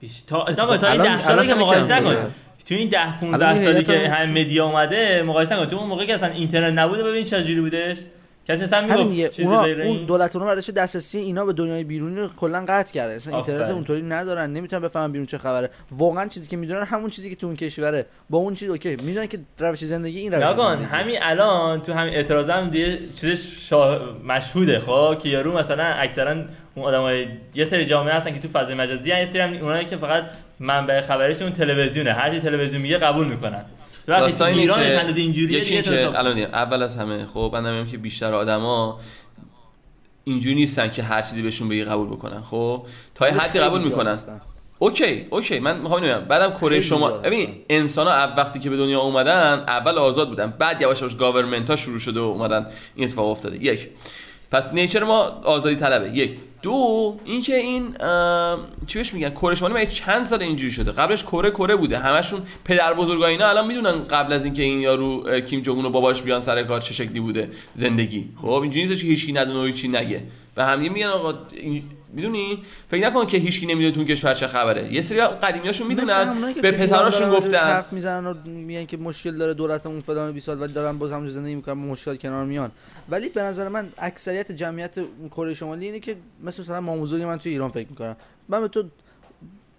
بیش- 0.00 0.22
تا 0.26 0.38
آقا 0.38 0.76
تا 0.76 0.86
این 0.92 1.00
الان- 1.00 1.16
ده 1.16 1.22
سالی 1.22 1.32
الان 1.38 1.46
که 1.46 1.54
مقایسه 1.54 1.98
شده. 2.00 2.16
تو 2.66 2.74
این 2.74 2.88
ده 2.88 3.00
الان 3.00 3.18
15 3.20 3.48
این 3.50 3.64
سالی 3.64 3.84
که 3.84 4.08
هم- 4.08 4.14
همه 4.26 4.40
مدیا 4.40 4.66
اومده 4.66 5.22
مقایسه 5.22 5.54
نکن 5.56 5.66
تو 5.66 5.76
اون 5.76 5.88
موقع 5.88 6.04
که 6.04 6.14
اصلا 6.14 6.28
اینترنت 6.28 6.78
نبوده 6.78 7.04
ببین 7.04 7.24
چه 7.24 7.44
جوری 7.44 7.60
بودش. 7.60 7.96
کسی 8.54 8.64
اصلا 8.64 9.04
می‌گفت 9.04 9.30
چیزی 9.30 9.48
اونا 9.48 9.64
اون 9.64 10.04
دولت 10.04 10.36
اونا 10.36 10.46
برداشته 10.48 10.72
دسترسی 10.72 11.18
اینا 11.18 11.44
به 11.44 11.52
دنیای 11.52 11.84
بیرونی 11.84 12.16
رو 12.16 12.28
کلا 12.36 12.64
قطع 12.68 12.92
کرده. 12.92 13.14
اصلا 13.14 13.36
اینترنت. 13.36 13.70
اونطوری 13.70 14.02
ندارن 14.02 14.52
نمی‌تونن 14.52 14.82
بفهمن 14.82 15.12
بیرون 15.12 15.26
چه 15.26 15.38
خبره. 15.38 15.70
واقعا 15.90 16.26
چیزی 16.26 16.48
که 16.48 16.56
می‌دونن 16.56 16.82
همون 16.82 17.10
چیزی 17.10 17.30
که 17.30 17.36
تو 17.36 17.46
اون 17.46 17.56
کشوره 17.56 18.06
با 18.30 18.38
اون 18.38 18.54
چیز 18.54 18.70
اوکی 18.70 18.96
می‌دونن 19.02 19.26
که 19.26 19.38
روش 19.58 19.84
زندگی 19.84 20.18
این 20.18 20.32
روش 20.32 20.56
زندگی. 20.56 20.84
همین 20.84 21.16
الان 21.22 21.82
تو 21.82 21.92
همین 21.92 22.14
اعتراض 22.14 22.50
هم 22.50 22.70
دیگه 22.70 22.98
چیزش 23.20 23.68
شا... 23.68 24.00
مشهوده 24.28 24.78
خب 24.78 25.18
که 25.18 25.28
یارو 25.28 25.58
مثلا 25.58 25.84
اکثرا 25.84 26.30
اون 26.74 26.86
آدمای 26.86 27.26
یه 27.54 27.64
سری 27.64 27.86
جامعه 27.86 28.14
هستن 28.14 28.32
که 28.32 28.40
تو 28.40 28.48
فضای 28.48 28.74
مجازی 28.74 29.10
هستن 29.10 29.20
یه 29.20 29.32
سری 29.32 29.42
هم 29.42 29.64
اونایی 29.64 29.84
که 29.84 29.96
فقط 29.96 30.24
منبع 30.60 31.00
خبریشون 31.00 31.52
تلویزیونه. 31.52 32.12
هر 32.12 32.30
چی 32.30 32.40
تلویزیون 32.40 32.82
میگه 32.82 32.98
قبول 32.98 33.26
می‌کنن. 33.26 33.64
تو 34.18 34.44
ایرانش 34.44 34.92
هنوز 34.92 35.16
اینجوریه 35.16 35.58
یکی 35.58 35.82
که 35.82 36.18
الان 36.18 36.38
اول 36.38 36.82
از 36.82 36.96
همه 36.96 37.26
خب 37.26 37.50
من 37.52 37.74
میگم 37.74 37.90
که 37.90 37.98
بیشتر 37.98 38.34
آدما 38.34 39.00
اینجوری 40.24 40.54
نیستن 40.54 40.90
که 40.90 41.02
هر 41.02 41.22
چیزی 41.22 41.42
بهشون 41.42 41.68
بگی 41.68 41.84
قبول 41.84 42.06
بکنن 42.06 42.40
خب؟ 42.40 42.86
تا 43.14 43.28
یه 43.28 43.34
حدی 43.34 43.58
قبول 43.58 43.80
می‌کنن. 43.80 44.18
Okay 44.78 45.26
okay 45.30 45.58
من 45.58 45.80
می‌خوام 45.80 46.00
بگم. 46.00 46.20
بعدم 46.20 46.50
کره 46.50 46.80
شما 46.80 47.08
ببین. 47.08 47.54
انسان 47.68 48.06
ها 48.06 48.34
وقتی 48.36 48.58
که 48.58 48.70
به 48.70 48.76
دنیا 48.76 49.00
اومدن 49.00 49.64
اول 49.68 49.98
آزاد 49.98 50.28
بودن. 50.28 50.54
بعد 50.58 50.80
یواش 50.80 51.00
یواش 51.00 51.16
government 51.16 51.70
ها 51.70 51.76
شروع 51.76 51.98
شده 51.98 52.20
و 52.20 52.22
اومدن 52.22 52.66
این 52.94 53.04
اتفاق 53.08 53.26
افتاده. 53.26 53.64
یک. 53.64 53.88
پس 54.50 54.66
nature 54.72 55.04
ما 55.04 55.22
آزادی 55.44 55.76
طلبه. 55.76 56.10
یک. 56.10 56.38
دو 56.62 57.16
اینکه 57.24 57.56
این 57.56 58.02
ام، 58.02 58.58
چی 58.86 58.98
بهش 58.98 59.14
میگن 59.14 59.30
کره 59.30 59.54
شمالی 59.54 59.74
مگه 59.74 59.86
چند 59.86 60.24
سال 60.24 60.42
اینجوری 60.42 60.72
شده؟ 60.72 60.92
قبلش 60.92 61.22
کره 61.24 61.50
کره 61.50 61.76
بوده 61.76 61.98
همشون 61.98 62.42
پدر 62.64 62.94
بزرگا 62.94 63.26
اینا 63.26 63.48
الان 63.48 63.66
می‌دونن 63.66 64.04
قبل 64.04 64.32
از 64.32 64.44
اینکه 64.44 64.62
این 64.62 64.80
یارو 64.80 65.40
کیم 65.40 65.60
جونگ 65.60 65.84
و 65.84 65.90
باباش 65.90 66.22
بیان 66.22 66.40
سر 66.40 66.62
کار 66.62 66.80
چه 66.80 66.94
شکلی 66.94 67.20
بوده 67.20 67.50
زندگی. 67.74 68.28
خب 68.36 68.48
اینجوری 68.48 68.86
نیست 68.86 69.00
که 69.00 69.06
هیچکی 69.06 69.32
ندونه 69.32 69.60
و 69.60 69.64
هیچی 69.64 69.88
نگه. 69.88 70.22
و 70.56 70.66
هم 70.66 70.80
میگن 70.80 71.06
آقا 71.06 71.34
این- 71.52 71.84
می‌دونی؟ 72.12 72.62
فکر 72.90 73.06
نکن 73.06 73.26
که 73.26 73.38
هیچکی 73.38 73.66
نمی‌دونه 73.66 73.94
تو 73.94 74.04
کشور 74.04 74.34
چه 74.34 74.46
خبره. 74.46 74.92
یه 74.92 75.02
سری 75.02 75.20
قدیمیاشون 75.20 75.86
می‌دونن 75.86 76.54
به 76.62 76.70
پسراشون 76.70 77.30
گفتن. 77.30 77.58
حرف 77.58 77.92
می‌زنن 77.92 78.26
و 78.26 78.34
میگن 78.44 78.86
که 78.86 78.96
مشکل 78.96 79.36
داره 79.36 79.54
دولتمون 79.54 80.00
فلان 80.00 80.32
20 80.32 80.46
سال 80.46 80.60
ولی 80.60 80.72
دارن 80.72 80.98
باز 80.98 81.12
هم 81.12 81.28
زندگی 81.28 81.54
می‌کنن 81.54 81.74
مشکل 81.74 82.16
کنار 82.16 82.44
میان. 82.44 82.70
ولی 83.08 83.28
به 83.28 83.42
نظر 83.42 83.68
من 83.68 83.88
اکثریت 83.98 84.52
جمعیت 84.52 84.94
کره 85.30 85.54
شمالی 85.54 85.86
اینه 85.86 86.00
که 86.00 86.16
مثل 86.44 86.62
مثلا 86.62 86.80
ماموزوری 86.80 87.24
من 87.24 87.38
تو 87.38 87.48
ایران 87.48 87.70
فکر 87.70 87.88
می‌کنم. 87.90 88.16
من 88.48 88.60
به 88.60 88.68
تو 88.68 88.82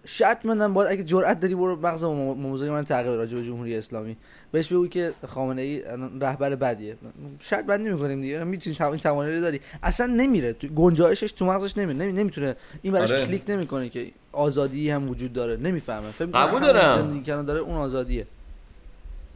شرط 0.06 0.45
میدم 0.45 0.74
باید 0.74 0.91
اگه 0.91 1.04
جرأت 1.04 1.39
داری 1.39 1.56
برو 1.56 1.76
مغز 1.76 2.04
ماموزوری 2.04 2.72
من 2.72 2.86
تغییر 2.86 3.16
راجع 3.16 3.38
به 3.38 3.43
جمهوری 3.43 3.76
اسلامی. 3.76 4.18
بهش 4.52 4.68
بگو 4.68 4.88
که 4.88 5.14
خامنه 5.28 5.62
ای 5.62 5.84
رهبر 6.22 6.56
بدیه. 6.56 6.95
شرط 7.39 7.66
بندی 7.66 7.89
می‌کنیم 7.89 8.22
دیگه. 8.22 8.43
می‌تونی 8.43 8.76
این 8.80 8.97
توانایی 8.97 9.36
رو 9.36 9.41
داری. 9.41 9.62
اصلا 9.84 10.06
نمیره. 10.06 10.54
تو 10.54 10.68
گنجایشش 10.68 11.32
تو 11.32 11.45
مغزش 11.45 11.78
نمیره. 11.78 11.99
نمی... 11.99 12.14
نمی‌تونه 12.14 12.56
این 12.82 12.93
براش 12.93 13.12
آره. 13.12 13.26
کلیک 13.26 13.43
نمی‌کنه 13.47 13.89
که 13.89 14.12
آزادی 14.32 14.89
هم 14.89 15.10
وجود 15.10 15.34
داره. 15.34 15.58
نمی‌فهمه. 15.58 16.12
قبول 16.12 16.62
دارم. 16.62 17.24
داره 17.24 17.60
اون 17.60 17.76
آزادیه. 17.76 18.28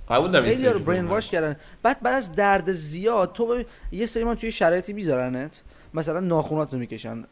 قبول 0.09 0.32
دارم. 0.32 0.45
خیلی 0.45 0.68
رو 0.68 0.80
برین 0.80 1.05
واش 1.05 1.32
کردن. 1.32 1.55
بعد 1.84 2.01
بعد 2.01 2.16
از 2.16 2.36
درد 2.36 2.74
زیاد 2.74 3.34
تو 3.34 3.47
ببین 3.47 3.66
یه 3.91 4.05
سری 4.05 4.24
من 4.24 4.36
توی 4.36 4.51
شرایطی 4.51 4.93
میذارنت. 4.93 5.61
مثلا 5.96 6.20
ناخونات 6.20 6.74
رو 6.74 6.80
می‌کشن 6.80 7.24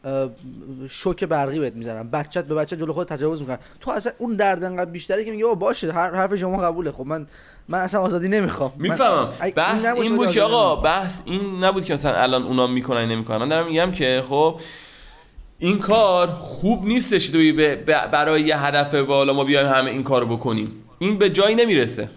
شوک 0.88 1.24
برقی 1.24 1.58
بهت 1.58 1.74
می‌زنن 1.74 2.10
بچت 2.10 2.44
به 2.44 2.54
بچه 2.54 2.76
جلو 2.76 2.92
خود 2.92 3.08
تجاوز 3.08 3.40
می‌کنن. 3.40 3.58
تو 3.80 3.90
اصلا 3.90 4.12
اون 4.18 4.36
درد 4.36 4.64
انقدر 4.64 4.90
بیشتره 4.90 5.24
که 5.24 5.30
میگه 5.30 5.44
باشه 5.44 5.92
هر 5.92 6.14
حرف 6.14 6.34
شما 6.34 6.58
قبوله. 6.58 6.92
خب 6.92 7.06
من 7.06 7.26
من 7.68 7.78
اصلا 7.78 8.00
آزادی 8.00 8.28
نمی‌خوام. 8.28 8.72
می‌فهمم. 8.76 9.28
بحث 9.56 9.84
نباشه 9.86 10.02
این 10.02 10.16
بود 10.16 10.30
که 10.30 10.42
آقا. 10.42 10.76
بحث 10.76 11.20
این 11.24 11.64
نبود 11.64 11.84
که 11.84 11.94
مثلا 11.94 12.14
الان 12.22 12.42
اونا 12.42 12.66
می‌کنن 12.66 13.08
نمی‌کنن 13.08 13.36
من 13.36 13.48
دارم 13.48 13.66
میگم 13.66 13.92
که 13.92 14.22
خب 14.28 14.60
این 15.58 15.78
کار 15.78 16.32
خوب 16.32 16.86
نیستش 16.86 17.30
به- 17.30 17.76
برای 18.12 18.42
یه 18.42 18.58
هدف 18.58 18.94
بالا 18.94 19.32
ما 19.32 19.44
بیایم 19.44 19.66
همه 19.66 19.90
این 19.90 20.02
کارو 20.02 20.26
بکنیم. 20.26 20.84
این 20.98 21.18
به 21.18 21.30
جایی 21.30 21.54
نمی‌رسه 21.54 22.02
نه، 22.02 22.10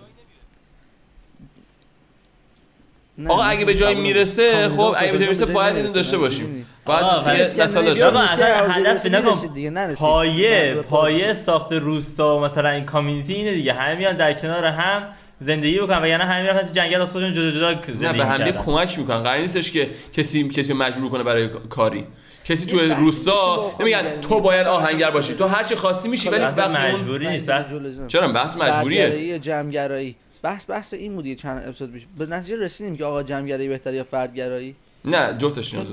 آقا 3.28 3.44
نه، 3.44 3.50
اگه 3.50 3.66
به 3.66 3.74
جایی 3.76 3.96
می‌رسه 3.96 4.70
خب 4.70 4.80
اگه 4.98 5.12
به 5.12 5.18
جایی 5.18 5.32
می‌رسه 5.32 5.46
باید 5.46 5.76
اینو 5.76 5.92
داشته 5.94 6.16
نه، 6.18 6.22
باشیم. 6.22 6.66
باید 6.86 7.06
ولی 7.26 7.38
داشته 7.38 7.64
اصلا 7.64 7.82
عراضی 7.82 9.10
هدف 9.10 10.00
پایه 10.00 10.74
پایه 10.90 11.34
ساخت 11.34 11.72
روستا 11.74 12.38
و 12.38 12.42
مثلا 12.42 12.70
این 12.70 12.86
کامیونیتی 12.86 13.34
اینه 13.34 13.54
دیگه. 13.54 13.74
همه 13.74 13.96
میان 13.96 14.16
در 14.16 14.34
کنار 14.34 14.66
هم 14.66 15.04
زندگی 15.40 15.80
بکنن 15.80 16.04
و 16.04 16.08
یعنی 16.08 16.24
همه 16.24 16.50
رفتن 16.50 16.68
تو 16.68 16.74
جنگل 16.74 17.02
از 17.02 17.12
خودشون 17.12 17.34
جدا 17.34 17.52
جدا 17.52 17.82
زندگی 17.94 18.06
نه 18.06 18.52
به 18.52 18.60
هم. 18.60 18.66
کمک 18.66 19.00
می‌کنن. 19.00 19.18
قرار 19.18 19.38
نیستش 19.38 19.72
که 19.72 19.90
کسی 20.14 20.50
کسی 20.50 20.74
مجبور 20.74 21.10
کنه 21.12 21.24
برای 21.24 21.50
کاری. 21.70 22.04
کسی 22.46 22.66
تو 22.66 22.80
روستا 22.80 23.72
نمیگن 23.80 24.02
دیگه. 24.02 24.18
تو 24.22 24.40
باید 24.42 24.68
آهنگر 24.68 25.12
باشی. 25.12 25.34
تو 25.34 25.46
هر 25.48 25.64
چی 25.64 25.76
خواستی 25.76 26.10
میشی 26.10 26.30
ولی 26.30 26.44
اصلا 26.44 26.70
وقتی 26.70 26.88
اون- 26.88 26.96
مجبوری 26.96 27.28
نیست 27.28 27.46
بس 27.46 27.68
چرا؟ 28.08 28.28
بحث 28.28 28.56
مجبوریه. 28.58 29.40
جمعگرایی. 29.40 30.16
بحث 30.42 30.70
بحث 30.70 30.94
این 30.94 31.16
بود 31.16 31.26
یه 31.26 31.36
چند 31.36 31.64
اپیزود 31.68 31.92
پیش. 31.92 32.06
به 32.18 32.26
نتیجه 32.26 32.58
رسیدیم 32.58 32.98
که 32.98 33.06
آقا 33.06 33.24
جمعگرایی 33.24 33.70
بهتره 33.70 33.96
یا 33.96 34.04
فردگرایی؟ 34.04 34.76
نه 35.06 35.38
جفتش 35.38 35.74
نیست 35.74 35.92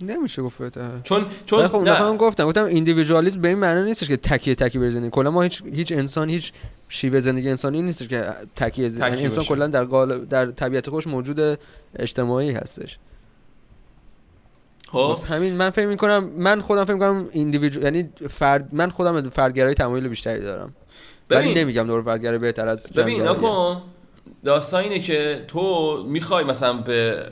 نمیشه 0.00 0.42
گفت 0.42 0.58
بهتره. 0.58 1.00
چون 1.02 1.26
چون 1.46 1.68
خب 1.68 1.76
اون 1.76 1.84
دفعه 1.84 2.02
نه 2.02 2.08
هم 2.08 2.16
گفتم 2.16 2.46
گفتم 2.46 2.64
ایندیویدوالیسم 2.64 3.40
به 3.40 3.48
این 3.48 3.58
معنی 3.58 3.82
نیستش 3.82 4.08
که 4.08 4.16
تکیه 4.16 4.54
تکی 4.54 4.78
بر 4.78 4.90
زندگی. 4.90 5.10
کلا 5.10 5.30
ما 5.30 5.42
هیچ 5.42 5.62
هیچ 5.72 5.92
انسان 5.92 6.28
هیچ 6.28 6.52
شیوه 6.88 7.20
زندگی 7.20 7.50
انسانی 7.50 7.82
نیستش 7.82 8.08
که 8.08 8.24
تکیه 8.56 8.88
زندگی. 8.88 9.08
یعنی 9.08 9.22
انسان 9.22 9.36
باشه. 9.36 9.48
کلا 9.48 9.66
در 9.66 9.84
قالب 9.84 10.28
در 10.28 10.46
طبیعت 10.46 10.90
خودش 10.90 11.06
موجود 11.06 11.58
اجتماعی 11.96 12.50
هستش. 12.50 12.98
خب. 14.88 15.18
همین 15.28 15.54
من 15.54 15.70
فکر 15.70 15.86
می‌کنم 15.86 16.30
من 16.38 16.60
خودم 16.60 16.84
فکر 16.84 16.94
می‌کنم 16.94 17.28
individual 17.32 17.82
یعنی 17.82 18.08
فرد 18.30 18.74
من 18.74 18.90
خودم 18.90 19.30
فردگرایی 19.30 19.74
تمایل 19.74 20.08
بیشتری 20.08 20.40
دارم. 20.40 20.74
ولی 21.30 21.54
نمیگم 21.54 21.86
دور 21.86 22.02
فردگرایی 22.02 22.38
بهتر 22.38 22.68
از 22.68 22.92
ببین 22.92 23.16
جمعگراییه. 23.16 23.38
نکن 23.38 23.82
داستان 24.44 24.82
اینه 24.82 24.98
که 24.98 25.44
تو 25.48 26.02
می‌خوای 26.08 26.44
مثلا 26.44 26.72
به 26.72 27.26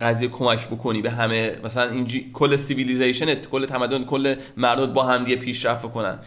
قضیه 0.00 0.28
کمک 0.28 0.68
بکنی 0.68 1.02
به 1.02 1.10
همه 1.10 1.58
مثلا 1.64 1.90
اینجی 1.90 2.30
کل 2.32 2.56
civilization 2.56 3.34
کل 3.34 3.66
تمدن 3.66 4.04
کل 4.04 4.34
مردم 4.56 4.92
با 4.92 5.02
هم 5.02 5.24
دیگه 5.24 5.36
پیشرفت 5.36 5.92
کنن 5.92 6.18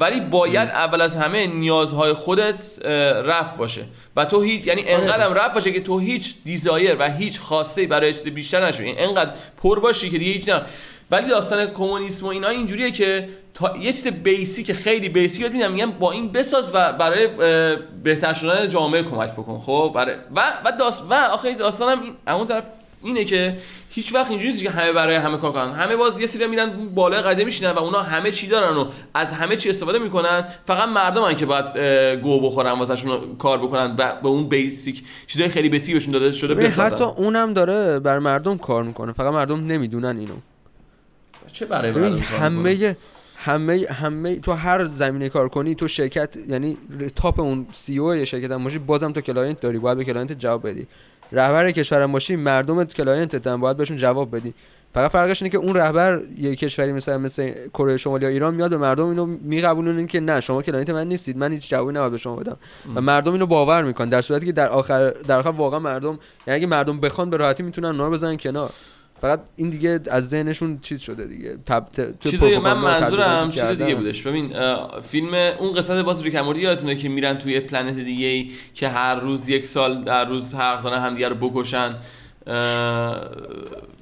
ولی 0.00 0.20
باید 0.20 0.68
اول 0.68 1.00
از 1.00 1.16
همه 1.16 1.46
نیازهای 1.46 2.12
خودت 2.12 2.86
رفت 3.24 3.56
باشه. 3.56 3.84
و 4.16 4.24
تو 4.24 4.42
هیچ 4.42 4.66
یعنی 4.66 4.82
انقدرم 4.86 5.34
رفت 5.34 5.54
باشه 5.54 5.72
که 5.72 5.80
تو 5.80 5.98
هیچ 5.98 6.34
دیزایر 6.44 6.96
و 6.98 7.10
هیچ 7.10 7.40
خواسته 7.40 7.86
برای 7.86 8.12
چیز 8.12 8.22
بیشتر 8.22 8.66
نشو 8.66 8.82
یعنی 8.82 8.98
انقدر 8.98 9.30
پر 9.62 9.80
باشی 9.80 10.10
که 10.10 10.18
دیگه 10.18 10.32
هیچ 10.32 10.48
نه. 10.48 10.62
ولی 11.10 11.28
داستان 11.28 11.66
کمونیسم 11.66 12.26
و 12.26 12.28
اینا 12.28 12.48
اینجوریه 12.48 12.90
که 12.90 13.28
تا 13.54 13.76
یه 13.76 13.92
چیز 13.92 14.06
بیسیک 14.06 14.72
خیلی 14.72 15.08
بیسیک 15.08 15.42
بهت 15.42 15.52
میگم 15.52 15.72
میگم 15.72 15.90
با 15.90 16.12
این 16.12 16.32
بساز 16.32 16.70
و 16.74 16.92
برای 16.92 17.28
بهتر 18.02 18.32
شدن 18.32 18.68
جامعه 18.68 19.02
کمک 19.02 19.32
بکن. 19.32 19.58
خب 19.58 19.92
برای 19.94 20.14
و 20.36 20.52
و 20.64 20.72
داست 20.78 21.02
و 21.10 21.14
آخه 21.14 21.54
داستانم 21.54 22.02
این 22.02 22.14
اون 22.28 22.46
طرف 22.46 22.64
اینه 23.02 23.24
که 23.24 23.58
هیچ 23.90 24.14
وقت 24.14 24.30
اینجوری 24.30 24.50
نیست 24.50 24.62
که 24.62 24.70
همه 24.70 24.92
برای 24.92 25.16
همه 25.16 25.36
کار 25.36 25.52
کنن. 25.52 25.72
همه 25.72 25.96
باز 25.96 26.20
یه 26.20 26.26
سری 26.26 26.46
میرن 26.46 26.88
بالای 26.94 27.22
قضیه 27.22 27.44
میشینن 27.44 27.70
و 27.70 27.78
اونا 27.78 28.02
همه 28.02 28.30
چی 28.30 28.46
دارن 28.46 28.76
و 28.76 28.86
از 29.14 29.32
همه 29.32 29.56
چی 29.56 29.70
استفاده 29.70 29.98
می‌کنن. 29.98 30.44
فقط 30.66 30.88
مردمن 30.88 31.36
که 31.36 31.46
باید 31.46 31.78
گو 32.18 32.40
بخورن 32.40 32.72
واسهشون 32.72 33.36
کار 33.38 33.58
بکنن 33.58 33.94
و 33.98 34.12
به 34.22 34.28
اون 34.28 34.48
basic 34.48 35.02
چیزای 35.26 35.48
خیلی 35.48 35.68
basic 35.68 35.94
بهشون 35.94 36.12
داده 36.12 36.32
شده 36.32 36.54
بسازن. 36.54 36.82
حتی 36.82 37.04
اونم 37.04 37.54
داره 37.54 37.98
بر 37.98 38.18
مردم 38.18 38.58
کار 38.58 38.82
می‌کنه. 38.82 39.12
فقط 39.12 39.32
مردم 39.32 39.66
نمی‌دونن 39.66 40.18
اینو. 40.18 40.34
چه 41.56 41.66
برای 41.66 41.90
مردم؟ 41.90 42.18
همه 42.18 42.96
همه 43.36 43.86
همه 43.90 44.40
تو 44.40 44.52
هر 44.52 44.84
زمینه 44.84 45.28
کار 45.28 45.48
کنی 45.48 45.74
تو 45.74 45.88
شرکت 45.88 46.36
یعنی 46.48 46.76
top 47.16 47.40
اون 47.40 47.66
CEO 47.72 48.24
شرکت 48.24 48.50
هم 48.50 48.64
باشی 48.64 48.78
بازم 48.78 49.12
تو 49.12 49.20
client 49.20 49.60
داری 49.60 49.78
باید 49.78 49.98
به 49.98 50.04
client 50.04 50.32
جواب 50.32 50.68
بدی. 50.68 50.86
رهبر 51.32 51.70
کشور 51.70 52.02
هم 52.02 52.12
باشی 52.12 52.36
مردم 52.36 52.84
client 52.84 53.46
هم 53.46 53.60
باید 53.60 53.76
بهشون 53.76 53.96
جواب 53.96 54.36
بدی. 54.36 54.54
فقط 54.94 55.10
فرقش 55.10 55.42
اینه 55.42 55.52
که 55.52 55.58
اون 55.58 55.76
رهبر 55.76 56.22
یه 56.38 56.56
کشوری 56.56 56.92
مثلا 56.92 57.18
مثل 57.18 57.52
کره 57.74 57.96
شمالی 57.96 58.24
یا 58.24 58.30
ایران 58.30 58.54
میاد 58.54 58.70
به 58.70 58.76
مردم 58.76 59.06
اینو 59.06 59.26
می‌قبولونن 59.26 60.06
که 60.06 60.20
نه 60.20 60.40
شما 60.40 60.62
client 60.62 60.90
من 60.90 61.08
نیستید 61.08 61.36
من 61.36 61.52
هیچ 61.52 61.70
جوابی 61.70 61.92
نباید 61.92 62.12
به 62.12 62.18
شما 62.18 62.36
بدم. 62.36 62.56
و 62.94 63.00
مردم 63.00 63.32
اینو 63.32 63.46
باور 63.46 63.82
می‌کنن 63.82 64.08
در 64.08 64.22
صورتی 64.22 64.46
که 64.46 64.52
در 64.52 64.68
آخر 64.68 65.10
در 65.10 65.38
آخر 65.38 65.48
واقعا 65.48 65.80
مردم 65.80 66.18
یعنی 66.46 66.56
اگه 66.56 66.66
مردم 66.66 67.00
بخوان 67.00 67.30
به 67.30 67.36
راحتی 67.36 67.62
می‌تونن 67.62 67.88
اونا 67.88 68.10
بزنن 68.10 68.36
کنار. 68.36 68.70
فقط 69.20 69.40
این 69.56 69.70
دیگه 69.70 70.00
از 70.10 70.28
ذهنشون 70.28 70.78
چیز 70.82 71.00
شده 71.00 71.24
دیگه. 71.24 71.56
تب 71.66 71.86
ت- 71.92 72.00
تو 72.20 72.30
چیزای 72.30 72.58
من 72.58 72.78
منظورم 72.78 73.50
چیز 73.50 73.62
دیگه. 73.64 73.94
بودش. 73.94 74.22
ببین 74.22 74.52
فیلم 75.02 75.34
اون 75.34 75.72
قصت 75.72 75.90
باز 76.02 76.22
ریکموردی 76.22 76.60
یادتونه 76.60 76.94
که 76.96 77.08
میرن 77.08 77.38
توی 77.38 77.60
planet 77.60 77.94
دیگه 77.96 78.26
ای 78.26 78.50
که 78.74 78.88
هر 78.88 79.14
روز 79.14 79.48
یک 79.48 79.66
سال 79.66 80.04
در 80.04 80.24
روز 80.24 80.54
حق 80.54 80.82
دارن 80.82 80.98
همدیگه 81.02 81.28
رو 81.28 81.34
بکشن 81.34 81.94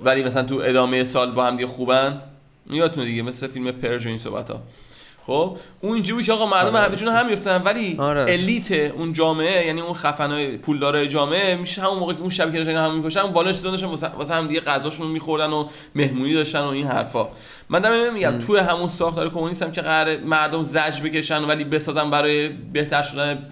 ولی 0.04 0.22
مثلا 0.24 0.42
تو 0.42 0.54
ادامه 0.64 1.04
سال 1.04 1.30
با 1.32 1.44
همدیگه 1.46 1.66
خوبن. 1.68 2.20
یادتونه 2.70 3.06
دیگه 3.06 3.22
مثل 3.22 3.46
فیلم 3.46 3.72
پرژ 3.72 4.06
و 4.06 4.08
این 4.08 4.18
صحبت 4.18 4.50
ها 4.50 4.62
خب 5.26 5.56
اون 5.80 5.92
اینجوری 5.92 6.16
بود 6.16 6.24
که 6.24 6.32
آقا 6.32 6.46
مردم 6.46 6.76
آره، 6.76 6.86
همه 6.86 6.96
جون 6.96 7.08
هم 7.08 7.26
میفتن 7.26 7.62
ولی 7.62 7.96
آره. 7.98 8.20
الیت 8.20 8.72
اون 8.72 9.12
جامعه 9.12 9.66
یعنی 9.66 9.80
اون 9.80 9.92
خفنای 9.92 10.56
پولدارای 10.56 11.08
جامعه 11.08 11.56
میشه 11.56 11.82
همون 11.82 11.98
موقع 11.98 12.12
که 12.12 12.20
اون 12.20 12.30
شب 12.30 12.52
که 12.52 12.58
داشتن 12.58 12.76
هم 12.76 12.96
می‌کشن 12.96 13.20
اون 13.20 13.32
بالا 13.32 13.52
چیزا 13.52 13.70
داشتن 13.70 13.86
واسه 13.86 14.08
واسه 14.08 14.34
هم 14.34 14.48
دیگه 14.48 14.60
غذاشون 14.60 15.06
میخوردن 15.06 15.50
و 15.50 15.68
مهمونی 15.94 16.34
داشتن 16.34 16.60
و 16.60 16.68
این 16.68 16.86
حرفا. 16.86 17.28
من 17.68 17.80
دارم 17.80 18.14
میگم 18.14 18.38
توی 18.38 18.58
همون 18.58 18.88
ساختار 18.88 19.30
کمونیست 19.30 19.62
هم 19.62 19.72
که 19.72 19.80
قرار 19.80 20.16
مردم 20.16 20.62
زج 20.62 21.00
بکشن 21.00 21.44
ولی 21.44 21.64
بسازن 21.64 22.10
برای 22.10 22.48
بهتر 22.48 23.02
شدن 23.02 23.46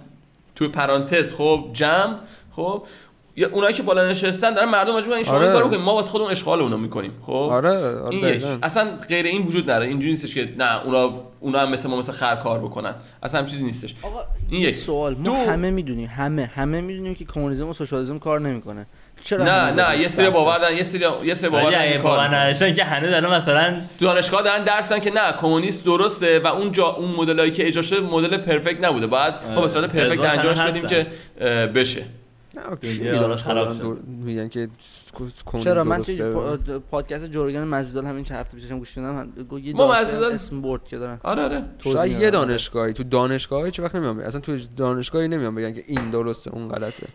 توی 0.54 0.68
پرانتز 0.68 1.34
خب 1.34 1.70
جمع 1.72 2.16
خب. 2.56 2.82
یا 3.36 3.48
اونایی 3.52 3.74
که 3.74 3.82
بالا 3.82 4.10
نشستن 4.10 4.54
دارن 4.54 4.68
مردم 4.68 4.96
مجبورن 4.96 5.16
این 5.16 5.24
شما 5.24 5.40
این 5.40 5.48
آره. 5.48 5.52
کارو 5.52 5.80
ما 5.80 5.94
واسه 5.94 6.08
خودمون 6.10 6.30
اشغال 6.30 6.60
اونا 6.60 6.76
می‌کنیم 6.76 7.12
خب 7.22 7.32
آره 7.32 7.70
آره 7.70 8.08
این 8.10 8.18
یک 8.18 8.24
دقیقاً. 8.24 8.58
اصلا 8.62 8.96
غیر 9.08 9.26
این 9.26 9.42
وجود 9.42 9.70
نداره 9.70 9.86
اینجوری 9.86 10.10
نیستش 10.10 10.34
که 10.34 10.48
نه 10.58 10.84
اونا 10.84 11.10
اونا 11.40 11.58
هم 11.58 11.70
مثل 11.70 11.88
ما 11.88 11.96
مثل 11.96 12.12
خر 12.12 12.36
کار 12.36 12.58
بکنن 12.58 12.94
اصلا 13.22 13.40
هم 13.40 13.46
چیزی 13.46 13.64
نیستش 13.64 13.94
آقا 14.02 14.20
این 14.50 14.60
یک. 14.60 14.74
سوال 14.74 15.14
ما 15.14 15.22
دو. 15.22 15.34
همه 15.34 15.70
می‌دونیم 15.70 16.08
همه 16.16 16.50
همه 16.54 16.80
می‌دونیم 16.80 17.14
که 17.14 17.24
کمونیسم 17.24 17.68
و 17.68 17.72
سوشالیسم 17.72 18.18
کار 18.18 18.40
نمی‌کنه 18.40 18.86
چرا 19.22 19.44
نه 19.44 19.70
نه 19.70 20.00
یه 20.00 20.08
سری؟ 20.08 20.30
باور 20.30 20.58
دارن 20.58 20.76
یه 20.76 20.82
سری 20.82 21.06
یه 21.24 21.34
سری 21.34 21.50
باور. 21.50 22.34
نداشتن 22.34 22.74
که 22.74 22.84
هنوز 22.84 23.12
الان 23.12 23.34
مثلا 23.34 23.74
تو 23.98 24.04
دانشگاه 24.04 24.42
دارن 24.42 24.64
درس 24.64 24.88
دادن 24.88 25.04
که 25.04 25.10
نه 25.10 25.32
کمونیست 25.32 25.84
درسته 25.84 26.38
و 26.38 26.46
اون 26.46 26.72
جا 26.72 26.86
اون 26.86 27.10
مدلایی 27.10 27.50
که 27.50 27.66
اجرا 27.66 27.82
شده 27.82 28.00
مدل 28.00 28.36
پرفکت 28.36 28.84
نبوده 28.84 29.06
باید 29.06 29.34
ما 29.54 29.60
به 29.60 29.68
صورت 29.68 29.90
پرفکت 29.90 30.24
هزار 30.24 30.30
سنه 30.30 30.48
انجامش 30.48 30.70
بدیم. 30.70 30.86
که 30.86 31.06
بشه 31.74 32.02
نه. 32.56 33.74
دور- 33.78 33.98
میگن 34.06 34.48
که 34.48 34.68
چرا 35.64 35.84
من 35.84 36.02
پا- 36.02 36.78
پادکست 36.90 37.24
جورگن 37.26 37.64
مزیدال 37.64 38.06
همین 38.06 38.24
چند 38.24 38.38
هفته 38.38 38.56
پیشم 38.56 38.78
گوش 38.78 38.96
یه 38.96 39.02
ما 39.74 39.94
مزیدال- 39.94 40.32
اسم 40.32 40.62
برد 40.62 40.88
که 40.88 40.98
دارن 40.98 41.20
آره 41.22 41.42
آره 41.42 41.64
شاید. 41.78 42.20
یه 42.20 42.30
دانشگاهی 42.30 42.92
تو 42.92 43.02
دانشگاهی 43.04 43.70
چه 43.70 43.82
وقت 43.82 43.94
نمیان 43.94 44.16
بگن. 44.16 44.26
اصلا 44.26 44.40
تو 44.40 44.56
دانشگاهی 44.76 45.28
نمیان 45.28 45.54
بگن 45.54 45.72
که 45.74 45.84
این 45.86 46.10
درسته 46.10 46.50
اون 46.54 46.68
غلطه 46.68 47.06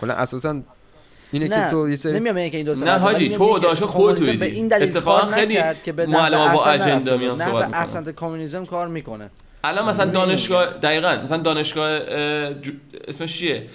کلا 0.00 0.14
اساسا 0.14 0.60
اینه 1.32 1.48
که 1.48 1.54
نه 1.56 1.70
تو 1.70 1.88
یه 1.90 1.96
سری 1.96 2.20
نمیام 2.20 2.48
که 2.50 2.56
این 2.56 2.66
درسته 2.66 2.84
نه 2.84 2.98
حاجی، 2.98 3.28
تو 3.28 3.58
دانشگاه 3.58 3.88
خودت. 3.88 4.20
به 4.20 4.46
این 4.46 4.68
دلیل 4.68 4.88
اتفاقا 4.88 5.26
خیلی 5.26 5.58
نحو 6.08 6.56
با 6.56 6.64
اجندا 6.66 7.16
میان 7.16 7.38
صحبت 7.38 7.66
می‌کنن. 7.66 7.80
احسنت 7.80 8.16
کمونیسم 8.16 8.64
کار 8.66 8.88
می‌کنه 8.88 9.30
الان 9.64 9.88
مثلا. 9.88 10.10
دانشگاه 10.10 10.66
دقیقا 10.70 11.16
مثلا 11.22 11.36
دانشگاه 11.36 12.00
اسمش 13.08 13.38
چیه 13.38 13.66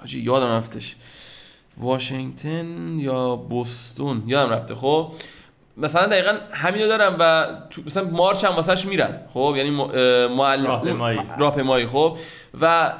حاجی 0.00 0.20
یادم 0.20 0.46
رفتش. 0.46 0.96
واشنگتن 1.78 2.98
یا 2.98 3.36
بوستون؟ 3.36 4.22
یادم 4.26 4.52
رفته. 4.52 4.74
خب 4.74 5.12
مثلا 5.76 6.06
دقیقا 6.06 6.38
همینو 6.52 6.86
دارم 6.86 7.16
و 7.18 7.46
تو 7.70 7.82
مثلا 7.86 8.04
مارچ 8.04 8.44
هم 8.44 8.56
واسش 8.56 8.86
میرن. 8.86 9.20
خب 9.34 9.54
یعنی 9.56 9.70
معلم 10.26 10.66
راهپیمایی. 10.66 11.20
راهپیمایی. 11.38 11.86
خب 11.86 12.16
و 12.60 12.92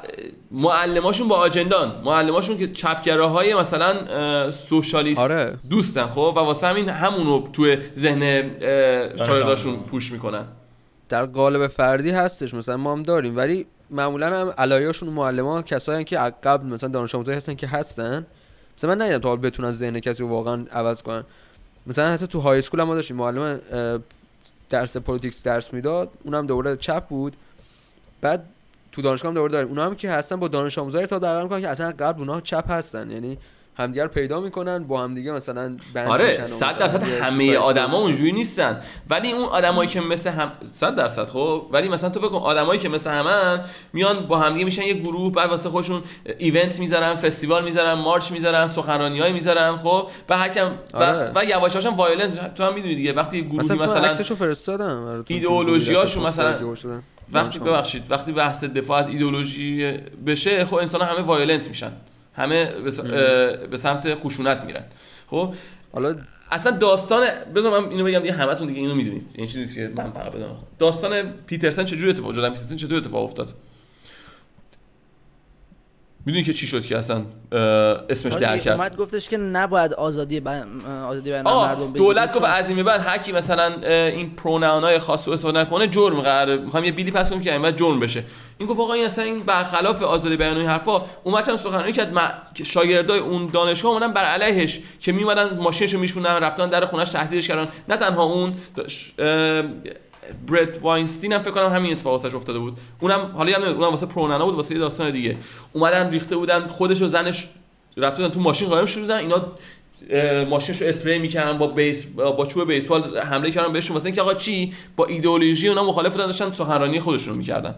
معلماشون 0.51 1.27
با 1.27 1.35
آجندان. 1.35 2.01
معلماشون 2.05 2.57
که 2.57 2.67
چپگراهای 2.67 3.55
مثلا 3.55 4.51
سوشالیست 4.51 5.19
آره. 5.19 5.53
دوستن. 5.69 6.07
خب 6.07 6.33
و 6.35 6.39
واسه 6.39 6.67
همین 6.67 6.89
همونو 6.89 7.47
توی 7.53 7.77
ذهن 7.97 8.51
شاگرداشون. 9.17 9.75
پوش 9.75 10.11
می‌کنن. 10.11 10.45
در 11.09 11.25
قالب 11.25 11.67
فردی 11.67 12.09
هستش. 12.09 12.53
مثلا 12.53 12.77
ما 12.77 12.91
هم 12.91 13.03
داریم 13.03 13.37
ولی 13.37 13.65
معمولا 13.91 14.41
هم 14.41 14.53
علایاشون 14.57 15.09
معلمان 15.09 15.63
کسایی 15.63 16.05
که 16.05 16.17
قبل 16.17 16.67
مثلا 16.67 16.89
دانش 16.89 17.15
آموزایی 17.15 17.37
هستن 17.37 17.55
که 17.55 17.67
هستن. 17.67 18.25
مثلا 18.77 18.89
من 18.89 19.01
ندیدم 19.01 19.17
تا 19.17 19.29
حالا 19.29 19.41
بتونن 19.41 19.71
ذهن 19.71 19.99
کسی 19.99 20.23
رو 20.23 20.29
واقعا 20.29 20.65
عوض 20.71 21.01
کنن. 21.01 21.23
مثلا 21.87 22.13
حتی 22.13 22.27
تو 22.27 22.39
های 22.39 22.59
اسکول 22.59 22.79
هم 22.79 22.87
ما 22.87 22.95
داشتیم. 22.95 23.17
معلم 23.17 23.59
درس 24.69 24.97
پلیتیکس 24.97 25.43
درس 25.43 25.73
می‌داد. 25.73 26.09
اونم 26.23 26.47
دوره 26.47 26.75
چپ 26.75 27.07
بود. 27.07 27.35
بعد 28.21 28.45
تو 28.91 29.01
دانشگاه 29.01 29.29
هم 29.29 29.35
دوره 29.35 29.51
داریم. 29.51 29.69
اونا 29.69 29.85
هم 29.85 29.95
که 29.95 30.11
هستن 30.11 30.35
با 30.35 30.47
دانش 30.47 30.77
آموزای 30.77 31.07
تا 31.07 31.19
در 31.19 31.47
که 31.47 31.67
اصلا 31.67 31.93
قبل 31.99 32.19
اونها 32.19 32.41
چپ 32.41 32.71
هستن. 32.71 33.11
یعنی 33.11 33.37
همدیگه 33.75 34.03
رو 34.03 34.09
پیدا 34.09 34.39
می‌کنن 34.39 34.83
با 34.83 35.03
همدیگه 35.03 35.31
مثلا 35.31 35.75
بند 35.93 36.07
آره 36.07 36.27
میشن 36.27 36.43
و 36.43 36.45
صد 36.45 36.65
مثلا 36.65 36.87
درصد 36.87 37.07
یه 37.07 37.23
همه 37.23 37.57
آدما 37.57 37.97
اونجوری 37.97 38.31
نیستن 38.31 38.81
ولی 39.09 39.31
اون 39.31 39.45
آدمایی 39.45 39.89
که 39.89 40.01
مثل 40.01 40.29
هم 40.29 40.51
صد 40.63 40.95
درصد 40.95 41.25
خب 41.25 41.67
ولی 41.71 41.89
مثلا 41.89 42.09
تو 42.09 42.19
فکر 42.19 42.29
کن 42.29 42.37
آدمایی 42.37 42.79
که 42.79 42.89
مثل 42.89 43.11
همن 43.11 43.65
میان 43.93 44.27
با 44.27 44.39
همدیگه 44.39 44.65
میشن 44.65 44.81
یه 44.81 44.93
گروه 44.93 45.31
بعد 45.31 45.49
واسه 45.49 45.69
خودشون 45.69 46.03
event 46.37 46.79
می‌ذارن 46.79 47.15
festival 47.15 47.63
می‌ذارن 47.63 47.93
march 47.93 48.31
می‌ذارن 48.31 48.67
سخنرانیای 48.67 49.33
می‌ذارن 49.33 49.77
خب 49.77 50.09
و 50.29 50.33
و, 50.33 50.69
آره. 50.93 51.31
و 51.35 51.45
یواش 51.45 51.85
violent 51.85 52.55
تو 52.55 52.63
هم 52.63 52.73
می‌دونی 52.73 52.95
دیگه 52.95 53.13
وقتی 53.13 53.41
فکر 53.41 53.63
کنم 53.63 53.81
مثلا 53.81 54.01
عکسشو 54.01 54.35
فرستادم 54.35 55.23
گروه 55.23 56.17
مثلا-. 56.17 57.01
وقتی. 57.33 57.59
ببخشید 57.59 58.11
وقتی 58.11 58.31
بحث 58.31 58.63
دفاع 58.63 58.99
از 58.99 59.07
ایدئولوژی 59.07 59.91
بشه 60.25 60.65
خب 60.65 60.75
انسان 60.75 61.01
همه 61.01 61.21
violent 61.21 61.67
میشن 61.67 61.91
همه 62.41 62.65
به 63.71 63.77
سمت 63.77 64.15
خشونت 64.15 64.65
میرن. 64.65 64.83
خب؟ 65.27 65.53
حالا 65.93 66.15
اصلا 66.51 66.77
داستان 66.77 67.27
بذار 67.55 67.79
من 67.79 67.89
اینو 67.89 68.03
بگم 68.03 68.19
دیگه 68.19 68.33
همتون 68.33 68.67
دیگه 68.67 68.79
اینو 68.79 68.95
می‌دونید. 68.95 69.31
این 69.35 69.47
چیزی 69.47 69.59
نیست 69.59 69.75
که 69.75 69.91
من 69.95 70.11
فقط 70.11 70.31
بدونم 70.31 70.55
داستان 70.79 71.23
پیترسن 71.45 71.85
چجوری 71.85 72.09
اتفاق 72.09 72.29
افتاد 72.29 72.49
پیترسن 72.49 72.75
چطور 72.75 72.97
اتفاق 72.97 73.23
افتاد؟ 73.23 73.53
می‌دونی 76.25 76.43
که 76.43 76.53
چی 76.53 76.67
شد 76.67 76.85
که 76.85 76.97
اصلا 76.97 77.21
اسمش 78.09 78.33
در 78.33 78.57
کرد؟ 78.57 78.77
اومد 78.79 78.95
گفتش 78.97 79.29
که 79.29 79.37
نباید 79.37 79.93
آزادی 79.93 80.39
بیان 80.39 80.85
آزادی 80.85 81.29
بیان 81.29 81.47
آه 81.47 81.67
مردم 81.69 81.93
دولت 81.93 82.33
گفت 82.35 82.45
از 82.45 82.67
این 82.67 82.75
به 82.75 82.83
بعد 82.83 83.01
هر 83.01 83.17
کی 83.17 83.31
مثلا 83.31 83.73
این 84.07 84.35
پروناون 84.35 84.83
های 84.83 84.99
خاص 84.99 85.27
رو 85.27 85.33
استفاده 85.33 85.59
نکنه 85.59 85.87
جرم 85.87 86.21
قراره 86.21 86.57
می‌خوام 86.57 86.83
یه 86.83 86.91
بیلی 86.91 87.11
پس 87.11 87.29
کنیم 87.29 87.41
که 87.41 87.53
این 87.53 87.61
بعد 87.61 87.77
جرم 87.77 87.99
بشه. 87.99 88.23
این 88.57 88.69
گفت 88.69 88.79
آقا 88.79 88.93
این 88.93 89.05
اصلا 89.05 89.23
این 89.23 89.39
برخلاف 89.39 90.01
آزادی 90.03 90.37
بیان 90.37 90.57
این 90.57 90.67
حرفا. 90.67 91.01
اومد 91.23 91.49
هم 91.49 91.57
سخنرانی 91.57 91.91
کرد 91.91 92.11
که 92.55 92.63
شاگردای 92.63 93.19
اون 93.19 93.49
دانشگاه 93.53 93.91
اومدن 93.91 94.13
بر 94.13 94.23
علیهش 94.25 94.79
که 94.99 95.11
میومدن 95.11 95.57
ماشینشو 95.57 95.99
میشونن 95.99 96.29
رفتن 96.29 96.69
در 96.69 96.85
خونش 96.85 97.09
تهدیدش 97.09 97.47
کردن. 97.47 97.67
نه 97.89 97.97
تنها 97.97 98.23
اون 98.23 98.53
داش- 98.75 99.13
اه، 99.19 99.63
برت 100.47 100.81
واینستین 100.81 101.33
هم 101.33 101.41
فکر 101.41 101.51
کنم 101.51 101.69
همین 101.69 101.91
اتفاق 101.91 102.21
واسش 102.21 102.35
افتاده 102.35 102.59
بود. 102.59 102.77
اونم 102.99 103.31
حالا 103.35 103.55
هم 103.55 103.63
اونم 103.63 103.89
واسه 103.89 104.05
پرونانا 104.05 104.45
بود 104.45 104.55
واسه 104.55 104.77
داستان 104.77 105.11
دیگه. 105.11 105.37
اومدن 105.73 106.09
ریخته 106.11 106.35
بودن 106.35 106.67
خودش 106.67 107.01
و 107.01 107.07
زنش 107.07 107.49
رفته 107.97 108.23
بودن 108.23 108.33
تو 108.33 108.39
ماشین 108.39 108.69
قایم 108.69 108.85
شده 108.85 109.01
بودن 109.01 109.17
اینا 109.17 109.45
اه، 110.09 110.43
ماشینش 110.43 110.81
رو 110.81 110.87
اسپری 110.87 111.19
می‌کردن 111.19 111.57
با 111.57 111.67
بیس 111.67 112.05
با 112.05 112.45
چوب 112.45 112.71
بیسبال 112.71 113.17
حمله 113.17 113.51
کردن 113.51 113.73
بهشون. 113.73 113.93
واسه 113.93 114.05
اینکه 114.05 114.21
آقا 114.21 114.33
چی؟ 114.33 114.73
با 114.95 115.05
ایدئولوژی 115.05 115.67
اونا 115.67 115.83
مخالف 115.83 116.11
بودن 116.11 116.25
داشتن 116.25 116.53
سخنرانی 116.53 116.99
خودشون 116.99 117.33
رو 117.33 117.39
می‌کردن. 117.39 117.75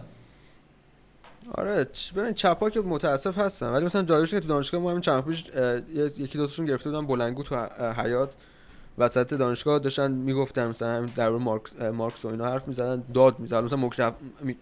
آره 1.54 1.86
ببین 2.16 2.32
چپا 2.34 2.70
که 2.70 2.80
متاسف 2.80 3.38
هستن. 3.38 3.66
ولی 3.66 3.84
مثلا 3.84 4.02
جالبش 4.02 4.30
که 4.30 4.40
تو 4.40 4.48
دانشگاه 4.48 4.80
ما 4.80 4.90
همین 4.90 5.00
چند 5.00 5.24
پیش 5.24 5.44
یکی 6.18 6.38
دو 6.38 6.46
تاشون 6.46 6.66
گرفته 6.66 6.90
بودن 6.90 7.06
بلندگو 7.06 7.42
تو 7.42 7.56
حیات 7.96 8.34
وسط 8.98 9.34
دانشگاه 9.34 9.78
داشتن 9.78 10.10
می‌گفتن 10.10 10.66
مثلا 10.66 10.88
همین 10.92 11.10
در 11.16 11.28
مورد 11.30 11.42
مارکس 11.42 11.80
مارکس 11.80 12.24
و 12.24 12.28
اینا 12.28 12.44
حرف 12.44 12.68
می‌زدن 12.68 13.02
داد 13.14 13.38
می‌زدن. 13.38 13.60
مثلا 13.64 13.78
مکرف... 13.78 14.12
می... 14.40 14.56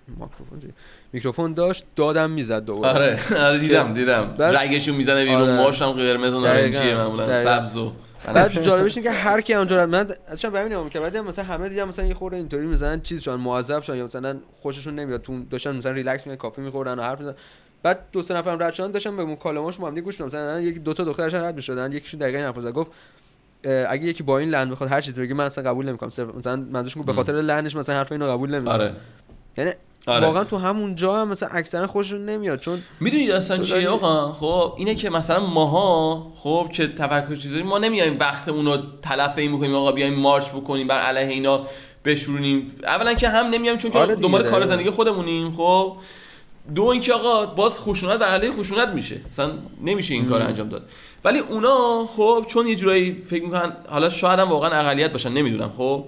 میکروفون 1.13 1.55
داشت 1.55 1.85
دادم 1.97 2.31
می‌زد 2.31 2.65
دوباره. 2.65 2.93
آره. 2.95 3.21
آره 3.49 3.59
دیدم 3.59 3.95
دیدم. 3.95 4.35
بعد- 4.39 4.57
رگشون 4.57 4.95
می‌زنه 4.95 5.25
بیرون 5.25 5.41
آره. 5.43 5.57
ماش 5.57 5.83
هم 5.83 5.93
قرمز 5.93 6.35
و 6.35 6.43
دقیقاً، 6.43 6.79
نارنجیه 6.79 6.97
معمولا. 6.97 7.45
سبز 7.45 7.77
و 7.77 7.93
بعد 8.35 8.63
جالبش 8.63 8.97
اینه 8.97 9.09
که 9.11 9.15
هر 9.15 9.41
کی 9.41 9.55
اونجا 9.55 9.85
رو- 9.85 9.91
من 9.91 10.07
اصلا 10.29 10.61
همین 10.61 10.89
که 10.89 11.01
بعد 11.01 11.17
مثلا 11.17 11.45
همه 11.45 11.69
دیدم 11.69 11.89
مثلا 11.89 12.05
یه 12.05 12.15
خورده 12.15 12.37
اینطوری 12.37 12.67
می‌زنن 12.67 13.01
چیز 13.01 13.23
شدن 13.23 13.35
معذب 13.35 13.83
شدن 13.83 13.97
یا 13.97 14.05
مثلا 14.05 14.39
خوششون 14.53 14.95
نمیاد. 14.95 15.23
تو 15.23 15.45
داشتن 15.45 15.77
مثلا 15.77 15.93
ریلکس 15.93 16.21
می‌کنن 16.27 16.37
coffee 16.37 16.61
میخوردن 16.61 16.99
و 16.99 17.03
حرف 17.03 17.21
می‌زنن 17.21 17.35
بعد 17.83 18.05
دو 18.13 18.23
سه 18.23 18.35
نفرم 18.35 18.63
رد 18.63 18.73
شدن 18.73 18.91
داشتن 18.91 19.17
به 19.17 19.25
مکالمه‌اش 19.25 19.79
با 19.79 19.87
هم 19.87 19.95
دیگه 19.95 20.05
گوش 20.05 20.21
مثلا 20.21 20.61
یک 20.61 20.79
دو 20.79 20.93
تا 20.93 21.05
دخترشون 21.05 21.41
رد 21.41 21.55
می‌شدن 21.55 21.93
یکیشون 21.93 22.21
دقیقاً 22.21 22.39
حرف 22.39 22.73
گفت 22.75 22.91
اگه 23.65 24.05
یکی 24.05 24.23
با 24.23 24.39
این 24.39 24.51
لحن 24.51 24.71
بخواد 24.71 24.91
هر 24.91 25.01
چیزی 25.01 25.21
بگه 25.21 25.35
من 25.35 25.45
اصلا 25.45 25.71
قبول 25.71 25.89
نمی‌کنم. 25.89 26.09
صرف 26.09 26.35
مثلا 26.35 26.57
منظورش 26.57 26.97
به 27.07 27.13
خاطر 27.13 27.33
لحنش 27.33 27.77
مثلا 27.77 27.95
حرف 27.95 28.13
اینو 28.13 28.31
قبول 28.31 28.55
نمی‌کنم 28.55 28.75
آره. 28.75 28.93
یعنی 29.57 29.71
آره. 30.07 30.27
واقعا 30.27 30.45
تو 30.45 30.59
همون 30.59 30.95
جا 30.95 31.17
هم 31.17 31.29
مثلا 31.29 31.49
اکثرا 31.53 31.87
خوششون 31.87 32.25
نمیاد 32.25 32.61
چون 32.61 32.79
می‌دونی 33.01 33.27
داستان 33.27 33.57
تو 33.57 33.65
چیه 33.65 33.75
داری- 33.75 33.87
آقا؟ 33.87 34.33
خب 34.33 34.75
اینه 34.77 34.95
که 34.95 35.11
مثلا 35.11 35.47
ماها 35.47 36.33
خب 36.37 36.69
که 36.73 36.87
تفکر 36.87 37.35
چیزی 37.35 37.55
داریم، 37.55 37.67
ما 37.67 37.79
نمیایم 37.79 38.17
وقتمون 38.21 38.67
رو 38.67 38.77
تلف 39.03 39.39
این 39.39 39.53
می‌کنیم 39.53 39.75
آقا 39.75 39.93
بیایم 39.93 40.15
مارچ 40.15 40.51
بکنیم 40.51 40.87
بر 40.89 40.99
علیه 40.99 41.29
اینا 41.29 41.67
بشورونیم. 42.05 42.73
اولا 42.83 43.15
که 43.15 43.29
هم 43.29 43.47
نمیایم 43.47 43.79
چون 43.79 43.91
که 43.91 43.99
آره 43.99 44.15
دنبال 44.15 44.51
کار. 44.51 44.65
زندگی 44.65 44.91
خودمونیم 44.91 45.53
خب. 45.57 45.97
دو 46.75 46.85
اینکه 46.85 47.13
آقا 47.13 47.47
باز 47.47 47.81
خشونت 47.81 48.19
بر 48.19 48.29
علیه 48.29 48.53
خشونت 48.53 48.89
میشه. 48.89 49.21
اصلا 49.29 49.53
نمیشه 49.85 50.15
این 50.15 50.27
کار 50.27 50.43
انجام 50.43 50.69
داد. 50.69 50.89
ولی 51.25 51.39
اونا 51.39 52.07
خب 52.17 52.45
چون 52.49 52.67
یه 52.67 52.77
جورایی 52.77 53.15
فکر 53.15 53.45
می‌کنن 53.45 53.77
حالا 53.89 54.09
شاید 54.09 54.41
هم 54.41 54.49
واقعا 54.49 54.71
اقلیت 54.71 55.13
باشن 55.13 55.33
نمی‌دونم 55.33 55.73
خب 55.77 56.05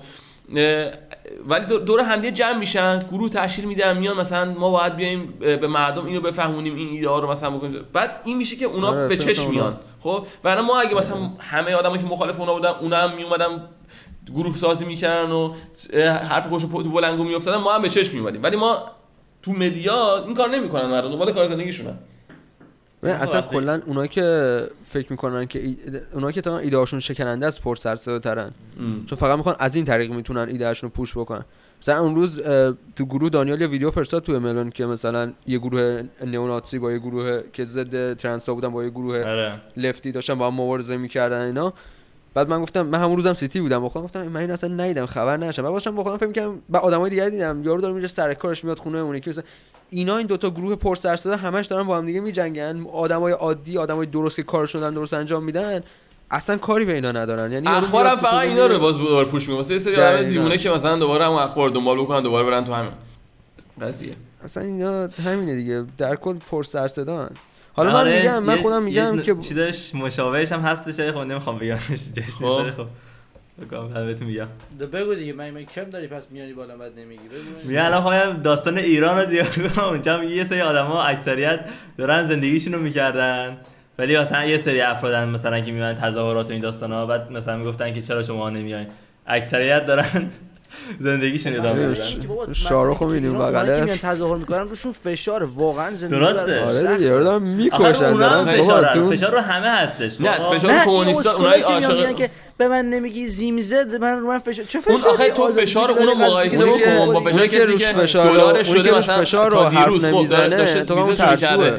ولی 1.49 1.65
دور- 1.67 2.01
همدیگه 2.01 2.35
جمع 2.35 2.59
میشن 2.59 2.99
گروه 2.99 3.31
تشکیل 3.31 3.65
میدن 3.65 3.99
میان 3.99 4.17
مثلا 4.17 4.53
ما 4.53 4.71
باید 4.71 4.97
بیایم 4.97 5.35
به 5.41 5.67
مردم 5.67 6.07
اینو 6.07 6.21
بفهمونیم 6.21 6.77
این 6.77 6.89
ایده 6.89 7.09
ها 7.09 7.19
رو 7.19 7.31
مثلا 7.31 7.51
بکنیم. 7.51 7.81
بعد 7.93 8.21
این 8.25 8.37
میشه 8.37 8.57
که 8.57 8.65
اونا 8.65 8.89
آره، 8.89 9.09
به 9.09 9.17
چشم 9.17 9.51
میان 9.51 9.77
خب؟ 10.01 10.27
برای 10.43 10.65
ما 10.65 10.81
اگه 10.81 10.95
مثلا 10.95 11.17
همه 11.39 11.75
آدمایی 11.75 12.03
که 12.03 12.09
مخالف 12.09 12.41
اونا 12.41 12.55
بودن 12.55 12.69
اونا 12.69 12.97
هم 12.97 13.17
میومدن 13.17 13.63
گروه 14.35 14.57
سازی 14.57 14.85
می‌کردن 14.85 15.31
و 15.31 15.55
حرف 16.29 16.49
خوش 16.49 16.63
تو 16.63 16.91
بلنگو 16.91 17.25
میافتادن 17.25 17.57
ما 17.57 17.73
هم 17.75 17.83
به 17.83 17.89
چشم 17.89 18.13
میومدیم 18.13 18.43
ولی 18.43 18.57
ما 18.57 18.79
تو 19.43 19.53
مدیا 19.53 20.25
این 20.25 20.35
کار 20.35 20.49
نمی‌کنن 20.49 20.87
مردم 20.87 21.11
دنبال 21.11 21.33
کار 21.33 21.47
زندگیشونن. 21.47 21.99
اصلا 23.11 23.43
کلا 23.43 23.81
اونایی 23.87 24.09
که 24.09 24.61
فکر 24.85 25.07
می‌کنن 25.11 25.47
که 25.47 25.59
ای... 25.59 25.77
اونایی 26.13 26.35
که 26.35 26.41
تا 26.41 26.59
ایده 26.59 26.77
هاشون 26.77 27.01
شکننده 27.01 27.47
از 27.47 27.61
پر 27.61 27.77
سر 27.77 27.97
ترن. 27.97 28.51
چون 29.07 29.19
فقط 29.19 29.37
می‌خوان 29.37 29.57
از 29.59 29.77
این 29.77 29.85
طریق 29.85 30.13
می‌تونن 30.13 30.49
ایده 30.49 30.67
هاشون 30.67 30.91
رو 30.91 30.95
پوش 30.95 31.19
بکنن. 31.19 31.45
مثلا 31.83 32.01
اون 32.01 32.15
روز 32.15 32.41
تو 32.97 33.05
گروه 33.05 33.31
دانیال 33.31 33.61
یه 33.61 33.67
ویدیو 33.67 33.91
فرستاد 33.91 34.23
تو 34.23 34.41
ملون 34.41 34.71
که 34.71 34.87
مثلا 34.87 35.33
یه 35.47 35.59
گروه 35.59 36.03
نئوناتسی 36.27 36.79
با 36.79 36.93
یه 36.93 36.99
گروه 36.99 37.41
که 37.53 37.65
ضد 37.65 38.17
ترنسا 38.17 38.55
بودن 38.55 38.69
با 38.69 38.85
یه 38.85 38.91
گروه 38.91 39.19
آره. 39.19 39.61
لفتی 39.77 40.13
داشتن 40.13 40.35
با 40.35 40.47
هم 40.47 40.55
مبارزه 40.55 40.97
می‌کردن 40.97 41.47
اینا. 41.47 41.75
بعد 42.35 42.49
من 42.49 42.63
گفتم 42.63 42.87
من 42.87 43.01
همون 43.01 43.17
روزم 43.17 43.35
سیتی 43.35 43.61
بودم. 43.61 43.81
با 43.81 43.89
خودم 43.89 44.05
گفتم 44.05 44.29
من 44.29 44.41
این 44.41 44.51
اصلا 44.51 44.75
ندیدم 44.75 45.07
خبر 45.07 45.37
نشم 45.37 45.63
بعد 45.63 45.73
باشم 45.73 45.97
با 45.97 46.03
خودم 46.03 46.17
فکر 46.17 46.27
می‌کردم 46.27 46.63
بعد 46.71 46.83
آدمای 46.83 47.11
دیگه 47.11 47.31
دیدم. 47.31 47.63
یارو 47.65 47.81
داره 47.81 47.95
میره 47.95 48.07
سر 48.07 48.35
کارش 48.35 48.65
میاد 48.65 48.79
خونه 48.79 48.99
اون 48.99 49.15
یکی 49.15 49.31
مثلا 49.31 49.45
اینا 49.95 50.17
این 50.17 50.27
دوتا 50.27 50.51
گروه 50.51 50.77
پر 50.77 50.97
سر 50.97 51.17
صدا 51.17 51.37
همش 51.37 51.67
دارن 51.67 51.87
با 51.87 51.99
هم 51.99 52.07
دیگه 52.07 52.21
میجنگن. 52.21 52.87
آدمای 52.93 53.33
عادی 53.33 53.79
آدمای 53.79 54.07
درست 54.07 54.37
که 54.37 54.43
کارشون 54.43 54.81
دارن 54.81 54.95
درست 54.95 55.15
انجام 55.15 55.45
میدن 55.45 55.81
اصلا 56.31 56.57
کاری 56.57 56.85
به 56.85 56.95
اینا 56.95 57.13
ندارن. 57.13 57.53
یعنی 57.53 57.69
اخبارم 57.69 58.17
فقط 58.17 58.35
اینا 58.35 58.67
رو. 58.67 58.79
باز 58.79 58.99
دوباره 58.99 59.29
پوش 59.29 59.43
می‌کنه. 59.43 59.57
واسه 59.57 59.75
یه 59.75 59.81
سری 59.81 59.97
آدم. 59.97 60.23
دیوونه 60.23 60.59
که 60.59 60.71
مثلا 60.71 60.99
دوباره 60.99 61.25
همون 61.25 61.39
اخبار 61.39 61.69
دنبال 61.71 62.01
بکنن 62.01 62.23
دوباره 62.23 62.47
برن 62.47 62.65
تو 62.65 62.73
همین 62.73 62.91
قضیه. 63.81 64.17
اصلا 64.45 64.63
اینا 64.63 65.09
همینه 65.25 65.55
دیگه. 65.55 65.85
در 65.99 66.17
کل 66.17 66.39
پر 66.51 66.63
سر 66.63 66.89
صدا 66.89 67.31
حالا 67.73 67.93
من 67.93 67.97
آره، 67.97 68.19
میگم 68.19 68.43
من 68.43 68.57
خودم 68.57 68.83
میگم 68.83 69.23
که 69.23 69.35
چیزش 69.35 69.95
مشابهش 69.95 70.53
هم 70.53 70.61
هستش 70.61 71.01
خب 71.01 71.19
نمی‌خوام 71.19 71.59
بگم. 71.59 71.79
خب. 72.41 72.87
بگم 73.63 73.89
بهتون 74.07 74.27
میگم 74.29 74.47
بگو 74.93 75.15
دیگه 75.15 75.33
من 75.33 75.51
من 75.51 75.65
کم 75.65 75.85
داری 75.85 76.07
پس 76.07 76.27
میاری 76.31 76.53
بالا 76.53 76.77
بعد 76.77 76.93
نمیگی 76.99 77.29
بگو 77.29 77.69
میگه 77.69 77.85
الان 77.85 78.01
خواهم 78.01 78.43
داستان 78.43 78.79
ایران 78.79 79.19
رو 79.19 79.25
دیگه. 79.27 79.47
اونجا 79.91 80.15
هم 80.17 80.23
یه 80.23 80.45
سری 80.45 80.61
آدما 80.61 81.03
اکثریت 81.03 81.61
دارن 81.99 82.27
زندگیشون 82.27 82.73
رو 82.73 82.81
می‌کردن 82.81 83.57
ولی 83.99 84.19
مثلا 84.19 84.45
یه 84.45 84.57
سری 84.57 84.81
افرادن 84.81 85.29
مثلا 85.29 85.61
که 85.61 85.73
میان 85.73 85.95
تظاهرات 85.95 86.49
و 86.49 86.53
این 86.53 86.61
داستان 86.63 86.93
ها 86.93 87.07
بعد 87.07 87.33
مثلا 87.33 87.57
می‌گفتن 87.57 87.93
که 87.95 88.03
چرا 88.03 88.23
شما 88.23 88.51
نمیایین 88.51 88.89
اکثریت 89.27 89.87
دارن 89.87 90.07
زندگیشون 91.01 91.57
ادامه 91.57 91.87
میدن 91.87 91.95
ش- 92.03 92.13
اینکه 92.13 92.29
بابا 92.29 92.53
شاهرخ 92.53 92.99
رو 92.99 93.07
می‌بینیم 93.07 93.39
بغله. 93.39 93.79
که 93.79 93.85
میان 93.85 93.99
تظاهر 93.99 94.37
می‌کنن 94.37 94.59
روشون 94.69 94.93
فشار 94.93 95.45
واقعا 95.45 95.95
زندگی 95.95 96.21
درسته. 96.21 96.65
آره. 96.65 96.97
دیگه 96.97 97.09
یارو 97.09 97.25
دارن 97.25 97.43
می‌کشن 97.43 98.13
دارن 98.13 98.45
فشار 99.11 99.33
رو 99.33 99.39
همه 99.41 99.69
هستش 99.71 100.21
نه، 100.21 100.31
خب؟ 100.33 100.59
فشار 100.59 100.85
کمونیستا 100.85 101.31
اصولایی 101.31 101.63
اونایی 101.63 102.05
عاشق 102.05 102.31
به 102.59 102.69
من 102.69 102.85
نمیگی 102.85 103.27
زیمزد 103.27 103.95
من 104.01 104.19
رو 104.19 104.29
من 104.29 104.39
فشار 104.39 104.65
چه 104.65 104.79
اون 104.87 104.99
فشاری؟ 104.99 105.15
آخه 105.15 105.31
تو 105.31 105.49
فشار 105.49 105.91
اونو 105.91 106.15
مقایسه 106.15 106.65
بکن. 106.65 107.07
با 107.07 107.13
اونی 107.13 107.33
فشاری 107.33 107.49
که 107.49 107.57
کسی 107.57 107.67
روش 107.67 107.83
که 107.83 107.93
فشار 107.93 108.33
دلارش 108.33 108.69
شده 108.69 108.91
روش 108.91 108.99
مثلا 108.99 109.21
فشار 109.21 109.51
رو 109.51 109.61
حرف 109.61 109.99
خب 109.99 110.05
نمی‌زنه، 110.05 110.85
تو 110.85 110.95
رو 110.95 111.15
ترسوه. 111.15 111.79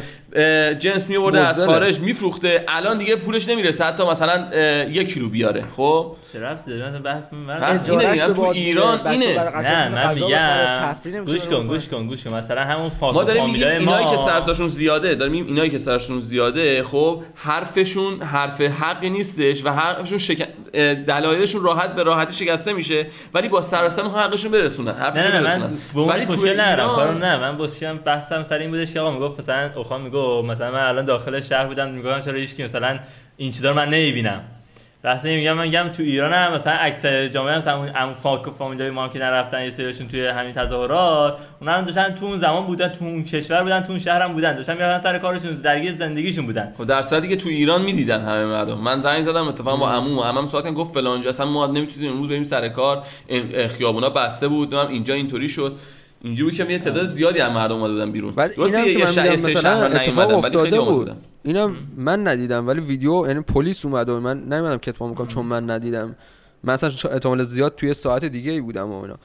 جنس 0.80 1.09
میورده 1.09 1.39
از 1.39 1.55
بزدله. 1.55 1.65
خارج 1.65 1.99
میفروخته. 1.99 2.65
الان 2.67 2.97
دیگه 2.97 3.15
پولش 3.15 3.47
نمی‌رسه 3.47 3.86
حتی 3.86 4.05
مثلا 4.05 4.47
یک 4.89 5.13
کیلو 5.13 5.30
بیاره. 5.30 5.65
خب؟ 5.78 6.15
چه 6.34 6.39
ربطی 6.39 6.71
داره؟ 6.71 7.01
من 7.32 7.63
اینه 7.63 8.17
تو 8.28 8.34
باد 8.34 8.55
ایران 8.55 9.07
اینه. 9.07 9.36
نه 9.61 9.89
من 9.89 10.13
میگم. 10.13 11.26
گوش 11.26 11.41
کن. 11.41 11.67
گوش 11.67 11.88
کن 11.88 12.07
گوش 12.07 12.23
کن. 12.23 12.34
مثلا 12.34 12.61
همون 12.61 12.89
فاک 12.89 13.13
ما 13.13 13.23
داریم 13.23 13.45
میگیم 13.45 13.61
فامیلای 13.61 13.78
اینایی 13.78 14.07
که 14.07 14.17
سرساشون 14.17 14.67
زیاده 14.67 15.15
داریم 15.15 15.32
میگیم 15.32 15.47
اینایی 15.47 15.69
که 15.69 15.78
سرشون 15.78 16.19
زیاده 16.19 16.84
خب 16.84 17.23
حرفشون 17.36 18.21
حرف 18.21 18.61
حقی 18.61 19.09
نیستش 19.09 19.65
و 19.65 19.69
حرفشون 19.69 20.17
شک... 20.17 20.47
دلایلشون 21.07 21.63
راحت 21.63 21.95
به 21.95 22.03
راحتی 22.03 22.34
شکسته 22.34 22.73
میشه 22.73 23.05
ولی 23.34 23.47
با 23.47 23.61
سراسر 23.61 24.03
می‌خوان 24.03 24.23
حقشون 24.23 24.51
برسونن 24.51 24.91
نه 24.91 24.97
حرفشون 24.97 25.32
نه 25.32 25.39
نه 25.39 25.43
برسونن 25.43 25.78
من 25.95 26.03
ولی 26.03 26.26
ندارم 26.53 26.89
ایران- 26.89 27.23
نه 27.23 27.38
من 27.38 27.57
بسیارم 27.57 27.97
بحثم 27.97 28.43
سر 28.43 28.57
این 28.57 28.69
بودش 28.71 28.93
که 28.93 28.99
آقا 28.99 29.11
می‌گفت 29.11 29.39
مثلا 29.39 29.69
اوخان 29.76 30.01
می‌گفت 30.01 30.45
مثلا 30.49 30.71
من 30.71 30.80
الان 30.88 31.05
داخل 31.05 31.39
شهر 31.41 31.65
بودم 31.65 31.89
میگم 31.89 32.19
چرا 32.21 32.34
هیچ 32.34 32.55
کی 32.55 32.63
مثلا 32.63 32.99
این 33.38 33.51
چیزا 33.51 33.69
رو 33.69 33.76
من 33.76 33.89
نمی‌بینم. 33.89 34.41
بحث 35.06 35.26
میگم 35.26 35.53
من 35.53 35.64
میگم 35.64 35.89
تو 35.97 36.03
ایران 36.03 36.34
هم 36.34 36.53
مثلا 36.53 36.74
اکثر 36.74 37.28
جامعه 37.28 37.58
مثلا 37.58 37.78
اون 37.78 37.88
عمو 37.88 38.14
فاک 38.14 38.47
و 38.47 38.51
فامیلای 38.51 38.89
ما 38.89 39.03
هم 39.03 39.10
که 39.10 39.20
نرفتن 39.20 39.64
یه 39.64 39.70
سریشون 39.70 40.08
توی 40.08 40.28
همین 40.28 40.51
تظاهرات 40.51 41.38
اونا 41.62 41.72
هم 41.72 41.86
داشتن 41.86 42.16
تو 42.16 42.26
اون 42.26 42.38
زمان 42.38 42.66
بودن 42.66 42.88
تو 42.88 43.06
اون 43.06 43.24
کشور 43.24 43.64
بودن 43.64 43.82
تو 43.82 43.89
اون 43.89 43.99
شهر 43.99 44.22
هم 44.22 44.34
بودن 44.34 44.56
داشتن 44.56 44.74
می‌رفتن 44.74 45.03
سر 45.12 45.18
کارشون 45.18 45.53
درگیر 45.53 45.95
زندگیشون 45.95 46.45
بودن. 46.45 46.74
خب 46.78 46.86
در 46.86 47.01
صورتی 47.01 47.28
که 47.28 47.36
تو 47.36 47.49
ایران 47.49 47.82
می‌دیدن 47.82 48.22
همه 48.22 48.45
مردم. 48.45 48.78
من 48.78 49.01
زنگ 49.01 49.24
زدم 49.24 49.47
اتفاقا 49.47 49.78
با 49.78 49.91
عمو 49.91 50.22
عمم 50.22 50.47
ساعت 50.47 50.74
گفت 50.74 50.93
فلان 50.93 51.22
جا 51.22 51.30
اصلا 51.30 51.45
ما 51.45 51.68
نمی‌تونیم 51.68 52.12
امروز 52.12 52.30
بریم 52.30 52.43
سر 52.43 52.70
کار 52.70 53.03
خیابونا 53.78 54.10
بسته 54.10 54.47
بود 54.47 54.68
نمی‌دونم 54.68 54.93
اینجا 54.93 55.14
اینطوری 55.14 55.49
شد. 55.49 55.76
اینجوری 56.24 56.49
بود 56.58 56.68
که 56.68 56.74
یه 56.74 56.80
تعداد 56.80 57.06
زیادی 57.06 57.39
از 57.39 57.51
مردم 57.51 57.76
اومده 57.76 57.93
بودن 57.93 58.12
بیرون 58.12 58.34
درسته 58.36 58.88
یه- 58.88 58.93
که 58.97 59.06
من 59.06 59.12
شهر- 59.12 59.30
میگم 59.36 59.49
مثلا 59.49 59.86
اتفاق 59.86 60.32
افتاده 60.32 60.82
بود. 60.82 61.12
اینم 61.46 61.76
من 61.98 62.28
ندیدم 62.28 62.68
ولی 62.68 62.82
ویدیو 62.82 63.28
یعنی 63.28 63.41
پلیس 63.41 63.86
اومده 63.86 64.12
و 64.12 64.20
من 64.20 64.39
نمی‌دونم 64.39 64.78
کتمان 64.78 65.10
می‌کنم 65.10 65.28
چون 65.28 65.46
من 65.46 65.70
ندیدم. 65.70 66.16
من 66.64 66.74
اصلا 66.74 67.12
احتمال 67.12 67.43
زیاد 67.43 67.76
توی 67.76 67.93
ساعت 67.93 68.26
دیگه 68.26 68.52
ای 68.52 68.62
بودم 68.62 68.91
و 68.91 69.02
اینا. 69.02 69.16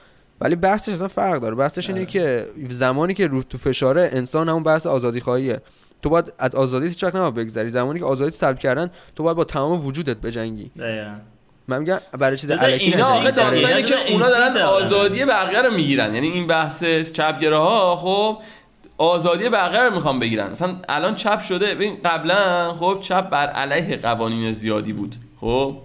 ولی 0.41 0.57
بحثش 0.57 0.93
اصلا 0.93 1.09
فرق 1.09 1.39
داره. 1.41 1.55
بحثش 1.55 1.91
اینه 1.91 2.07
که 2.07 2.47
زمانی 2.69 3.15
که 3.15 3.27
رو 3.27 3.43
تو 3.43 3.59
فشاره 3.59 4.11
انسان 4.13 4.49
همون 4.49 4.63
بحث 4.63 4.87
آزادی 4.87 5.21
خواهیه. 5.21 5.61
تو 6.03 6.09
باید 6.09 6.33
از 6.39 6.55
آزادی 6.55 6.87
هیچ 6.87 7.05
وقت 7.05 7.15
نباید 7.15 7.35
بگذری. 7.35 7.69
زمانی 7.69 7.99
که 7.99 8.05
آزادی 8.05 8.31
سلب 8.31 8.59
کردن 8.59 8.91
تو 9.17 9.23
باید 9.23 9.37
با 9.37 9.45
تمام 9.45 9.87
وجودت 9.87 10.17
بجنگی. 10.17 10.71
دقیقاً. 10.79 11.15
من 11.69 11.79
میگم 11.79 11.99
برای 12.19 12.37
چیز 12.37 12.51
الکی 12.51 12.85
اینا 12.85 12.97
اینا. 12.97 13.07
آخه 13.07 13.31
داستانی 13.31 13.65
اینا 13.65 13.81
که 13.81 14.13
اونا 14.13 14.29
دارن. 14.29 14.57
آزادی 14.57 15.25
بقیه 15.25 15.63
رو 15.63 15.75
می‌گیرن. 15.75 16.15
یعنی 16.15 16.29
این 16.29 16.47
بحث 16.47 16.85
ها 17.53 17.97
خب 17.97 18.39
آزادی 19.01 19.49
بقیه 19.49 19.81
رو 19.81 19.95
می‌خوان 19.95 20.21
بگیرن. 20.21 20.51
مثلا 20.51 20.77
الان 20.89 21.15
چپ 21.15 21.41
شده. 21.41 21.75
ببین 21.75 21.97
قبلا 22.05 22.75
خب 22.75 22.99
چپ 23.01 23.29
بر 23.29 23.47
علیه 23.47 23.97
قوانین 23.97 24.53
زیادی 24.53 24.93
بود. 24.93 25.17
خب 25.41 25.77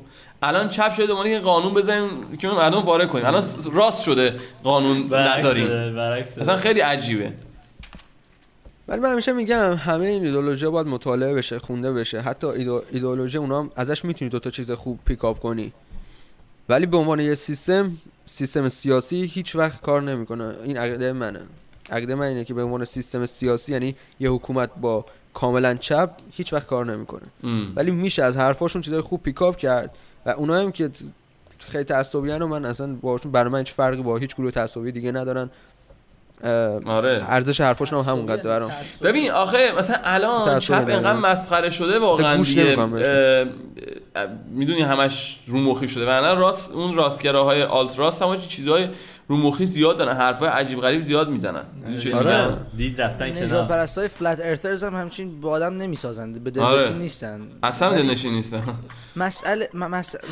الان 0.41 0.69
چپ 0.69 0.91
شده 0.91 1.05
دوباره 1.05 1.29
که 1.29 1.39
قانون 1.39 1.73
بزنیم 1.73 2.37
که 2.37 2.47
مردم 2.47 2.81
پاره 2.81 3.05
کنیم. 3.05 3.25
الان 3.25 3.43
راست 3.73 4.03
شده 4.03 4.39
قانون 4.63 5.13
نذاریم. 5.13 5.97
اصلا 5.97 6.57
خیلی 6.57 6.79
عجیبه. 6.79 7.33
ولی 8.87 9.01
من 9.01 9.11
همیشه 9.11 9.33
میگم 9.33 9.73
همه 9.73 10.05
این 10.05 10.25
ایدئولوژی 10.25 10.67
باید 10.67 10.87
مطالعه 10.87 11.33
بشه 11.33 11.59
خونده 11.59 11.93
بشه. 11.93 12.21
حتی 12.21 12.47
ایدئولوژی 12.91 13.37
اونا 13.37 13.59
هم 13.59 13.71
ازش 13.75 14.05
می‌تونی 14.05 14.29
دو 14.29 14.39
تا 14.39 14.49
چیز 14.49 14.71
خوب 14.71 14.99
پیکاپ 15.05 15.39
کنی. 15.39 15.73
ولی 16.69 16.85
به 16.85 16.97
عنوان 16.97 17.19
یه 17.19 17.35
سیستم 17.35 17.91
سیستم 18.25 18.69
سیاسی 18.69 19.23
هیچ 19.23 19.55
وقت 19.55 19.81
کار 19.81 20.01
نمی‌کنه. 20.01 20.53
این 20.63 20.77
عقیده 20.77 21.13
منه. 21.13 21.39
عقیده 21.91 22.15
من 22.15 22.25
اینه 22.25 22.43
که 22.43 22.53
به 22.53 22.63
عنوان 22.63 22.85
سیستم 22.85 23.25
سیاسی 23.25 23.71
یعنی 23.71 23.95
یه 24.19 24.29
حکومت 24.29 24.69
با 24.81 25.05
کاملا 25.33 25.75
چپ 25.75 26.09
هیچ 26.31 26.53
وقت 26.53 26.67
کار 26.67 26.85
نمی‌کنه. 26.85 27.23
ولی 27.75 27.91
میشه 27.91 28.23
از 28.23 28.37
حرفاشون 28.37 28.81
چیزای 28.81 29.01
خوب 29.01 29.23
پیکاپ 29.23 29.57
کرد 29.57 29.97
و 30.25 30.29
اونایی 30.29 30.65
هم 30.65 30.71
که 30.71 30.89
خیلی 31.59 31.83
تعصبی 31.83 32.29
و 32.29 32.47
من 32.47 32.65
اصلا 32.65 32.95
باشون 33.01 33.31
برای 33.31 33.51
من 33.51 33.59
هیچ 33.59 33.71
فرقی 33.71 34.01
با 34.01 34.17
هیچ 34.17 34.35
گروه 34.35 34.51
تعصبی 34.51 34.91
دیگه 34.91 35.11
ندارن. 35.11 35.49
آره. 36.85 37.25
ارزش 37.27 37.61
حرفاشون 37.61 37.99
هم 37.99 38.11
همونقدر 38.11 38.43
برام. 38.43 38.71
ببین 39.01 39.31
آخه 39.31 39.71
مثلا 39.77 39.97
الان 40.03 40.59
چپ. 40.59 40.87
اینقدر 40.87 41.13
مسخره 41.13 41.69
شده 41.69 41.99
واقعا 41.99 42.43
دیگه. 42.43 42.75
می‌دونی 44.51 44.81
همش 44.81 45.39
رو 45.47 45.59
مخی 45.59 45.87
شده 45.87 46.05
ورنه 46.05 46.33
راست 46.33 46.71
اون 46.71 46.95
راستگراهای 46.95 47.63
آلت 47.63 47.99
راست 47.99 48.21
هم 48.21 48.37
چیزای 48.37 48.87
رو 49.27 49.37
مخی 49.37 49.65
زیاد 49.65 49.97
دارن 49.97 50.15
حرفای 50.15 50.49
عجیب 50.49 50.81
غریب 50.81 51.01
زیاد 51.01 51.29
می‌زنن. 51.29 51.63
آره. 52.13 52.57
دید 52.77 53.01
رفتن 53.01 53.29
نجات 53.29 53.49
کنار. 53.49 53.65
پرستای 53.67 54.07
فلت 54.07 54.39
ارترز 54.43 54.83
هم 54.83 54.95
همچین 54.95 55.41
با 55.41 55.49
آدم 55.49 55.77
نمی‌سازند 55.77 56.43
به 56.43 56.61
آره. 56.61 56.79
دلنشین 56.79 56.97
نیستن. 56.97 57.47
اصلا 57.63 57.95
دلنشین 57.95 58.33
نیستن. 58.33 58.63
مسئله 59.15 59.69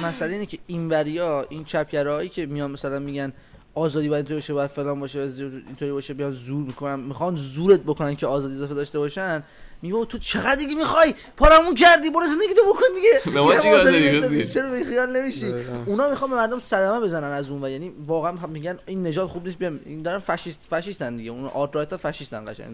مسئله 0.04 0.34
اینه 0.34 0.46
که 0.46 0.58
این 0.68 0.90
وریا 0.90 1.46
این 1.50 1.64
چپگرایی 1.64 2.30
که 2.30 2.46
میان 2.46 2.72
مثلا 2.72 3.00
میگن 3.00 3.34
آزادی 3.76 4.10
باید 4.10 4.18
اینطوری 4.20 4.38
باشه 4.38 4.54
باید 4.54 4.70
فلان 4.70 5.00
باشه 5.00 5.20
اینطوری 5.68 5.92
باشه 5.92 6.14
بیان 6.14 6.32
زور 6.32 6.66
می‌کنن 6.66 7.00
می‌خوان 7.00 7.36
زورت 7.36 7.80
بکنن 7.80 8.16
که 8.16 8.28
آزادی 8.28 8.54
اضافه 8.54 8.74
داشته 8.74 9.00
باشن 9.00 9.44
میگه 9.84 10.06
تو 10.06 10.18
چقدر 10.18 10.56
دیگه 10.56 10.76
می‌خوای 10.76 11.14
پارمون 11.38 11.76
کردی؟ 11.76 12.10
برو 12.10 12.26
زندگی 12.26 12.54
تو 12.54 12.74
بکن 12.74 12.86
دیگه. 12.96 13.22
به 13.36 13.42
ما 13.42 13.56
چیکار 13.56 13.84
داری؟ 13.84 14.48
چرا 14.48 14.70
به 14.72 14.84
خیال 14.84 15.18
نمیشی؟ 15.18 15.52
دقیقاً. 15.52 15.84
اونا 15.86 16.10
می‌خوان 16.10 16.30
به 16.30 16.36
مردم 16.36 16.60
صدمه 16.60 17.00
بزنن 17.00 17.32
از 17.32 17.52
اون 17.52 17.64
و 17.64 17.70
یعنی 17.70 17.92
واقعا 18.08 18.32
هم 18.32 18.50
میگن 18.50 18.80
این 18.86 19.04
نژاد 19.04 19.28
خوب 19.28 19.46
نیست 19.46 19.58
بیام 19.58 19.80
این 19.86 20.02
دارن 20.02 20.20
فاشیست 20.20 20.60
فاشیستن 20.70 21.18
دیگه. 21.18 21.32
اون 21.32 21.46
آرت 21.48 21.76
رایت 21.76 21.96
فاشیستن 21.96 22.46
قشنگ. 22.54 22.68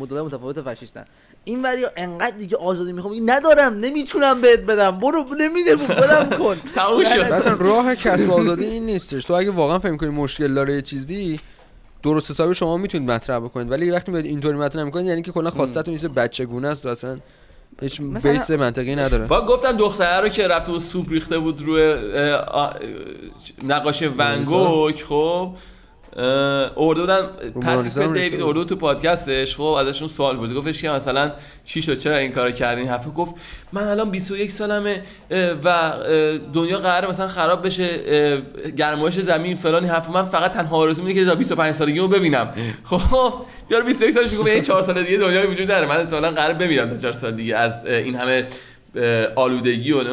مدل 0.00 0.20
متفاوت 0.20 0.62
فاشیستن 0.62 1.04
این 1.44 1.62
وریا 1.62 1.90
انقدر 1.96 2.36
دیگه 2.36 2.56
آزادی 2.56 2.92
می‌خوام 2.92 3.14
ندارم 3.30 3.74
نمی‌تونم 3.74 4.40
بهت 4.40 4.60
بدم. 4.60 4.98
برو 5.00 5.24
نمیده 5.38 5.76
بدم 5.76 6.38
کن. 6.38 6.56
تموم 6.74 7.04
شد. 7.04 7.32
مثلا 7.32 7.56
راه 7.56 7.94
کسب 7.94 8.30
آزادی 8.30 8.64
این 8.64 8.86
نیستش. 8.86 9.24
تو 9.24 9.34
اگه 9.34 9.50
واقعا 9.50 9.78
فکر 9.78 9.96
کنی 9.96 10.08
مشکل 10.08 10.54
داره 10.54 10.74
یه 10.74 10.82
چیزی 10.82 11.40
درست 12.04 12.30
حسابی 12.30 12.54
شما 12.54 12.76
می‌تونید 12.76 13.10
مطرح 13.10 13.38
بکنید 13.38 13.70
ولی 13.70 13.90
وقتی 13.90 14.12
میاد 14.12 14.24
اینطوری 14.24 14.58
مطرح 14.58 14.84
می‌کنید 14.84 15.06
یعنی 15.06 15.22
که 15.22 15.32
کلا 15.32 15.50
خواستتون 15.50 15.94
نیست 15.94 16.06
بچگونه 16.06 16.68
است 16.68 16.86
و 16.86 16.88
اصلا 16.88 17.18
هیچ 17.80 18.00
مثلا- 18.00 18.32
بیس 18.32 18.50
منطقی 18.50 18.96
نداره. 18.96 19.26
با 19.26 19.46
گفتن 19.46 19.76
دختره 19.76 20.20
رو 20.20 20.28
که 20.28 20.48
رفته 20.48 20.72
بود 20.72 20.80
سوپ 20.80 21.10
ریخته 21.10 21.38
بود 21.38 21.62
روی 21.62 21.94
نقاشی 23.64 24.06
ونگوک 24.06 25.04
خب 25.04 25.50
بودن 26.74 27.28
پاتریک 27.62 27.94
دیوید 27.94 28.40
بود. 28.40 28.68
تو 28.68 28.76
پادکستش. 28.76 29.56
خب 29.56 29.62
ازشون 29.62 30.08
سوال 30.08 30.36
بود. 30.36 30.54
گفتش 30.54 30.82
که 30.82 30.90
مثلا 30.90 31.32
چی 31.64 31.82
شد؟ 31.82 31.98
چرا 31.98 32.16
این 32.16 32.32
کارو 32.32 32.50
کردین؟ 32.50 32.88
حرف 32.88 33.06
گفت 33.16 33.34
من 33.72 33.82
الان 33.82 34.10
21 34.10 34.52
سالمه 34.52 35.02
و 35.64 35.92
دنیا 36.52 36.78
قراره 36.78 37.08
مثلا 37.08 37.28
خراب 37.28 37.66
بشه 37.66 37.88
گرمایش 38.76 39.14
زمین 39.14 39.56
فلان 39.56 39.84
حرف 39.84 40.10
من 40.10 40.24
فقط 40.28 40.52
تنها 40.52 40.76
آرزو 40.76 41.02
اینه 41.02 41.14
که 41.14 41.26
تا 41.26 41.34
25 41.34 41.74
سالگیمو 41.74 42.08
ببینم. 42.08 42.50
خب 42.84 43.32
بیار 43.68 43.82
21 43.82 44.10
سالش 44.10 44.32
میگه 44.32 44.54
یه 44.54 44.60
4 44.60 44.82
سال 44.82 45.02
دیگه 45.02 45.18
دنیا 45.18 45.50
وجود 45.50 45.68
داره 45.68 45.86
من 45.86 45.96
احتمالاً 45.96 46.30
قراره 46.30 46.54
بمیرم 46.54 46.90
تا 46.90 46.96
4 46.96 47.12
سال 47.12 47.32
دیگه 47.32 47.56
از 47.56 47.86
این 47.86 48.14
همه 48.14 48.46
آلودگی 49.34 49.92
و 49.92 50.04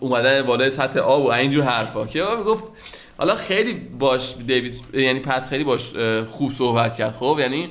اومدن 0.00 0.42
بالای 0.42 0.70
سطح 0.70 1.00
آب 1.00 1.24
و 1.24 1.28
اینجور 1.28 1.64
حرفا. 1.64 2.06
که 2.06 2.22
گفت 2.46 2.64
حالا 3.18 3.34
خیلی 3.34 3.72
باش 3.72 4.34
دیوید 4.46 4.74
یعنی 4.94 5.20
پت 5.20 5.46
خیلی 5.46 5.64
باش 5.64 5.92
خوب 6.30 6.52
صحبت 6.52 6.96
کرد 6.96 7.12
خب؟ 7.12 7.36
یعنی 7.40 7.68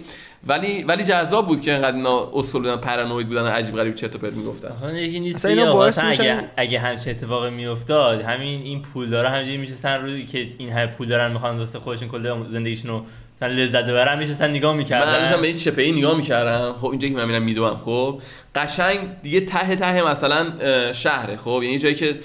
ولی 0.48 0.84
ولی 0.84 1.04
جذاب 1.04 1.48
بود 1.48 1.62
که 1.62 1.74
انقدر 1.74 1.96
اینا 1.96 2.30
اصول 2.34 2.62
بودن 2.62 2.76
پرانوید 2.76 3.28
بودن 3.28 3.46
عجیب 3.46 3.76
غریب 3.76 3.96
چرت 3.96 4.16
و 4.16 4.20
پرت 4.20 4.34
می‌گفتن. 4.34 4.68
آخه 4.68 5.02
یکی 5.02 5.20
نیست 5.20 5.36
اصلا 5.36 5.52
اینا 5.52 5.74
باعث 5.74 5.98
اصلا 5.98 6.10
میشن- 6.10 6.22
اگه 6.22 6.50
اگه 6.58 6.80
همچین 6.80 7.14
اتفاقی 7.14 7.50
میافتاد 7.50 8.22
همین 8.22 8.62
این 8.62 8.82
پولدارا 8.82 9.30
همینجوری 9.30 9.58
میشستن 9.58 10.02
روی 10.02 10.26
که 10.26 10.48
این 10.58 10.70
همه 10.70 10.88
پول 10.88 11.08
دارن 11.08 11.32
می‌خوان 11.32 11.58
واسه 11.58 11.80
خودشون 11.80 12.08
کل 12.10 12.44
زندگیشون 12.50 12.92
رو 12.92 13.04
مثلا 13.38 13.54
لذت 13.54 13.84
ببرن 13.84 14.20
میشستن 14.20 14.50
نگاه 14.50 14.72
من 14.72 14.78
می‌کردن 14.78 15.16
همیشه 15.16 15.38
به 15.38 15.48
این 15.48 15.56
چپه 15.58 15.92
نگاه 15.92 16.18
می‌کردم. 16.18 16.76
خب 16.82 16.86
اینجا 16.88 17.08
که 17.08 17.14
من 17.14 17.26
میرم 17.26 17.44
میدوم 17.44 17.82
خب؟ 17.86 18.22
قشنگ 18.56 19.00
دیگه 19.24 19.40
ته 19.40 19.76
ته 19.76 20.02
مثلا 20.12 20.54
شهره 20.94 21.38
خب؟ 21.38 21.60
یعنی 21.64 21.80
جایی 21.80 21.96
که 21.96 22.16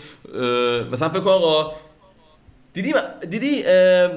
مثلا 0.93 1.09
فکر 1.09 1.21
کن 1.21 1.31
آقا 1.31 1.73
دیدی 2.73 2.95
دیدی 3.31 3.63
اه، 3.67 4.11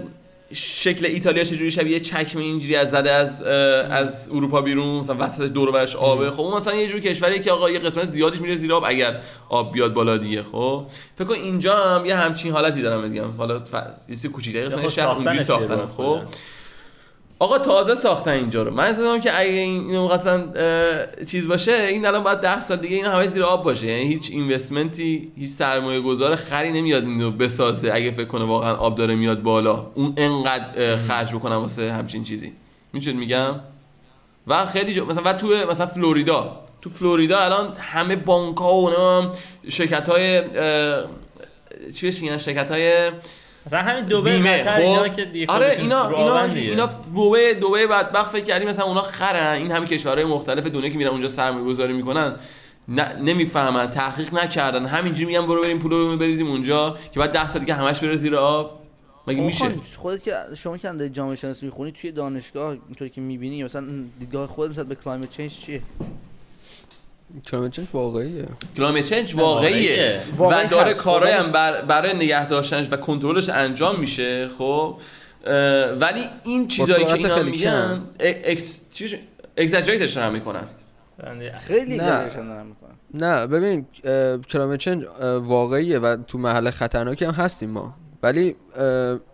شکل 0.54 1.06
ایتالیا 1.06 1.44
چجوری 1.44 1.72
شبیه 1.72 2.00
چکمه 2.00 2.44
اینجوری 2.44 2.76
از 2.76 2.92
زده 2.92 3.12
از 3.12 3.44
از 3.44 4.30
اروپا 4.32 4.62
بیرون 4.62 5.00
مثلا 5.00 5.16
وسط 5.20 5.42
دور 5.42 5.70
و 5.70 5.72
برش 5.72 5.96
آبه 5.96 6.32
خب 6.32 6.42
اون 6.42 6.62
مثلا 6.62 6.76
یه 6.76 6.88
جور 6.88 7.00
کشوریه 7.00 7.40
که 7.40 7.52
آقا 7.52 7.70
یه 7.70 7.80
قسمت 7.80 8.06
زیادیش 8.06 8.42
میره 8.42 8.56
زیر 8.56 8.74
آب 8.74 8.84
اگر 8.88 9.22
آب 9.50 9.74
بیاد 9.74 9.94
بالا 9.94 10.18
دیگه 10.18 10.44
خب 10.44 10.86
فکر 11.16 11.28
کن 11.28 11.34
اینجا 11.34 11.76
هم 11.76 12.06
یه 12.06 12.16
همچین 12.16 12.52
حالتی 12.52 12.82
دارم 12.82 13.10
میگم 13.10 13.32
حالا. 13.38 13.56
یه 13.56 13.62
چیز 14.08 14.26
کوچیک‌تری 14.26 14.66
قسمت 14.66 14.82
خب 14.82 14.88
شهر 14.88 15.08
اونجوری 15.08 15.44
ساختن 15.44 15.88
خب؟ 15.98 16.20
آقا 17.40 17.60
تازه 17.60 17.96
ساختن 17.96 18.32
اینجا 18.32 18.64
رو. 18.64 18.74
من 18.74 18.84
احساس 18.84 19.22
که 19.22 19.40
اگه 19.40 19.50
این 19.50 19.96
اه، 19.96 21.26
چیز 21.26 21.48
باشه 21.48 21.72
این 21.72 22.06
الان 22.06 22.24
باید 22.24 22.40
10 22.40 22.62
سال 22.62 22.78
دیگه 22.78 22.96
این 22.96 23.06
همه 23.06 23.28
زیر 23.28 23.44
آب 23.44 23.64
باشه. 23.64 23.88
یعنی 23.88 24.08
هیچ 24.14 24.32
اینوستمنتی 24.32 25.32
هیچ 25.38 25.50
سرمایه 25.50 26.02
گذار 26.02 26.36
خری 26.36 26.72
نمیاد 26.72 27.04
اینو 27.04 27.32
بسازه 27.32 27.92
اگه 27.94 28.12
فکر 28.12 28.26
کنه 28.26 28.46
واقعا 28.46 28.76
آب 28.76 28.96
داره 28.96 29.16
میاد 29.16 29.42
بالا. 29.42 29.86
اون 29.94 30.14
انقدر 30.18 30.98
خرج 30.98 31.34
بکنن 31.34 31.56
واسه 31.56 31.92
همچین 31.94 32.24
چیزی. 32.24 32.54
می‌شد 32.94 33.16
میگم؟ 33.16 33.56
و 34.48 34.66
خیلی 34.66 34.94
جا... 34.94 35.06
مثلا 35.06 35.24
و 35.26 35.34
تو 35.34 35.48
مثلا 35.48 35.86
فلوریدا. 35.86 36.60
تو 36.82 36.90
فلوریدا 36.90 37.40
الان 37.40 37.74
همه 37.80 38.16
بانک 38.16 38.58
ها 38.58 38.78
و 38.78 39.32
شرکت 39.68 40.10
های 40.10 40.42
چی 41.94 42.22
میگن؟ 42.22 42.38
شرکت 42.38 42.72
های 42.72 43.12
مثلا 43.66 43.82
همین 43.82 44.06
دبی 44.06 44.32
بیمه 44.32 44.64
قطر 44.64 44.82
اینا 44.82 45.04
خب. 45.04 45.14
که 45.16 45.26
دیگه 45.26 45.46
آره 45.48 45.76
اینا 45.80 46.10
اینا. 46.10 46.44
اینا 46.44 46.86
دبی 46.86 47.54
دبی 47.54 47.88
بدبخت 47.88 48.32
فکر 48.32 48.44
کردی 48.44 48.66
مثلا 48.66 48.86
اونا 48.86 49.02
خرن 49.02 49.58
این 49.58 49.72
همه 49.72 49.86
کشورهای 49.86 50.26
مختلف 50.26 50.66
دنیا 50.66 50.90
که 50.90 50.98
میرن 50.98 51.10
اونجا 51.10 51.28
سرمایه 51.28 51.66
گذاری 51.66 51.94
می‌کنن 51.94 52.36
نه 52.88 53.16
نمی‌فهمن 53.20 53.90
تحقیق 53.90 54.34
نکردن. 54.34 54.86
همینجوری 54.86 55.26
میگن 55.26 55.48
برو 55.48 55.62
بریم 55.62 55.80
پولو 55.80 56.18
بریزیم 56.18 56.48
اونجا 56.48 56.98
که 57.12 57.20
بعد 57.20 57.32
10 57.32 57.48
سال 57.48 57.60
دیگه 57.60 57.74
همش 57.74 58.00
بره 58.00 58.16
زیر 58.16 58.36
آب. 58.36 58.80
مگه 59.28 59.42
میشه؟ 59.42 59.66
خودت 59.98 60.24
که 60.24 60.34
شما 60.56 60.78
که 60.78 60.88
داری 60.88 61.10
جامعه 61.10 61.36
شناسی 61.36 61.66
می‌خونی 61.66 61.92
توی 61.92 62.12
دانشگاه 62.12 62.78
اینطوری 62.88 63.10
که 63.10 63.22
می‌بینی 63.22 63.64
مثلا 63.64 63.86
دیدگاه 64.20 64.48
خودت 64.48 64.72
نسبت 64.72 64.86
به 64.86 64.96
کلایمت 64.96 65.30
چنج 65.30 65.52
چیه؟ 65.52 65.82
climate 67.48 67.72
change 67.72 67.88
واقعیه. 67.94 68.46
climate 68.78 69.06
change 69.06 69.36
واقعیه. 69.36 70.22
واقعی 70.38 70.66
و 70.66 70.70
داره. 70.70 70.94
کارهای. 70.94 71.34
هم 71.34 71.52
بر 71.52 71.82
برای 71.82 72.14
نگه 72.14 72.48
داشتنش 72.48 72.88
و 72.92 72.98
کنترلش 72.98 73.50
انجام 73.50 74.00
میشه 74.00 74.50
خب. 74.58 74.98
ولی 76.00 76.30
این 76.44 76.68
چیزایی 76.68 77.06
که 77.06 77.14
اینا 77.14 77.36
خیلی 77.36 77.52
میگن 77.52 78.02
exaggerate 79.58 80.08
ش 80.08 80.18
هم 80.18 80.34
می‌کنن. 80.34 80.64
خیلی 81.60 81.98
نه. 81.98 82.04
exaggeration 82.04 82.48
دارم 82.48 82.66
می‌کنم 82.66 82.96
نه 83.14 83.48
ببین 83.48 83.86
climate 84.50 84.80
change 84.80 85.04
واقعیه 85.42 86.00
و 86.00 86.18
تو 86.28 86.38
محل 86.38 86.70
خطرناکی 86.70 87.26
هم 87.26 87.34
هستیم 87.34 87.70
ما. 87.70 87.96
ولی 88.24 88.56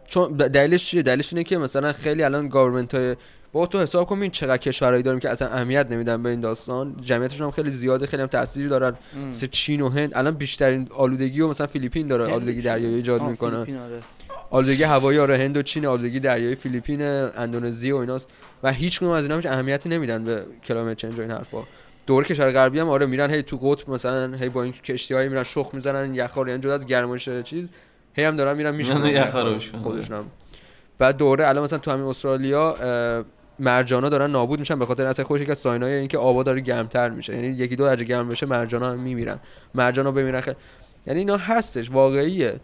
چون 0.08 0.32
دلیلش 0.32 0.86
چیه؟ 0.86 1.02
دلیلش 1.02 1.34
اینه 1.34 1.44
که 1.44 1.58
مثلا 1.58 1.94
خیلی 1.94 2.24
الان 2.24 2.50
government 2.50 2.96
های 2.96 3.16
با 3.54 3.66
تو 3.66 3.80
حساب 3.80 4.08
کن 4.08 4.18
ببین 4.18 4.32
چقدر 4.32 4.58
کشورهایی 4.58 5.04
داریم 5.04 5.20
که 5.20 5.30
اصلا 5.30 5.48
اهمیت 5.48 5.92
نمیدن 5.92 6.24
به 6.24 6.30
این 6.30 6.42
داستان. 6.42 6.96
جمعیتشون 7.02 7.46
هم 7.46 7.52
خیلی 7.52 7.72
زیاده 7.72 8.08
خیلی 8.08 8.22
هم 8.22 8.28
تاثیر 8.28 8.68
دارن. 8.68 8.96
مثل 9.32 9.48
چین 9.48 9.82
و 9.82 9.90
هند. 9.90 10.12
الان 10.16 10.36
بیشترین 10.36 10.88
آلودگی 10.96 11.42
و 11.42 11.48
مثلا 11.48 11.68
فیلیپین 11.68 12.08
داره 12.08 12.24
هند 12.24 12.34
آلودگی. 12.34 12.62
دریایی 12.62 12.96
ایجاد 12.96 13.22
فیلیپین، 13.22 13.78
آره. 13.78 14.02
آلودگی 14.50 14.84
هوایی 14.84 15.20
آره 15.20 15.38
هند 15.38 15.58
و 15.58 15.62
چین 15.62 15.86
آلودگی 15.86 16.20
دریایی 16.20 16.56
فیلیپین 16.56 17.02
اندونزی 17.02 17.92
و 17.92 17.98
ایناست. 17.98 18.28
و 18.64 18.72
هیچ 18.72 19.00
کدوم 19.00 19.12
از 19.12 19.24
اینا 19.24 19.36
هیچ 19.36 19.46
اهمیتی 19.46 19.90
نمیدن 19.90 20.24
به 20.24 20.46
کلامت 20.66 20.98
چنج 20.98 21.20
و 21.20 21.22
این 21.22 21.32
حرفا. 21.32 21.64
دور 22.08 22.24
کشور 22.24 22.52
غربی 22.52 22.80
هم 22.80 22.90
آره 22.90 23.06
میرن 23.06 23.30
هی 23.30 23.44
تو 23.44 23.58
قطب 23.58 23.90
مثلا 23.90 24.38
هی 24.38 24.50
با 24.50 24.64
این 24.64 24.74
کشتی 24.74 25.14
هایی 25.14 25.30
میرن 25.30 25.44
شخ 25.44 25.70
می‌زنن 25.74 26.16
یخار 26.16 26.48
یعنی 26.48 26.62
جدا 26.62 26.74
از 26.74 26.86
گرمایش 26.86 27.30
چیز 27.30 27.70
هی 28.14 28.24
هم 28.24 28.36
دارن 28.36 28.58
میرن 28.58 28.76
میشن. 28.76 29.26
خودشون 29.80 30.18
هم 30.18 30.26
بعد 30.98 31.18
دوره 31.18 31.48
الان 31.48 31.64
مثلا 31.64 31.80
تو 31.80 31.92
همین 31.92 32.06
استرالیا 32.06 32.76
مرجانا 33.62 34.10
دارن 34.10 34.32
نابود 34.32 34.60
میشن 34.60 34.80
به 34.80 34.86
خاطر 34.86 35.08
اصلا 35.08 35.26
خودش 35.26 35.42
یک 35.42 35.50
از 35.50 35.60
ساینای 35.60 35.94
اینکه 35.94 36.18
آبا 36.18 36.44
داره 36.44 36.62
گرمتر 36.62 37.10
میشه. 37.10 37.36
یعنی 37.36 37.48
یکی 37.48 37.76
دو 37.76 37.86
درجه 37.86 38.04
گرم 38.04 38.30
بشه 38.30 38.46
مرجانا 38.46 38.92
هم 38.92 39.00
میمیرن. 39.00 39.40
مرجانا 39.76 40.12
بمیرن 40.12 40.42
خیلی. 40.42 40.58
یعنی 41.08 41.20
اینا 41.20 41.38
هستش 41.38 41.92
واقعیه. 41.92 42.60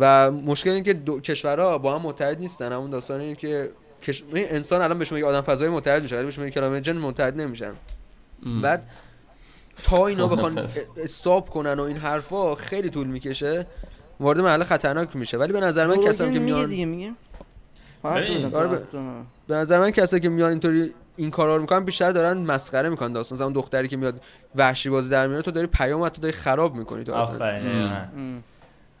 و 0.00 0.30
مشکل 0.30 0.70
این 0.70 0.84
که 0.84 0.92
دو 0.92 1.20
کشورها 1.20 1.78
با 1.78 1.98
هم 1.98 2.02
متحد 2.02 2.38
نیستن. 2.38 2.72
همون 2.72 2.90
داستان 2.90 3.20
اینه 3.20 3.34
که 3.34 3.70
کش... 4.02 4.22
این 4.34 4.46
انسان 4.48 4.82
الان 4.82 4.98
به 4.98 5.04
شما 5.04 5.18
یه 5.18 5.24
آدم 5.24 5.40
فضایی 5.40 5.70
متحد 5.70 6.02
میشه 6.02 6.16
ولی 6.16 6.24
به 6.24 6.30
شما 6.30 6.48
کلامت 6.48 6.82
جن 6.82 6.96
متحد 6.96 7.40
نمیشن. 7.40 7.72
بعد 8.62 8.86
تا 9.82 10.06
اینا 10.06 10.28
بخوان 10.28 10.68
استاپ 10.96 11.50
کنن 11.50 11.78
و 11.78 11.82
این 11.82 11.96
حرفا 11.96 12.54
خیلی 12.54 12.90
طول 12.90 13.06
می‌کشه 13.06 13.66
وارد 14.20 14.40
مرحله 14.40 14.64
خطرناک 14.64 15.16
میشه. 15.16 15.38
ولی 15.38 15.52
به 15.52 15.60
نظر 15.60 15.86
من 15.86 15.96
کسایی 15.96 16.32
که 16.32 16.38
میان 16.38 16.70
دیگه 16.70 16.84
میگه. 16.84 17.12
آره. 18.02 18.80
به 19.52 19.58
نظر 19.58 19.78
من 19.78 19.90
کسایی 19.90 20.22
که 20.22 20.28
میان 20.28 20.50
اینطوری 20.50 20.90
این 21.16 21.30
کارا 21.30 21.56
رو 21.56 21.62
می‌کنن 21.62 21.84
بیشتر 21.84 22.12
دارن 22.12 22.38
مسخره 22.38 22.88
می‌کنن 22.88 23.12
داستان. 23.12 23.36
مثلا 23.36 23.46
اون 23.46 23.54
دختری 23.54 23.88
که 23.88 23.96
میاد 23.96 24.20
وحشی 24.54 24.90
بازی 24.90 25.10
در 25.10 25.26
میاره 25.26 25.42
تو 25.42 25.50
داری 25.50 25.66
پیام 25.66 26.02
حتی 26.02 26.20
داری 26.22 26.32
خراب 26.32 26.74
می‌کنی 26.74 27.04
تو 27.04 27.12
اصلا. 27.12 27.38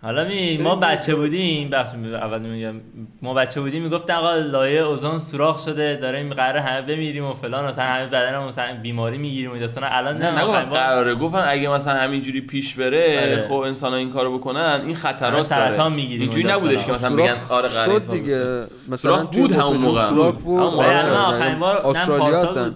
حالا 0.02 0.24
می 0.24 0.58
ما 0.58 0.76
بچه 0.76 1.14
بودیم 1.14 1.70
بخش 1.70 1.94
می- 1.94 2.14
اول 2.14 2.38
میگم 2.38 2.74
ما 3.22 3.34
بچه 3.34 3.60
بودیم 3.60 3.82
می‌گفتن 3.82 4.14
آقا 4.14 4.34
لایه 4.34 4.80
اوزون 4.80 5.18
سوراخ 5.18 5.58
شده 5.64 5.96
داره 5.96 6.28
قراره 6.28 6.60
همه 6.60 6.82
بمیریم 6.82 7.24
و 7.24 7.32
فلان 7.32 7.64
مثلا 7.66 7.84
همه 7.84 8.06
بدنمون 8.06 8.48
مثلا 8.48 8.76
بیماری 8.82 9.18
می‌گیریم 9.18 9.50
و 9.50 9.52
این 9.52 9.62
داستانا. 9.62 9.86
الان 9.90 10.18
نه 10.18 10.30
نه 10.30 10.42
نگفتن 10.42 10.62
قراره. 10.64 11.14
گفتن 11.14 11.44
اگه 11.48 11.68
مثلا 11.68 11.94
همینجوری 11.94 12.40
پیش 12.40 12.74
بره 12.74 13.20
آره. 13.22 13.48
خب 13.48 13.54
انسان 13.54 13.94
این 13.94 14.10
کارو 14.10 14.38
بکنن 14.38 14.82
این 14.86 14.94
خطرات 14.94 15.46
سرطان 15.46 15.92
می‌گیریم 15.92 16.20
اینجوری 16.20 16.44
نبودش 16.52 16.84
که. 16.84 16.92
مثلا 16.92 17.16
بگن 17.16 17.26
سوراخ 17.26 17.52
آره 17.52 17.68
قراره 17.68 18.00
شد 18.00 18.10
دیگه. 18.10 18.64
مثلا 18.88 19.24
بود 19.24 19.52
همون 19.52 19.76
موقع. 19.76 20.08
سوراخ 20.08 20.38
بود. 20.38 20.60
آره، 20.62 21.16
آخرین 21.16 21.58
بار 21.58 21.74
نه 21.82 21.86
استرالیا 21.86 22.42
هستن. 22.42 22.74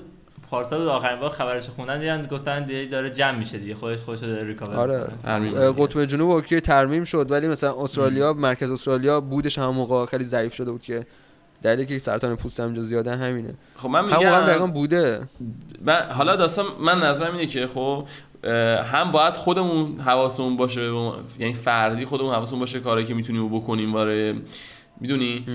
پارسال 0.50 0.78
بود 0.78 0.88
آخرین 0.88 1.20
بار 1.20 1.30
خبرش 1.30 1.68
خوندن 1.68 1.98
دیدن 1.98 2.26
گفتن 2.26 2.64
دیگه 2.64 2.84
داره 2.84 3.10
جمع 3.10 3.38
میشه 3.38 3.58
دیگه 3.58 3.74
خودش 3.74 4.00
خودش 4.00 4.20
داره 4.20 4.44
recover 4.44 4.76
آره. 5.24 5.72
قطب 5.72 6.04
جنوب 6.04 6.30
okay 6.30 6.60
ترمیم 6.60 7.04
شد 7.04 7.30
ولی 7.30 7.48
مثلا 7.48 7.82
استرالیا 7.82 8.32
مرکز 8.32 8.70
استرالیا 8.70 9.20
بودش 9.20 9.58
همون 9.58 9.74
موقع 9.74 10.06
خیلی 10.06 10.24
ضعیف 10.24 10.54
شده 10.54 10.72
بود 10.72 10.82
که 10.82 11.06
دلیلی 11.62 11.86
که 11.86 11.98
سرطان 11.98 12.36
پوست 12.36 12.60
همینجا 12.60 12.82
زیاده 12.82 13.16
همینه. 13.16 13.54
خب 13.76 13.88
من 13.88 13.98
همون 14.08 14.26
موقع 14.26 14.26
هم 14.26 14.46
دقیقا 14.46 14.66
میگم 14.66 14.74
بوده. 14.74 15.20
من 15.84 16.02
حالا 16.10 16.36
داستان 16.36 16.66
من 16.80 16.98
نظرم 16.98 17.32
اینه 17.32 17.46
که 17.46 17.66
خب 17.66 18.06
هم 18.84 19.12
باید 19.12 19.34
خودمون 19.34 20.00
حواسمون 20.00 20.56
باشه 20.56 20.82
یعنی 21.38 21.54
فردی 21.54 22.04
خودمون 22.04 22.34
حواسمون 22.34 22.60
باشه 22.60 22.80
کارهایی 22.80 23.06
که 23.06 23.14
می‌تونیم 23.14 23.48
بکنیم 23.48 23.92
برای 23.92 24.34
می‌دونی؟ 25.00 25.46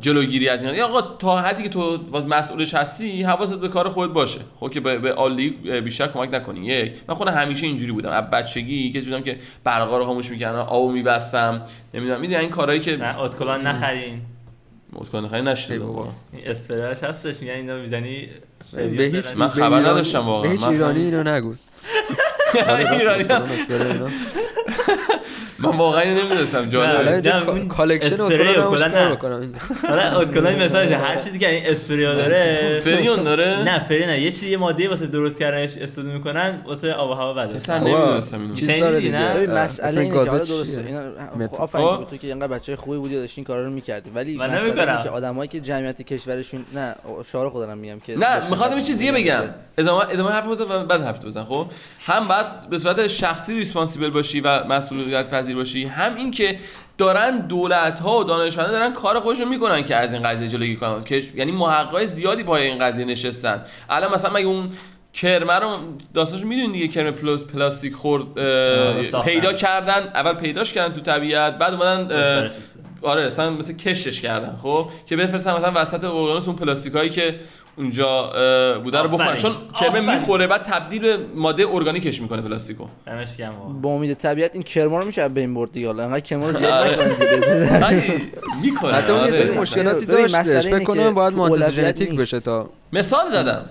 جلوگیری 0.00 0.48
از 0.48 0.64
این 0.64 0.74
یا 0.74 0.86
آقا 0.86 1.02
تا 1.16 1.40
حدی 1.40 1.62
که 1.62 1.68
تو 1.68 1.98
باز 1.98 2.26
مسئولش 2.26 2.74
هستی 2.74 3.22
حواست 3.22 3.60
به 3.60 3.68
کار 3.68 3.88
خودت 3.88 4.12
باشه. 4.12 4.40
خب 4.60 4.70
که 4.70 4.80
به, 4.80 4.98
به 4.98 5.12
عالی 5.12 5.50
بیشتر 5.84 6.06
کمک 6.06 6.34
نکنی. 6.34 6.66
یک. 6.66 6.92
من 7.08 7.14
خودم 7.14 7.32
همیشه 7.32 7.66
اینجوری 7.66 7.92
بودم. 7.92 8.10
از 8.10 8.30
بچگی 8.30 8.90
کسی 8.90 9.06
بودم 9.06 9.22
که 9.22 9.36
برقا 9.64 9.98
رو 9.98 10.04
خاموش 10.04 10.30
می‌کردم. 10.30 10.58
آبو 10.58 10.92
میبستم. 10.92 11.62
نمی‌دونم. 11.94 12.20
می‌دونی 12.20 12.40
این 12.40 12.50
کارهایی 12.50 12.80
که 12.80 12.96
نه 12.96 13.20
اتکلان 13.20 13.66
نخرین. 13.66 14.20
خیلی 15.30 15.42
نشده 15.42 15.72
ای 15.72 15.78
بابا. 15.78 16.08
اسپراش 16.46 17.04
هستش. 17.04 17.40
میگن 17.40 17.52
اینو 17.52 17.80
می‌زنی 17.80 18.28
به 18.72 19.04
هیچ 19.04 19.26
من 19.36 19.48
خبر 19.48 19.76
نداشتم 19.76 20.18
واقعا. 20.18 20.42
به 20.42 20.48
هیچ 20.48 20.62
من 20.62 20.68
ایرانی. 20.68 21.00
اینو 21.00 21.22
نگو. 21.22 21.54
ایرانی 22.98 23.24
اسپری. 25.60 25.72
من 25.72 25.78
واقعا 25.78 26.04
نمی‌دونستم 26.04 26.68
جالب 26.68 27.68
کالکشن 27.68 28.14
اسپری 28.14 28.56
نه. 28.88 29.08
بکنم؟ 29.08 29.52
حالا 29.88 30.20
اتکلان 30.20 30.62
مثالش 30.62 30.92
هر 30.92 31.16
چیزی 31.16 31.38
که 31.38 31.50
این 31.50 31.66
اسپریا 31.66 32.14
داره 32.14 32.80
فریون 32.84 33.22
داره 33.22 33.62
نه 33.64 33.78
فری 33.78 34.06
نه 34.06 34.20
یه 34.20 34.30
چیزی 34.30 34.50
یه 34.50 34.56
ماده 34.56 34.88
واسه 34.88 35.06
درست 35.06 35.38
کردنش 35.38 35.76
استفاده 35.76 36.12
می‌کنن 36.12 36.62
واسه 36.66 36.92
آب 36.92 37.10
و 37.10 37.14
هوا 37.14 37.34
بده 37.34 37.54
پسر 37.54 37.78
بابا، 37.78 37.98
نمی‌دونستم 37.98 38.40
اینو 38.40 38.54
چیز 38.54 38.80
داره؟ 38.80 39.00
دیگه 39.00 39.46
مسئله 39.46 40.00
اینه 40.00 40.18
که 40.18 40.24
درسته؟ 40.24 40.84
اینا. 40.86 41.48
خب 41.48 41.62
آفرین. 41.62 41.98
که 41.98 42.04
تو 42.04 42.16
که 42.16 42.26
اینقدر 42.26 42.46
بچه 42.46 42.76
خوبی 42.76 42.98
بودی 42.98 43.16
و 43.16 43.20
داشتی 43.20 43.40
این 43.40 43.44
کارا 43.44 43.64
رو 43.64 43.70
می‌کردی 43.70 44.10
ولی. 44.10 44.42
اینه 44.42 45.02
که 45.02 45.10
آدمایی 45.10 45.48
که 45.48 45.60
جمعیت 45.60 46.02
کشورشون 46.02 46.64
نه 46.74 46.94
شعار 47.32 47.50
خودم 47.50 47.78
میگم 47.78 48.00
که 48.00 48.16
نه 48.16 48.48
می‌خوام 48.50 48.70
یه 48.70 48.76
کار 48.76 48.80
چیز 48.80 48.98
دیگه 48.98 49.10
می‌کردن. 49.10 49.46
بگم 49.46 49.54
ادامه 49.78 50.04
ادامه 50.10 50.30
حرف 50.30 50.46
بزن 50.46 50.64
و 50.64 50.84
بعد 50.84 51.02
حرف 51.02 51.24
بزن 51.24 51.44
خب 51.44 51.66
هم 52.06 52.28
بعد 52.28 52.70
به 52.70 52.78
صورت 52.78 53.06
شخصی 53.06 53.54
responsible 53.54 54.10
باشی 54.10 54.40
و 54.40 54.64
مسئولیت 54.64 55.30
پذیر 55.30 55.49
باشی. 55.54 55.84
هم 55.84 56.16
این 56.16 56.30
که 56.30 56.58
دارن 56.98 57.38
دولت 57.38 58.00
ها 58.00 58.18
و 58.18 58.24
دانشمندا 58.24 58.72
دارن 58.72 58.92
کار 58.92 59.20
خودشون 59.20 59.48
می‌کنن 59.48 59.84
که 59.84 59.96
از 59.96 60.12
این 60.12 60.22
قضیه 60.22 60.48
جلوگیری 60.48 60.76
کنن. 60.76 61.04
که 61.04 61.22
یعنی 61.34 61.52
محققای 61.52 62.06
زیادی 62.06 62.42
پای 62.42 62.62
این 62.66 62.78
قضیه 62.78 63.04
نشستن. 63.04 63.64
الان 63.90 64.14
مثلا 64.14 64.32
مگه 64.32 64.46
اون 64.46 64.70
کرمه 65.12 65.52
رو 65.52 65.76
داستانش 66.14 66.44
می‌دونین 66.44 66.72
دیگه؟ 66.72 66.88
کرم 66.88 67.10
پلاس 67.10 67.44
پلاستیک 67.44 67.94
خورد 67.94 68.38
آره،. 68.38 69.02
پیدا 69.24 69.52
کردن. 69.52 70.10
اول 70.14 70.32
پیداش 70.32 70.72
کردن 70.72 70.94
تو 70.94 71.00
طبیعت 71.00 71.58
بعد 71.58 71.74
اومدن. 71.74 72.50
آره 73.02 73.26
مثلا 73.26 73.50
مثل 73.50 73.72
کشش 73.72 74.20
کردن 74.20 74.56
خب؟ 74.62 74.88
که 75.06 75.16
بفرستن 75.16 75.52
مثلا 75.56 75.72
وسط 75.74 76.04
اقیانوس 76.04 76.48
اون 76.48 76.56
پلاستیکایی 76.56 77.10
که 77.10 77.40
اونجا 77.80 78.32
بوده 78.84 78.98
رو 78.98 79.08
بخورن. 79.08 79.36
چون 79.36 79.52
کرمه 79.80 79.88
آفرین. 79.88 80.14
می‌خوره 80.14 80.46
بعد 80.46 80.62
تبدیل 80.62 81.02
به 81.02 81.18
ماده 81.34 81.66
ارگانیکش 81.68 82.22
می‌کنه 82.22 82.42
پلاستیکو 82.42 82.84
دمش 83.06 83.36
گرم. 83.36 83.80
با 83.82 83.90
امید 83.90 84.14
طبیعت 84.14 84.50
این 84.54 84.62
کرما 84.62 84.98
رو 84.98 85.06
میشه 85.06 85.22
از 85.22 85.34
بین 85.34 85.54
برد 85.54 85.72
دیگه 85.72 85.86
حالا 85.86 86.02
انقدر 86.02 86.20
کرما 86.20 86.50
رو 86.50 86.66
آره. 86.66 86.90
می‌کنه 88.62 88.92
حتی 88.92 89.12
اون 89.12 89.24
یه 89.24 89.30
سری 89.30 89.50
آره. 89.50 89.60
مشکلاتی 89.60 90.06
مسئله 90.24 90.60
فکر 90.60 90.84
کنم 90.84 91.14
باید 91.14 91.34
اولویت 91.34 91.70
ژنتیک. 91.70 92.14
بشه 92.14 92.40
تا 92.40 92.70
مثال 92.92 93.30
زدم 93.30 93.64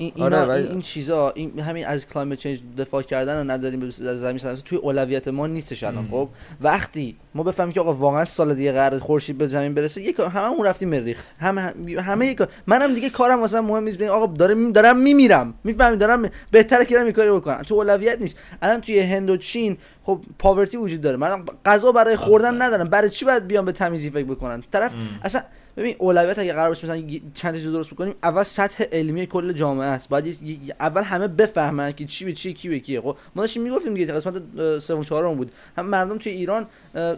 این 0.00 0.12
آره، 0.22 0.40
اینا 0.40 0.54
این, 0.54 0.66
این 0.66 0.80
چیزا 0.80 1.30
این 1.30 1.58
همین 1.60 1.86
از 1.86 2.06
کلایمت 2.06 2.38
چنج 2.38 2.60
دفاع 2.78 3.02
کردن 3.02 3.40
و 3.40 3.50
نداریم 3.50 3.82
از 3.82 3.94
زمین 3.94 4.38
سلامت 4.38 4.64
توی 4.64 4.78
اولویت 4.78 5.28
ما 5.28 5.46
نیستش 5.46 5.84
الان 5.84 6.08
خب؟ 6.10 6.28
وقتی 6.60 7.16
ما 7.34 7.42
بفهمیم 7.42 7.72
که 7.72 7.80
آقا 7.80 7.94
واقعا 7.94 8.24
سال 8.24 8.54
دیگه 8.54 8.72
قرار 8.72 8.98
خورشید 8.98 9.38
به 9.38 9.46
زمین 9.46 9.74
برسه 9.74 10.02
یک 10.02 10.20
هممون 10.20 10.66
رفتیم 10.66 10.88
مریخ 10.88 11.22
هم 11.38 11.58
همه 11.58 12.00
همه 12.02 12.26
یک 12.26 12.42
منم 12.66 12.94
دیگه 12.94 13.10
کارم 13.10 13.40
واسه 13.40 13.60
مهم 13.60 13.84
نیست. 13.84 14.02
آقا 14.02 14.26
داره 14.26 14.70
دارم 14.72 14.98
میمیرم. 14.98 15.54
می‌فهمی؟ 15.64 15.96
دارم 15.96 16.20
می- 16.20 16.30
بهتره 16.50 16.84
که 16.84 16.94
دارم 16.94 17.12
کاری 17.12 17.30
بکنم. 17.30 17.62
تو 17.62 17.74
اولویت 17.74 18.20
نیست. 18.20 18.36
الان 18.62 18.80
توی 18.80 19.00
هند 19.00 19.30
و 19.30 19.36
چین 19.36 19.76
خب 20.02 20.20
پاورتی 20.38 20.76
وجود 20.76 21.00
داره. 21.00 21.16
من 21.16 21.44
غذا 21.64 21.92
برای 21.92 22.16
خوردن 22.16 22.62
ندارم. 22.62 22.88
برای 22.88 23.10
چی 23.10 23.24
باید 23.24 23.46
بیام 23.46 23.64
به 23.64 23.72
تمیزی 23.72 24.10
فکر 24.10 24.24
بکنن؟ 24.24 24.62
طرف 24.72 24.92
اصلا 25.22 25.42
ببین 25.76 25.96
اولویت 25.98 26.38
اگه 26.38 26.52
قرار 26.52 26.68
باشه 26.68 26.86
مثلا 26.86 27.02
چند 27.34 27.54
چیز 27.54 27.66
درست 27.66 27.90
بکنیم 27.90 28.14
اول 28.22 28.42
سطح 28.42 28.84
علمی 28.92 29.26
کل 29.26 29.52
جامعه 29.52 29.86
است. 29.86 30.08
باید 30.08 30.38
اول 30.80 31.02
همه 31.02 31.28
بفهمن 31.28 31.92
که 31.92 32.04
چی 32.06 32.24
به 32.24 32.32
چی 32.32 32.54
کی 32.54 32.68
به 32.68 32.78
کیه. 32.78 33.00
خب 33.00 33.16
ما 33.34 33.42
داشتیم 33.42 33.62
می‌گفتیم 33.62 33.94
دیگه 33.94 34.12
قسمت 34.12 34.42
سوم 34.78 35.04
چهارم 35.04 35.34
بود. 35.34 35.52
هم 35.76 35.86
مردم 35.86 36.18
توی 36.18 36.32
ایران 36.32 36.66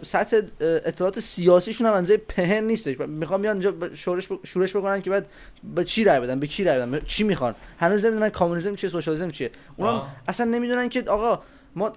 سطح 0.01 0.41
اطلاعات 0.61 1.19
سیاسیشون 1.19 1.87
هم 1.87 1.93
انزه 1.93 2.17
پهن 2.17 2.63
نیستش. 2.63 2.99
می‌خوام 2.99 3.41
بیان 3.41 3.61
اینجا 3.61 3.95
شورش 3.95 4.27
ب- 4.27 4.39
شورش 4.43 4.75
بکنن 4.75 5.01
که 5.01 5.09
بعد 5.09 5.25
به 5.75 5.83
چی 5.83 6.03
رای 6.03 6.19
بدن 6.19 6.39
به 6.39 6.47
کی 6.47 6.63
رای 6.63 6.77
بدن 6.77 6.99
چی 7.05 7.23
می‌خوان. 7.23 7.55
هنوز 7.79 8.05
نمی‌دونن 8.05 8.29
کامونیسم 8.29 8.75
چیه 8.75 8.89
سوشالیسم 8.89 9.31
چیه. 9.31 9.51
اونا 9.77 9.91
آه. 9.91 10.15
اصلا 10.27 10.45
نمی‌دونن 10.45 10.89
که 10.89 11.03
آقا 11.07 11.43
ما 11.75 11.93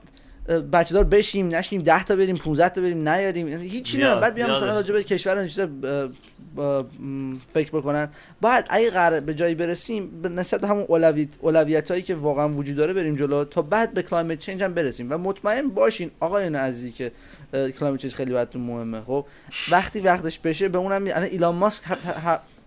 بچه 0.72 0.94
دار 0.94 1.04
بشیم 1.04 1.48
نشیم 1.48 1.82
10 1.82 2.04
تا 2.04 2.16
بریم 2.16 2.36
15 2.36 2.68
تا 2.68 2.80
بریم 2.80 3.08
نیاریم. 3.08 3.48
هیچی 3.48 3.98
نه. 3.98 4.14
بعد 4.14 4.34
بیام 4.34 4.50
مثلا. 4.50 4.74
راجع 4.74 4.92
به 4.92 5.02
کشور 5.02 5.38
این 5.38 5.48
چیزا 5.48 5.68
فکر 7.54 7.70
بکنن. 7.70 8.08
بعد 8.40 8.66
اگه 8.70 8.90
قرار 8.90 9.20
به 9.20 9.34
جایی 9.34 9.54
برسیم 9.54 10.22
به 10.22 10.28
نسبت 10.28 10.64
همون 10.64 10.84
اولویت 10.88 11.28
اولویت 11.40 11.90
هایی 11.90 12.02
که 12.02 12.14
واقعا 12.14 12.48
وجود 12.48 12.76
داره 12.76 12.92
بریم 12.92 13.16
جلو 13.16 13.44
تا 13.44 13.62
بعد 13.62 13.94
به 13.94 14.02
کلایمت 14.02 14.38
چنج 14.38 14.62
هم 14.62 14.74
برسیم. 14.74 15.12
و 15.12 15.18
مطمئن 15.18 15.68
باشین 15.68 16.10
آقایان 16.20 16.56
عزیزی 16.56 16.92
که 16.92 17.12
کلایمت 17.52 18.00
چنج 18.00 18.14
خیلی 18.14 18.32
براتون 18.32 18.62
مهمه 18.62 19.00
خب؟ 19.00 19.26
وقتی 19.70 20.00
وقتش 20.00 20.38
بشه 20.38 20.68
به 20.68 20.78
اونم 20.78 21.04
الان 21.04 21.22
ایلان 21.22 21.54
ماسک 21.54 21.84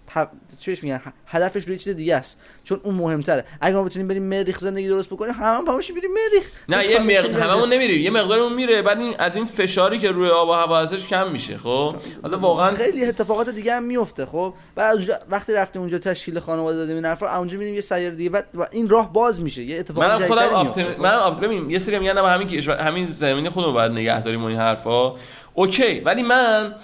ه- 0.10 0.11
ه- 0.11 0.18
ه- 0.18 0.26
ه- 0.26 0.60
چی 0.60 0.72
بهش 0.72 0.84
میگن 0.84 1.02
هدفش 1.27 1.64
روی 1.68 1.77
چیز 1.77 1.95
دیگه 1.95 2.15
است. 2.15 2.40
چون 2.64 2.80
اون 2.84 2.95
مهمتره. 2.95 3.45
اگه 3.61 3.76
ما 3.76 3.84
بتونیم 3.84 4.07
بریم 4.07 4.23
مریخ 4.23 4.60
زندگی 4.60 4.88
درست 4.88 5.10
بکنیم 5.10 5.34
همه 5.34 5.45
هم 5.45 5.65
پاموشیم 5.65 5.95
بریم 5.95 6.11
مریخ. 6.14 6.49
نه 6.69 6.86
یه 6.86 6.99
مقدار 6.99 7.41
هممون 7.41 7.73
نمیریم. 7.73 8.02
یه 8.02 8.10
مقدارمون 8.10 8.53
میره 8.53 8.81
بعد 8.81 8.99
این 8.99 9.15
از 9.19 9.36
این 9.36 9.45
فشاری 9.45 9.99
که 9.99 10.11
روی 10.11 10.30
آب 10.30 10.49
و 10.49 10.53
هوا 10.53 10.80
ازش 10.80 11.07
کم 11.07 11.31
میشه 11.31 11.57
خب؟ 11.57 11.95
حالا 12.22 12.38
واقعا 12.40 12.76
خیلی 12.76 13.06
اتفاقات 13.06 13.49
دیگه 13.49 13.73
هم 13.76 13.84
میفته 13.84 14.26
خب؟ 14.26 14.53
بعد 14.76 14.95
اونجا 14.95 15.19
وقتی 15.30 15.53
رفتیم 15.53 15.81
اونجا 15.81 15.99
تشکیل 15.99 16.40
خانواده 16.40 16.77
دادیم 16.77 16.95
این 16.95 17.06
حرفا 17.06 17.38
اونجا 17.38 17.57
میریم 17.57 17.76
یه 17.76 17.81
سیاره 17.81 18.15
دیگه 18.15 18.30
بعد 18.30 18.48
و 18.53 18.68
این 18.72 18.90
راه 18.90 19.14
باز 19.14 19.41
میشه. 19.41 19.64
یه 19.64 19.80
اتفاق 19.80 20.03
جدیدتری 20.03 20.27
خودم 20.27 20.56
آپتیم... 20.56 20.94
خب. 20.94 20.99
منم 20.99 21.19
opt... 21.20 21.40
ببین 21.40 21.69
یه 21.69 21.80
سری 21.80 21.99
میگن 21.99 22.14
نه، 22.14 22.27
همین 22.27 22.48
کشور 22.48 22.77
همین 22.77 23.07
زمین 23.07 23.49
خودمون 23.49 23.73
باید 23.73 23.91
نگه 23.91 24.22
داریم 24.22 24.44
و 24.44 24.45
این 24.45 24.57
حرفا. 24.57 25.15
okay 25.53 25.99
ولی 25.99 26.23
من 26.23 26.76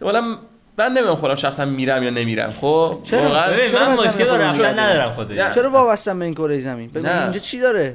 والا 0.00 0.38
من 0.78 0.92
نمی‌دونم 0.92 1.14
خودم 1.14 1.34
شخصا 1.34 1.64
میرم 1.64 2.02
یا 2.02 2.10
نمیرم 2.10 2.54
خب 2.60 2.98
چرا؟ 3.02 3.20
من 3.28 3.94
مشکل 3.94 4.24
نداریم؟ 4.40 4.80
ندارم 4.80 5.26
نه. 5.30 5.54
چرا 5.54 5.70
وابستم 5.70 6.18
به 6.18 6.24
این 6.24 6.34
کره 6.34 6.60
زمین 6.60 6.90
ببین 6.90 7.06
نه. 7.06 7.22
اینجا 7.22 7.38
چی 7.38 7.60
داره 7.60 7.94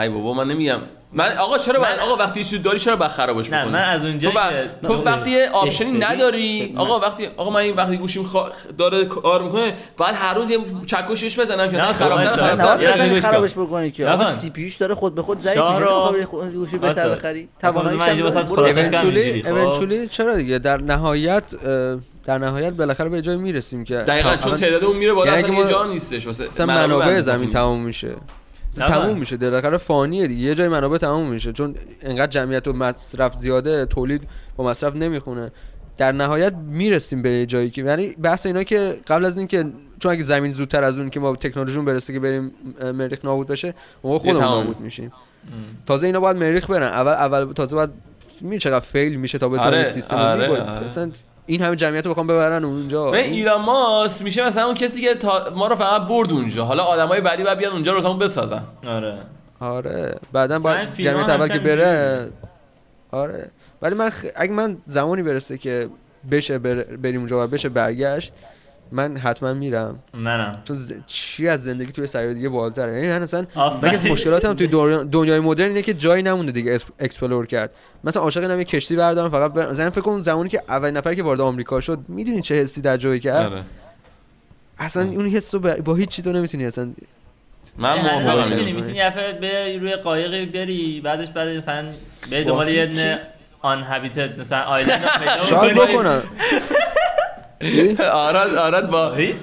ای 0.00 0.08
بابا 0.08 0.34
من 0.34 0.48
نمیگم 0.48 0.78
من 1.14 1.36
آقا 1.38 1.58
چرا 1.58 1.80
من-. 1.80 1.98
آقا 1.98 2.16
وقتی 2.16 2.40
یه 2.40 2.44
چیزی 2.44 2.58
داری 2.58 2.78
چرا 2.78 2.96
باید 2.96 3.10
خرابش 3.10 3.50
نه، 3.50 3.58
بکنی 3.60 3.72
من 3.72 3.82
از 3.82 4.04
اونجایی 4.04 4.34
تو, 4.34 4.40
وق- 4.40 4.50
که- 4.50 4.86
تو 4.88 5.02
وقتی 5.02 5.42
option 5.44 5.90
ی 5.90 5.98
نداری 5.98 6.74
آقا 6.76 6.98
وقتی 7.00 7.26
آقا 7.36 7.50
من 7.50 7.60
این 7.60 7.76
وقتی 7.76 7.96
گوشیم 7.96 8.22
خوا... 8.24 8.48
داره 8.78 9.04
کار 9.04 9.42
می‌کنه 9.42 9.74
بعد 9.98 10.14
هر 10.14 10.34
روز 10.34 10.50
یه 10.50 10.58
چکشش 10.86 11.38
بزنم 11.40 11.70
که 11.70 11.76
نه، 11.76 11.92
خب، 11.92 12.12
نه 12.12 13.20
کن. 13.20 13.20
خرابش 13.20 13.52
بکنی 13.52 13.90
که 13.90 14.08
آقا. 14.08 14.30
سی 14.30 14.50
پی 14.50 14.62
یوش 14.62 14.76
داره 14.76 14.94
خود 14.94 15.14
به 15.14 15.22
خود 15.22 15.40
ضعیف 15.40 15.62
میشه 15.62 16.26
گوشی 16.54 16.78
بهتر. 16.78 17.08
بخری 17.08 17.48
تواناییش 17.60 18.02
هم 19.46 20.06
چرا 20.06 20.36
دیگه 20.36 20.58
در 20.58 20.76
نهایت 20.80 21.44
در 22.24 22.38
نهایت 22.38 22.72
بالاخره 22.72 23.08
به 23.08 23.22
جای 23.22 23.36
می‌رسیم 23.36 23.84
که 23.84 23.94
دقیقاً 23.94 24.36
چون 24.36 24.56
تعداد 24.56 24.84
اون 24.84 24.96
میره 24.96 25.12
بالا 25.12 25.30
یعنی 25.32 25.42
اصلا 25.52 25.64
یه 25.64 25.70
جا 25.70 25.86
نیستش 25.86 26.26
واسه 26.26 26.64
منابع 26.64 27.20
زمین. 27.20 27.48
تموم 27.50 27.80
میشه 27.80 28.08
نه، 28.08 28.14
تموم 28.76 29.18
میشه. 29.18 29.36
بالاخره 29.36 29.76
فانیه 29.76 30.26
دیگه. 30.26 30.42
یه 30.42 30.54
جای 30.54 30.68
منابع 30.68 30.98
تموم 30.98 31.28
میشه. 31.28 31.52
چون 31.52 31.74
انقدر 32.02 32.26
جمعیت 32.26 32.68
و 32.68 32.72
مصرف 32.72 33.34
زیاده 33.34 33.86
تولید 33.86 34.22
با 34.56 34.64
مصرف 34.64 34.96
نمی‌خونه. 34.96 35.52
در 35.96 36.12
نهایت 36.12 36.54
می‌رسیم 36.54 37.22
به 37.22 37.46
جایی 37.46 37.70
که 37.70 37.82
یعنی 37.82 38.12
بحث 38.12 38.46
اینا 38.46 38.62
که 38.62 39.00
قبل 39.06 39.24
از 39.24 39.38
اینکه 39.38 39.64
چون 39.98 40.12
اگه 40.12 40.24
زمین 40.24 40.52
زودتر 40.52 40.84
از 40.84 40.98
اون 40.98 41.10
که 41.10 41.20
ما 41.20 41.36
تکنولوژیون 41.36 41.84
برسه 41.84 42.12
که 42.12 42.20
بریم 42.20 42.52
مریخ 42.94 43.24
نابود 43.24 43.46
بشه 43.46 43.74
موقع 44.04 44.18
خودمون. 44.18 44.42
نابود 44.42 44.80
میشیم. 44.80 45.12
تازه 45.86 46.06
اینا 46.06 46.20
باید 46.20 46.36
مریخ 46.36 46.70
برن. 46.70 46.86
اول 46.86 47.12
اول 47.12 47.52
تازه 47.52 47.76
باید 47.76 47.90
می 48.40 48.58
چقدر 48.58 48.84
فیل 48.84 49.16
میشه 49.16 49.38
تا 49.38 49.48
بتونن 49.48 49.66
آره، 49.66 49.84
سیستم 49.84 50.16
آره،. 50.16 50.60
آره. 50.60 51.10
این 51.46 51.62
همه 51.62 51.76
جمعیت 51.76 52.04
رو 52.06 52.10
بخوام 52.10 52.26
ببرن 52.26 52.64
اونجا. 52.64 53.10
به 53.10 53.18
این- 53.18 53.32
ایران 53.32 53.60
ماست 53.62 54.22
میشه 54.22 54.46
مثلا 54.46 54.64
اون 54.66 54.74
کسی 54.74 55.00
که 55.00 55.14
تا 55.14 55.50
ما 55.54 55.66
رو 55.66 55.76
فقط 55.76 56.02
برد 56.08 56.32
اونجا. 56.32 56.64
حالا 56.64 56.82
آدمای 56.84 57.20
بعدی 57.20 57.42
باید 57.42 57.58
بیان 57.58 57.72
اونجا 57.72 57.92
رو 57.92 57.98
مثلا 57.98 58.12
بسازن. 58.12 58.62
آره. 58.86 59.18
آره. 59.60 60.14
بعدا 60.32 60.58
فیلم 60.86 61.10
جمعیت 61.10 61.28
ها 61.28 61.34
اول 61.34 61.48
که 61.48 61.58
بره 61.58 62.26
آره. 63.10 63.50
ولی 63.82 63.94
من 63.94 64.10
خ... 64.10 64.24
اگه 64.36 64.52
من 64.52 64.76
زمانی 64.86 65.22
برسه 65.22 65.58
که 65.58 65.88
بشه 66.30 66.58
بر... 66.58 66.74
بریم 66.74 67.20
اونجا 67.20 67.44
و 67.44 67.46
بشه 67.46 67.68
برگشت 67.68 68.32
من 68.92 69.16
حتما 69.16 69.52
میرم. 69.54 69.98
منم. 70.14 70.62
چون 70.64 70.76
ز... 70.76 70.92
چی 71.06 71.48
از 71.48 71.64
زندگی 71.64 71.92
توی 71.92 72.06
سیاره 72.06 72.34
دیگه 72.34 72.48
بالاتره 72.48 72.92
یعنی 72.96 73.08
من 73.08 73.22
اصلا 73.22 73.46
از 73.82 74.04
مشکلاتم 74.06 74.54
توی 74.54 74.66
دور- 74.66 75.04
دنیای 75.04 75.40
مدرن 75.40 75.68
اینه 75.68 75.82
که 75.82 75.94
جایی 75.94 76.22
نمونده 76.22 76.52
دیگه 76.52 76.72
اس- 76.74 76.84
explore 76.98 77.46
کرد. 77.46 77.70
مثلا 78.04 78.22
عاشق 78.22 78.42
اینم 78.42 78.58
یه 78.58 78.64
کشتی 78.64 78.96
بردارم 78.96 79.30
فقط 79.30 79.52
بر... 79.52 79.70
مثلا 79.70 79.90
فکر 79.90 80.00
کن 80.00 80.20
زمانی 80.20 80.48
که 80.48 80.62
اولین 80.68 80.96
نفر 80.96 81.14
که 81.14 81.22
وارد 81.22 81.40
آمریکا 81.40 81.80
شد 81.80 81.98
می‌دونی 82.08 82.40
چه 82.42 82.54
حسی 82.54 82.82
تجربه 82.82 83.18
کرد 83.18 83.52
آره. 83.52 83.62
اصلا 84.78 85.02
اون 85.02 85.26
حس 85.26 85.54
رو 85.54 85.60
با, 85.60 85.74
با 85.84 85.94
هیچ 85.94 86.08
چی 86.08 86.22
تو 86.22 86.32
نمی‌تونی 86.32 86.66
اصلا 86.66 86.92
من 87.78 87.96
یعنی 87.96 88.08
موافقم. 88.24 88.56
می‌تونی 88.72 89.00
دفعه 89.00 89.32
به 89.32 89.78
روی 89.78 89.96
قایقی 89.96 90.46
بری 90.46 91.00
بعدش 91.00 91.28
بعد 91.30 91.48
مثلا 91.48 91.86
به 92.30 92.44
دنبال 92.44 92.64
با 92.64 92.70
یه 92.70 93.20
آن 93.60 93.82
هابیتد 93.82 94.40
مثلا 94.40 94.62
آیلند 94.62 95.04
پیدا 95.18 95.36
شاید. 95.36 95.74
بکنم. 95.76 96.22
چی؟ 97.70 97.96
آراد 98.02 98.54
آراد 98.54 98.90
با 98.90 99.12
هیچی؟ 99.12 99.34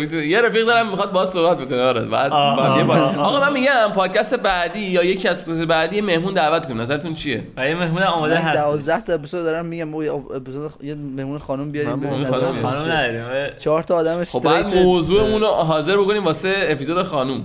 می‌تونه- 0.00 0.26
یه 0.26 0.40
رفیق 0.40 0.66
دارم 0.66 0.90
می‌خواد 0.90 1.12
باهات 1.12 1.32
صحبت 1.32 1.58
بکنه 1.58 1.82
آراد. 1.82 2.08
بعد 2.08 2.32
آقا 2.32 3.40
من 3.40 3.52
میگم 3.52 3.72
پادکست 3.94 4.34
بعدی 4.34 4.78
یا 4.80 5.02
یکی 5.04 5.28
از 5.28 5.44
پادکست 5.44 5.66
بعدی 5.66 6.00
مهمون 6.00 6.34
دعوت 6.34 6.66
کنیم 6.66 6.80
نظرتون 6.80 7.14
چیه؟ 7.14 7.42
یه 7.58 7.74
مهمون 7.74 8.02
آماده 8.02 8.34
من 8.34 8.40
هست 8.40 8.58
12 8.58 9.00
تا 9.04 9.12
اپیزود 9.14 9.42
دارم 9.44 9.66
میگم 9.66 10.02
یه 10.02 10.12
اپیزود 10.12 10.70
یه 10.82 10.94
مهمون 10.94 11.38
خانم 11.38 11.70
بیاریم 11.70 11.90
خانم 12.08 12.24
خانم 12.24 12.52
خانم. 12.62 12.92
نداریم. 12.92 13.50
چهار 13.58 13.82
تا 13.82 13.96
آدم 13.96 14.24
خب 14.24 14.42
بعد 14.42 14.64
استریت 14.66 14.84
موضوعمون 14.84 15.40
رو 15.40 15.46
حاضر 15.46 15.96
بکنیم 15.96 16.24
واسه 16.24 16.54
اپیزود 16.68 17.02
خانوم. 17.02 17.44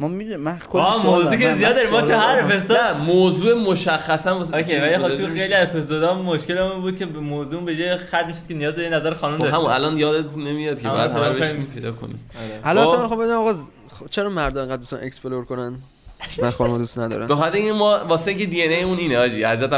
ما 0.00 0.08
می‌دونیم 0.08 0.40
من 0.40 0.58
کلی 0.58 0.82
موضوع 1.04 1.36
که 1.36 1.44
دارم. 1.44 1.58
زیاد 1.58 1.74
داریم 1.74 1.90
ما 1.90 2.02
تو 2.02 2.12
هر. 2.12 2.40
اپیزود 2.44 2.76
نه 2.76 2.92
موضوع 2.92 3.54
مشخصا 3.54 4.38
واسه 4.38 4.56
اوکی 4.56 4.76
ولی 4.76 4.98
خب 4.98 5.14
تو 5.14 5.22
میشه؟ 5.22 5.40
خیلی 5.40 5.54
اپیزودا 5.54 6.22
مشکلمون 6.22 6.80
بود 6.80 6.96
که 6.96 7.06
به 7.06 7.20
موضوع 7.20 7.64
به 7.64 7.76
جای 7.76 7.96
خط 7.96 8.26
می‌شد 8.26 8.46
که 8.48 8.54
نیاز 8.54 8.74
به 8.74 8.90
نظر 8.90 9.14
خانم 9.14 9.38
خب 9.38 9.44
همون 9.44 9.52
داشت 9.52 9.74
الان 9.74 9.98
یادت 9.98 10.36
نمیاد 10.36 10.80
که 10.82 10.88
بعد 10.88 11.10
همه 11.10 11.28
کنیم. 11.28 11.40
بشیم 11.40 11.70
پیدا 11.74 11.92
کنیم 11.92 12.30
حالا 12.64 12.84
خب. 12.84 12.88
اصلا 12.88 13.02
می‌خوام 13.02 13.20
بدونم 13.20 13.38
آقا 13.38 13.54
چرا 14.10 14.30
مردا 14.30 14.62
انقدر 14.62 14.76
دوستان 14.76 15.00
اکسپلور 15.02 15.44
کنن 15.44 15.78
من 16.42 16.50
خانم 16.50 16.78
دوست 16.78 16.98
ندارم 16.98 17.26
به 17.26 17.34
خاطر 17.36 17.56
اینکه 17.56 17.72
ما 17.72 17.98
واسه 18.08 18.28
اینکه 18.28 18.46
دی 18.46 18.62
ان 18.64 18.70
ای 18.70 18.82
اون 18.82 18.98
اینه 18.98 19.18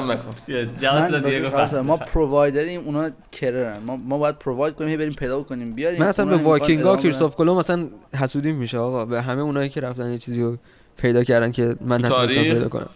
نکن. 0.01 0.35
داد 0.49 1.11
دیگه 1.11 1.21
بازی 1.21 1.41
گفت 1.41 1.51
خلاص 1.51 1.75
ما 1.75 1.97
پرووایدریم 1.97 2.81
اونا 2.85 3.11
کررن 3.33 3.79
ما 3.87 3.97
ما 3.97 4.19
باید 4.19 4.39
پروواید 4.39 4.75
کنیم 4.75 4.99
بریم 4.99 5.13
پیدا 5.13 5.43
کنیم 5.43 5.75
بیاریم. 5.75 6.01
من 6.01 6.07
اصلا 6.07 6.25
به 6.25 6.31
اونا 6.31 6.43
می‌خوان 6.43 6.59
واکینگ 6.61 6.79
ها 6.79 6.85
ادامه 6.85 6.97
بدن. 6.97 7.03
کریستوف 7.03 7.37
کلوم 7.37 7.57
اصلا 7.57 7.89
حسودیم 8.21 8.55
میشه 8.55 8.79
آقا. 8.79 9.05
به 9.05 9.23
همه 9.23 9.43
اونایی 9.43 9.69
که 9.69 9.81
رفتن 9.81 10.11
یه 10.11 10.19
چیزی 10.19 10.43
رو 10.43 10.57
پیدا 10.97 11.25
کردن 11.25 11.53
که 11.53 11.77
من 11.81 11.99
تو 12.03 12.07
نتونستم؟ 12.07 12.43
پیدا 12.43 12.69
کنم. 12.69 12.89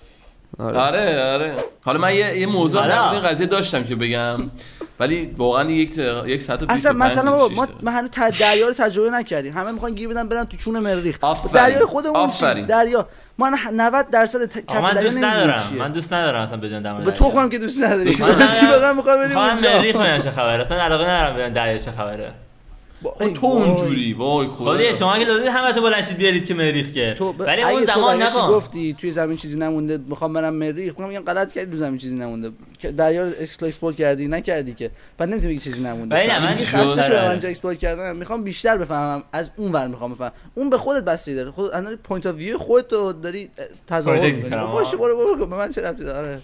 آره. 0.59 0.78
آره 0.78 1.32
آره. 1.32 1.55
حالا 1.85 1.98
من 1.98 2.14
یه, 2.14 2.39
یه 2.39 2.47
موضوع. 2.47 2.89
در 2.89 3.10
این 3.12 3.23
قضیه 3.23 3.47
داشتم 3.47 3.85
که 3.85 3.97
بگم 3.97 4.51
ولی 5.01 5.35
واقعا 5.39 5.70
یک 5.70 5.90
ت- 6.01 6.27
یک 6.27 6.43
ساعت 6.43 6.62
و 6.62 6.66
اصلا 6.68 6.93
25 6.93 7.12
مثلا 7.12 7.31
بابا 7.32 7.55
ما. 7.55 7.66
ما 7.82 7.90
هنوز 7.90 8.10
دریا 8.40 8.66
رو 8.68 8.73
تجربه 8.74 9.10
نکردیم. 9.10 9.52
همه 9.52 9.73
می‌خوان 9.73 9.94
گیر 9.94 10.09
بدن 10.09 10.28
برن 10.28 10.44
تو 10.44 10.56
چون 10.56 10.78
مریخ. 10.78 11.18
دریای 11.52 11.78
خودمون 11.85 12.31
دریا. 12.68 13.09
الان 13.41 13.59
90 13.81 14.11
درصد 14.11 14.45
ت- 14.47 14.73
من 14.75 14.95
دریا 14.95 15.11
دوست 15.11 15.25
ندارم. 15.25 15.59
چیه. 15.69 15.79
من 15.79 15.93
دوست 15.93 16.13
ندارم 16.13 16.41
اصلا 16.43 16.57
بدون 16.57 16.83
دم 16.83 17.05
به 17.05 17.11
تخمم 17.11 17.49
که 17.49 17.59
دوست 17.59 17.83
نداری. 17.85 18.17
من 18.21 18.49
چی 18.61 18.67
واقعا 18.67 18.93
می‌خوای 18.93 19.17
بریم 19.17 19.29
می‌خوام 19.29 19.49
اونجا؟ 19.51 19.79
مریخ 19.79 19.97
ببینم 19.97 20.19
چه 20.19 20.31
خبره؟ 20.31 20.61
اصلا 20.61 20.81
علاقه 20.83 21.05
ندارم 21.11 21.35
ببینم 21.35 21.49
دریا 21.53 21.79
چه 21.79 21.91
خبره. 21.91 22.27
خب 22.29 22.45
تو. 23.35 23.47
اونجوری 23.47 24.12
وای. 24.12 24.48
خدا 24.48 24.64
خودی 24.64 24.94
شما 24.94 25.18
که 25.18 25.24
لازم 25.24 25.48
همتون 25.48 25.82
بلند 25.82 26.05
شید 26.05 26.16
بیارید 26.16 26.47
که 26.47 26.55
مریخ 26.55 26.93
که. 26.93 27.14
تو 27.18 27.32
ب... 27.32 27.40
ولی 27.40 27.62
اگه 27.62 27.73
اون 27.73 27.85
زمان 27.85 28.23
نکن. 28.23 28.48
گفتی 28.48 28.97
توی 29.01 29.12
زمین 29.12 29.36
چیزی 29.36 29.59
نمونده 29.59 29.98
می‌خوام 30.09 30.32
برم 30.32 30.55
مریخ؟ 30.55 30.98
میگم 30.98 31.24
غلط 31.24 31.52
کردی 31.52 31.70
تو 31.70 31.77
زمین 31.77 31.98
چیزی 31.98 32.14
نمونده. 32.14 32.51
که 32.78 32.90
دریا 32.90 33.24
رو 33.24 33.32
explore 33.40 33.94
کردی 33.94 34.28
نکردی 34.28 34.74
که. 34.74 34.90
بعد 35.18 35.28
نمی‌تونی 35.28 35.52
بگی 35.52 35.60
چیزی 35.60 35.82
نمونده. 35.82 36.14
ولی 36.14 36.27
نه، 36.27 36.40
من 36.40 36.52
خسته. 36.52 37.02
شدم 37.02 37.24
من 37.24 37.31
اینجا 37.31 37.48
explore 37.48 37.74
کردم. 37.74 38.16
می‌خوام 38.16 38.44
بیشتر 38.44 38.77
بفهمم 38.77 39.23
از 39.32 39.51
اون 39.56 39.73
ور 39.73 39.86
می‌خوام 39.86 40.14
بفهمم. 40.14 40.32
اون 40.55 40.70
به 40.70 40.78
خودت 40.78 41.05
بستگی 41.05 41.35
داره. 41.35 41.51
خود 41.51 41.70
از 41.70 41.97
point 42.05 42.27
of 42.27 42.35
view 42.35 42.59
خودت 42.59 42.93
رو 42.93 43.12
داری 43.12 43.51
تظاهر 43.86 44.20
می‌کنی. 44.24 44.43
می‌کنم، 44.43 44.66
باشه. 44.66 44.97
برو 44.97 45.16
برو 45.16 45.47
به 45.47 45.56
من 45.56 45.70
چه 45.70 45.81
ربطی 45.81 46.05
داره؟ 46.05 46.40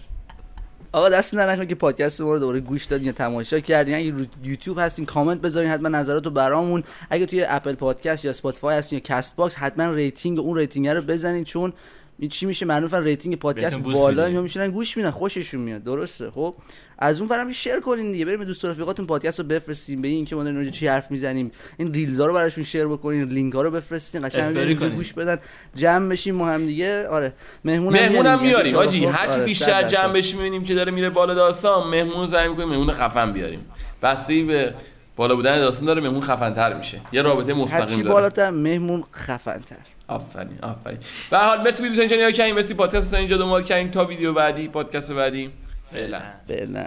آقا 0.92 1.08
دستتون 1.08 1.34
درد 1.34 1.50
نکنه 1.50 1.66
که 1.66 1.74
پادکست 1.74 2.20
رو 2.20 2.38
دوباره 2.38 2.60
گوش 2.60 2.84
دادین 2.84 3.06
یا 3.06 3.12
تماشا 3.12 3.60
کردین. 3.60 3.94
اگه 3.94 4.10
رو 4.10 4.24
یوتیوب 4.42 4.78
هستین 4.78 5.06
کامنت 5.06 5.40
بذارین 5.40 5.70
حتما 5.70 5.88
نظرات 5.88 6.24
رو 6.24 6.30
برامون. 6.30 6.84
اگه 7.10 7.26
توی 7.26 7.44
اپل 7.48 7.74
پادکست 7.74 8.24
یا 8.24 8.30
اسپاتیفای 8.30 8.76
هستین 8.76 8.96
یا 8.96 9.16
کست 9.16 9.36
باکس 9.36 9.54
حتما 9.56 9.92
rating 9.92 10.38
اون 10.38 10.56
rating 10.56 10.88
رو 10.88 11.02
بزنین. 11.02 11.44
چون 11.44 11.72
این 12.22 12.28
چی 12.28 12.46
میشه؟ 12.46 12.66
معروفا 12.66 12.98
rating 12.98 13.36
پادکست 13.36 13.78
بالا 13.78 14.08
میده. 14.08 14.24
اینا 14.24 14.42
میشنن 14.42 14.70
گوش 14.70 14.96
میدن 14.96 15.10
خوششون 15.10 15.60
میاد. 15.60 15.82
درسته 15.82 16.30
خب؟ 16.30 16.54
از 16.98 17.20
اون 17.20 17.28
ورم 17.28 17.52
share 17.52 17.80
کنین 17.80 18.12
دیگه. 18.12 18.24
بریم 18.24 18.38
به 18.38 18.44
دوست 18.44 18.64
و 18.64 18.68
رفیقاتون 18.68 19.06
پادکست 19.06 19.40
رو 19.40 19.46
بفرستین 19.46 20.02
به 20.02 20.08
این 20.08 20.24
که 20.24 20.36
ما 20.36 20.44
داریم 20.44 20.70
چی 20.70 20.86
حرف 20.86 21.10
می‌زنیم. 21.10 21.52
این 21.76 21.92
reels 21.94 22.21
ا 22.21 22.26
رو 22.26 22.34
براشون 22.34 22.64
share 22.64 22.86
بکنین 22.86 23.22
لینک 23.22 23.54
ها 23.54 23.62
رو 23.62 23.70
بفرستین 23.70 24.28
قشنگ. 24.28 24.94
گوش 24.94 25.12
بدن. 25.12 25.38
جمع 25.74 26.08
بشیم 26.08 26.34
ما 26.34 26.48
هم 26.48 26.66
دیگه. 26.66 27.08
آره. 27.08 27.32
مهمون 27.64 27.92
مهمونم 27.92 28.42
میاریم 28.42 28.76
حاجی 28.76 29.06
آره، 29.06 29.16
هرچی 29.16 29.40
بیشتر 29.40 29.82
جمع 29.82 30.12
بشیم 30.12 30.38
می‌بینیم 30.38 30.64
که 30.64 30.74
داره 30.74 30.92
میره 30.92 31.10
بالا 31.10 31.34
داستان 31.34 31.88
مهمون 31.88 32.26
زنگ 32.26 32.50
می‌کنیم 32.50 32.68
مهمون 32.68 32.92
خفن 32.92 33.32
بیاریم. 33.32 33.66
بستگی 34.02 34.42
به 34.42 34.74
بالا 35.16 35.34
بودن 35.34 35.58
داستان 35.58 35.86
داره 35.86 36.00
مهمون 36.00 36.20
خفن 36.20 36.54
تر 36.54 36.74
میشه. 36.74 37.00
یه 37.12 37.22
رابطه 37.22 37.52
هرچی 37.52 37.62
مستقیم 37.62 37.98
داره. 37.98 38.12
بالاتر 38.14 38.50
مهمون 38.50 39.04
خفن 39.14 39.58
تر 39.58 39.76
آفرین 40.08 40.58
آفرین. 40.62 40.98
به 41.30 41.38
هر 41.38 41.44
حال 41.46 41.62
مرسی 41.62 41.82
ویدیو 41.82 42.00
اینجا 42.00 42.16
نگاه 42.16 42.32
کردین 42.32 42.54
مرسی 42.54 42.74
پادکست 42.74 43.14
اینجا 43.14 43.36
دنبال 43.36 43.62
کردین 43.62 43.90
تا 43.90 44.04
ویدیو 44.04 44.32
بعدی 44.32 44.68
پادکست 44.68 45.12
بعدی. 45.12 45.50
فعلا. 45.92 46.20
فعلا. 46.48 46.84